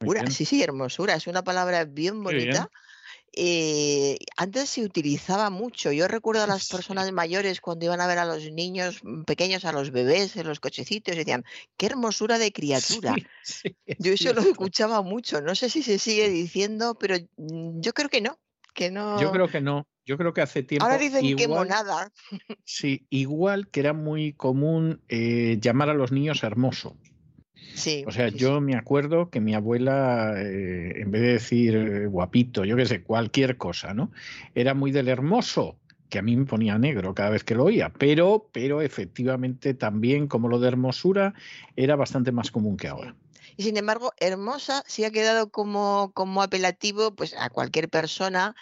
[0.00, 1.14] el Sí, sí, hermosura.
[1.14, 2.70] Es una palabra bien bonita.
[3.34, 5.90] Eh, antes se utilizaba mucho.
[5.90, 9.64] Yo recuerdo a las personas mayores cuando iban a ver a los niños mm, pequeños,
[9.64, 11.44] a los bebés en los cochecitos, y decían,
[11.78, 13.14] qué hermosura de criatura.
[13.98, 15.40] yo eso lo escuchaba mucho.
[15.40, 18.38] No sé si se sigue diciendo, pero mm, yo creo que no.
[18.74, 19.20] Que no...
[19.20, 19.86] Yo creo que no.
[20.04, 20.84] Yo creo que hace tiempo.
[20.84, 22.12] Ahora dicen igual, que monada.
[22.64, 26.96] Sí, igual que era muy común eh, llamar a los niños hermoso
[28.06, 32.64] o sea, yo me acuerdo que mi abuela, eh, en vez de decir eh, guapito,
[32.64, 34.10] yo qué sé, cualquier cosa, ¿no?
[34.54, 35.76] Era muy del hermoso,
[36.08, 40.28] que a mí me ponía negro cada vez que lo oía, pero, pero efectivamente también,
[40.28, 41.34] como lo de hermosura,
[41.74, 43.14] era bastante más común que ahora.
[43.56, 48.54] Y sin embargo, hermosa sí ha quedado como, como apelativo pues, a cualquier persona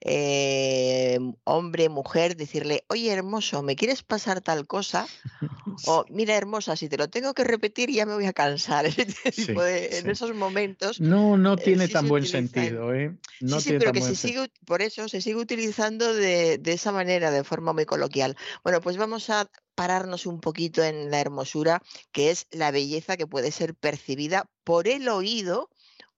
[0.00, 5.06] eh, hombre, mujer, decirle, oye hermoso, ¿me quieres pasar tal cosa?
[5.84, 8.86] O mira hermosa, si te lo tengo que repetir ya me voy a cansar.
[9.26, 11.00] en esos momentos.
[11.00, 12.94] No, no eh, tiene tan buen sentido.
[12.94, 13.14] ¿eh?
[13.40, 17.30] No sí, pero que se sigue, por eso se sigue utilizando de, de esa manera,
[17.30, 18.38] de forma muy coloquial.
[18.64, 23.26] Bueno, pues vamos a pararnos un poquito en la hermosura, que es la belleza que
[23.26, 25.68] puede ser percibida por el oído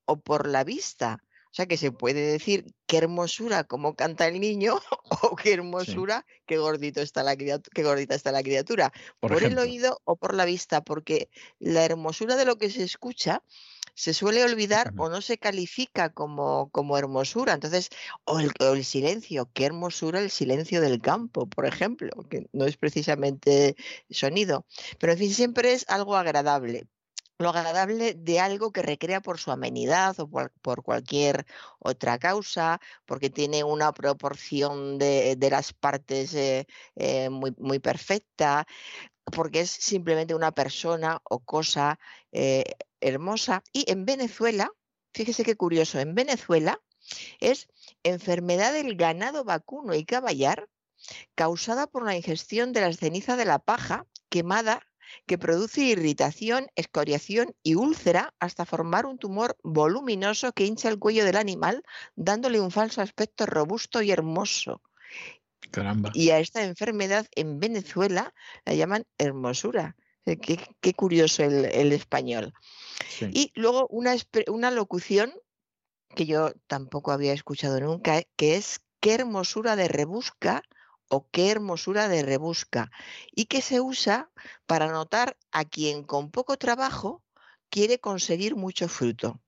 [0.05, 1.23] o por la vista.
[1.59, 4.79] O sea que se puede decir qué hermosura como canta el niño
[5.23, 8.93] o qué hermosura qué gordito está la qué gordita está la criatura.
[9.19, 11.29] Por, el oído o por la vista, porque
[11.59, 13.43] la hermosura de lo que se escucha
[13.97, 17.55] se suele olvidar o no se califica como, como hermosura.
[17.55, 17.89] Entonces,
[18.23, 22.67] o el, o el, silencio, qué hermosura el silencio del campo, por ejemplo, que no
[22.67, 23.75] es precisamente
[24.11, 24.65] sonido.
[25.01, 26.87] Pero en fin, siempre es algo agradable
[27.39, 31.47] lo agradable de algo que recrea por su amenidad o por, cualquier
[31.79, 38.67] otra causa, porque tiene una proporción de, las partes eh, eh, muy, muy perfecta,
[39.25, 41.99] porque es simplemente una persona o cosa
[42.33, 42.65] eh,
[43.01, 43.63] hermosa.
[43.73, 44.71] Y en Venezuela,
[45.15, 46.81] fíjese qué curioso, en Venezuela
[47.41, 47.69] Es
[48.03, 50.69] enfermedad del ganado vacuno y caballar
[51.35, 54.88] causada por la ingestión de las cenizas de la paja quemada
[55.27, 61.25] que produce irritación, escoriación y úlcera hasta formar un tumor voluminoso que hincha el cuello
[61.25, 61.83] del animal,
[62.17, 64.83] dándole un falso aspecto robusto y hermoso.
[65.71, 66.11] Caramba.
[66.15, 69.97] Y a esta enfermedad en Venezuela la llaman hermosura.
[70.25, 72.53] Eh, Qué, curioso el, español.
[73.21, 74.15] Y luego una,
[74.49, 75.33] una locución
[76.15, 80.63] que yo tampoco había escuchado nunca, que es qué hermosura de rebusca
[81.09, 82.91] o qué hermosura de rebusca
[83.35, 84.31] y que se usa
[84.67, 87.23] para notar a quien con poco trabajo
[87.71, 89.41] quiere conseguir mucho fruto.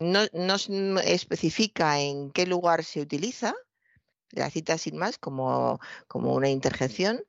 [0.00, 3.54] No, no especifica en qué lugar se utiliza,
[4.30, 7.24] la cita sin más como, como una interjección,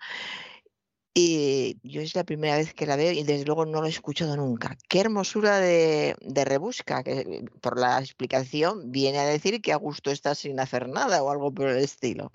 [1.13, 3.89] y yo es la primera vez que la veo y desde luego no lo he
[3.89, 4.77] escuchado nunca.
[4.87, 6.15] Qué hermosura de,
[6.45, 11.23] rebusca, que por la explicación viene a decir que a gusto está sin hacer nada
[11.23, 12.31] o algo por el estilo.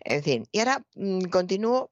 [0.00, 1.90] En fin, y ahora mm, continúo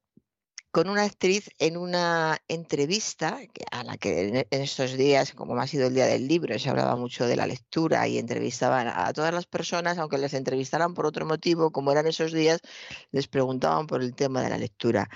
[0.73, 3.39] con una actriz en una entrevista
[3.71, 6.97] a la que en estos días, como ha sido el día del libro, se hablaba
[6.97, 11.27] mucho de la lectura y entrevistaban a todas las personas, aunque les entrevistaran por otro
[11.27, 12.61] motivo, como eran esos días,
[13.11, 15.11] les preguntaban por el tema de la lectura.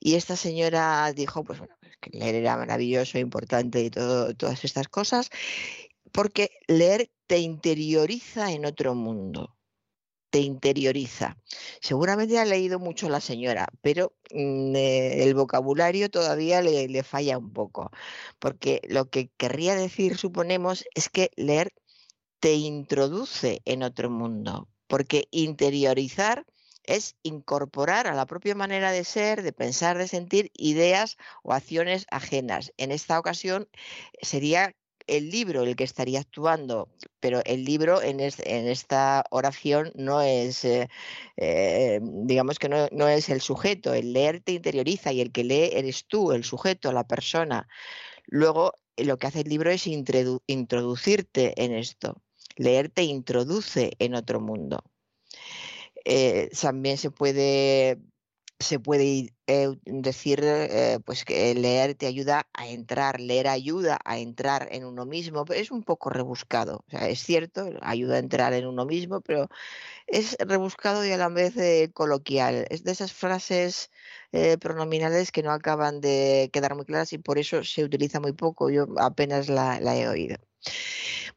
[0.00, 4.64] Y esta señora dijo, pues bueno, pues que leer era maravilloso, importante y todo, todas
[4.64, 5.30] estas cosas,
[6.10, 9.55] porque leer te interioriza en otro mundo
[10.36, 11.38] te interioriza.
[11.80, 17.38] Seguramente ha leído mucho la señora, pero mm, eh, el vocabulario todavía le, le falla
[17.38, 17.90] un poco,
[18.38, 21.72] porque lo que querría decir, suponemos, es que leer
[22.38, 26.44] te introduce en otro mundo, porque interiorizar
[26.84, 32.04] es incorporar a la propia manera de ser, de pensar, de sentir ideas o acciones
[32.10, 32.74] ajenas.
[32.76, 33.70] En esta ocasión
[34.20, 36.88] sería el libro el que estaría actuando,
[37.20, 40.88] pero el libro en, esta oración no es, eh,
[41.36, 45.70] eh, digamos que no, es el sujeto, el leer te interioriza y el que lee
[45.72, 47.68] eres tú, el sujeto, la persona.
[48.26, 52.22] Luego, lo que hace el libro es introducirte en esto.
[52.56, 54.82] Leer te introduce en otro mundo.
[56.04, 57.98] Eh, también se puede
[58.58, 64.18] se puede eh, decir eh, pues que leer te ayuda a entrar, leer ayuda a
[64.18, 66.84] entrar en uno mismo, pero es un poco rebuscado.
[66.88, 69.48] es cierto, ayuda a entrar en uno mismo, pero
[70.06, 72.66] es rebuscado y a la vez eh, coloquial.
[72.70, 73.90] Es de esas frases
[74.60, 78.70] pronominales que no acaban de quedar muy claras y por eso se utiliza muy poco.
[78.70, 80.36] Yo apenas la he oído.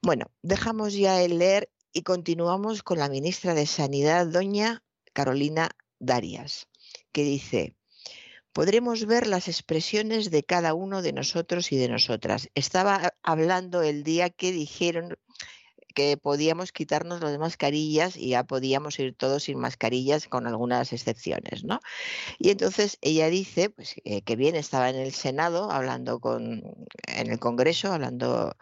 [0.02, 4.84] Bueno, dejamos ya el leer y continuamos con la ministra de Sanidad, doña
[5.14, 6.69] Carolina Darias
[7.12, 7.76] que dice,
[8.54, 12.50] podremos ver las expresiones de cada uno de nosotros y de nosotras.
[12.56, 15.18] Estaba hablando el día que dijeron
[15.96, 21.64] que podíamos quitarnos las mascarillas y ya podíamos ir todos sin mascarillas con algunas excepciones,
[21.64, 21.80] ¿no?
[22.38, 26.64] Y entonces ella dice, pues eh, que bien estaba en el Senado hablando con
[27.08, 28.56] en el Congreso hablando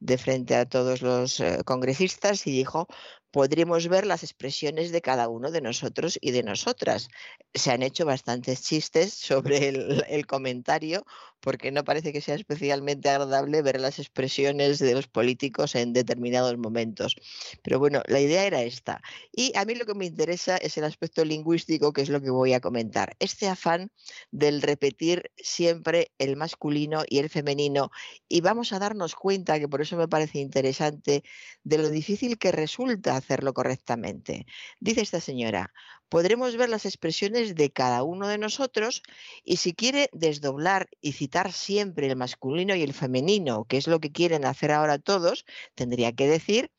[0.00, 2.88] de frente a todos los eh, congresistas y dijo,
[3.30, 7.08] podremos ver las expresiones de cada uno de nosotros y de nosotras.
[7.54, 11.04] Se han hecho bastantes chistes sobre el, comentario
[11.40, 16.56] porque no parece que sea especialmente agradable ver las expresiones de los políticos en determinados
[16.58, 17.16] momentos.
[17.62, 19.00] Pero bueno, la idea era esta.
[19.32, 22.30] Y a mí lo que me interesa es el aspecto lingüístico, que es lo que
[22.30, 23.16] voy a comentar.
[23.18, 23.90] Este afán
[24.30, 27.90] del repetir siempre el masculino y el femenino.
[28.28, 31.24] Y vamos a darnos cuenta, que por eso me parece interesante,
[31.64, 34.46] de lo difícil que resulta hacerlo correctamente.
[34.78, 35.72] Dice esta señora,
[36.10, 39.02] podremos ver las expresiones de cada uno de nosotros
[39.44, 44.00] y si quiere desdoblar y citar siempre el masculino y el femenino, que es lo
[44.00, 46.70] que quieren hacer ahora todos, tendría que decir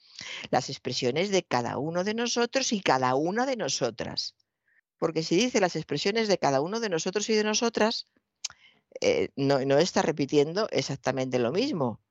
[0.51, 4.35] las expresiones de cada uno de nosotros y cada una de nosotras.
[4.99, 8.07] Porque si dice las expresiones de cada uno de nosotros y de nosotras,
[8.99, 12.01] eh, no, no está repitiendo exactamente lo mismo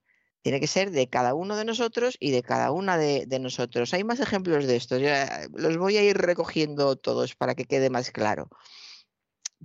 [0.43, 3.93] tiene que ser de cada uno de nosotros y de cada una de, nosotros.
[3.95, 7.91] Hay más ejemplos de esto, ya los voy a ir recogiendo todos para que quede
[7.91, 8.49] más claro.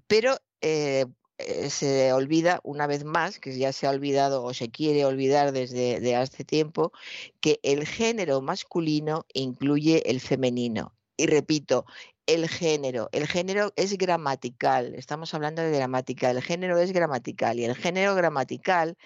[0.07, 1.05] Pero eh,
[1.37, 5.51] eh, se olvida una vez más, que ya se ha olvidado o se quiere olvidar
[5.51, 6.91] desde hace tiempo,
[7.39, 10.93] que el género masculino incluye el femenino.
[11.17, 11.85] Y repito,
[12.27, 13.09] el género.
[13.11, 18.15] El género es gramatical, estamos hablando de gramática, el género es gramatical y el género
[18.15, 18.97] gramatical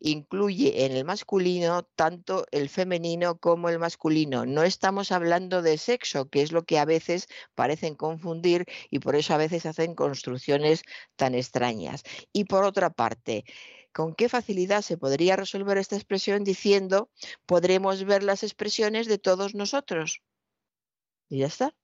[0.00, 4.46] incluye en el masculino tanto el femenino como el masculino.
[4.46, 9.16] No estamos hablando de sexo, que es lo que a veces parecen confundir y por
[9.16, 10.82] eso a veces hacen construcciones
[11.16, 12.02] tan extrañas.
[12.32, 13.44] Y por otra parte,
[13.92, 17.10] con qué facilidad se podría resolver esta expresión diciendo
[17.46, 20.22] podremos ver las expresiones de todos nosotros.
[21.28, 21.74] Y ya está.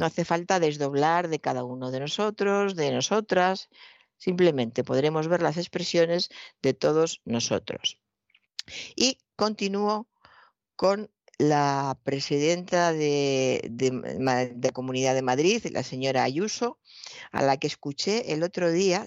[0.00, 3.68] No hace falta desdoblar de cada uno de nosotros, de nosotras.
[4.16, 6.30] Simplemente podremos ver las expresiones
[6.62, 8.00] de todos nosotros.
[8.96, 10.08] Y continúo
[10.74, 16.78] con la presidenta de, de, Comunidad de Madrid, la señora Ayuso,
[17.30, 19.06] a la que escuché el otro día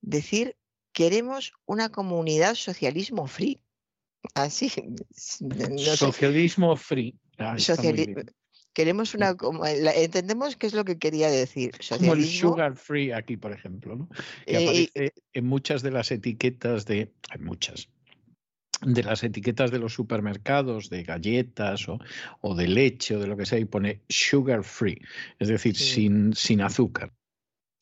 [0.00, 0.56] decir
[0.92, 3.62] queremos una comunidad socialismo free.
[4.34, 4.72] Así.
[5.94, 7.18] socialismo free.
[7.36, 7.58] Ah,
[8.72, 9.36] queremos una
[9.94, 11.72] entendemos qué es lo que quería decir.
[11.88, 14.08] Como el sugar free aquí, por ejemplo, ¿no?
[14.46, 17.88] que eh, aparece en muchas de las etiquetas de, hay muchas,
[18.84, 23.46] de las etiquetas de los supermercados, de galletas o, de leche o de lo que
[23.46, 25.00] sea, y pone sugar free,
[25.38, 27.12] es decir, sin, sin azúcar.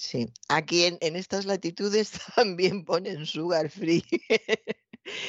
[0.01, 4.03] Sí, aquí en, estas latitudes también ponen sugar free.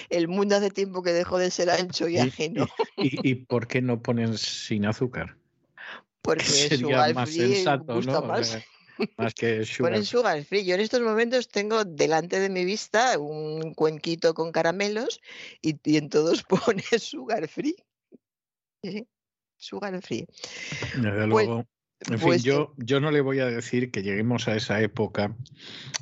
[0.10, 2.68] El mundo hace tiempo que dejó de ser ancho y, ajeno.
[2.98, 5.38] Y, por qué no ponen sin azúcar?
[6.22, 8.22] Porque sería más sensato, ¿no?
[8.22, 8.60] Más.
[9.18, 9.92] Más que sugar.
[9.92, 10.64] Ponen sugar free.
[10.64, 15.22] Yo en estos momentos tengo delante de mi vista un cuenquito con caramelos
[15.62, 17.76] y, en todos pone sugar free.
[18.84, 19.08] Sí,
[19.58, 20.28] sugar free.
[20.96, 21.66] Desde pues luego.
[22.10, 25.36] En fin, pues yo, yo no le voy a decir que lleguemos a esa época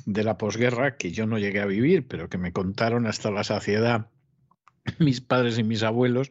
[0.06, 3.44] de la posguerra que yo no llegué a vivir, pero que me contaron hasta la
[3.44, 4.10] saciedad
[4.98, 6.30] mis padres y mis abuelos,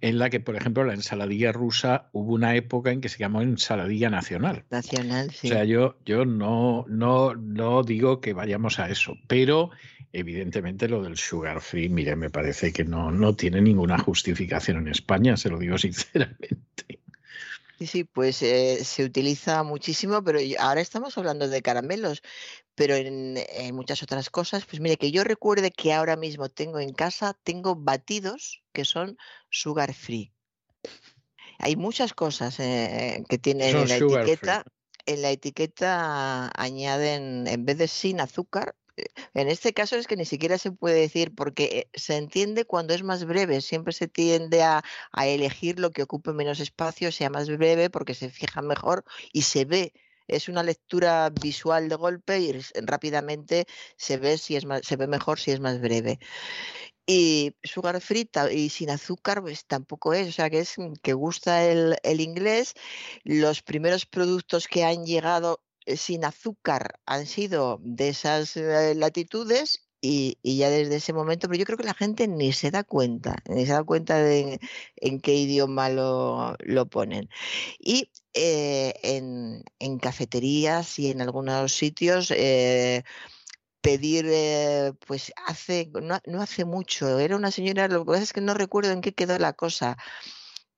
[0.00, 3.42] en la que, por ejemplo, la ensaladilla rusa hubo una época en que se llamó
[3.42, 4.64] ensaladilla nacional.
[4.70, 5.48] Nacional, sí.
[5.48, 9.70] O sea, yo, yo no, no, no digo que vayamos a eso, pero
[10.12, 14.88] evidentemente lo del sugar free, mire, me parece que no, no tiene ninguna justificación en
[14.88, 16.56] España, se lo digo sinceramente.
[17.80, 22.20] Sí, sí, pues eh, se utiliza muchísimo, pero ahora estamos hablando de caramelos,
[22.74, 23.38] pero en,
[23.74, 27.76] muchas otras cosas, pues mire, que yo recuerde que ahora mismo tengo en casa, tengo
[27.76, 29.16] batidos que son
[29.48, 30.30] sugar free.
[31.58, 34.64] Hay muchas cosas eh, que tienen en la etiqueta.
[35.06, 38.76] En la etiqueta añaden, en vez de sin azúcar,
[39.34, 42.94] en este caso es que ni siquiera se puede decir porque eh, se entiende cuando
[42.94, 44.82] es más breve, siempre se tiende a,
[45.22, 49.64] elegir lo que ocupe menos espacio, sea más breve porque se fija mejor y se
[49.64, 49.92] ve
[50.28, 52.52] es una lectura visual de golpe y
[52.82, 56.20] rápidamente se ve si es más, se ve mejor si es más breve.
[57.06, 61.64] Y sugar frita y sin azúcar, pues tampoco es, o sea que es que gusta
[61.64, 62.74] el, inglés.
[63.24, 69.86] Los primeros productos que han llegado eh, sin azúcar han sido de esas eh, latitudes
[70.00, 73.36] y, ya desde ese momento, pero yo creo que la gente ni se da cuenta,
[73.48, 74.58] ni se da cuenta de
[74.96, 76.56] en, qué idioma lo,
[76.90, 77.28] ponen.
[77.78, 82.32] Y eh, en, cafeterías y en algunos sitios
[83.82, 84.26] pedir,
[85.06, 88.54] pues hace, no, no, hace mucho, era una señora, lo que pasa es que no
[88.54, 89.96] recuerdo en qué quedó la cosa,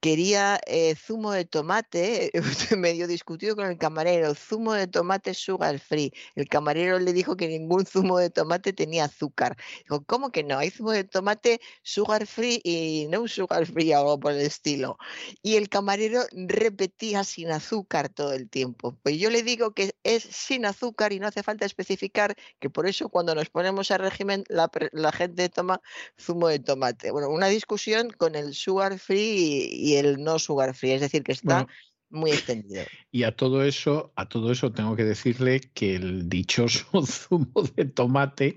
[0.03, 2.33] quería eh, zumo de tomate,
[2.77, 6.13] medio discutido con el camarero, zumo de tomate sugar free.
[6.35, 9.57] El camarero le dijo que ningún zumo de tomate tenía azúcar.
[9.85, 10.59] Dijo, ¿cómo que no?
[10.59, 14.99] Hay zumo de tomate sugar free y no sugar free algo por el estilo.
[15.41, 18.99] Y el camarero repetía sin azúcar todo el tiempo.
[19.05, 22.89] Pues yo le digo que es sin azúcar y no hace falta especificar que por
[22.89, 25.81] eso cuando nos ponemos a régimen la, la gente toma
[26.19, 27.13] zumo de tomate.
[27.13, 31.33] Bueno, una discusión con el sugar free y el no sugar free, es decir, que
[31.33, 31.67] está
[32.11, 32.85] muy extendido.
[33.11, 37.85] Y a todo eso, a todo eso tengo que decirle que el dichoso zumo de
[37.85, 38.57] tomate,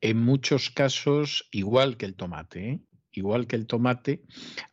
[0.00, 2.80] en muchos casos, igual que el tomate, ¿eh?
[3.12, 4.22] igual que el tomate,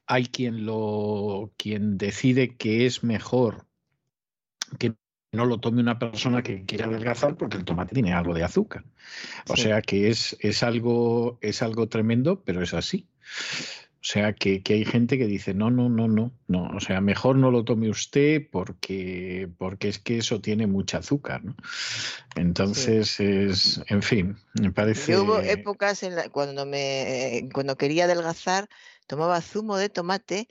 [0.06, 3.68] hay quien lo, quien decide que es mejor
[4.80, 4.96] que
[5.32, 8.86] no lo tome una persona que quiera adelgazar porque el tomate tiene algo de azúcar.
[9.48, 13.08] O sea que es, es, algo, es algo tremendo, pero es así.
[14.06, 17.38] O sea, que, hay gente que dice, no, no, no, no, no, o sea, mejor
[17.38, 21.56] no lo tome usted porque, porque es que eso tiene mucha azúcar, ¿no?
[22.36, 25.18] Entonces, es, en fin, me parece...
[25.18, 28.70] hubo épocas en cuando, me, cuando quería adelgazar,
[29.08, 30.48] tomaba zumo de tomate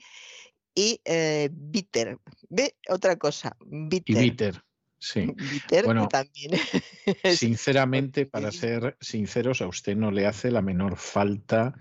[0.73, 2.17] y eh, bitter.
[2.49, 4.17] Ve otra cosa, bitter.
[4.17, 4.61] Y bitter.
[4.97, 5.33] Sí.
[5.51, 6.51] Bitter bueno, también.
[7.37, 11.75] sinceramente, para ser sinceros, a usted no le hace la menor falta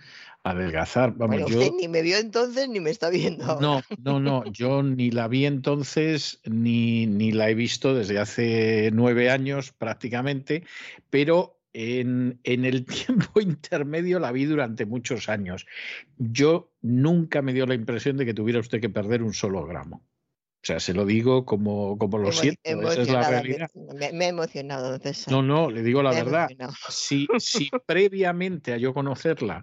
[0.44, 1.14] adelgazar.
[1.16, 3.60] Vamos, bueno, usted ni me vio entonces ni me está viendo.
[3.60, 8.90] No, no, no, yo ni la vi entonces ni, ni la he visto desde hace
[8.92, 10.62] nueve años prácticamente,
[11.10, 15.66] pero en, en, el tiempo intermedio la vi durante muchos años.
[16.18, 20.04] Yo nunca me dio la impresión de que tuviera usted que perder un solo gramo.
[20.64, 23.70] O sea, se lo digo como, como lo Emo- siento, esa es la realidad.
[23.74, 25.30] Me, me he emocionado, César.
[25.30, 26.48] No, no, le digo la me verdad.
[26.88, 29.62] Si, si previamente a yo conocerla,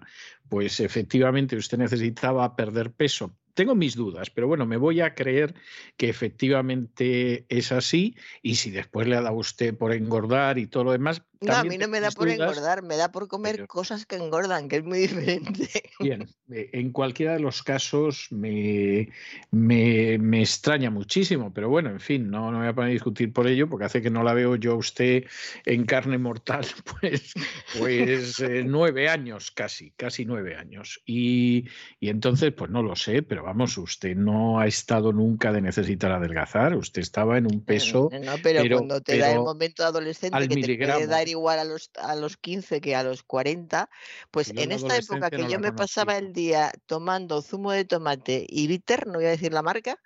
[0.52, 5.54] pues efectivamente usted necesitaba perder peso, tengo mis dudas, pero bueno, me voy a creer
[5.96, 10.66] que efectivamente es así y si después le ha dado a usted por engordar y
[10.66, 11.22] todo lo demás.
[11.40, 12.38] No, a mí no me da por dudas.
[12.38, 15.68] engordar, me da por comer pero- cosas que engordan, que es muy diferente.
[15.98, 19.08] Bien, eh, en cualquiera de los casos me,
[19.50, 22.92] me, me extraña muchísimo, pero bueno, en fin, no, no me voy a poner a
[22.92, 25.24] discutir por ello, porque hace que no la veo yo a usted
[25.66, 26.64] en carne mortal,
[27.00, 27.34] pues,
[27.78, 31.00] pues eh, nueve años casi, casi nueve años.
[31.06, 31.64] Y,
[32.00, 36.12] y entonces, pues no lo sé, pero vamos, usted no ha estado nunca de necesitar
[36.12, 39.84] adelgazar, usted estaba en un peso No, no, pero, pero- cuando te da el momento
[39.84, 41.06] adolescente que te puede miligramo.
[41.06, 43.88] dar igual a los, a los 15 que a los 40,
[44.30, 47.84] pues Yo en esta época que no yo me pasaba el día tomando zumo de
[47.84, 49.96] tomate y bitter, no voy a decir la marca,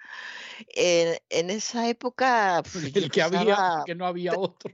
[0.74, 4.70] en, en esa época yo el que había, que no había otro.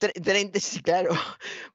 [0.00, 1.10] tre- 30, sí, claro,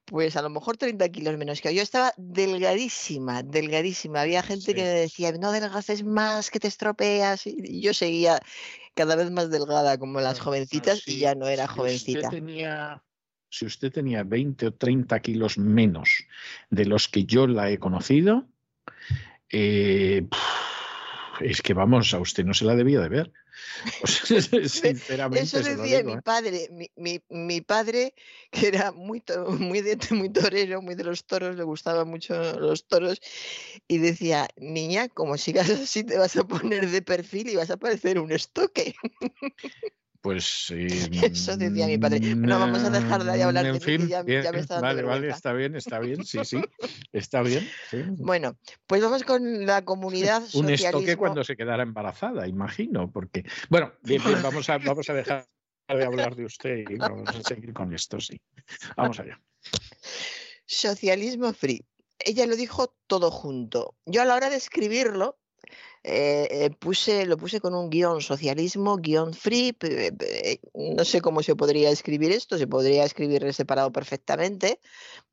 [0.04, 1.76] pues a lo mejor 30 kilos menos que yo.
[1.78, 4.20] Yo estaba delgadísima, delgadísima.
[4.22, 7.46] Había gente que me decía, no adelgaces más, que te estropeas.
[7.46, 8.40] Y yo seguía
[8.94, 12.18] cada vez más delgada como las Claro, jovencitas sí, y ya no era si jovencita.
[12.20, 13.04] Usted tenía,
[13.48, 16.10] si usted tenía 20 o 30 kilos menos
[16.70, 18.46] de los que yo la he conocido,
[19.48, 20.28] eh,
[21.40, 23.32] es que vamos, a usted no se la debía de ver.
[24.02, 25.42] O sea, sinceramente.
[25.42, 26.22] Eso decía digo, mi ¿eh?
[26.22, 28.14] padre, mi, mi, mi padre,
[28.50, 32.58] que era muy, to- muy, de, muy torero, muy de los toros, le gustaban mucho
[32.58, 33.20] los toros,
[33.88, 37.76] y decía, niña, como sigas así te vas a poner de perfil y vas a
[37.76, 38.94] parecer un estoque.
[40.20, 42.20] Pues eh, Eso decía mi padre.
[42.20, 44.86] No, vamos a dejar de hablar de mí, fin, ya- bien, ya me está dando
[44.88, 46.62] vale, vale, está bien, está bien, sí, sí,
[47.12, 47.70] está bien.
[47.90, 48.02] sí.
[48.18, 53.44] Bueno, pues vamos con la comunidad Un estoque cuando se quedara embarazada, imagino, porque.
[53.70, 55.46] Bueno, bien, bien, vamos a, vamos a dejar
[55.88, 58.40] de hablar de usted y vamos a seguir con esto, sí.
[58.96, 59.40] Vamos allá.
[60.66, 61.84] Socialismo free.
[62.18, 63.96] Ella lo dijo todo junto.
[64.04, 65.38] Yo a la hora de escribirlo,
[66.02, 69.76] eh, eh, puse, lo puse con un guion socialismo, guion free.
[70.74, 74.80] No sé cómo se podría escribir esto, se podría escribir separado perfectamente.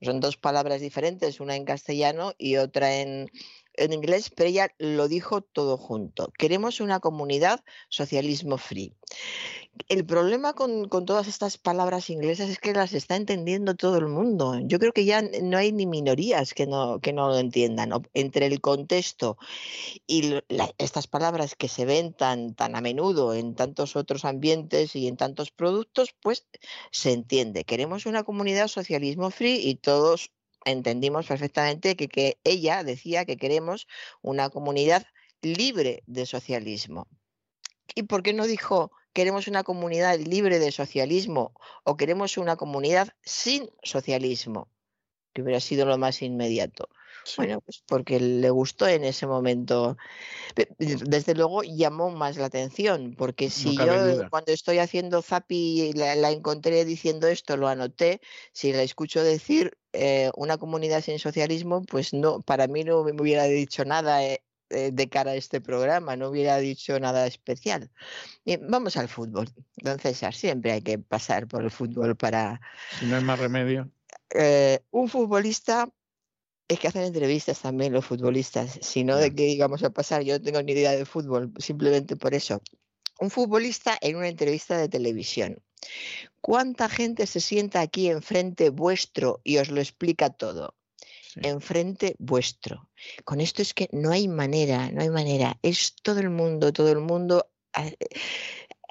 [0.01, 3.31] Son dos palabras diferentes, una en castellano y otra en,
[3.77, 6.31] en inglés, pero ella lo dijo todo junto.
[6.37, 8.93] Queremos una comunidad socialismo free.
[9.89, 14.07] El problema con, con todas estas palabras inglesas es que las está entendiendo todo el
[14.07, 14.59] mundo.
[14.63, 17.91] Yo creo que ya no hay ni minorías que no, que no lo entiendan.
[18.13, 19.37] Entre el contexto
[20.07, 20.33] y
[20.77, 25.15] estas palabras que se ven tan, tan a menudo en tantos otros ambientes y en
[25.15, 26.47] tantos productos, pues
[26.91, 27.63] se entiende.
[27.63, 30.31] Queremos una comunidad socialismo free y todos
[30.71, 33.87] entendimos perfectamente que, que ella decía que queremos
[34.21, 35.05] una comunidad
[35.41, 37.07] libre de socialismo.
[37.95, 43.09] ¿Y por qué no dijo queremos una comunidad libre de socialismo o queremos una comunidad
[43.23, 44.69] sin socialismo?
[45.33, 46.89] Que hubiera sido lo más inmediato.
[47.35, 49.97] Bueno, pues porque le gustó en ese momento.
[50.77, 54.29] Desde luego llamó más la atención, porque si cabe yo duda.
[54.29, 58.21] cuando estoy haciendo zapi la, la encontré diciendo esto, lo anoté,
[58.53, 63.11] si la escucho decir eh, una comunidad sin socialismo, pues no, para mí no me
[63.11, 67.89] hubiera dicho nada eh, eh, de cara a este programa, no hubiera dicho nada especial.
[68.45, 69.47] Bien, vamos al fútbol.
[69.77, 72.59] Don César, siempre hay que pasar por el fútbol para,
[72.99, 73.89] Si no hay más remedio.
[74.31, 75.89] eh, un futbolista
[76.67, 80.37] es que hacen entrevistas también los futbolistas, si no de qué íbamos a pasar, yo
[80.37, 82.61] no tengo ni idea de fútbol, simplemente por eso.
[83.19, 85.61] Un futbolista en una entrevista de televisión.
[86.41, 90.75] ¿Cuánta gente se sienta aquí enfrente vuestro y os lo explica todo?
[91.33, 91.39] Sí.
[91.43, 92.89] Enfrente vuestro.
[93.23, 95.57] Con esto es que no hay manera, no hay manera.
[95.61, 97.89] Es todo el mundo, todo el mundo ah,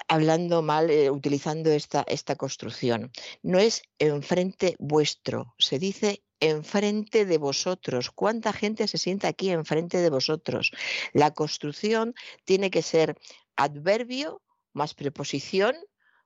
[0.07, 3.11] hablando mal, eh, utilizando esta, esta construcción.
[3.43, 8.11] No es enfrente vuestro, se dice enfrente de vosotros.
[8.11, 10.71] ¿Cuánta gente se sienta aquí enfrente de vosotros?
[11.13, 12.13] La construcción
[12.45, 13.17] tiene que ser
[13.55, 14.41] adverbio
[14.73, 15.75] más preposición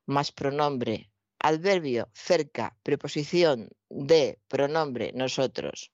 [0.05, 1.11] más pronombre.
[1.39, 5.91] Adverbio cerca, preposición de, pronombre nosotros.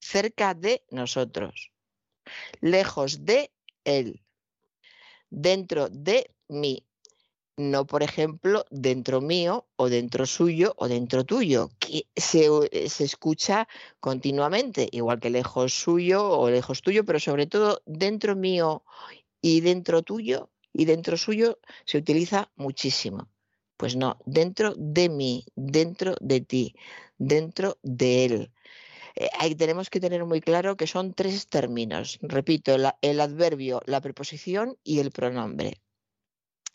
[0.00, 1.72] Cerca de nosotros.
[2.60, 3.52] Lejos de
[3.84, 4.22] él.
[5.30, 6.86] Dentro de mí.
[7.70, 13.04] No, por ejemplo, dentro mío o dentro suyo o dentro tuyo, que se, eh, se
[13.04, 13.68] escucha
[14.00, 18.82] continuamente, igual que lejos suyo o lejos tuyo, pero sobre todo dentro mío
[19.40, 23.28] y dentro tuyo y dentro suyo se utiliza muchísimo.
[23.76, 26.74] Pues no, dentro de mí, dentro de ti,
[27.16, 28.52] dentro de él.
[29.14, 32.18] Eh, ahí tenemos que tener muy claro que son tres términos.
[32.22, 35.80] Repito, el adverbio, la preposición y el pronombre.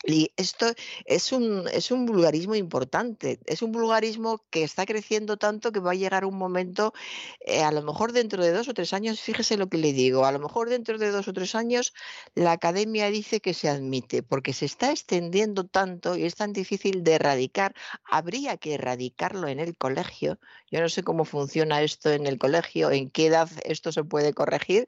[0.04, 0.66] Y esto
[1.06, 5.90] es un, es un vulgarismo importante, es un vulgarismo que está creciendo tanto que va
[5.90, 6.92] a llegar un momento,
[7.40, 10.24] eh, a lo mejor dentro de dos o tres años, fíjese lo que le digo,
[10.24, 11.94] a lo mejor dentro de dos o tres años
[12.34, 17.02] la academia dice que se admite, porque se está extendiendo tanto y es tan difícil
[17.02, 20.38] de erradicar, habría que erradicarlo en el colegio.
[20.70, 24.34] Yo no sé cómo funciona esto en el colegio, en qué edad esto se puede
[24.34, 24.86] corregir,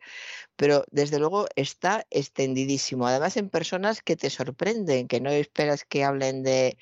[0.57, 6.05] pero desde luego está extendidísimo, además en personas que te sorprenden que no esperas que
[6.05, 6.77] hablen de,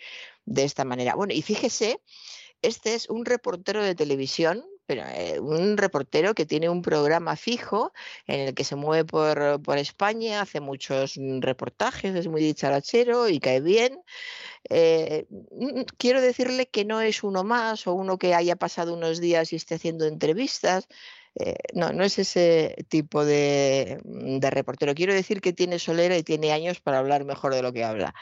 [0.56, 1.14] esta manera.
[1.14, 2.00] Bueno, y fíjese,
[2.62, 7.92] este es un reportero de televisión pero eh, un reportero que tiene un programa fijo
[8.26, 13.60] en el que se mueve por, España, hace muchos reportajes, es muy dicharachero y cae
[13.60, 14.00] bien.
[14.70, 19.20] Eh, mm, quiero decirle que no es uno más o uno que haya pasado unos
[19.20, 20.88] días y esté haciendo entrevistas.
[21.40, 24.94] Eh, no, no es ese tipo de, de, reportero.
[24.94, 28.12] Quiero decir que tiene solera y tiene años para hablar mejor de lo que habla.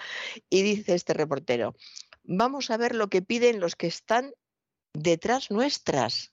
[0.50, 1.74] Y dice este reportero,
[2.24, 4.32] vamos a ver lo que piden los que están
[4.92, 6.32] detrás nuestras.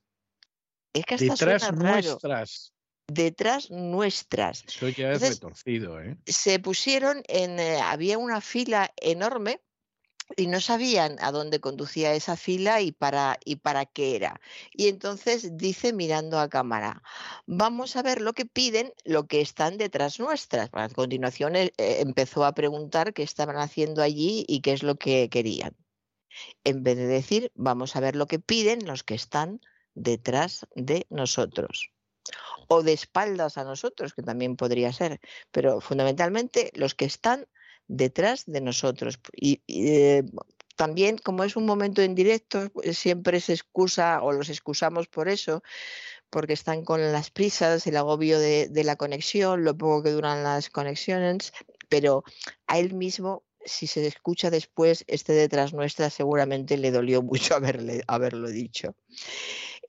[0.94, 2.74] Es que hasta detrás nuestras.
[3.08, 4.66] Detrás nuestras.
[4.68, 6.18] Eso ya es retorcido, ¿eh?
[6.26, 7.60] Se pusieron en.
[7.60, 9.62] Eh, había una fila enorme
[10.36, 14.40] y no sabían a dónde conducía esa fila y para, y para qué era.
[14.72, 17.04] Y entonces dice mirando a cámara,
[17.46, 20.70] vamos a ver lo que piden, lo que están detrás nuestras.
[20.74, 24.96] A continuación eh, eh, empezó a preguntar qué estaban haciendo allí y qué es lo
[24.96, 25.76] que querían.
[26.64, 29.62] En vez de decir, vamos a ver lo que piden los que están
[29.94, 31.92] detrás de nosotros
[32.68, 35.20] o de espaldas a nosotros, que también podría ser,
[35.52, 37.48] pero fundamentalmente los que están
[37.88, 39.20] detrás de nosotros.
[39.36, 40.24] Y, eh,
[40.76, 45.30] también, como es un momento en directo, pues, siempre se excusa o los excusamos por
[45.30, 45.64] eso,
[46.30, 50.70] porque están con las prisas, el agobio de, la conexión, lo poco que duran las
[50.70, 51.54] conexiones,
[51.90, 52.24] pero
[52.68, 58.48] a él mismo si se escucha después, este detrás nuestra seguramente le dolió mucho haberlo
[58.50, 58.96] dicho.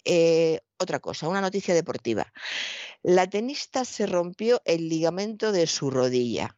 [0.04, 2.32] Eh, otra cosa, una noticia deportiva.
[3.02, 6.56] La tenista se rompió el ligamento de su rodilla.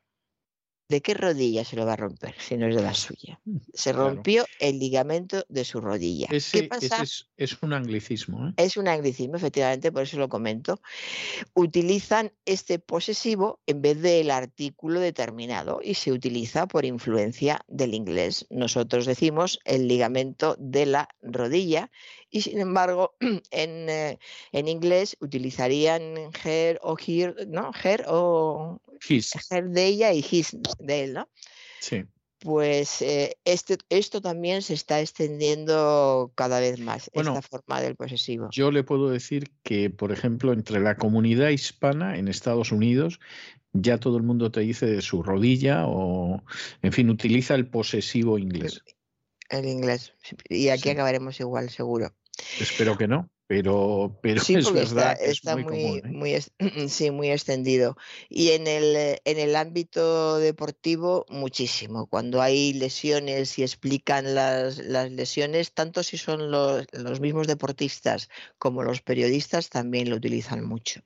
[0.89, 3.41] ¿De qué rodilla se lo va a romper si no es de la suya?
[3.75, 6.29] Se rompió el ligamento de su rodilla.
[6.29, 7.03] ¿Qué pasa?
[7.37, 8.49] es, un anglicismo.
[8.49, 8.53] ¿eh?
[8.57, 10.81] Es un anglicismo, efectivamente, por eso lo comento.
[11.55, 18.47] Utilizan este posesivo en vez del artículo determinado y se utiliza por influencia del inglés.
[18.51, 21.91] Nosotros decimos el ligamento de la rodilla
[22.31, 23.15] y sin embargo
[23.51, 24.19] en, eh,
[24.53, 27.71] en inglés utilizarían her o here, ¿no?
[27.83, 29.33] Her o his.
[29.51, 31.29] Her de ella y his de él, ¿no?
[31.81, 32.05] Sí.
[32.39, 38.49] Pues eh, este, esto también se está extendiendo cada vez más, esta forma del posesivo.
[38.53, 43.21] Yo le puedo decir que, por ejemplo, entre la comunidad hispana en Estados Unidos,
[43.73, 46.45] ya todo el mundo te dice de su rodilla o,
[46.83, 48.83] en fin, utiliza el posesivo inglés.
[49.49, 50.13] El inglés.
[50.49, 52.13] Y aquí acabaremos igual, seguro.
[52.61, 55.17] Espero que no, pero, pero es verdad.
[55.21, 56.43] Está, muy, muy, ¿eh?
[56.89, 57.97] sí, muy extendido.
[58.29, 62.07] Y en el, en el ámbito deportivo, muchísimo.
[62.07, 68.29] Cuando hay lesiones y explican las, las lesiones, tanto si son los, los mismos deportistas
[68.59, 71.01] como los periodistas, también lo utilizan mucho.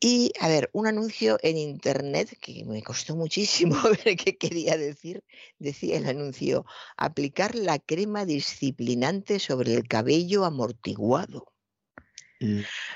[0.00, 5.24] Y, a ver, un anuncio en Internet que me costó muchísimo ver qué quería decir.
[5.58, 6.64] Decía el anuncio,
[6.96, 11.52] aplicar la crema disciplinante sobre el cabello amortiguado.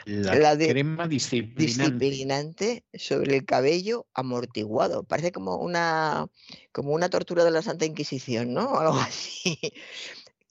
[0.04, 1.64] La, crema disciplinante.
[1.64, 2.84] disciplinante.
[2.94, 5.02] sobre el cabello amortiguado.
[5.02, 6.28] Parece como una,
[6.70, 8.60] como una tortura de la Santa Inquisición, ¿no?
[8.78, 9.58] Algo así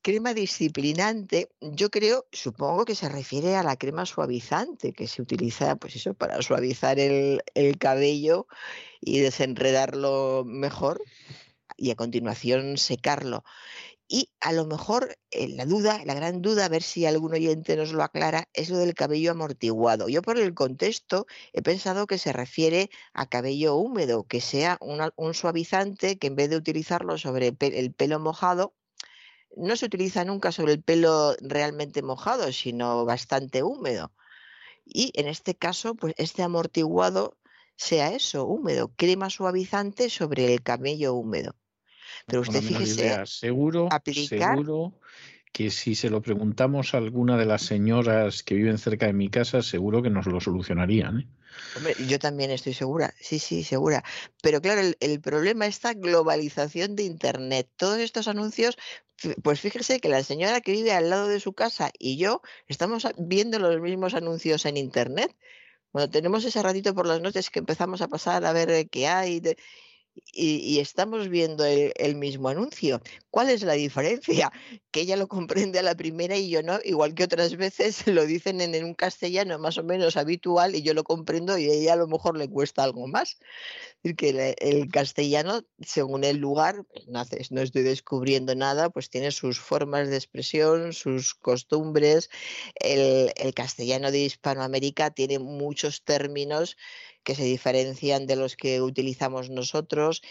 [0.01, 5.75] crema disciplinante, yo creo, supongo que se refiere a la crema suavizante que se utiliza,
[5.75, 7.41] pues eso, para suavizar el,
[7.79, 8.47] cabello
[8.99, 11.01] y desenredarlo mejor
[11.77, 13.43] y a continuación secarlo.
[14.07, 17.77] Y a lo mejor eh, la duda, la gran duda, a ver si algún oyente
[17.77, 20.09] nos lo aclara, es lo del cabello amortiguado.
[20.09, 25.33] Yo por el contexto he pensado que se refiere a cabello húmedo, que sea un
[25.33, 28.75] suavizante que en vez de utilizarlo sobre el pelo mojado,
[29.57, 34.11] no se utiliza nunca sobre el pelo realmente mojado, sino bastante húmedo.
[34.85, 37.37] Y en este caso, pues este amortiguado
[37.75, 41.55] sea eso, húmedo, crema suavizante sobre el cabello húmedo.
[42.25, 44.93] Pero usted fíjese, seguro, seguro
[45.51, 49.29] que si se lo preguntamos a alguna de las señoras que viven cerca de mi
[49.29, 51.19] casa, seguro que nos lo solucionarían.
[51.21, 51.27] ¿eh?
[51.75, 54.03] Hombre, yo también estoy segura, sí, sí, segura.
[54.41, 57.69] Pero claro, el, problema es esta globalización de Internet.
[57.77, 58.77] Todos estos anuncios,
[59.43, 63.07] pues fíjese que la señora que vive al lado de su casa y yo estamos
[63.17, 65.35] viendo los mismos anuncios en Internet.
[65.91, 69.41] Cuando tenemos ese ratito por las noches que empezamos a pasar a ver qué hay,
[70.33, 73.01] y, y estamos viendo el, el mismo anuncio.
[73.29, 74.51] ¿Cuál es la diferencia?
[74.91, 78.25] Que ella lo comprende a la primera y yo no, igual que otras veces lo
[78.25, 81.73] dicen en, en un castellano más o menos habitual y yo lo comprendo y a
[81.73, 83.37] ella a lo mejor le cuesta algo más.
[84.03, 88.89] Es decir, que el, el castellano, según el lugar, pues, no, no estoy descubriendo nada,
[88.89, 92.29] pues tiene sus formas de expresión, sus costumbres.
[92.75, 96.75] El, el castellano de Hispanoamérica tiene muchos términos
[97.23, 100.21] que se diferencian de los que utilizamos nosotros.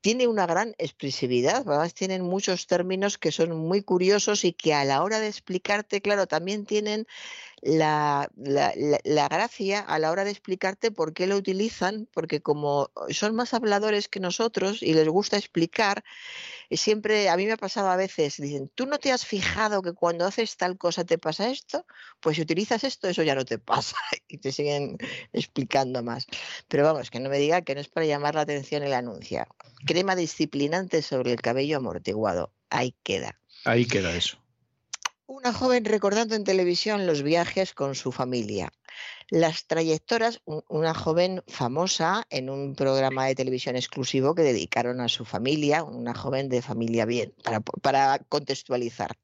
[0.00, 1.64] Tiene una gran expresividad,
[1.94, 6.26] tienen muchos términos que son muy curiosos y que a la hora de explicarte, claro,
[6.26, 7.06] también tienen
[7.64, 12.90] la, la- la- gracia a la hora de explicarte por qué lo utilizan, porque como
[13.08, 16.04] son más habladores que nosotros y les gusta explicar,
[16.68, 19.80] y siempre, a mí me ha pasado a veces, dicen, ¿tú no te has fijado
[19.80, 21.86] que cuando haces tal cosa te pasa esto?
[22.20, 23.96] Pues si utilizas esto, eso ya no te pasa
[24.28, 24.98] y te siguen
[25.32, 26.26] explicando más.
[26.68, 29.46] Pero vamos, que no me diga que no es para llamar la atención el anuncio.
[29.86, 32.52] Crema disciplinante sobre el cabello amortiguado.
[32.68, 33.40] Ahí queda.
[33.64, 34.43] Ahí queda eso.
[35.26, 38.70] Una joven recordando en televisión los viajes con su familia.
[39.30, 45.08] Las trayectorias, un- una joven famosa en un programa de televisión exclusivo que dedicaron a
[45.08, 49.16] su familia, una joven de familia bien, para, para contextualizar.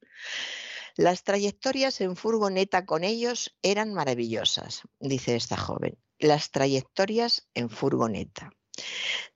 [0.97, 5.99] Las trayectorias en furgoneta con ellos eran maravillosas, dice esta joven.
[6.19, 8.51] Las trayectorias en furgoneta.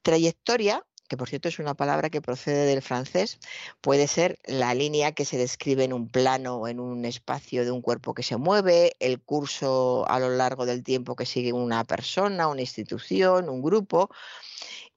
[0.03, 3.39] Trayectoria, que por cierto es una palabra que procede del francés,
[3.81, 7.71] puede ser la línea que se describe en un plano o en un espacio de
[7.71, 11.85] un cuerpo que se mueve, el curso a lo largo del tiempo que sigue una
[11.85, 14.11] persona, una institución, un grupo.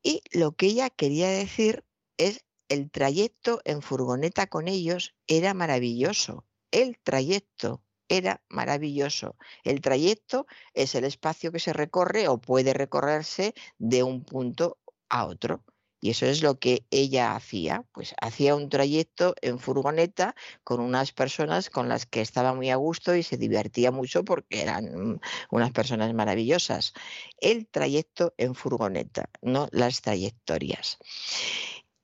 [0.04, 1.84] Y lo que ella quería decir
[2.18, 6.46] es el trayecto en furgoneta con ellos era maravilloso.
[6.72, 9.36] El trayecto era maravilloso.
[9.64, 14.78] El trayecto es el espacio que se recorre o puede recorrerse de un punto
[15.10, 15.64] a otro.
[16.00, 21.12] Y eso es lo que ella hacía, pues hacía un trayecto en furgoneta con unas
[21.12, 25.20] personas con las que estaba muy a gusto y se divertía mucho porque eran
[25.50, 26.94] unas personas maravillosas.
[27.40, 31.00] El trayecto en furgoneta, no las trayectorias.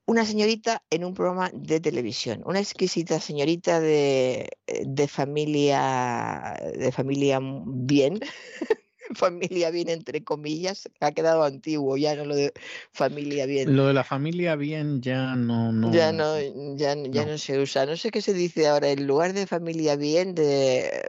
[0.06, 7.40] Una señorita en un programa de televisión, una exquisita señorita de, de familia de familia
[7.40, 8.20] bien,
[9.14, 12.52] familia bien entre comillas, ha quedado antiguo ya no lo de
[12.92, 13.76] familia bien.
[13.76, 15.72] Lo de la familia bien ya no...
[15.72, 16.38] no Ya no,
[16.76, 17.32] ya, ya no.
[17.32, 17.86] no se usa.
[17.86, 18.90] No sé qué se dice ahora.
[18.90, 21.02] En lugar de familia bien, de,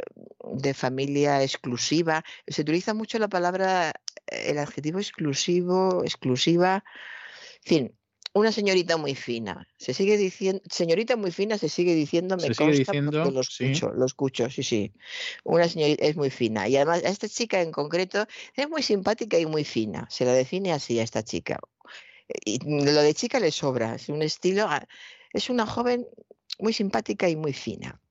[0.53, 3.93] de familia exclusiva, se utiliza mucho la palabra,
[4.27, 6.83] el adjetivo exclusivo, exclusiva.
[7.65, 7.95] En fin,
[8.35, 9.65] una señorita muy fina.
[9.77, 13.31] Se sigue diciendo, señorita muy fina se sigue diciendo, me Se sigue consta diciendo, porque
[13.31, 13.65] lo sí.
[13.65, 14.93] escucho, lo escucho, sí, sí.
[15.45, 16.67] Una señorita es muy fina.
[16.67, 20.05] Y además, a esta chica en concreto es muy simpática y muy fina.
[20.09, 21.59] Se la define así a esta chica.
[22.43, 24.85] Y lo de chica le sobra, es un estilo, ah,
[25.31, 26.05] es una joven
[26.59, 28.01] muy simpática y muy fina.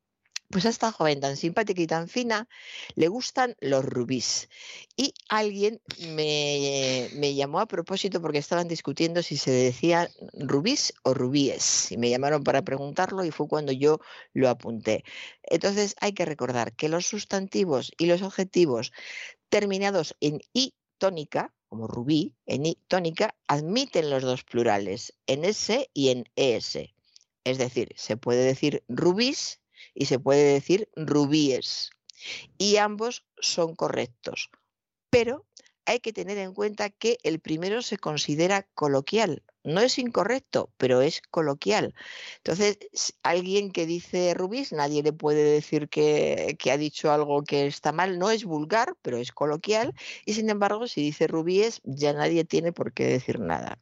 [0.51, 2.49] Pues a esta joven tan simpática y tan fina
[2.95, 4.49] le gustan los rubíes.
[4.97, 11.13] Y alguien me, me llamó a propósito porque estaban discutiendo si se decía rubíes o
[11.13, 11.91] rubíes.
[11.91, 13.99] Y me llamaron para preguntarlo y fue cuando yo
[14.33, 15.05] lo apunté.
[15.43, 18.93] Entonces hay que recordar que los sustantivos y los adjetivos
[19.49, 25.91] terminados en i tónica, como rubí, en i tónica, admiten los dos plurales, en s
[25.93, 26.79] y en es.
[27.45, 29.61] Es decir, se puede decir rubís
[29.95, 31.91] y se puede decir rubíes.
[32.59, 34.51] Y ambos son correctos.
[35.11, 35.47] Pero
[35.87, 39.43] hay que tener en cuenta que el primero se considera coloquial.
[39.63, 41.95] No es incorrecto, pero es coloquial.
[42.39, 42.79] Entonces,
[43.23, 47.93] alguien que dice rubís, nadie le puede decir que, que ha dicho algo que está
[47.93, 48.19] mal.
[48.19, 49.95] No es vulgar, pero es coloquial.
[50.27, 53.81] Y sin embargo, si dice rubíes, ya nadie tiene por qué decir nada.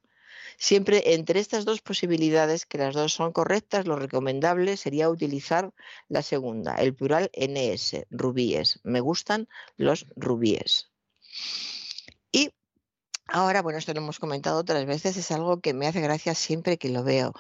[0.63, 5.73] Siempre entre estas dos posibilidades, que las dos son correctas, lo recomendable sería utilizar
[6.09, 8.79] la segunda, el plural NS, rubíes.
[8.85, 10.93] Me gustan los rubíes.
[12.31, 12.53] Y
[13.27, 16.79] ahora, bueno, esto lo hemos comentado otras veces, es algo que me hace gracia siempre
[16.79, 17.33] que lo veo.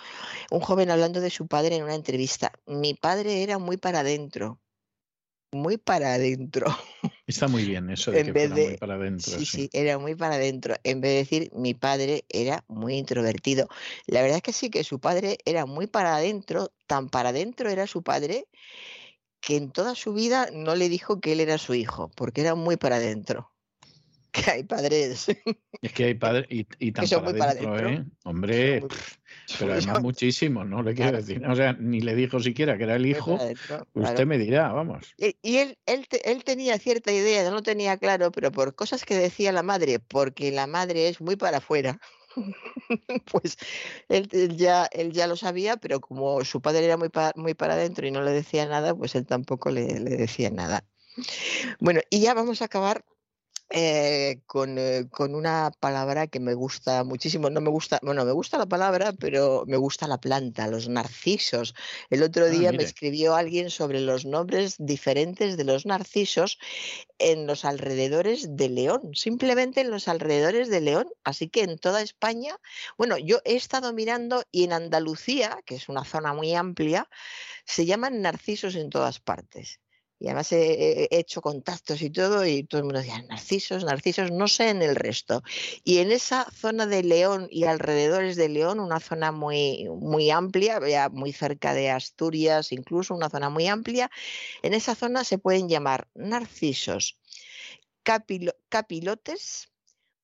[0.51, 2.51] Un joven hablando de su padre en una entrevista.
[2.67, 4.59] Mi padre era muy para adentro.
[5.53, 6.67] Muy para adentro.
[7.35, 9.39] Está muy bien eso de En que vez fuera muy de- para adentro.
[9.39, 9.63] Sí, sí.
[9.63, 10.75] sí, era muy para adentro.
[10.85, 13.69] En vez de decir mi padre era muy introvertido.
[14.07, 17.69] La verdad es que sí, que su padre era muy para adentro, tan para adentro
[17.71, 18.49] era su padre
[19.41, 22.57] que en toda su vida no le dijo que él era su hijo, porque era
[22.57, 23.52] muy para adentro.
[24.45, 25.29] Que hay padres.
[25.83, 28.03] Es que hay padres y, y tan son para muy para adentro, adentro.
[28.03, 28.07] ¿eh?
[28.25, 30.83] Hombre, muy- pff, son pero además muchísimos, ¿no?
[30.83, 31.45] Le quiero decir.
[31.47, 33.35] O sea, ni le dijo siquiera que era el hijo.
[33.35, 33.57] Usted
[33.95, 34.27] claro.
[34.27, 35.15] me dirá, vamos.
[35.19, 38.75] Y y él, él, te- él tenía cierta idea, no lo tenía claro, pero por
[38.75, 42.01] cosas que decía la madre, porque la madre es muy para afuera.
[43.31, 43.59] pues
[44.09, 48.07] él, ya, él ya lo sabía, pero como su padre era muy, muy para adentro
[48.07, 50.85] y no le decía nada, pues él tampoco le, le decía nada.
[51.81, 53.05] Bueno, y ya vamos a acabar
[53.75, 57.49] eh, con, eh, con, una palabra que me gusta muchísimo.
[57.49, 61.75] No me gusta, bueno, me gusta la palabra, pero me gusta la planta, los narcisos.
[62.11, 66.59] El otro ah, día me escribió alguien sobre los nombres diferentes de los narcisos
[67.19, 71.09] en los alrededores de León, simplemente en los alrededores de León.
[71.25, 72.59] Así que en toda España,
[72.99, 77.09] bueno, yo he estado mirando y en Andalucía, que es una zona muy amplia,
[77.65, 79.82] se llaman narcisos en todas partes
[80.23, 84.47] y además he, hecho contactos y todo, y todo el mundo decía, narcisos, narcisos, no
[84.47, 85.43] sé en el resto.
[85.83, 91.09] Y en esa zona de León y alrededores de León, una zona muy, muy amplia,
[91.09, 94.13] muy cerca de Asturias, incluso una zona muy amplia,
[94.63, 97.19] en esa zona se pueden llamar narcisos,
[98.05, 99.73] capilotes,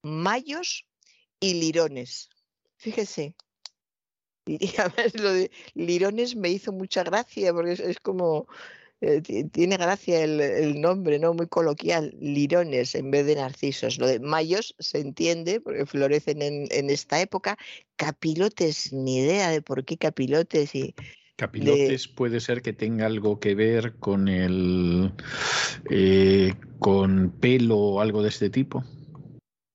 [0.03, 0.87] mayos
[1.41, 2.31] y lirones.
[2.77, 3.35] Fíjese.
[4.51, 8.49] Y además lo de lirones me hizo mucha gracia porque es como
[9.01, 11.33] eh, tiene gracia el, nombre, ¿no?
[11.33, 13.99] Muy coloquial, lirones en vez de narcisos.
[13.99, 17.57] Lo de mayos se entiende porque florecen en, esta época.
[17.97, 20.95] Capilotes, ni idea de por qué capilotes y.
[21.37, 25.13] Capilotes puede ser que tenga algo que ver con el
[25.89, 28.83] eh, con pelo o algo de este tipo.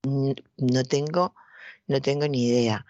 [0.03, 1.34] No tengo,
[1.88, 2.85] no tengo ni idea.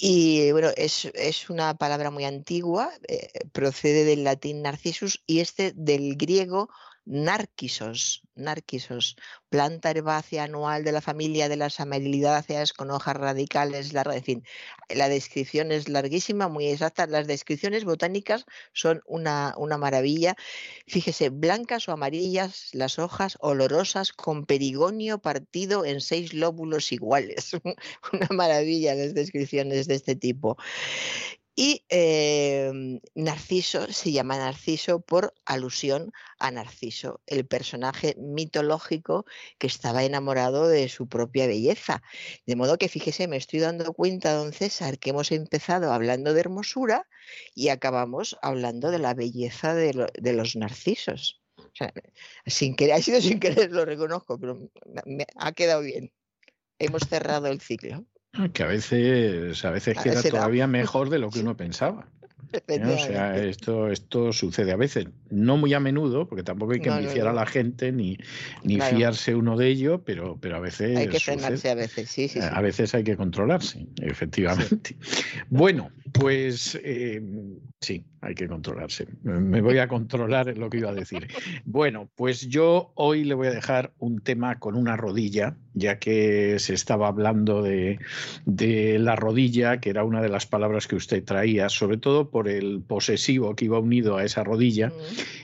[0.00, 6.16] Y bueno, es, una palabra muy antigua, eh, procede del latín narcissus y este del
[6.16, 6.68] griego
[7.08, 9.16] narquisos, narquisos,
[9.48, 14.44] planta herbácea anual de la familia de las amelidáceas con hojas radicales largas, en fin,
[14.90, 17.06] la descripción es larguísima, muy exacta.
[17.06, 20.36] Las descripciones botánicas son una, una maravilla.
[20.86, 27.52] Fíjese, blancas o amarillas las hojas, olorosas, con perigonio partido en seis lóbulos iguales.
[28.12, 30.56] una maravilla las descripciones de este tipo.
[31.60, 39.26] Y em, Narciso se llama Narciso por alusión a Narciso, el personaje mitológico
[39.58, 42.00] que estaba enamorado de su propia belleza.
[42.46, 46.38] De modo que fíjese, me estoy dando cuenta, don César, que hemos empezado hablando de
[46.38, 47.08] hermosura
[47.56, 49.94] y acabamos hablando de la belleza de,
[50.32, 51.42] los narcisos.
[52.46, 54.70] sin querer, ha sido sin querer, lo reconozco, pero
[55.06, 56.12] me ha quedado bien.
[56.78, 58.06] Hemos cerrado el ciclo.
[58.52, 62.06] Que a veces, a veces queda todavía mejor de lo que uno pensaba.
[62.68, 62.82] ¿Eh?
[62.82, 66.88] O sea, esto, esto sucede a veces, no muy a menudo, porque tampoco hay que
[66.88, 68.16] no, a la gente ni,
[68.62, 70.96] ni fiarse uno de ello, pero, pero a veces.
[70.96, 74.96] Hay que frenarse a veces, sí, sí, A veces hay que controlarse, efectivamente.
[75.50, 77.22] Bueno, pues eh,
[77.80, 79.06] sí, hay que controlarse.
[79.22, 81.28] Me voy a controlar lo que iba a decir.
[81.64, 86.58] Bueno, pues yo hoy le voy a dejar un tema con una rodilla, ya que
[86.58, 87.98] se estaba hablando de,
[88.44, 92.48] de la rodilla, que era una de las palabras que usted traía, sobre todo por
[92.48, 94.92] el posesivo que iba unido a esa rodilla.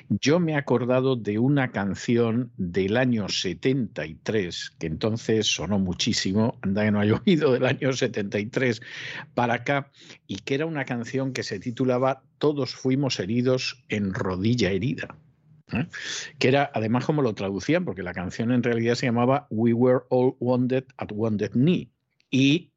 [0.08, 6.84] Yo me he acordado de una canción del año 73, que entonces sonó muchísimo, anda
[6.84, 8.82] que no ha oído del año 73
[9.34, 9.90] para acá,
[10.26, 15.16] y que era una canción que se titulaba Todos fuimos heridos en rodilla herida.
[15.72, 15.86] ¿Eh?
[16.38, 20.00] que era además como lo traducían, porque la canción en realidad se llamaba We Were
[20.10, 21.90] All Wounded at Wounded Knee.
[22.30, 22.70] Y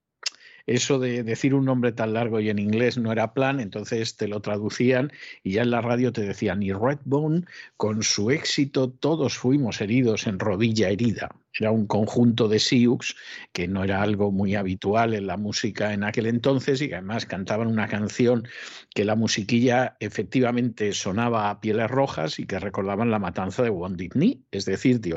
[0.68, 4.28] eso de decir un nombre tan largo y en inglés no era plan, entonces te
[4.28, 7.46] lo traducían y ya en la radio te decían, y Redbone,
[7.78, 11.30] con su éxito todos fuimos heridos en rodilla herida.
[11.60, 13.16] Era un conjunto de Sioux
[13.52, 17.68] que no era algo muy habitual en la música en aquel entonces y además cantaban
[17.68, 18.48] una canción
[18.94, 24.10] que la musiquilla efectivamente sonaba a pieles rojas y que recordaban la matanza de Wounded
[24.10, 25.14] Knee, es decir, de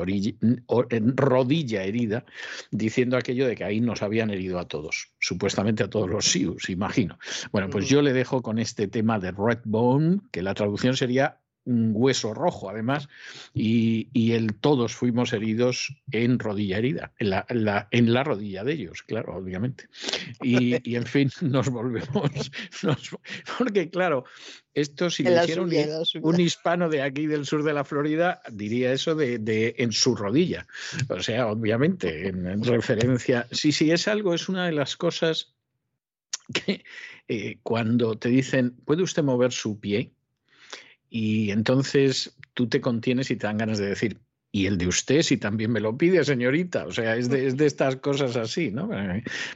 [1.15, 2.25] rodilla herida,
[2.71, 6.69] diciendo aquello de que ahí nos habían herido a todos, supuestamente a todos los Sioux,
[6.69, 7.17] imagino.
[7.51, 11.40] Bueno, pues yo le dejo con este tema de Red Bone, que la traducción sería
[11.65, 13.07] un hueso rojo, además,
[13.53, 17.45] y, el todos fuimos heridos en rodilla herida, en la,
[17.91, 19.87] en la, rodilla de ellos, claro, obviamente.
[20.41, 22.51] Y, en fin, nos volvemos,
[23.57, 24.25] porque claro,
[24.73, 25.61] esto si le hiciera
[26.21, 30.65] un, hispano de aquí del sur de la Florida, diría eso de, en su rodilla.
[31.09, 35.53] O sea, obviamente, en, referencia, sí, sí, es algo, es una de las cosas
[36.53, 36.83] que
[37.27, 40.11] eh, cuando te dicen, ¿puede usted mover su pie?
[41.13, 44.17] Y entonces tú te contienes y te dan ganas de decir,
[44.53, 46.85] y el de usted si también me lo pide, señorita.
[46.85, 48.89] O sea, es de, es de, estas cosas así, ¿no?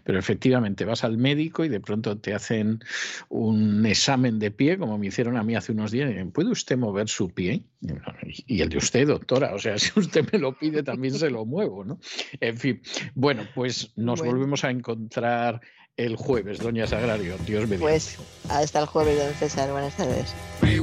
[0.03, 2.79] Pero efectivamente vas al médico y de pronto te hacen
[3.29, 6.13] un examen de pie, como me hicieron a mí hace unos días.
[6.33, 7.63] ¿Puede usted mover su pie?
[8.47, 9.53] Y el de usted, doctora.
[9.53, 11.99] O sea, si usted me lo pide, también se lo muevo, ¿no?
[12.39, 12.81] En fin.
[13.15, 14.33] Bueno, pues nos bueno.
[14.33, 15.61] volvemos a encontrar
[15.97, 17.35] el jueves, doña Sagrario.
[17.45, 17.79] Dios mediante.
[17.79, 18.17] Pues
[18.49, 19.71] hasta el jueves, don César.
[19.71, 20.33] Buenas tardes.
[20.61, 20.79] We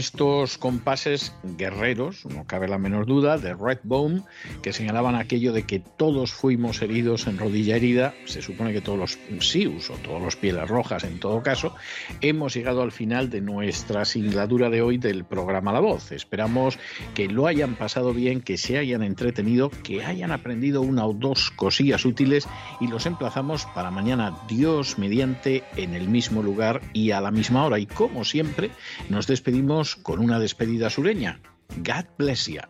[0.00, 4.22] estos compases guerreros, no cabe la menor duda, de Red Bone,
[4.62, 8.98] que señalaban aquello de que todos fuimos heridos en rodilla herida, se supone que todos
[8.98, 11.74] los Sius o todos los pieles rojas en todo caso,
[12.22, 16.12] hemos llegado al final de nuestra singladura de hoy del programa La Voz.
[16.12, 16.78] Esperamos
[17.14, 21.50] que lo hayan pasado bien, que se hayan entretenido, que hayan aprendido una o dos
[21.50, 22.48] cosillas útiles
[22.80, 27.66] y los emplazamos para mañana, Dios mediante, en el mismo lugar y a la misma
[27.66, 27.78] hora.
[27.78, 28.70] Y como siempre,
[29.10, 31.40] nos despedimos con una despedida sureña.
[31.78, 32.60] God bless you.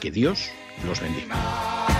[0.00, 0.50] Que Dios
[0.86, 1.99] los bendiga.